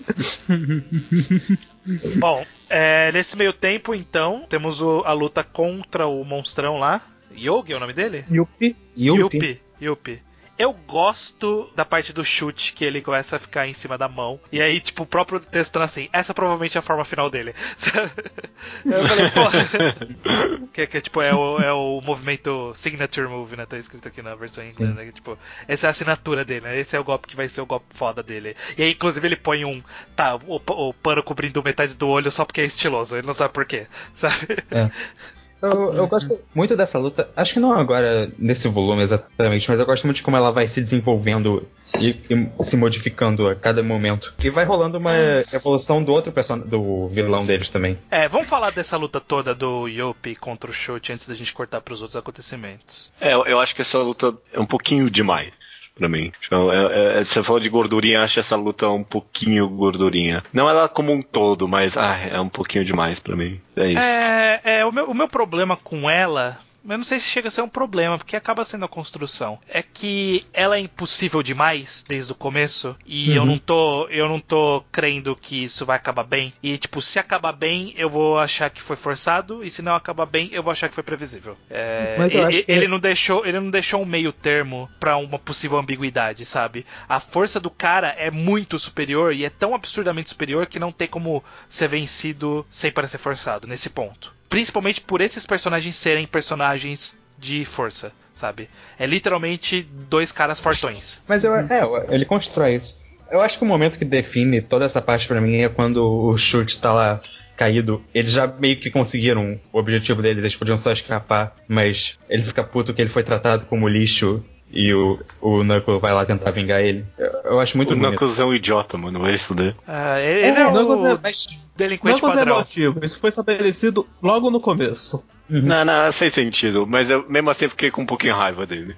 Bom, 2.19 2.45
é, 2.69 3.11
nesse 3.13 3.37
meio 3.37 3.53
tempo, 3.53 3.95
então, 3.95 4.45
temos 4.49 4.81
o- 4.81 5.03
a 5.05 5.13
luta 5.13 5.45
contra 5.45 6.07
o 6.07 6.25
monstrão 6.25 6.79
lá. 6.79 7.03
Yogi 7.37 7.73
é 7.73 7.77
o 7.77 7.81
nome 7.81 7.93
dele? 7.93 8.25
Yuppie. 8.31 8.77
Yuppie. 9.17 9.61
Yuppie. 9.81 10.23
Eu 10.59 10.73
gosto 10.73 11.71
da 11.77 11.85
parte 11.85 12.13
do 12.13 12.25
chute 12.25 12.73
que 12.73 12.85
ele 12.85 13.03
começa 13.03 13.37
a 13.37 13.39
ficar 13.39 13.69
em 13.69 13.75
cima 13.75 13.99
da 13.99 14.09
mão. 14.09 14.41
E 14.51 14.63
aí, 14.63 14.81
tipo, 14.81 15.03
o 15.03 15.07
próprio 15.07 15.39
texto 15.39 15.75
tá 15.75 15.85
assim, 15.85 16.09
essa 16.13 16.33
provavelmente 16.33 16.77
é 16.77 16.81
a 16.81 16.83
forma 16.83 17.05
final 17.05 17.29
dele. 17.29 17.55
Eu 18.85 19.07
falei, 19.07 19.31
pô. 19.31 20.67
que, 20.73 20.87
que 20.87 21.01
tipo, 21.01 21.21
é 21.21 21.35
o, 21.35 21.59
é 21.59 21.73
o 21.73 22.01
movimento 22.01 22.73
signature 22.75 23.29
move, 23.29 23.57
né? 23.57 23.67
Tá 23.67 23.77
escrito 23.77 24.09
aqui 24.09 24.23
na 24.23 24.35
versão 24.35 24.65
em 24.65 24.71
inglês, 24.71 24.95
né? 24.95 25.05
Que, 25.05 25.13
tipo, 25.13 25.39
essa 25.69 25.87
é 25.87 25.89
a 25.89 25.91
assinatura 25.91 26.45
dele, 26.45 26.67
né? 26.67 26.79
Esse 26.79 26.97
é 26.97 27.01
o 27.01 27.05
golpe 27.05 27.29
que 27.29 27.37
vai 27.37 27.49
ser 27.49 27.61
o 27.61 27.67
golpe 27.67 27.87
foda 27.91 28.23
dele. 28.23 28.57
E 28.79 28.83
aí, 28.83 28.93
inclusive, 28.93 29.29
ele 29.29 29.37
põe 29.37 29.65
um. 29.65 29.83
Tá, 30.15 30.37
o, 30.37 30.57
o 30.57 30.95
pano 30.95 31.23
cobrindo 31.23 31.63
metade 31.63 31.95
do 31.95 32.09
olho 32.09 32.31
só 32.31 32.47
porque 32.47 32.63
é 32.63 32.65
estiloso. 32.65 33.17
Ele 33.17 33.27
não 33.27 33.35
sabe 33.35 33.53
por 33.53 33.67
quê, 33.67 33.87
sabe? 34.15 34.57
Eu, 35.73 35.95
eu 35.95 36.07
gosto 36.07 36.39
muito 36.55 36.77
dessa 36.77 36.99
luta. 36.99 37.29
Acho 37.37 37.55
que 37.55 37.61
não 37.61 37.73
agora 37.73 38.31
nesse 38.39 38.69
volume 38.69 39.03
exatamente, 39.03 39.69
mas 39.71 39.79
eu 39.81 39.87
gosto 39.87 40.05
muito 40.05 40.17
de 40.17 40.23
como 40.23 40.37
ela 40.37 40.51
vai 40.51 40.67
se 40.69 40.81
desenvolvendo 40.81 41.67
e, 41.99 42.11
e 42.31 42.65
se 42.65 42.77
modificando 42.77 43.49
a 43.49 43.55
cada 43.55 43.83
momento. 43.83 44.35
E 44.43 44.51
vai 44.51 44.65
rolando 44.65 44.99
uma 44.99 45.13
evolução 45.53 46.03
do 46.03 46.13
outro 46.13 46.33
person 46.33 46.59
do 46.59 47.09
vilão 47.09 47.45
deles 47.47 47.69
também. 47.69 47.99
É, 48.11 48.29
vamos 48.29 48.47
falar 48.49 48.71
dessa 48.71 48.97
luta 48.97 49.21
toda 49.21 49.55
do 49.55 49.87
Yopi 49.89 50.35
contra 50.37 50.71
o 50.71 50.75
Chute 50.75 51.13
antes 51.13 51.27
da 51.29 51.35
gente 51.35 51.53
cortar 51.53 51.81
pros 51.81 52.03
outros 52.03 52.17
acontecimentos. 52.17 53.13
É, 53.21 53.35
eu- 53.35 53.45
eu 53.47 53.61
acho 53.61 53.75
que 53.75 53.83
essa 53.83 53.99
luta 53.99 54.35
é 54.53 54.61
um 54.61 54.67
pouquinho 54.67 55.09
demais 55.11 55.53
pra 55.97 56.09
mim. 56.09 56.31
Então, 56.47 56.71
é- 56.73 57.19
é- 57.21 57.25
você 57.25 57.43
falou 57.43 57.59
de 57.59 57.69
gordurinha, 57.69 58.23
acho 58.23 58.39
essa 58.39 58.55
luta 58.55 58.89
um 58.89 59.03
pouquinho 59.03 59.69
gordurinha. 59.69 60.45
Não 60.53 60.69
ela 60.69 60.89
como 60.89 61.13
um 61.13 61.23
todo, 61.23 61.67
mas 61.67 61.97
ah, 61.97 62.17
é 62.31 62.39
um 62.39 62.49
pouquinho 62.49 62.85
demais 62.85 63.19
pra 63.19 63.35
mim. 63.35 63.61
É 63.75 63.89
isso. 63.89 63.99
É, 63.99 64.61
é 64.65 64.85
o, 64.85 64.93
meu, 64.93 65.11
o 65.11 65.15
meu 65.15 65.27
problema 65.27 65.77
com 65.77 66.09
ela. 66.09 66.59
Eu 66.89 66.97
não 66.99 67.05
sei 67.05 67.19
se 67.19 67.29
chega 67.29 67.49
a 67.49 67.51
ser 67.51 67.63
um 67.63 67.69
problema, 67.69 68.17
porque 68.17 68.37
acaba 68.37 68.65
sendo 68.65 68.85
a 68.85 68.89
construção. 68.89 69.59
É 69.69 69.83
que 69.83 70.45
ela 70.53 70.77
é 70.77 70.81
impossível 70.81 71.43
demais 71.43 72.05
desde 72.07 72.31
o 72.33 72.35
começo. 72.37 72.97
E 73.05 73.35
eu 73.35 73.43
Uhum. 73.43 73.49
não 73.49 73.59
tô. 73.59 74.07
Eu 74.09 74.29
não 74.29 74.39
tô 74.39 74.85
crendo 74.93 75.35
que 75.35 75.65
isso 75.65 75.85
vai 75.85 75.97
acabar 75.97 76.23
bem. 76.25 76.53
E, 76.63 76.79
tipo, 76.79 77.01
se 77.03 77.19
acabar 77.19 77.53
bem, 77.53 77.93
eu 77.97 78.09
vou 78.09 78.39
achar 78.39 78.71
que 78.71 78.81
foi 78.83 78.97
forçado. 78.97 79.65
E 79.65 79.71
se 79.71 79.83
não 79.83 79.95
acabar 79.95 80.27
bem, 80.27 80.49
eu 80.53 80.63
vou 80.63 80.71
achar 80.71 80.89
que 80.89 80.95
foi 80.95 81.03
previsível. 81.03 81.57
É, 81.69 82.17
Mas 82.19 82.33
eu 82.33 82.41
ele, 82.41 82.49
acho 82.49 82.65
que- 82.65 82.73
ele 82.73 82.89
não 82.89 82.99
deixou. 83.01 83.45
Ele 83.45 83.59
não 83.61 83.71
deixou 83.71 84.01
um 84.03 84.07
meio 84.07 84.33
termo 84.33 84.89
pra 85.01 85.17
uma 85.17 85.39
possível 85.39 85.79
ambiguidade, 85.79 86.45
sabe? 86.45 86.87
A 87.09 87.19
força 87.19 87.59
do 87.59 87.71
cara 87.71 88.09
é 88.17 88.31
muito 88.31 88.79
superior 88.79 89.35
e 89.35 89.45
é 89.45 89.51
tão 89.51 89.75
absurdamente 89.75 90.29
superior 90.29 90.67
que 90.67 90.79
não 90.79 90.93
tem 90.93 91.09
como 91.09 91.43
ser 91.69 91.89
vencido 91.89 92.65
sem 92.71 92.93
parecer 92.93 93.19
forçado 93.19 93.67
nesse 93.67 93.91
ponto. 93.91 94.36
Principalmente 94.49 95.01
por 95.01 95.21
esses 95.21 95.47
personagens 95.47 95.97
serem 95.97 96.27
personagens 96.27 97.17
de 97.39 97.65
força, 97.65 98.13
sabe? 98.35 98.69
É 98.99 99.07
literalmente 99.07 99.87
dois 100.09 100.33
caras 100.33 100.61
fortões. 100.61 101.23
Mas 101.27 101.45
eu, 101.45 101.55
é, 101.55 101.67
ele 102.09 102.25
constrói 102.25 102.77
isso. 102.77 103.01
Eu 103.31 103.41
acho 103.41 103.59
que 103.59 103.65
o 103.65 103.69
momento 103.69 103.99
que 103.99 104.05
define 104.05 104.63
toda 104.63 104.85
essa 104.85 105.03
parte 105.03 105.27
pra 105.27 105.41
mim 105.41 105.57
é 105.57 105.69
quando 105.69 105.97
o 105.99 106.37
chute 106.39 106.81
tá 106.81 106.93
lá 106.93 107.21
caído. 107.57 108.03
Eles 108.15 108.33
já 108.33 108.47
meio 108.47 108.79
que 108.79 108.91
conseguiram 108.91 109.59
o 109.73 109.79
objetivo 109.79 110.23
deles, 110.23 110.39
eles 110.39 110.57
podiam 110.57 110.79
só 110.79 110.93
escapar, 110.93 111.57
mas 111.67 112.19
ele 112.29 112.45
fica 112.45 112.63
puto 112.63 112.95
que 112.95 113.03
ele 113.03 113.11
foi 113.11 113.25
tratado 113.25 113.67
como 113.67 113.89
lixo 113.89 114.45
e 114.71 114.93
o, 114.93 115.19
o 115.41 115.63
Knuckles 115.63 116.01
vai 116.01 116.13
lá 116.13 116.25
tentar 116.27 116.51
vingar 116.51 116.81
ele. 116.81 117.05
Eu, 117.19 117.33
eu 117.45 117.61
acho 117.61 117.77
muito 117.77 117.93
o 117.93 117.97
bonito. 117.97 118.11
Knuckles 118.11 118.39
é 118.41 118.45
um 118.45 118.55
idiota, 118.55 118.97
mano, 118.99 119.21
vai 119.21 119.37
fuder. 119.39 119.75
Ah, 119.87 120.21
ele 120.21 120.41
ele 120.47 120.59
é, 120.59 120.61
É, 120.63 120.67
o 120.69 121.07
é- 121.09 121.19
Mas 121.23 121.47
delinquente 121.77 122.21
Knuckles 122.21 122.35
é 122.35 122.37
padrão. 122.39 122.57
emotivo, 122.57 123.01
isso 123.05 123.19
foi 123.19 123.31
estabelecido 123.31 124.07
logo 124.23 124.51
no 124.51 124.61
começo. 124.61 125.23
Não, 125.49 125.85
não, 125.85 126.13
fez 126.13 126.33
sentido, 126.35 126.87
mas 126.89 127.09
eu 127.09 127.25
mesmo 127.29 127.49
assim 127.51 127.69
fiquei 127.69 127.91
com 127.91 128.03
um 128.03 128.07
pouquinho 128.07 128.35
raiva 128.35 128.67
dele. 128.67 128.97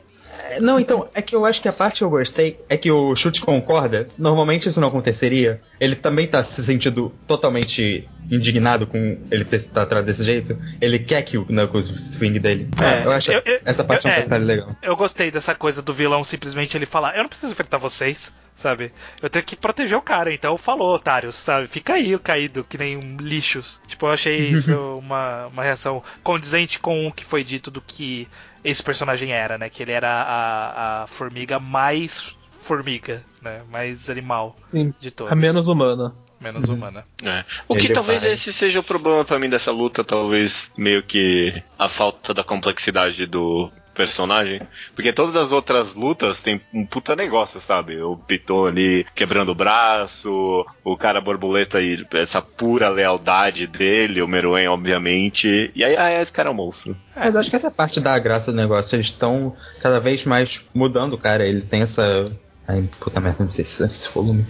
Não, 0.60 0.78
então, 0.78 1.08
é 1.14 1.20
que 1.22 1.34
eu 1.34 1.44
acho 1.44 1.60
que 1.60 1.68
a 1.68 1.72
parte 1.72 1.98
que 1.98 2.04
eu 2.04 2.10
gostei 2.10 2.58
é 2.68 2.76
que 2.76 2.90
o 2.90 3.14
chute 3.14 3.40
concorda. 3.40 4.08
Normalmente 4.18 4.68
isso 4.68 4.80
não 4.80 4.88
aconteceria. 4.88 5.60
Ele 5.80 5.94
também 5.94 6.26
tá 6.26 6.42
se 6.42 6.62
sentindo 6.62 7.12
totalmente 7.26 8.08
indignado 8.30 8.86
com 8.86 9.18
ele 9.30 9.44
ter 9.44 9.58
se 9.58 9.68
tratado 9.68 10.04
desse 10.06 10.22
jeito. 10.22 10.58
Ele 10.80 10.98
quer 10.98 11.22
que 11.22 11.38
o 11.38 11.46
Knuckles 11.46 11.88
swing 12.14 12.38
dele. 12.38 12.68
É, 12.82 13.06
eu 13.06 13.12
acho 13.12 13.30
eu- 13.32 13.42
eu- 13.44 13.60
essa 13.64 13.82
parte 13.84 14.06
eu- 14.06 14.10
é 14.12 14.14
um 14.14 14.18
é. 14.18 14.22
detalhe 14.22 14.44
legal. 14.44 14.76
Eu 14.82 14.96
gostei 14.96 15.30
dessa 15.30 15.54
coisa 15.54 15.80
do 15.80 15.92
vilão 15.94 16.22
simplesmente 16.24 16.76
ele 16.76 16.86
falar: 16.86 17.16
Eu 17.16 17.22
não 17.22 17.28
preciso 17.28 17.52
enfrentar 17.52 17.78
vocês, 17.78 18.32
sabe? 18.54 18.92
Eu 19.22 19.30
tenho 19.30 19.44
que 19.44 19.56
proteger 19.56 19.96
o 19.96 20.02
cara, 20.02 20.32
então 20.32 20.58
falou, 20.58 20.94
otários, 20.94 21.36
sabe? 21.36 21.68
Fica 21.68 21.94
aí 21.94 22.18
caído, 22.18 22.64
que 22.68 22.76
nem 22.76 22.96
um 22.96 23.16
lixos. 23.18 23.80
Tipo, 23.86 24.06
eu 24.06 24.10
achei 24.10 24.48
isso 24.50 24.74
uma, 24.98 25.46
uma 25.46 25.62
reação 25.62 26.02
condizente 26.22 26.78
com 26.78 27.06
o 27.06 27.12
que 27.12 27.24
foi 27.24 27.42
dito 27.42 27.70
do 27.70 27.80
que 27.80 28.28
esse 28.64 28.82
personagem 28.82 29.32
era, 29.32 29.56
né? 29.58 29.68
Que 29.68 29.82
ele 29.82 29.92
era 29.92 30.08
a, 30.10 31.02
a 31.02 31.06
formiga 31.06 31.58
mais 31.58 32.36
formiga, 32.60 33.22
né? 33.40 33.62
Mais 33.70 34.10
animal 34.10 34.56
Sim. 34.70 34.92
de 35.00 35.10
todos. 35.10 35.32
A 35.32 35.36
menos 35.36 35.68
humana. 35.68 36.14
menos 36.40 36.68
humana. 36.68 37.04
É. 37.24 37.44
O 37.66 37.74
que 37.74 37.86
Ele 37.86 37.94
talvez 37.94 38.22
vai. 38.22 38.32
esse 38.32 38.52
seja 38.52 38.80
o 38.80 38.82
problema 38.82 39.24
pra 39.24 39.38
mim 39.38 39.48
dessa 39.48 39.70
luta, 39.72 40.04
talvez 40.04 40.70
meio 40.76 41.02
que 41.02 41.62
a 41.78 41.88
falta 41.88 42.32
da 42.34 42.44
complexidade 42.44 43.26
do 43.26 43.70
personagem, 43.98 44.60
porque 44.94 45.12
todas 45.12 45.34
as 45.36 45.50
outras 45.52 45.94
lutas 45.94 46.40
tem 46.40 46.60
um 46.72 46.86
puta 46.86 47.14
negócio, 47.16 47.58
sabe? 47.60 48.00
O 48.00 48.16
Piton 48.16 48.66
ali 48.66 49.04
quebrando 49.14 49.50
o 49.50 49.54
braço, 49.54 50.64
o 50.84 50.96
cara 50.96 51.20
borboleta 51.20 51.80
e 51.80 52.06
essa 52.14 52.40
pura 52.40 52.88
lealdade 52.88 53.66
dele, 53.66 54.22
o 54.22 54.28
Meruem, 54.28 54.68
obviamente, 54.68 55.70
e 55.74 55.84
aí, 55.84 55.96
ah, 55.96 56.22
esse 56.22 56.32
cara 56.32 56.48
é 56.48 56.52
um 56.52 56.54
monstro. 56.54 56.96
Mas 57.14 57.34
acho 57.34 57.50
que 57.50 57.56
essa 57.56 57.70
parte 57.70 58.00
da 58.00 58.16
graça 58.18 58.52
do 58.52 58.56
negócio, 58.56 58.94
eles 58.94 59.06
estão 59.06 59.54
cada 59.82 59.98
vez 59.98 60.24
mais 60.24 60.64
mudando 60.72 61.14
o 61.14 61.18
cara. 61.18 61.44
Ele 61.44 61.62
tem 61.62 61.82
essa. 61.82 62.24
Ai, 62.68 62.88
puta 63.00 63.18
merda, 63.18 63.42
não 63.44 63.50
sei 63.50 63.64
se 63.64 63.82
esse 63.84 64.08
volume. 64.10 64.44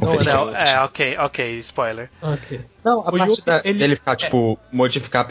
Não, 0.00 0.16
que- 0.18 0.28
é, 0.56 0.80
ok, 0.80 1.16
ok, 1.18 1.58
spoiler. 1.58 2.10
Ok. 2.20 2.60
Não, 2.84 3.00
a 3.00 3.08
O 3.10 3.16
parte 3.18 3.30
Yuki, 3.30 3.42
da, 3.44 3.60
ele- 3.64 3.78
dele 3.78 3.96
ficar, 3.96 4.16
tipo, 4.16 4.58
modificar 4.72 5.28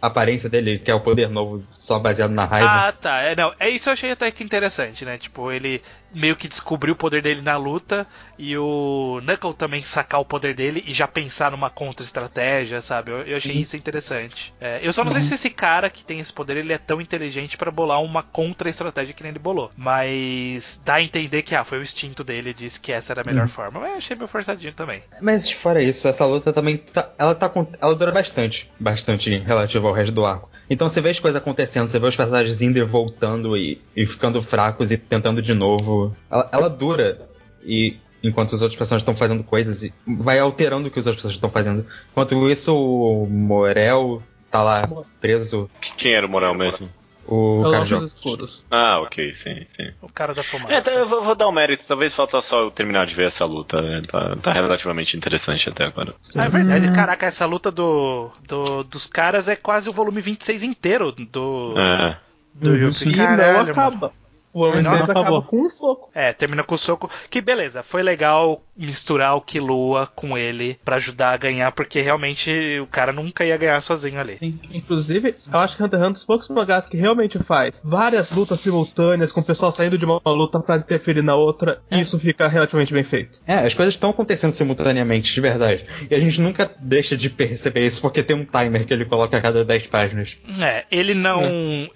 a 0.00 0.06
aparência 0.08 0.48
dele, 0.48 0.78
que 0.78 0.90
é 0.90 0.94
o 0.94 1.00
poder 1.00 1.28
novo 1.28 1.64
só 1.70 1.98
baseado 1.98 2.30
na 2.32 2.44
raiva. 2.44 2.88
Ah, 2.88 2.92
tá. 2.92 3.20
É, 3.22 3.34
não, 3.34 3.54
é 3.58 3.68
isso 3.68 3.88
eu 3.88 3.92
achei 3.92 4.10
até 4.10 4.30
que 4.30 4.44
interessante, 4.44 5.04
né? 5.04 5.16
Tipo, 5.18 5.50
ele 5.50 5.82
meio 6.16 6.34
que 6.34 6.48
descobriu 6.48 6.94
o 6.94 6.96
poder 6.96 7.22
dele 7.22 7.42
na 7.42 7.56
luta 7.56 8.06
e 8.38 8.56
o 8.56 9.20
Knuckle 9.22 9.54
também 9.54 9.82
sacar 9.82 10.20
o 10.20 10.24
poder 10.24 10.54
dele 10.54 10.82
e 10.86 10.92
já 10.94 11.06
pensar 11.06 11.50
numa 11.50 11.68
contra-estratégia, 11.70 12.80
sabe? 12.80 13.10
Eu, 13.10 13.18
eu 13.22 13.36
achei 13.36 13.54
isso 13.56 13.76
interessante. 13.76 14.52
É, 14.60 14.80
eu 14.82 14.92
só 14.92 15.04
não 15.04 15.12
sei 15.12 15.20
se 15.20 15.34
esse 15.34 15.50
cara 15.50 15.90
que 15.90 16.04
tem 16.04 16.18
esse 16.18 16.32
poder 16.32 16.56
ele 16.56 16.72
é 16.72 16.78
tão 16.78 17.00
inteligente 17.00 17.56
pra 17.56 17.70
bolar 17.70 18.02
uma 18.02 18.22
contra-estratégia 18.22 19.12
que 19.14 19.22
nem 19.22 19.30
ele 19.30 19.38
bolou. 19.38 19.70
Mas 19.76 20.80
dá 20.84 20.94
a 20.94 21.02
entender 21.02 21.42
que 21.42 21.54
ah, 21.54 21.64
foi 21.64 21.78
o 21.78 21.82
instinto 21.82 22.24
dele 22.24 22.54
disse 22.54 22.80
que 22.80 22.92
essa 22.92 23.12
era 23.12 23.22
a 23.22 23.24
melhor 23.24 23.48
forma. 23.48 23.80
Mas 23.80 23.90
eu 23.90 23.96
achei 23.98 24.16
meio 24.16 24.28
forçadinho 24.28 24.72
também. 24.72 25.02
Mas 25.20 25.50
fora 25.50 25.82
isso, 25.82 26.08
essa 26.08 26.24
luta 26.24 26.52
também 26.52 26.78
tá, 26.78 27.10
ela 27.18 27.34
tá 27.34 27.48
com- 27.48 27.66
ela 27.80 27.94
dura 27.94 28.10
bastante, 28.12 28.70
bastante 28.80 29.36
relativo 29.38 29.86
ao 29.86 29.94
resto 29.94 30.12
do 30.12 30.24
arco. 30.24 30.50
Então 30.68 30.88
você 30.88 31.00
vê 31.00 31.10
as 31.10 31.20
coisas 31.20 31.40
acontecendo, 31.40 31.88
você 31.88 31.98
vê 31.98 32.06
os 32.06 32.16
personagens 32.16 32.60
indo 32.60 32.78
e 32.78 32.82
voltando 32.82 33.56
e, 33.56 33.80
e 33.94 34.04
ficando 34.06 34.42
fracos 34.42 34.90
e 34.90 34.96
tentando 34.98 35.40
de 35.40 35.54
novo. 35.54 36.05
Ela, 36.30 36.48
ela 36.52 36.70
dura 36.70 37.28
e 37.64 37.96
enquanto 38.22 38.52
os 38.52 38.62
outros 38.62 38.76
personagens 38.78 39.02
estão 39.02 39.16
fazendo 39.16 39.44
coisas 39.44 39.82
e 39.82 39.92
vai 40.06 40.38
alterando 40.38 40.88
o 40.88 40.90
que 40.90 40.98
os 40.98 41.06
outros 41.06 41.22
personagens 41.22 41.36
estão 41.36 41.50
fazendo. 41.50 41.86
Enquanto 42.10 42.50
isso, 42.50 42.74
o 42.76 43.26
Morel 43.28 44.22
tá 44.50 44.62
lá 44.62 44.88
preso, 45.20 45.68
Quem 45.96 46.12
era 46.12 46.26
o 46.26 46.28
Moral 46.28 46.54
mesmo? 46.54 46.88
o 47.28 47.56
É 47.56 47.58
o 47.58 47.62
cara 47.64 47.72
Nossos 47.78 47.88
joga. 47.88 48.04
Escuros. 48.06 48.66
Ah, 48.70 49.00
ok, 49.00 49.34
sim, 49.34 49.64
sim. 49.66 49.90
O 50.00 50.08
cara 50.08 50.32
da 50.32 50.42
É, 50.42 50.44
fumaça. 50.44 50.82
tá, 50.82 50.90
eu 50.92 51.08
vou, 51.08 51.24
vou 51.24 51.34
dar 51.34 51.48
um 51.48 51.52
mérito, 51.52 51.84
talvez 51.86 52.14
falta 52.14 52.40
só 52.40 52.60
eu 52.62 52.70
terminar 52.70 53.04
de 53.06 53.16
ver 53.16 53.26
essa 53.26 53.44
luta, 53.44 53.82
né? 53.82 54.00
tá, 54.06 54.36
tá 54.36 54.52
relativamente 54.52 55.16
interessante 55.16 55.68
até 55.68 55.84
agora. 55.84 56.14
Ah, 56.36 56.44
é 56.44 56.48
verdade, 56.48 56.90
caraca, 56.92 57.26
essa 57.26 57.44
luta 57.44 57.70
do, 57.72 58.30
do- 58.46 58.84
dos 58.84 59.06
caras 59.08 59.48
é 59.48 59.56
quase 59.56 59.88
o 59.88 59.92
volume 59.92 60.20
26 60.20 60.62
inteiro 60.62 61.10
do, 61.10 61.74
É. 61.76 62.16
do 62.54 62.70
Uhum. 62.70 62.76
Yuki. 62.76 63.08
E 63.08 63.16
Caralho, 63.16 63.74
não 63.74 63.90
mano. 63.90 64.12
O 64.56 64.60
Homem 64.60 64.80
acaba 64.86 65.20
acabou. 65.20 65.42
com 65.42 65.66
um 65.66 65.68
soco. 65.68 66.08
É, 66.14 66.32
termina 66.32 66.64
com 66.64 66.74
o 66.74 66.78
soco. 66.78 67.10
Que 67.28 67.42
beleza, 67.42 67.82
foi 67.82 68.02
legal 68.02 68.62
misturar 68.76 69.36
o 69.36 69.40
Killua 69.40 70.06
com 70.14 70.36
ele 70.36 70.78
pra 70.84 70.96
ajudar 70.96 71.32
a 71.32 71.36
ganhar, 71.36 71.72
porque 71.72 72.00
realmente 72.00 72.78
o 72.80 72.86
cara 72.86 73.12
nunca 73.12 73.44
ia 73.44 73.56
ganhar 73.56 73.80
sozinho 73.80 74.20
ali. 74.20 74.38
Inclusive, 74.72 75.34
eu 75.52 75.58
acho 75.58 75.76
que 75.76 75.82
Hunter 75.82 75.98
x 75.98 76.00
Hunter 76.00 76.02
é 76.02 76.08
um 76.08 76.12
dos 76.12 76.24
poucos 76.24 76.48
mangás 76.48 76.86
que 76.86 76.96
realmente 76.96 77.38
faz 77.38 77.82
várias 77.84 78.30
lutas 78.30 78.60
simultâneas, 78.60 79.32
com 79.32 79.40
o 79.40 79.44
pessoal 79.44 79.72
saindo 79.72 79.96
de 79.96 80.04
uma 80.04 80.20
luta 80.26 80.60
pra 80.60 80.76
interferir 80.76 81.22
na 81.22 81.34
outra, 81.34 81.80
e 81.90 82.00
isso 82.00 82.18
fica 82.18 82.46
relativamente 82.48 82.92
bem 82.92 83.04
feito. 83.04 83.40
É, 83.46 83.54
as 83.54 83.74
coisas 83.74 83.94
estão 83.94 84.10
acontecendo 84.10 84.54
simultaneamente, 84.54 85.32
de 85.32 85.40
verdade. 85.40 85.86
E 86.10 86.14
a 86.14 86.20
gente 86.20 86.40
nunca 86.40 86.70
deixa 86.78 87.16
de 87.16 87.30
perceber 87.30 87.86
isso 87.86 88.00
porque 88.00 88.22
tem 88.22 88.36
um 88.36 88.44
timer 88.44 88.86
que 88.86 88.92
ele 88.92 89.04
coloca 89.04 89.36
a 89.36 89.40
cada 89.40 89.64
10 89.64 89.86
páginas. 89.86 90.36
É, 90.60 90.84
ele 90.90 91.14
não, 91.14 91.42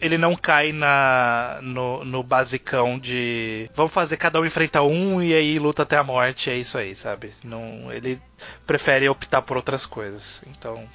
ele 0.01 0.17
não 0.17 0.35
cai 0.35 0.73
na 0.73 1.59
no, 1.63 2.05
no 2.05 2.23
basicão 2.23 2.99
de 2.99 3.69
vamos 3.75 3.93
fazer 3.93 4.17
cada 4.17 4.41
um 4.41 4.47
enfrenta 4.47 4.83
um 4.83 5.23
e 5.23 5.35
aí 5.35 5.59
luta 5.59 5.83
até 5.83 5.97
a 5.97 6.05
morte, 6.05 6.51
é 6.51 6.57
isso 6.57 6.70
aí, 6.79 6.95
sabe? 6.95 7.33
Não, 7.45 7.93
ele 7.93 8.21
prefere 8.67 9.09
optar 9.09 9.43
por 9.43 9.57
outras 9.57 9.87
coisas. 9.87 10.43
Então, 10.47 10.89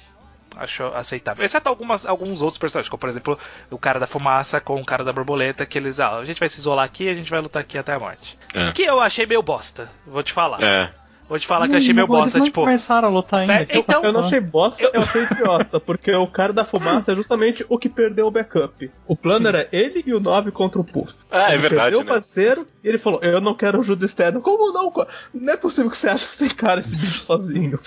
acho 0.56 0.84
aceitável. 0.86 1.44
Exceto 1.44 1.68
algumas, 1.68 2.06
alguns 2.06 2.42
outros 2.42 2.58
personagens, 2.58 2.88
como 2.88 2.98
por 2.98 3.08
exemplo 3.08 3.38
o 3.70 3.78
cara 3.78 4.00
da 4.00 4.06
fumaça 4.06 4.60
com 4.60 4.80
o 4.80 4.84
cara 4.84 5.04
da 5.04 5.12
borboleta, 5.12 5.66
que 5.66 5.78
eles, 5.78 6.00
ah, 6.00 6.16
a 6.18 6.24
gente 6.24 6.40
vai 6.40 6.48
se 6.48 6.58
isolar 6.58 6.84
aqui 6.84 7.04
e 7.04 7.08
a 7.10 7.14
gente 7.14 7.30
vai 7.30 7.40
lutar 7.40 7.60
aqui 7.60 7.78
até 7.78 7.92
a 7.92 7.98
morte. 7.98 8.38
É. 8.54 8.72
Que 8.72 8.82
eu 8.82 9.00
achei 9.00 9.26
meio 9.26 9.42
bosta, 9.42 9.90
vou 10.06 10.22
te 10.22 10.32
falar. 10.32 10.62
É. 10.62 10.92
Vou 11.28 11.38
te 11.38 11.46
falar 11.46 11.66
que 11.66 11.74
eu 11.74 11.78
achei 11.78 11.92
meio 11.92 12.04
Eles 12.06 12.16
bosta, 12.16 12.40
tipo. 12.40 12.60
começaram 12.60 13.08
a 13.08 13.10
lutar 13.10 13.40
ainda. 13.40 13.66
Fe- 13.66 13.78
então- 13.78 14.04
Eu 14.04 14.12
não 14.12 14.20
achei 14.20 14.38
bosta, 14.40 14.82
eu 14.82 15.00
achei 15.02 15.24
idiota, 15.24 15.80
porque 15.80 16.12
o 16.14 16.26
cara 16.26 16.52
da 16.52 16.64
fumaça 16.64 17.10
é 17.12 17.16
justamente 17.16 17.66
o 17.68 17.76
que 17.78 17.88
perdeu 17.88 18.26
o 18.28 18.30
backup. 18.30 18.90
O 19.08 19.16
plano 19.16 19.48
era 19.48 19.68
ele 19.72 20.04
e 20.06 20.14
o 20.14 20.20
9 20.20 20.52
contra 20.52 20.80
o 20.80 20.84
Puff. 20.84 21.12
Ah, 21.30 21.50
é 21.50 21.54
ele 21.54 21.58
verdade, 21.62 21.82
perdeu 21.82 22.00
o 22.00 22.04
né? 22.04 22.12
parceiro 22.12 22.68
e 22.84 22.88
ele 22.88 22.98
falou: 22.98 23.18
Eu 23.22 23.40
não 23.40 23.54
quero 23.54 23.80
ajuda 23.80 24.06
externa. 24.06 24.40
Como 24.40 24.72
não? 24.72 24.92
Não 25.34 25.52
é 25.52 25.56
possível 25.56 25.90
que 25.90 25.96
você 25.96 26.08
ache 26.08 26.26
que 26.28 26.36
você 26.36 26.46
encara 26.46 26.78
esse 26.80 26.94
bicho 26.96 27.18
sozinho. 27.20 27.80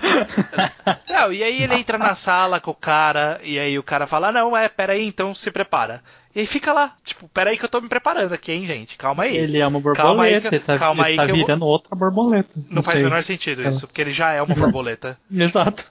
Não, 1.08 1.32
e 1.32 1.42
aí 1.42 1.62
ele 1.62 1.74
entra 1.74 1.98
na 1.98 2.14
sala 2.14 2.60
com 2.60 2.70
o 2.70 2.74
cara, 2.74 3.40
e 3.42 3.58
aí 3.58 3.78
o 3.78 3.82
cara 3.82 4.06
fala, 4.06 4.28
"Ah, 4.28 4.32
não, 4.32 4.56
é, 4.56 4.68
peraí, 4.68 5.04
então 5.06 5.34
se 5.34 5.50
prepara. 5.50 6.02
E 6.36 6.40
aí 6.40 6.46
fica 6.46 6.70
lá, 6.70 6.92
tipo, 7.02 7.26
peraí 7.30 7.56
que 7.56 7.64
eu 7.64 7.68
tô 7.68 7.80
me 7.80 7.88
preparando 7.88 8.34
aqui, 8.34 8.52
hein, 8.52 8.66
gente, 8.66 8.98
calma 8.98 9.22
aí. 9.22 9.34
Ele 9.36 9.58
é 9.58 9.66
uma 9.66 9.80
Calma 9.94 10.24
aí 10.24 10.34
borboleta, 10.34 10.48
que- 10.50 10.54
ele 10.56 10.64
tá, 10.64 10.78
calma 10.78 11.02
ele 11.04 11.10
aí 11.12 11.16
tá 11.16 11.24
que 11.24 11.30
eu 11.30 11.36
vou- 11.36 11.46
virando 11.46 11.64
outra 11.64 11.96
borboleta. 11.96 12.50
não 12.68 12.82
faz 12.82 12.92
sei. 12.92 13.00
o 13.00 13.04
menor 13.04 13.22
sentido 13.22 13.56
Sei 13.56 13.64
lá. 13.64 13.70
isso, 13.70 13.86
porque 13.86 14.02
ele 14.02 14.10
já 14.12 14.32
é 14.34 14.42
uma 14.42 14.54
borboleta. 14.54 15.18
Exato. 15.34 15.86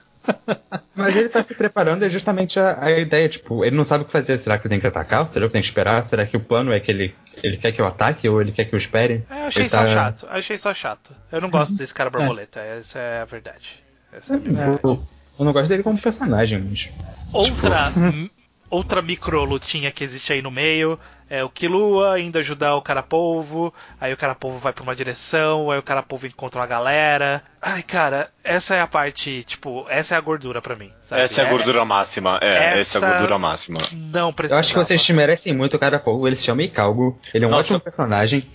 Mas 0.94 1.14
ele 1.16 1.28
tá 1.28 1.42
se 1.42 1.54
preparando 1.54 2.04
é 2.04 2.08
justamente 2.10 2.58
a, 2.60 2.84
a 2.84 2.90
ideia, 2.92 3.28
tipo, 3.28 3.64
ele 3.64 3.76
não 3.76 3.84
sabe 3.84 4.02
o 4.04 4.06
que 4.06 4.12
fazer. 4.12 4.38
Será 4.38 4.56
que 4.58 4.66
ele 4.66 4.74
tem 4.74 4.80
que 4.80 4.86
atacar? 4.86 5.28
Será 5.28 5.46
que 5.46 5.52
tem 5.52 5.62
que 5.62 5.68
esperar? 5.68 6.06
Será 6.06 6.24
que 6.26 6.36
o 6.36 6.40
plano 6.40 6.72
é 6.72 6.80
que 6.80 6.90
ele, 6.90 7.14
ele 7.42 7.56
quer 7.56 7.72
que 7.72 7.80
eu 7.80 7.86
ataque 7.86 8.28
ou 8.28 8.40
ele 8.40 8.52
quer 8.52 8.64
que 8.66 8.74
eu 8.74 8.78
espere? 8.78 9.24
É, 9.30 9.42
eu 9.42 9.46
achei 9.46 9.62
Ele 9.62 9.68
só 9.68 9.78
tá- 9.78 9.86
chato, 9.86 10.26
achei 10.30 10.58
só 10.58 10.72
chato. 10.74 11.12
Eu 11.30 11.40
não 11.40 11.50
gosto 11.50 11.74
desse 11.76 11.92
cara 11.94 12.08
borboleta, 12.10 12.60
essa 12.60 12.98
é 12.98 13.20
a 13.22 13.24
verdade. 13.24 13.80
Essa 14.12 14.34
é 14.34 14.36
a 14.36 14.40
minha 14.40 14.52
verdade. 14.54 14.80
Eu, 14.84 15.02
eu 15.38 15.44
não 15.44 15.52
gosto 15.52 15.68
dele 15.68 15.82
como 15.82 15.98
personagem, 16.00 16.58
mas. 16.60 16.88
Outra, 17.32 17.84
m- 17.96 18.30
outra 18.70 19.00
micro 19.02 19.44
lutinha 19.44 19.90
que 19.90 20.02
existe 20.04 20.32
aí 20.32 20.42
no 20.42 20.50
meio 20.50 20.98
é 21.28 21.42
o 21.42 21.48
Killua 21.48 22.20
indo 22.20 22.38
ajudar 22.38 22.76
o 22.76 22.82
Carapolvo, 22.82 23.74
aí 24.00 24.12
o 24.12 24.16
Carapolvo 24.16 24.58
vai 24.60 24.72
pra 24.72 24.84
uma 24.84 24.94
direção, 24.94 25.72
aí 25.72 25.78
o 25.78 25.82
Carapolvo 25.82 26.24
encontra 26.26 26.60
uma 26.60 26.66
galera. 26.68 27.42
Ai, 27.60 27.82
cara, 27.82 28.30
essa 28.44 28.76
é 28.76 28.80
a 28.80 28.86
parte, 28.86 29.42
tipo, 29.42 29.84
essa 29.88 30.14
é 30.14 30.18
a 30.18 30.20
gordura 30.20 30.62
pra 30.62 30.76
mim. 30.76 30.92
sabe? 31.02 31.22
Essa 31.22 31.42
é 31.42 31.46
a 31.46 31.50
gordura 31.50 31.84
máxima. 31.84 32.38
É, 32.40 32.54
essa, 32.54 32.76
é 32.76 32.80
essa- 32.80 33.06
a 33.06 33.10
gordura 33.10 33.38
máxima. 33.40 33.78
Não 33.92 34.28
Eu 34.28 34.32
precisa. 34.32 34.60
acho 34.60 34.72
que 34.72 34.78
vocês 34.78 35.02
te 35.04 35.12
merecem 35.12 35.52
muito, 35.52 35.76
cara. 35.80 35.98
Pô, 35.98 36.24
ele 36.28 36.36
se 36.36 36.44
chama 36.44 36.62
Icalgo. 36.62 37.18
Ele 37.34 37.44
é 37.44 37.48
um 37.48 37.50
Nossa. 37.50 37.74
ótimo 37.74 37.80
personagem. 37.80 38.46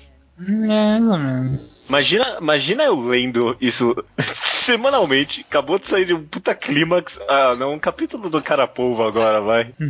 Mais 0.48 1.04
ou 1.08 1.18
menos. 1.20 1.86
Imagina, 1.88 2.38
imagina 2.42 2.84
eu 2.84 3.00
lendo 3.00 3.56
isso 3.60 3.96
semanalmente. 4.20 5.46
Acabou 5.48 5.78
de 5.78 5.88
sair 5.88 6.06
de 6.06 6.14
um 6.14 6.24
puta 6.24 6.56
clímax. 6.56 7.20
Ah, 7.28 7.56
não, 7.56 7.74
um 7.74 7.80
capítulo 7.80 8.30
do 8.30 8.42
Carapolvo 8.42 9.04
agora, 9.04 9.42
vai. 9.42 9.74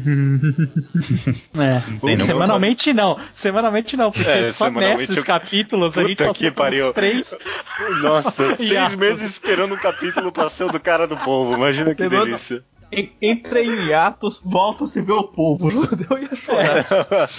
É. 1.58 1.82
tem, 2.02 2.18
não. 2.18 2.26
Semanalmente 2.26 2.94
não. 2.94 3.18
Semanalmente 3.34 3.96
não, 3.96 4.12
porque 4.12 4.28
É, 4.28 4.52
só 4.52 4.70
nesses 4.70 5.18
eu- 5.18 5.24
capítulos 5.26 5.98
a 5.98 6.02
gente 6.04 6.18
Puta 6.18 6.30
passou 6.30 6.34
que 6.48 6.52
pariu. 6.52 6.94
três. 6.94 7.38
Nossa, 8.02 8.56
seis 8.56 8.96
meses 8.96 9.30
esperando 9.32 9.76
um 9.76 9.78
capítulo 9.78 10.32
pra 10.32 10.50
ser 10.50 10.64
o 10.66 10.72
do 10.72 10.80
cara 10.80 11.08
do 11.08 11.18
povo. 11.18 11.54
Imagina 11.56 11.94
que 11.96 12.04
Semana- 12.04 12.26
delícia. 12.26 12.64
En- 12.92 13.10
Entra 13.22 13.62
em 13.62 13.70
hiatos, 13.88 14.42
volta 14.44 14.86
se 14.86 15.02
vê 15.02 15.14
o 15.14 15.24
povo. 15.24 15.70
Eu 16.10 16.18
ia 16.18 16.36
chorar. 16.36 17.30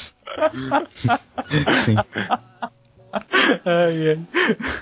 Sim. 1.84 1.96
Ai, 3.12 4.08
ai. 4.10 4.18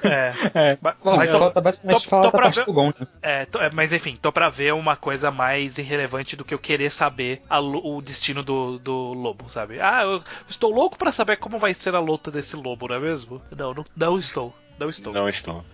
É, 0.05 0.33
É. 0.73 0.79
Ba- 0.81 0.97
Bom, 1.03 1.17
falta 1.17 1.61
basicamente 1.61 2.05
tô- 2.05 2.09
falar 2.11 2.23
tô 2.23 2.31
da 2.31 2.39
parte 2.43 2.57
ver- 2.57 2.65
do 2.67 2.73
Gon, 2.73 2.93
né? 2.99 3.07
é, 3.23 3.45
tô- 3.47 3.59
é, 3.59 3.71
mas 3.71 3.93
enfim, 3.93 4.17
tô 4.21 4.31
pra 4.33 4.49
ver 4.49 4.73
uma 4.75 4.97
coisa 4.97 5.31
mais 5.31 5.79
irrelevante 5.79 6.37
do 6.37 6.45
que 6.45 6.55
eu 6.55 6.59
querer 6.59 6.91
saber 6.91 7.43
a 7.49 7.61
o 7.61 8.01
destino 8.01 8.43
do, 8.43 8.79
do 8.79 9.13
lobo, 9.13 9.49
sabe? 9.49 9.81
Ah, 9.81 10.03
eu 10.05 10.23
estou 10.49 10.71
louco 10.73 10.97
pra 10.97 11.11
saber 11.13 11.37
como 11.37 11.59
vai 11.59 11.75
ser 11.75 11.95
a 11.95 12.01
luta 12.01 12.31
desse 12.31 12.55
lobo, 12.57 12.89
não 12.89 12.95
é 12.97 13.01
mesmo? 13.01 13.43
Não, 13.57 13.75
não, 13.75 13.85
não 13.97 14.19
estou. 14.19 14.55
Não 14.79 14.89
estou. 14.89 15.13
Não 15.13 15.29
estou. 15.29 15.65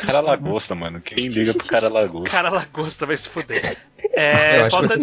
Cara 0.00 0.20
lagosta, 0.20 0.74
mano. 0.74 1.00
Quem 1.02 1.26
liga 1.28 1.52
pro 1.52 1.66
cara 1.66 1.88
lagosta? 1.88 2.30
Cara 2.30 2.48
lagosta 2.48 3.04
vai 3.04 3.16
se 3.16 3.28
fuder. 3.28 3.76
Eu 4.00 4.10
É, 4.14 4.70
falta, 4.70 4.94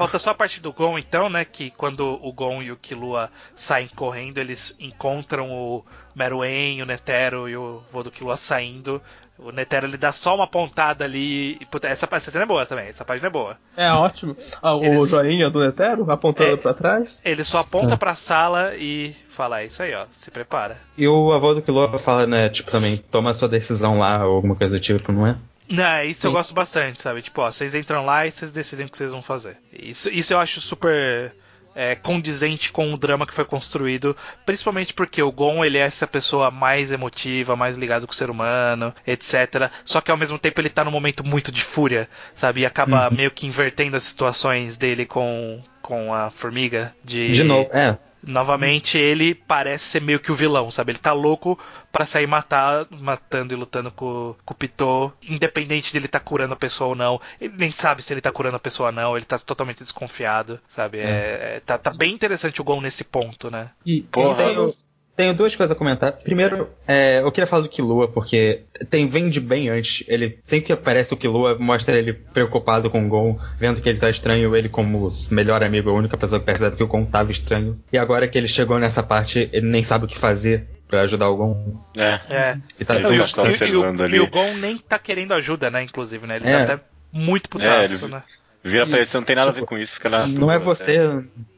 é 0.00 0.06
falta 0.06 0.18
só 0.18 0.30
a 0.30 0.34
parte 0.34 0.60
do 0.60 0.72
Gon, 0.72 0.98
então, 0.98 1.28
né? 1.28 1.44
Que 1.44 1.70
quando 1.70 2.18
o 2.22 2.32
Gon 2.32 2.62
e 2.62 2.72
o 2.72 2.76
Killua 2.76 3.30
saem 3.54 3.88
correndo, 3.88 4.38
eles 4.38 4.74
encontram 4.80 5.50
o 5.50 5.84
Meruem, 6.14 6.82
o 6.82 6.86
Netero 6.86 7.48
e 7.48 7.56
o 7.56 7.82
vô 7.92 8.02
do 8.02 8.10
Killua 8.10 8.36
saindo. 8.36 9.00
O 9.38 9.50
Netero 9.52 9.86
ele 9.86 9.96
dá 9.96 10.12
só 10.12 10.34
uma 10.34 10.46
pontada 10.46 11.04
ali. 11.04 11.56
e, 11.60 11.64
puta, 11.64 11.88
essa, 11.88 12.06
essa 12.12 12.30
cena 12.30 12.44
é 12.44 12.46
boa 12.46 12.66
também, 12.66 12.88
essa 12.88 13.04
página 13.06 13.28
é 13.28 13.30
boa. 13.30 13.56
É 13.74 13.90
ótimo. 13.90 14.36
Ah, 14.60 14.74
o 14.74 14.84
Eles- 14.84 15.08
joinha 15.10 15.48
do 15.48 15.60
Netero 15.64 16.10
apontando 16.10 16.52
É. 16.52 16.56
pra 16.58 16.74
trás. 16.74 17.22
Ele 17.24 17.42
só 17.42 17.60
aponta 17.60 17.96
pra 17.96 18.14
sala 18.14 18.74
e 18.76 19.16
fala: 19.30 19.62
É 19.62 19.66
isso 19.66 19.82
aí, 19.82 19.94
ó, 19.94 20.04
se 20.12 20.30
prepara. 20.30 20.76
E 20.96 21.08
o 21.08 21.32
avô 21.32 21.54
do 21.54 21.62
Killua 21.62 21.98
fala, 22.00 22.26
né, 22.26 22.50
tipo, 22.50 22.70
também, 22.70 22.98
toma 23.10 23.30
a 23.30 23.34
sua 23.34 23.48
decisão 23.48 23.98
lá, 23.98 24.26
ou 24.26 24.36
alguma 24.36 24.54
coisa 24.54 24.74
do 24.76 24.80
tipo, 24.80 25.10
não 25.10 25.26
é? 25.26 25.36
Não, 25.70 26.02
isso 26.02 26.26
eu 26.26 26.30
Sim. 26.30 26.36
gosto 26.36 26.54
bastante, 26.54 27.00
sabe? 27.00 27.22
Tipo, 27.22 27.42
ó, 27.42 27.50
vocês 27.50 27.74
entram 27.76 28.04
lá 28.04 28.26
e 28.26 28.32
vocês 28.32 28.50
decidem 28.50 28.86
o 28.86 28.88
que 28.88 28.98
vocês 28.98 29.12
vão 29.12 29.22
fazer. 29.22 29.56
Isso, 29.72 30.10
isso 30.10 30.32
eu 30.32 30.38
acho 30.40 30.60
super 30.60 31.32
é, 31.74 31.94
condizente 31.94 32.72
com 32.72 32.92
o 32.92 32.98
drama 32.98 33.26
que 33.26 33.32
foi 33.32 33.44
construído, 33.44 34.16
principalmente 34.44 34.92
porque 34.92 35.22
o 35.22 35.30
Gon, 35.30 35.64
ele 35.64 35.78
é 35.78 35.82
essa 35.82 36.06
pessoa 36.06 36.50
mais 36.50 36.90
emotiva, 36.90 37.54
mais 37.54 37.76
ligado 37.76 38.06
com 38.06 38.12
o 38.12 38.16
ser 38.16 38.30
humano, 38.30 38.92
etc. 39.06 39.70
Só 39.84 40.00
que 40.00 40.10
ao 40.10 40.16
mesmo 40.16 40.38
tempo 40.38 40.60
ele 40.60 40.68
tá 40.68 40.84
num 40.84 40.90
momento 40.90 41.24
muito 41.24 41.52
de 41.52 41.62
fúria, 41.62 42.08
sabe? 42.34 42.62
E 42.62 42.66
acaba 42.66 43.08
meio 43.10 43.30
que 43.30 43.46
invertendo 43.46 43.96
as 43.96 44.02
situações 44.02 44.76
dele 44.76 45.06
com, 45.06 45.62
com 45.80 46.12
a 46.12 46.30
formiga. 46.30 46.92
De, 47.04 47.32
De 47.32 47.44
novo, 47.44 47.70
é. 47.72 47.96
Novamente, 48.22 48.98
ele 48.98 49.34
parece 49.34 49.84
ser 49.84 50.00
meio 50.02 50.20
que 50.20 50.30
o 50.30 50.34
vilão, 50.34 50.70
sabe? 50.70 50.92
Ele 50.92 50.98
tá 50.98 51.12
louco 51.12 51.58
pra 51.90 52.04
sair 52.06 52.26
matar, 52.26 52.86
matando 52.90 53.54
e 53.54 53.56
lutando 53.56 53.90
com, 53.90 54.34
com 54.44 54.54
o 54.54 54.56
Pitô, 54.56 55.12
independente 55.22 55.92
dele 55.92 56.08
tá 56.08 56.20
curando 56.20 56.54
a 56.54 56.56
pessoa 56.56 56.90
ou 56.90 56.94
não. 56.94 57.20
Ele 57.40 57.54
nem 57.56 57.70
sabe 57.70 58.02
se 58.02 58.12
ele 58.12 58.20
tá 58.20 58.30
curando 58.30 58.56
a 58.56 58.60
pessoa 58.60 58.90
ou 58.90 58.94
não, 58.94 59.16
ele 59.16 59.24
tá 59.24 59.38
totalmente 59.38 59.78
desconfiado, 59.78 60.60
sabe? 60.68 60.98
É, 60.98 61.56
é- 61.56 61.62
tá, 61.64 61.78
tá 61.78 61.92
bem 61.92 62.12
interessante 62.12 62.60
o 62.60 62.64
Gon 62.64 62.80
nesse 62.80 63.04
ponto, 63.04 63.50
né? 63.50 63.70
E 63.84 64.02
Porra. 64.02 64.42
Eu 64.42 64.74
tenho, 65.20 65.30
tenho 65.30 65.34
duas 65.34 65.54
coisas 65.54 65.74
a 65.74 65.78
comentar. 65.78 66.12
Primeiro, 66.12 66.68
é, 66.86 67.20
eu 67.22 67.30
queria 67.30 67.46
falar 67.46 67.62
do 67.62 67.68
Killua, 67.68 68.08
porque 68.08 68.62
tem, 68.88 69.08
vem 69.08 69.28
de 69.28 69.40
bem 69.40 69.68
antes. 69.68 70.04
Ele 70.08 70.38
sempre 70.46 70.66
que 70.66 70.72
aparece 70.72 71.12
o 71.12 71.16
Killua, 71.16 71.56
mostra 71.58 71.96
ele 71.98 72.12
preocupado 72.12 72.90
com 72.90 73.04
o 73.04 73.08
Gon, 73.08 73.38
vendo 73.58 73.80
que 73.80 73.88
ele 73.88 73.98
tá 73.98 74.08
estranho, 74.10 74.54
ele 74.56 74.68
como 74.68 75.06
o 75.08 75.12
melhor 75.30 75.62
amigo, 75.62 75.90
a 75.90 75.94
única 75.94 76.16
pessoa 76.16 76.40
que 76.40 76.46
percebe 76.46 76.76
que 76.76 76.82
o 76.82 76.86
Gon 76.88 77.04
tava 77.04 77.30
estranho. 77.32 77.78
E 77.92 77.98
agora 77.98 78.26
que 78.28 78.36
ele 78.38 78.48
chegou 78.48 78.78
nessa 78.78 79.02
parte, 79.02 79.48
ele 79.52 79.66
nem 79.68 79.82
sabe 79.82 80.04
o 80.04 80.08
que 80.08 80.18
fazer 80.18 80.66
pra 80.88 81.02
ajudar 81.02 81.28
o 81.28 81.36
Gon. 81.36 81.80
É. 81.96 82.18
É. 82.28 82.56
E 82.78 82.84
tá 82.84 82.94
Ele 82.96 83.02
e, 83.02 83.06
tá 83.06 83.08
o- 83.10 83.14
e 83.14 83.20
o- 83.20 83.50
observando 83.50 84.02
ali. 84.02 84.16
e 84.16 84.20
o 84.20 84.26
Gon 84.28 84.54
nem 84.56 84.76
tá 84.78 84.98
querendo 84.98 85.32
ajuda, 85.34 85.70
né? 85.70 85.82
Inclusive, 85.82 86.26
né? 86.26 86.36
Ele 86.36 86.48
É. 86.48 86.64
tá 86.64 86.74
até 86.74 86.84
muito 87.12 87.48
putaço, 87.48 88.04
ele- 88.06 88.12
né? 88.14 88.22
Vira 88.62 88.86
pra 88.86 88.96
ele, 88.98 89.06
você 89.06 89.16
não 89.16 89.24
tem 89.24 89.34
nada 89.36 89.50
a 89.50 89.54
ver 89.54 89.64
com 89.64 89.78
isso, 89.78 89.94
fica 89.94 90.10
na 90.10 90.26
Não 90.26 90.50
é 90.52 90.58
você, 90.58 90.98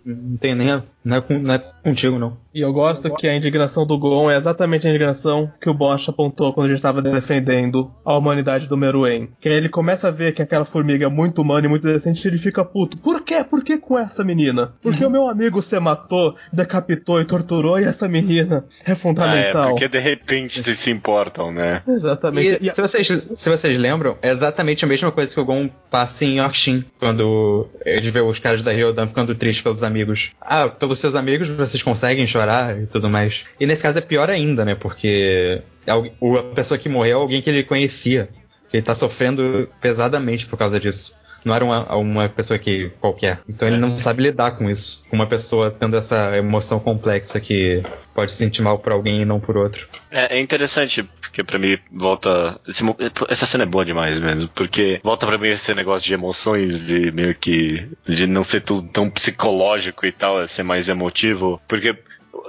não 0.05 0.37
tem 0.37 0.55
nem. 0.55 0.83
Não 1.05 1.17
é, 1.17 1.21
com- 1.21 1.39
não 1.39 1.55
é 1.55 1.59
contigo, 1.83 2.17
não. 2.17 2.37
E 2.55 2.61
eu 2.61 2.73
gosto 2.73 3.13
que 3.17 3.27
a 3.27 3.35
indignação 3.35 3.85
do 3.85 3.99
Gon 3.99 4.31
é 4.31 4.37
exatamente 4.37 4.87
a 4.87 4.91
indignação 4.91 5.51
que 5.61 5.69
o 5.69 5.75
Bosch 5.75 6.09
apontou 6.09 6.53
quando 6.53 6.67
a 6.67 6.69
gente 6.69 6.77
estava 6.79 7.03
defendendo 7.03 7.91
a 8.05 8.17
humanidade 8.17 8.69
do 8.69 8.77
Meruem. 8.77 9.31
Que 9.41 9.49
aí 9.49 9.55
ele 9.57 9.69
começa 9.69 10.07
a 10.07 10.11
ver 10.13 10.33
que 10.33 10.41
aquela 10.43 10.65
formiga 10.65 11.07
é 11.07 11.09
muito 11.09 11.43
humana 11.43 11.67
e 11.67 11.69
muito 11.69 11.83
decente 11.87 12.25
e 12.25 12.29
ele 12.31 12.39
fica 12.39 12.65
puto. 12.65 12.97
Por 12.99 13.23
quê? 13.23 13.43
Por 13.43 13.65
que 13.65 13.79
com 13.79 13.99
essa 13.99 14.23
menina? 14.23 14.75
Porque 14.81 15.05
o 15.05 15.11
meu 15.11 15.29
amigo 15.29 15.61
se 15.61 15.79
matou, 15.81 16.37
decapitou 16.53 17.21
e 17.21 17.25
torturou 17.25 17.81
e 17.81 17.85
essa 17.85 18.07
menina 18.07 18.65
é 18.85 18.91
Ah, 18.91 18.93
é, 18.93 18.95
fundamental. 18.95 19.71
porque 19.71 19.89
de 19.89 19.99
repente 19.99 20.63
vocês 20.63 20.79
se 20.79 20.91
importam, 20.93 21.51
né? 21.51 21.83
Exatamente. 21.89 22.59
E, 22.65 22.71
se, 22.71 22.81
vocês, 22.81 23.09
se 23.35 23.51
vocês 23.51 23.77
lembram, 23.77 24.17
é 24.23 24.31
exatamente 24.31 24.85
a 24.85 24.89
mesma 24.89 25.11
coisa 25.11 25.35
que 25.35 25.41
o 25.41 25.45
Gon 25.45 25.69
passa 25.91 26.25
em 26.25 26.37
Yorkshin, 26.39 26.85
quando 27.01 27.67
ele 27.85 28.09
vê 28.11 28.21
os 28.21 28.39
caras 28.39 28.63
da 28.63 28.71
Ryodan 28.71 29.09
ficando 29.09 29.35
tristes 29.35 29.63
pelos 29.65 29.83
amigos. 29.83 29.92
Ah, 30.41 30.69
pelos 30.69 30.99
seus 30.99 31.15
amigos 31.15 31.49
vocês 31.49 31.83
conseguem 31.83 32.27
chorar 32.27 32.79
e 32.81 32.87
tudo 32.87 33.09
mais. 33.09 33.45
E 33.59 33.67
nesse 33.67 33.83
caso 33.83 33.99
é 33.99 34.01
pior 34.01 34.31
ainda, 34.31 34.65
né? 34.65 34.75
Porque 34.75 35.63
a 35.87 36.55
pessoa 36.55 36.79
que 36.79 36.89
morreu 36.89 37.19
é 37.19 37.23
alguém 37.23 37.43
que 37.43 37.51
ele 37.51 37.63
conhecia. 37.63 38.29
Que 38.69 38.79
ele 38.79 38.87
tá 38.87 38.95
sofrendo 38.95 39.69
pesadamente 39.81 40.47
por 40.47 40.59
causa 40.59 40.81
disso. 40.81 41.15
Não 41.45 41.55
era 41.55 41.65
uma, 41.65 41.95
uma 41.97 42.29
pessoa 42.29 42.59
que 42.59 42.91
qualquer. 43.01 43.41
Então 43.49 43.67
ele 43.67 43.77
não 43.77 43.99
sabe 43.99 44.23
lidar 44.23 44.53
com 44.53 44.71
isso. 44.71 45.03
Com 45.09 45.17
uma 45.17 45.27
pessoa 45.27 45.71
tendo 45.71 45.97
essa 45.97 46.37
emoção 46.37 46.79
complexa 46.79 47.41
que 47.41 47.83
pode 48.15 48.33
se 48.33 48.39
sentir 48.39 48.63
mal 48.63 48.79
por 48.79 48.93
alguém 48.93 49.23
e 49.23 49.25
não 49.25 49.41
por 49.41 49.57
outro. 49.57 49.89
É, 50.11 50.37
é 50.37 50.41
interessante, 50.41 51.03
porque 51.21 51.43
pra 51.43 51.59
mim 51.59 51.79
volta. 51.91 52.61
esse 52.69 52.85
essa 53.29 53.47
cena 53.47 53.65
é 53.65 53.67
boa 53.67 53.85
demais 53.85 54.19
mesmo, 54.19 54.49
porque 54.55 55.01
volta 55.03 55.27
pra 55.27 55.39
mim 55.39 55.49
esse 55.49 55.75
negócio 55.75 56.07
de 56.07 56.15
emoções 56.15 56.91
e 56.91 57.11
meio 57.11 57.35
que. 57.35 57.89
de 58.07 58.27
não 58.27 58.45
ser 58.45 58.61
tudo 58.61 58.89
tão 58.89 59.11
psicológico 59.11 60.07
e 60.07 60.13
tal, 60.13 60.41
é 60.41 60.47
ser 60.47 60.63
mais 60.63 60.89
emotivo. 60.89 61.61
Porque 61.67 61.97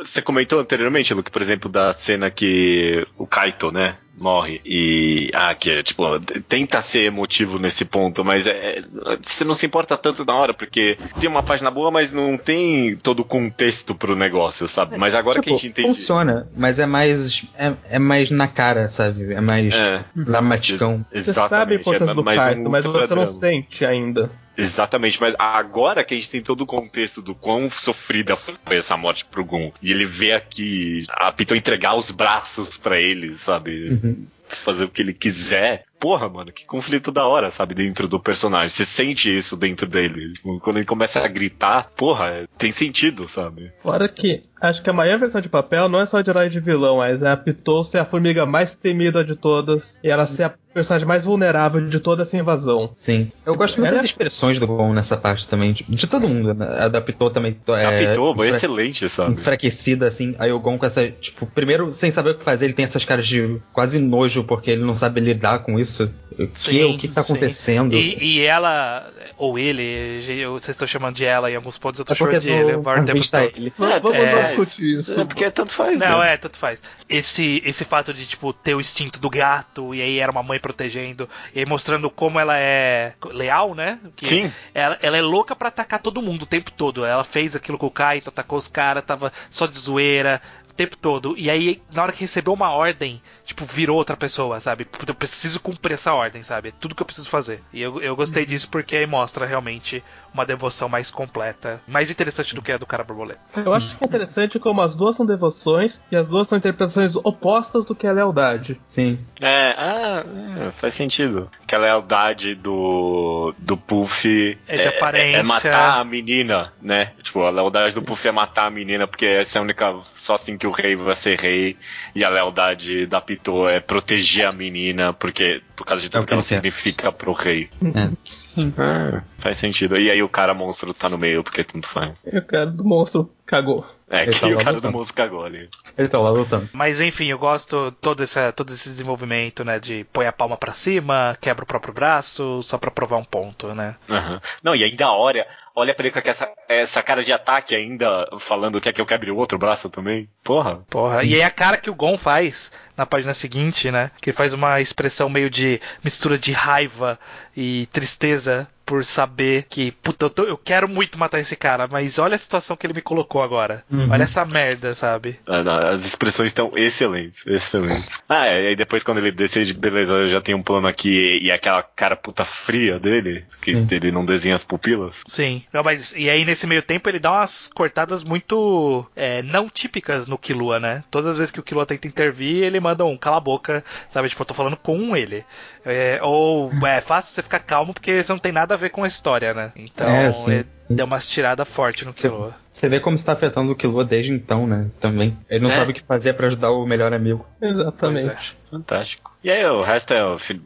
você 0.03 0.21
comentou 0.21 0.59
anteriormente, 0.59 1.13
Luke, 1.13 1.31
por 1.31 1.41
exemplo, 1.41 1.69
da 1.69 1.93
cena 1.93 2.29
que 2.29 3.05
o 3.17 3.25
Kaito, 3.27 3.71
né? 3.71 3.95
Morre 4.15 4.61
e. 4.63 5.31
Ah, 5.33 5.55
que 5.55 5.71
é 5.71 5.81
tipo, 5.81 6.03
tenta 6.47 6.79
ser 6.81 6.99
emotivo 7.05 7.57
nesse 7.57 7.83
ponto, 7.83 8.23
mas 8.23 8.45
é, 8.45 8.51
é- 8.79 8.83
você 9.19 9.43
não 9.43 9.55
se 9.55 9.65
importa 9.65 9.97
tanto 9.97 10.23
na 10.23 10.35
hora, 10.35 10.53
porque 10.53 10.99
tem 11.19 11.27
uma 11.27 11.41
página 11.41 11.71
boa, 11.71 11.89
mas 11.89 12.11
não 12.11 12.37
tem 12.37 12.95
todo 12.95 13.21
o 13.21 13.25
contexto 13.25 13.95
pro 13.95 14.15
negócio, 14.15 14.67
sabe? 14.67 14.97
Mas 14.97 15.15
agora 15.15 15.41
que 15.41 15.49
a 15.49 15.53
Tipo, 15.53 15.55
gente 15.63 15.71
entende. 15.71 15.87
funciona, 15.97 16.47
mas 16.55 16.77
é 16.77 16.85
mais. 16.85 17.43
É, 17.57 17.73
é 17.89 17.97
mais 17.99 18.29
na 18.29 18.47
cara, 18.47 18.87
sabe? 18.87 19.33
É 19.33 19.41
mais 19.41 19.73
É. 19.73 20.05
dramaticão. 20.15 21.03
Você 21.11 21.33
sabe 21.33 21.73
a 21.73 21.79
importância 21.79 22.11
é 22.11 22.15
do 22.15 22.23
mais 22.23 22.39
Kaito, 22.39 22.61
um 22.61 22.69
mas 22.69 22.85
você 22.85 23.15
não 23.15 23.25
sente 23.25 23.83
ainda. 23.83 24.29
Exatamente, 24.57 25.19
mas 25.19 25.35
agora 25.37 26.03
que 26.03 26.13
a 26.13 26.17
gente 26.17 26.29
tem 26.29 26.41
todo 26.41 26.61
o 26.61 26.67
contexto 26.67 27.21
do 27.21 27.33
quão 27.33 27.71
sofrida 27.71 28.35
foi 28.35 28.77
essa 28.77 28.95
morte 28.95 29.25
pro 29.25 29.43
Gun, 29.43 29.71
e 29.81 29.91
ele 29.91 30.05
vê 30.05 30.33
aqui 30.33 31.05
a 31.09 31.31
Piton 31.31 31.55
entregar 31.55 31.95
os 31.95 32.11
braços 32.11 32.77
pra 32.77 32.99
ele, 32.99 33.35
sabe? 33.35 33.89
Uhum. 33.89 34.27
Fazer 34.63 34.85
o 34.85 34.89
que 34.89 35.01
ele 35.01 35.13
quiser. 35.13 35.85
Porra, 36.03 36.27
mano, 36.27 36.51
que 36.51 36.65
conflito 36.65 37.13
da 37.13 37.25
hora, 37.25 37.49
sabe? 37.49 37.73
Dentro 37.73 38.09
do 38.09 38.19
personagem. 38.19 38.67
Você 38.67 38.83
sente 38.83 39.35
isso 39.37 39.55
dentro 39.55 39.87
dele. 39.87 40.33
Tipo, 40.33 40.59
Quando 40.59 40.75
ele 40.75 40.85
começa 40.85 41.21
a 41.23 41.27
gritar, 41.29 41.91
porra, 41.95 42.43
tem 42.57 42.73
sentido, 42.73 43.29
sabe? 43.29 43.71
Fora 43.81 44.09
que 44.09 44.43
acho 44.59 44.81
que 44.83 44.89
a 44.89 44.93
maior 44.93 45.17
versão 45.17 45.39
de 45.39 45.47
papel 45.47 45.87
não 45.87 46.01
é 46.01 46.05
só 46.05 46.19
de 46.19 46.29
herói 46.29 46.49
de 46.49 46.59
vilão, 46.59 46.97
mas 46.97 47.21
é 47.23 47.29
a 47.31 47.37
Pitou 47.37 47.85
ser 47.85 47.99
a 47.99 48.05
formiga 48.05 48.45
mais 48.45 48.75
temida 48.75 49.23
de 49.23 49.33
todas 49.35 49.97
e 50.03 50.09
ela 50.09 50.25
ser 50.25 50.43
a 50.43 50.53
personagem 50.73 51.07
mais 51.07 51.23
vulnerável 51.23 51.87
de 51.87 51.99
toda 51.99 52.23
essa 52.23 52.35
invasão. 52.35 52.91
Sim. 52.97 53.31
Eu 53.45 53.55
gosto 53.55 53.75
muito 53.77 53.89
Ela- 53.89 53.97
das 53.97 54.05
expressões 54.05 54.57
do 54.59 54.65
Gon 54.65 54.91
nessa 54.93 55.15
parte 55.15 55.45
também. 55.47 55.73
De, 55.73 55.83
de 55.87 56.07
todo 56.07 56.27
mundo, 56.27 56.53
né? 56.53 56.65
A 56.79 56.87
da 56.87 56.99
Pitou 56.99 57.29
também. 57.29 57.55
É, 57.67 57.85
Apitou, 58.07 58.35
foi 58.35 58.47
enfra- 58.47 58.57
excelente, 58.57 59.07
sabe? 59.07 59.33
Enfraquecida, 59.33 60.07
assim. 60.07 60.35
Aí 60.39 60.51
o 60.51 60.59
Gon 60.59 60.77
com 60.79 60.85
essa. 60.85 61.07
Tipo, 61.11 61.45
primeiro, 61.45 61.91
sem 61.91 62.11
saber 62.11 62.31
o 62.31 62.35
que 62.39 62.43
fazer, 62.43 62.65
ele 62.65 62.73
tem 62.73 62.85
essas 62.85 63.05
caras 63.05 63.27
de 63.27 63.59
quase 63.71 63.99
nojo, 63.99 64.43
porque 64.45 64.71
ele 64.71 64.83
não 64.83 64.95
sabe 64.95 65.19
lidar 65.21 65.59
com 65.59 65.77
isso. 65.79 65.92
O 66.01 66.47
que, 66.47 66.49
Sim, 66.55 66.95
o 66.95 66.97
que 66.97 67.07
tá 67.07 67.21
sim. 67.21 67.33
acontecendo? 67.33 67.93
E, 67.95 68.17
e 68.39 68.41
ela, 68.41 69.07
ou 69.37 69.59
ele, 69.59 70.19
vocês 70.49 70.69
estão 70.69 70.87
chamando 70.87 71.15
de 71.15 71.23
ela 71.25 71.51
em 71.51 71.55
alguns 71.55 71.77
pontos, 71.77 71.99
eu 71.99 72.05
tô 72.05 72.13
É 72.13 72.15
chamando 72.15 72.39
de 72.39 72.49
ele, 72.49 72.71
tempo 73.05 73.29
todo. 73.29 73.51
ele. 73.55 73.73
Vamos, 73.77 74.01
vamos 74.01 74.17
é, 74.17 74.35
não 74.35 74.43
discutir 74.43 74.95
isso. 74.95 75.19
É 75.21 75.25
porque 75.25 75.51
tanto 75.51 75.71
faz, 75.71 75.99
Não, 75.99 76.19
né? 76.19 76.33
é, 76.33 76.37
tanto 76.37 76.57
faz. 76.57 76.81
Esse, 77.07 77.61
esse 77.63 77.85
fato 77.85 78.11
de, 78.13 78.25
tipo, 78.25 78.51
ter 78.51 78.73
o 78.73 78.79
instinto 78.81 79.19
do 79.19 79.29
gato, 79.29 79.93
e 79.93 80.01
aí 80.01 80.17
era 80.17 80.31
uma 80.31 80.41
mãe 80.41 80.59
protegendo, 80.59 81.29
e 81.53 81.59
aí 81.59 81.65
mostrando 81.67 82.09
como 82.09 82.39
ela 82.39 82.57
é 82.57 83.13
leal, 83.31 83.75
né? 83.75 83.99
Que 84.15 84.25
Sim. 84.25 84.51
Ela, 84.73 84.97
ela 85.03 85.17
é 85.17 85.21
louca 85.21 85.55
pra 85.55 85.67
atacar 85.67 85.99
todo 86.01 86.21
mundo 86.21 86.43
o 86.43 86.47
tempo 86.47 86.71
todo. 86.71 87.05
Ela 87.05 87.23
fez 87.23 87.55
aquilo 87.55 87.77
com 87.77 87.85
o 87.85 87.91
Kaito, 87.91 88.29
atacou 88.29 88.57
os 88.57 88.67
caras, 88.67 89.03
tava 89.05 89.31
só 89.51 89.67
de 89.67 89.77
zoeira 89.77 90.41
tempo 90.75 90.97
todo. 90.97 91.35
E 91.37 91.49
aí, 91.49 91.81
na 91.93 92.03
hora 92.03 92.11
que 92.11 92.21
recebeu 92.21 92.53
uma 92.53 92.71
ordem, 92.71 93.21
tipo, 93.45 93.65
virou 93.65 93.97
outra 93.97 94.17
pessoa, 94.17 94.59
sabe? 94.59 94.87
Eu 95.07 95.15
preciso 95.15 95.59
cumprir 95.59 95.93
essa 95.93 96.13
ordem, 96.13 96.43
sabe? 96.43 96.69
É 96.69 96.73
tudo 96.79 96.95
que 96.95 97.01
eu 97.01 97.05
preciso 97.05 97.29
fazer. 97.29 97.61
E 97.71 97.81
eu, 97.81 98.01
eu 98.01 98.15
gostei 98.15 98.45
disso 98.45 98.69
porque 98.69 98.95
aí 98.95 99.05
mostra 99.05 99.45
realmente 99.45 100.03
uma 100.33 100.45
devoção 100.45 100.89
mais 100.89 101.11
completa, 101.11 101.81
mais 101.87 102.09
interessante 102.09 102.55
do 102.55 102.61
que 102.61 102.71
a 102.71 102.77
do 102.77 102.85
cara 102.85 103.03
borboleta. 103.03 103.39
Eu 103.55 103.73
acho 103.73 103.95
que 103.95 104.03
é 104.03 104.07
interessante 104.07 104.59
como 104.59 104.81
as 104.81 104.95
duas 104.95 105.15
são 105.15 105.25
devoções 105.25 106.01
e 106.11 106.15
as 106.15 106.27
duas 106.27 106.47
são 106.47 106.57
interpretações 106.57 107.15
opostas 107.15 107.85
do 107.85 107.93
que 107.93 108.07
é 108.07 108.11
lealdade. 108.11 108.79
Sim. 108.83 109.19
É, 109.39 109.75
ah, 109.77 110.25
é, 110.67 110.71
faz 110.71 110.95
sentido. 110.95 111.49
Que 111.67 111.75
a 111.75 111.79
lealdade 111.79 112.55
do, 112.55 113.53
do 113.57 113.77
Puff 113.77 114.57
É 114.67 114.77
de 114.77 114.87
aparência. 114.87 115.37
é 115.37 115.43
matar 115.43 115.99
a 115.99 116.03
menina, 116.03 116.73
né? 116.81 117.11
Tipo, 117.21 117.43
a 117.43 117.49
lealdade 117.49 117.93
do 117.93 118.01
Puff 118.01 118.27
é 118.27 118.31
matar 118.31 118.65
a 118.65 118.71
menina, 118.71 119.07
porque 119.07 119.25
essa 119.25 119.57
é 119.57 119.59
a 119.59 119.61
única. 119.63 119.95
Só 120.15 120.35
assim 120.35 120.57
que 120.63 120.67
o 120.67 120.71
rei 120.71 120.95
vai 120.95 121.13
ser 121.15 121.37
rei. 121.37 121.75
E 122.15 122.23
a 122.23 122.29
lealdade 122.29 123.05
da 123.05 123.19
Pitô 123.19 123.67
é 123.67 123.81
proteger 123.81 124.45
a 124.47 124.51
menina, 124.53 125.11
porque 125.11 125.61
por 125.75 125.85
causa 125.85 126.01
de 126.01 126.09
tudo 126.09 126.21
É 126.21 126.23
o 126.23 126.27
que 126.27 126.33
ela 126.33 126.41
significa 126.41 127.11
pro 127.11 127.33
rei. 127.33 127.69
É. 127.83 128.09
Sim. 128.23 128.73
Ah, 128.77 129.21
faz 129.39 129.57
sentido. 129.57 129.97
E 129.97 130.09
aí 130.09 130.23
o 130.23 130.29
cara 130.29 130.53
monstro 130.53 130.93
tá 130.93 131.09
no 131.09 131.17
meio, 131.17 131.43
porque 131.43 131.65
tanto 131.65 131.87
faz. 131.89 132.23
E 132.25 132.37
o 132.37 132.45
cara 132.45 132.67
do 132.67 132.85
monstro 132.85 133.29
Cagou. 133.45 133.85
É, 134.09 134.23
Ele 134.23 134.31
que 134.33 134.39
tá 134.39 134.47
o 134.47 134.57
cara 134.57 134.71
do 134.71 134.75
lutando. 134.75 134.93
moço 134.97 135.13
cagou 135.13 135.43
ali. 135.43 135.69
Ele 135.97 136.07
tá 136.07 136.17
lá 136.19 136.29
lutando. 136.29 136.69
Mas 136.71 137.01
enfim, 137.01 137.25
eu 137.27 137.37
gosto 137.37 137.91
todo 137.99 138.23
esse, 138.23 138.51
todo 138.53 138.71
esse 138.71 138.87
desenvolvimento, 138.89 139.65
né? 139.65 139.79
De 139.79 140.05
põe 140.13 140.25
a 140.25 140.31
palma 140.31 140.55
pra 140.55 140.71
cima, 140.71 141.37
quebra 141.41 141.63
o 141.63 141.67
próprio 141.67 141.93
braço, 141.93 142.61
só 142.63 142.77
pra 142.77 142.89
provar 142.89 143.17
um 143.17 143.23
ponto, 143.23 143.67
né? 143.75 143.95
Aham. 144.09 144.39
Não, 144.63 144.75
e 144.75 144.83
ainda 144.83 145.11
olha, 145.11 145.45
olha 145.75 145.93
pra 145.93 146.05
ele 146.07 146.13
com 146.21 146.29
essa, 146.29 146.49
essa 146.67 147.01
cara 147.01 147.23
de 147.23 147.31
ataque 147.33 147.73
ainda, 147.75 148.27
falando 148.39 148.79
que 148.81 148.89
é 148.89 148.93
que 148.93 149.01
eu 149.01 149.05
quebre 149.05 149.31
o 149.31 149.37
outro 149.37 149.57
braço 149.57 149.89
também. 149.89 150.29
Porra. 150.43 150.83
Porra. 150.89 151.23
E 151.23 151.33
aí 151.35 151.41
a 151.43 151.49
cara 151.49 151.77
que 151.77 151.89
o 151.89 151.95
Gon 151.95 152.17
faz 152.17 152.71
na 152.95 153.05
página 153.05 153.33
seguinte, 153.33 153.89
né? 153.89 154.11
Que 154.21 154.29
ele 154.29 154.37
faz 154.37 154.53
uma 154.53 154.79
expressão 154.79 155.27
meio 155.29 155.49
de 155.49 155.79
mistura 156.03 156.37
de 156.37 156.51
raiva 156.51 157.19
e 157.57 157.87
tristeza 157.91 158.67
por 158.85 159.05
saber 159.05 159.65
que, 159.69 159.91
puta, 159.93 160.25
eu, 160.25 160.29
tô- 160.29 160.43
eu 160.43 160.57
quero 160.57 160.89
muito 160.89 161.17
matar 161.17 161.39
esse 161.39 161.55
cara, 161.55 161.87
mas 161.87 162.19
olha 162.19 162.35
a 162.35 162.37
situação 162.37 162.75
que 162.75 162.85
ele 162.85 162.93
me 162.93 163.01
colocou 163.01 163.41
agora. 163.41 163.81
Uhum. 163.89 164.11
Olha 164.11 164.23
essa 164.23 164.43
merda, 164.45 164.93
sabe? 164.93 165.39
Ah, 165.47 165.63
não, 165.63 165.73
As 165.87 166.05
expressões 166.05 166.47
estão 166.47 166.71
excelentes, 166.75 167.47
excelentes. 167.47 168.19
Ah, 168.27 168.45
é, 168.47 168.63
e 168.63 168.67
aí 168.67 168.75
depois 168.75 169.01
quando 169.01 169.19
ele 169.19 169.31
decide, 169.31 169.73
beleza, 169.73 170.13
eu 170.13 170.29
já 170.29 170.41
tenho 170.41 170.57
um 170.57 170.63
plano 170.63 170.85
aqui 170.85 171.39
e 171.41 171.49
aquela 171.49 171.81
cara 171.81 172.15
puta 172.17 172.43
fria 172.43 172.99
dele, 172.99 173.45
que 173.61 173.71
Sim. 173.73 173.87
ele 173.89 174.11
não 174.11 174.25
desenha 174.25 174.55
as 174.55 174.65
pupilas. 174.65 175.21
Sim. 175.25 175.62
Não, 175.71 175.83
mas 175.83 176.13
e 176.15 176.29
aí 176.29 176.45
nesse 176.45 176.67
meio 176.67 176.81
tempo 176.81 177.09
ele 177.09 177.19
dá 177.19 177.31
umas 177.31 177.67
cortadas 177.67 178.23
muito 178.23 179.05
é, 179.15 179.41
não 179.41 179.69
típicas 179.69 180.27
no 180.27 180.37
Killua, 180.37 180.79
né? 180.79 181.03
Todas 181.09 181.27
as 181.27 181.37
vezes 181.37 181.51
que 181.51 181.59
o 181.59 181.63
Killua 181.63 181.85
tenta 181.85 182.07
intervir, 182.07 182.63
ele 182.63 182.79
manda 182.79 183.05
um 183.05 183.17
cala 183.17 183.37
a 183.37 183.39
boca, 183.39 183.83
sabe? 184.09 184.29
Tipo, 184.29 184.41
eu 184.41 184.45
tô 184.47 184.53
falando 184.53 184.77
com 184.77 185.15
ele. 185.15 185.45
É, 185.85 186.19
ou 186.21 186.71
é 186.85 187.01
fácil 187.01 187.33
você 187.33 187.41
ficar 187.43 187.59
calmo 187.59 187.93
porque 187.93 188.11
isso 188.11 188.31
não 188.31 188.39
tem 188.39 188.51
nada 188.51 188.73
a 188.73 188.77
ver 188.77 188.89
com 188.89 189.03
a 189.03 189.07
história, 189.07 189.53
né? 189.53 189.71
Então 189.75 190.07
É, 190.09 190.31
sim. 190.31 190.51
ele 190.51 190.65
deu 190.89 191.05
umas 191.05 191.27
tiradas 191.27 191.67
fortes 191.67 192.05
no 192.05 192.13
Killua. 192.13 192.55
Você 192.73 192.89
vê 192.89 192.99
como 192.99 193.15
está 193.15 193.33
afetando 193.33 193.71
o 193.71 193.75
Killua 193.75 194.03
desde 194.03 194.33
então, 194.33 194.65
né? 194.65 194.87
Também. 194.99 195.37
Ele 195.47 195.63
não 195.63 195.69
É. 195.71 195.75
sabe 195.75 195.91
o 195.91 195.93
que 195.93 196.01
fazer 196.03 196.33
pra 196.33 196.47
ajudar 196.47 196.71
o 196.71 196.85
melhor 196.87 197.13
amigo. 197.13 197.45
Exatamente. 197.61 198.57
É. 198.67 198.71
Fantástico. 198.71 199.31
E 199.43 199.51
aí 199.51 199.63
o 199.65 199.83
resto 199.83 200.11
é 200.13 200.21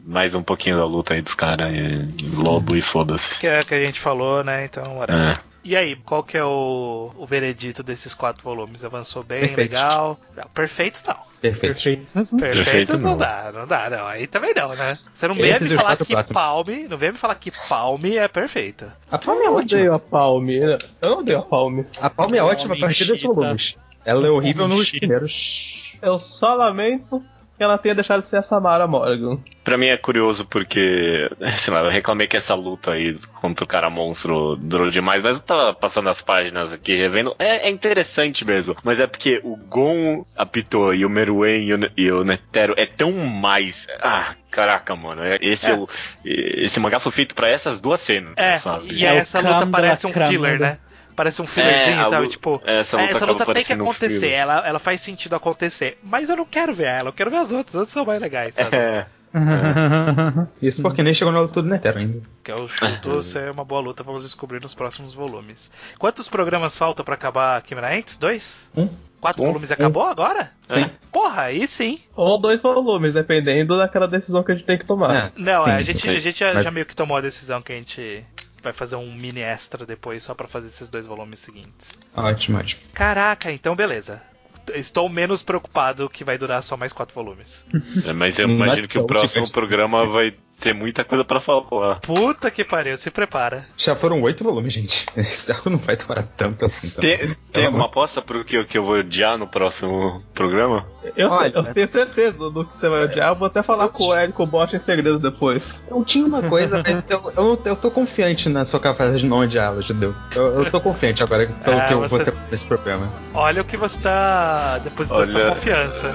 mais 0.06 0.34
um 0.34 0.42
pouquinho 0.42 0.76
da 0.78 0.86
luta 0.86 1.12
aí 1.14 1.20
dos 1.20 1.34
caras, 1.34 1.68
lobo 2.34 2.74
e 2.74 2.80
foda-se. 2.82 3.38
Que 3.38 3.46
é 3.46 3.60
o 3.60 3.66
que 3.66 3.74
a 3.74 3.84
gente 3.84 4.00
falou, 4.00 4.42
né? 4.42 4.64
Então, 4.64 4.96
whatever. 4.98 5.32
É. 5.36 5.38
E 5.68 5.76
aí, 5.76 5.96
qual 5.96 6.22
que 6.22 6.34
é 6.34 6.42
o, 6.42 7.12
o 7.14 7.26
veredito 7.26 7.82
desses 7.82 8.14
quatro 8.14 8.42
volumes? 8.42 8.86
Avançou 8.86 9.22
bem, 9.22 9.40
Perfeitos. 9.48 9.74
legal? 9.74 10.18
Não, 10.34 10.44
perfeitos 10.48 11.04
não. 11.06 11.14
Perfeito. 11.42 11.60
Perfeito. 11.60 12.12
Perfeitos 12.14 12.30
Perfeitos 12.40 13.00
não 13.02 13.10
não. 13.10 13.16
dá, 13.18 13.52
não 13.52 13.66
dá, 13.66 13.90
não. 13.90 14.06
Aí 14.06 14.26
também 14.26 14.54
não, 14.54 14.74
né? 14.74 14.96
Você 15.14 15.28
não 15.28 15.34
vem 15.34 15.52
me 15.60 15.68
falar 15.76 15.96
que 15.98 16.06
próximos. 16.06 16.32
Palme, 16.32 16.88
não 16.88 16.96
vem 16.96 17.12
me 17.12 17.18
falar 17.18 17.34
que 17.34 17.50
Palme 17.68 18.16
é 18.16 18.26
perfeita. 18.28 18.96
A 19.10 19.18
Palme 19.18 19.42
é 19.42 19.46
Eu 19.48 19.56
ótima. 19.56 19.78
odeio 19.78 19.92
a 19.92 19.98
Palme. 19.98 20.56
Eu 20.56 20.78
não 21.02 21.18
odeio 21.18 21.38
a 21.40 21.42
Palme. 21.42 21.86
A 22.00 22.08
Palme 22.08 22.38
é 22.38 22.42
ótima 22.42 22.74
a 22.74 22.78
partir 22.78 23.04
desses 23.04 23.22
volumes. 23.22 23.76
Ela 24.06 24.26
é 24.26 24.30
horrível 24.30 24.66
nos 24.68 24.90
primeiros. 24.90 25.92
Eu 26.00 26.18
só 26.18 26.54
lamento 26.54 27.22
ela 27.64 27.78
tenha 27.78 27.94
deixado 27.94 28.20
de 28.22 28.28
ser 28.28 28.36
a 28.38 28.42
Samara 28.42 28.86
Morgan. 28.86 29.38
Pra 29.64 29.76
mim 29.76 29.86
é 29.86 29.96
curioso 29.96 30.44
porque, 30.44 31.28
sei 31.58 31.72
lá, 31.74 31.80
eu 31.82 31.90
reclamei 31.90 32.26
que 32.26 32.36
essa 32.36 32.54
luta 32.54 32.92
aí 32.92 33.16
contra 33.40 33.64
o 33.64 33.68
cara 33.68 33.90
monstro 33.90 34.56
durou 34.56 34.90
demais, 34.90 35.22
mas 35.22 35.36
eu 35.38 35.42
tava 35.42 35.74
passando 35.74 36.08
as 36.08 36.22
páginas 36.22 36.72
aqui 36.72 36.94
revendo. 36.94 37.34
É, 37.38 37.68
é 37.68 37.70
interessante 37.70 38.44
mesmo, 38.44 38.76
mas 38.82 39.00
é 39.00 39.06
porque 39.06 39.40
o 39.44 39.56
Gon, 39.56 40.24
a 40.36 40.46
Pitô 40.46 40.92
e 40.92 41.04
o 41.04 41.10
Meruem 41.10 41.64
e 41.68 41.74
o, 41.74 41.90
e 41.96 42.12
o 42.12 42.24
Netero 42.24 42.74
é 42.76 42.86
tão 42.86 43.12
mais. 43.12 43.86
Ah, 44.00 44.34
caraca, 44.50 44.94
mano. 44.96 45.22
é- 45.22 45.38
Esse, 45.40 45.70
É. 45.70 45.74
é. 45.74 45.76
o, 45.76 45.88
esse 46.24 46.78
mangá 46.80 46.98
foi 46.98 47.12
feito 47.12 47.34
pra 47.34 47.48
essas 47.48 47.80
duas 47.80 48.00
cenas, 48.00 48.32
É, 48.36 48.56
sabe? 48.56 48.92
e 48.92 49.04
É 49.04 49.16
essa 49.16 49.40
luta 49.40 49.66
parece 49.66 50.06
um 50.06 50.12
filler, 50.12 50.58
né? 50.60 50.78
Parece 51.18 51.42
um 51.42 51.46
fillerzinho, 51.48 52.00
É, 52.00 52.08
sabe? 52.08 52.26
lu- 52.26 52.30
Tipo, 52.30 52.62
essa 52.64 52.96
luta 52.96 53.10
essa 53.10 53.26
luta 53.26 53.52
tem 53.52 53.64
que 53.64 53.74
um 53.74 53.82
acontecer, 53.82 54.20
filler. 54.20 54.38
ela, 54.38 54.68
ela 54.68 54.78
faz 54.78 55.00
sentido 55.00 55.34
acontecer. 55.34 55.98
Mas 56.00 56.28
eu 56.30 56.36
não 56.36 56.44
quero 56.44 56.72
ver 56.72 56.86
ela, 56.86 57.08
eu 57.08 57.12
quero 57.12 57.28
ver 57.28 57.38
as 57.38 57.50
outras, 57.50 57.74
as 57.74 57.80
outras 57.80 57.92
são 57.92 58.04
mais 58.04 58.20
legais, 58.20 58.54
sabe? 58.54 58.76
É. 58.76 59.06
Isso 60.62 60.80
porque 60.80 61.02
nem 61.02 61.12
chegou 61.12 61.32
na 61.32 61.40
luta 61.40 61.60
do 61.60 61.68
Netero 61.68 61.98
ainda. 61.98 62.22
Que 62.42 62.52
eu 62.52 62.68
chuto 62.68 63.22
ser 63.22 63.50
uma 63.50 63.64
boa 63.64 63.80
luta, 63.80 64.02
vamos 64.02 64.22
descobrir 64.22 64.60
nos 64.62 64.74
próximos 64.74 65.12
volumes. 65.12 65.70
Quantos 65.98 66.28
programas 66.28 66.76
faltam 66.76 67.04
pra 67.04 67.14
acabar 67.14 67.60
Kimura 67.62 67.96
Ents? 67.96 68.16
Dois? 68.16 68.70
Um. 68.76 68.88
Quatro 69.20 69.42
Um. 69.42 69.46
volumes 69.46 69.70
e 69.70 69.72
acabou 69.72 70.04
agora? 70.04 70.52
Sim. 70.72 70.88
Porra, 71.10 71.42
aí 71.42 71.66
sim. 71.66 71.98
Ou 72.14 72.38
dois 72.38 72.62
volumes, 72.62 73.12
dependendo 73.14 73.76
daquela 73.76 74.06
decisão 74.06 74.44
que 74.44 74.52
a 74.52 74.54
gente 74.54 74.64
tem 74.64 74.78
que 74.78 74.86
tomar. 74.86 75.14
É. 75.14 75.32
Não, 75.36 75.64
Sim, 75.64 75.70
é, 75.70 75.74
a 75.74 75.82
gente, 75.82 76.00
sim. 76.00 76.10
a 76.10 76.18
gente 76.20 76.38
já, 76.38 76.54
Mas- 76.54 76.62
já 76.64 76.70
meio 76.70 76.86
que 76.86 76.94
tomou 76.94 77.16
a 77.16 77.20
decisão 77.20 77.60
que 77.60 77.72
a 77.72 77.76
gente 77.76 78.24
vai 78.62 78.72
fazer 78.72 78.96
um 78.96 79.12
mini 79.14 79.40
extra 79.40 79.84
depois 79.86 80.22
só 80.22 80.34
pra 80.34 80.48
fazer 80.48 80.68
esses 80.68 80.88
dois 80.88 81.06
volumes 81.06 81.40
seguintes. 81.40 81.90
Ótimo, 82.14 82.58
ótimo. 82.58 82.82
Caraca, 82.92 83.50
então 83.52 83.74
beleza. 83.74 84.22
Estou 84.74 85.08
menos 85.08 85.42
preocupado 85.42 86.10
que 86.10 86.24
vai 86.24 86.36
durar 86.36 86.62
só 86.62 86.76
mais 86.76 86.92
quatro 86.92 87.14
volumes. 87.14 87.64
É, 88.06 88.12
mas 88.12 88.38
eu 88.38 88.48
é 88.48 88.50
imagino 88.50 88.88
que 88.88 88.98
o 88.98 89.06
próximo 89.06 89.50
programa 89.50 90.06
vai 90.06 90.34
ter 90.60 90.74
muita 90.74 91.04
coisa 91.04 91.24
pra 91.24 91.40
falar. 91.40 92.00
Puta 92.00 92.50
que 92.50 92.64
pariu, 92.64 92.96
se 92.96 93.10
prepara. 93.10 93.64
Já 93.76 93.94
foram 93.94 94.20
oito 94.22 94.42
volumes, 94.44 94.72
gente. 94.72 95.06
Esse 95.16 95.52
arco 95.52 95.70
não 95.70 95.78
vai 95.78 95.96
demorar 95.96 96.22
tanto 96.36 96.64
assim. 96.66 96.88
Então. 96.88 97.00
Tem, 97.00 97.36
tem 97.52 97.66
alguma 97.66 97.84
aposta 97.86 98.20
pro 98.20 98.44
que, 98.44 98.56
eu- 98.56 98.64
que 98.64 98.76
eu 98.78 98.84
vou 98.84 98.96
odiar 98.98 99.38
no 99.38 99.46
próximo 99.46 100.22
programa? 100.34 100.86
Eu, 101.16 101.30
sei- 101.30 101.38
Olha. 101.38 101.52
eu 101.54 101.62
tenho 101.62 101.88
certeza 101.88 102.50
do 102.50 102.64
que 102.64 102.76
você 102.76 102.88
vai 102.88 103.04
odiar. 103.04 103.28
Eu 103.28 103.34
vou 103.36 103.46
até 103.46 103.62
falar 103.62 103.88
com 103.88 104.04
o 104.08 104.14
Érico 104.14 104.44
Bosch 104.46 104.74
em 104.74 104.78
segredo 104.78 105.18
depois. 105.18 105.84
Eu 105.90 106.04
tinha 106.04 106.26
uma 106.26 106.42
coisa, 106.42 106.82
mas 106.86 107.04
eu, 107.08 107.32
eu, 107.36 107.62
eu 107.64 107.76
tô 107.76 107.90
confiante 107.90 108.48
na 108.48 108.64
sua 108.64 108.80
capacidade 108.80 109.22
de 109.22 109.28
não 109.28 109.38
odiá-la, 109.38 109.80
Judeu. 109.80 110.14
Eu, 110.34 110.62
eu 110.64 110.70
tô 110.70 110.80
confiante 110.80 111.22
agora 111.22 111.46
pelo 111.64 111.78
Ah, 111.78 111.86
que 111.86 111.94
eu 111.94 111.98
vou 112.00 112.08
você- 112.08 112.24
ter 112.30 112.34
nesse 112.50 112.64
programa. 112.64 113.08
Olha 113.32 113.62
o 113.62 113.64
que 113.64 113.76
você 113.76 114.00
tá 114.00 114.78
depositando 114.78 115.30
sua 115.30 115.40
Olha, 115.40 115.50
confiança. 115.54 116.12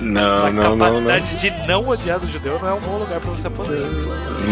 Não, 0.00 0.46
a 0.46 0.50
não, 0.50 0.76
não, 0.76 0.76
não. 0.76 0.86
capacidade 1.04 1.38
de 1.38 1.50
não 1.68 1.86
odiar 1.88 2.18
do 2.18 2.26
judeu 2.26 2.58
não 2.58 2.68
é 2.68 2.72
um 2.74 2.80
bom 2.80 2.98
lugar 2.98 3.20
pra 3.20 3.30
você 3.30 3.46
apostar. 3.46 3.76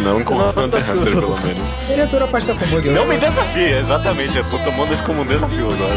Não 0.05 0.23
com 0.23 0.35
o 0.35 0.49
Hunter 0.51 0.81
x 0.81 0.91
Hunter, 0.91 1.13
pelo 1.15 1.41
menos. 1.41 1.75
Ele 1.89 2.03
adora 2.03 2.25
a 2.25 2.29
pasta. 2.29 2.55
Não 2.95 3.07
me 3.07 3.19
desafie, 3.19 3.73
exatamente. 3.75 4.37
Eu 4.37 4.45
tô 4.45 4.59
tomando 4.59 4.95
isso 4.95 5.03
como 5.03 5.23
um 5.23 5.27
desafio 5.27 5.67
agora. 5.73 5.95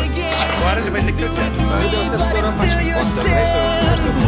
Agora 0.58 0.80
ele 0.80 0.90
vai 0.90 1.04
ter 1.04 1.14
que 1.14 1.26
odiar. 1.26 1.52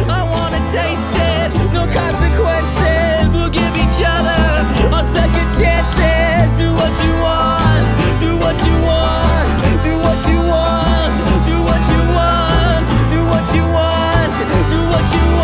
I 0.08 0.22
wanna 0.22 0.60
taste 0.72 1.16
it. 1.18 1.50
No 1.74 1.86
consequences. 1.88 3.34
We'll 3.34 3.50
give 3.50 3.76
each 3.76 4.02
other 4.04 4.64
a 4.94 5.02
second 5.04 5.50
chances. 5.58 6.52
Do 6.58 6.72
what 6.74 6.94
you 7.04 7.14
want. 7.20 7.84
Do 8.20 8.38
what 8.38 8.58
you 8.66 8.76
want. 8.86 9.48
Do 9.82 9.98
what 9.98 10.28
you 10.28 10.40
want. 10.46 11.12
Do 11.44 11.56
what 11.62 11.82
you 11.90 12.02
want. 12.14 12.86
Do 13.10 13.18
what 13.26 13.46
you 13.54 13.64
want. 13.66 14.32
Do 14.70 14.80
what 14.88 15.06
you 15.12 15.26
want. 15.26 15.35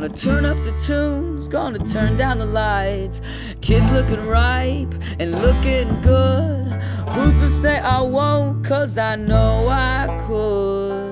Gonna 0.00 0.16
turn 0.16 0.46
up 0.46 0.56
the 0.62 0.72
tunes, 0.80 1.46
gonna 1.46 1.78
turn 1.80 2.16
down 2.16 2.38
the 2.38 2.46
lights. 2.46 3.20
Kids 3.60 3.84
looking 3.90 4.26
ripe 4.26 4.94
and 5.18 5.38
looking 5.42 6.00
good. 6.00 6.72
Who's 7.10 7.34
to 7.34 7.48
say 7.60 7.78
I 7.78 8.00
won't? 8.00 8.64
Cause 8.64 8.96
I 8.96 9.16
know 9.16 9.68
I 9.68 10.24
could. 10.26 11.09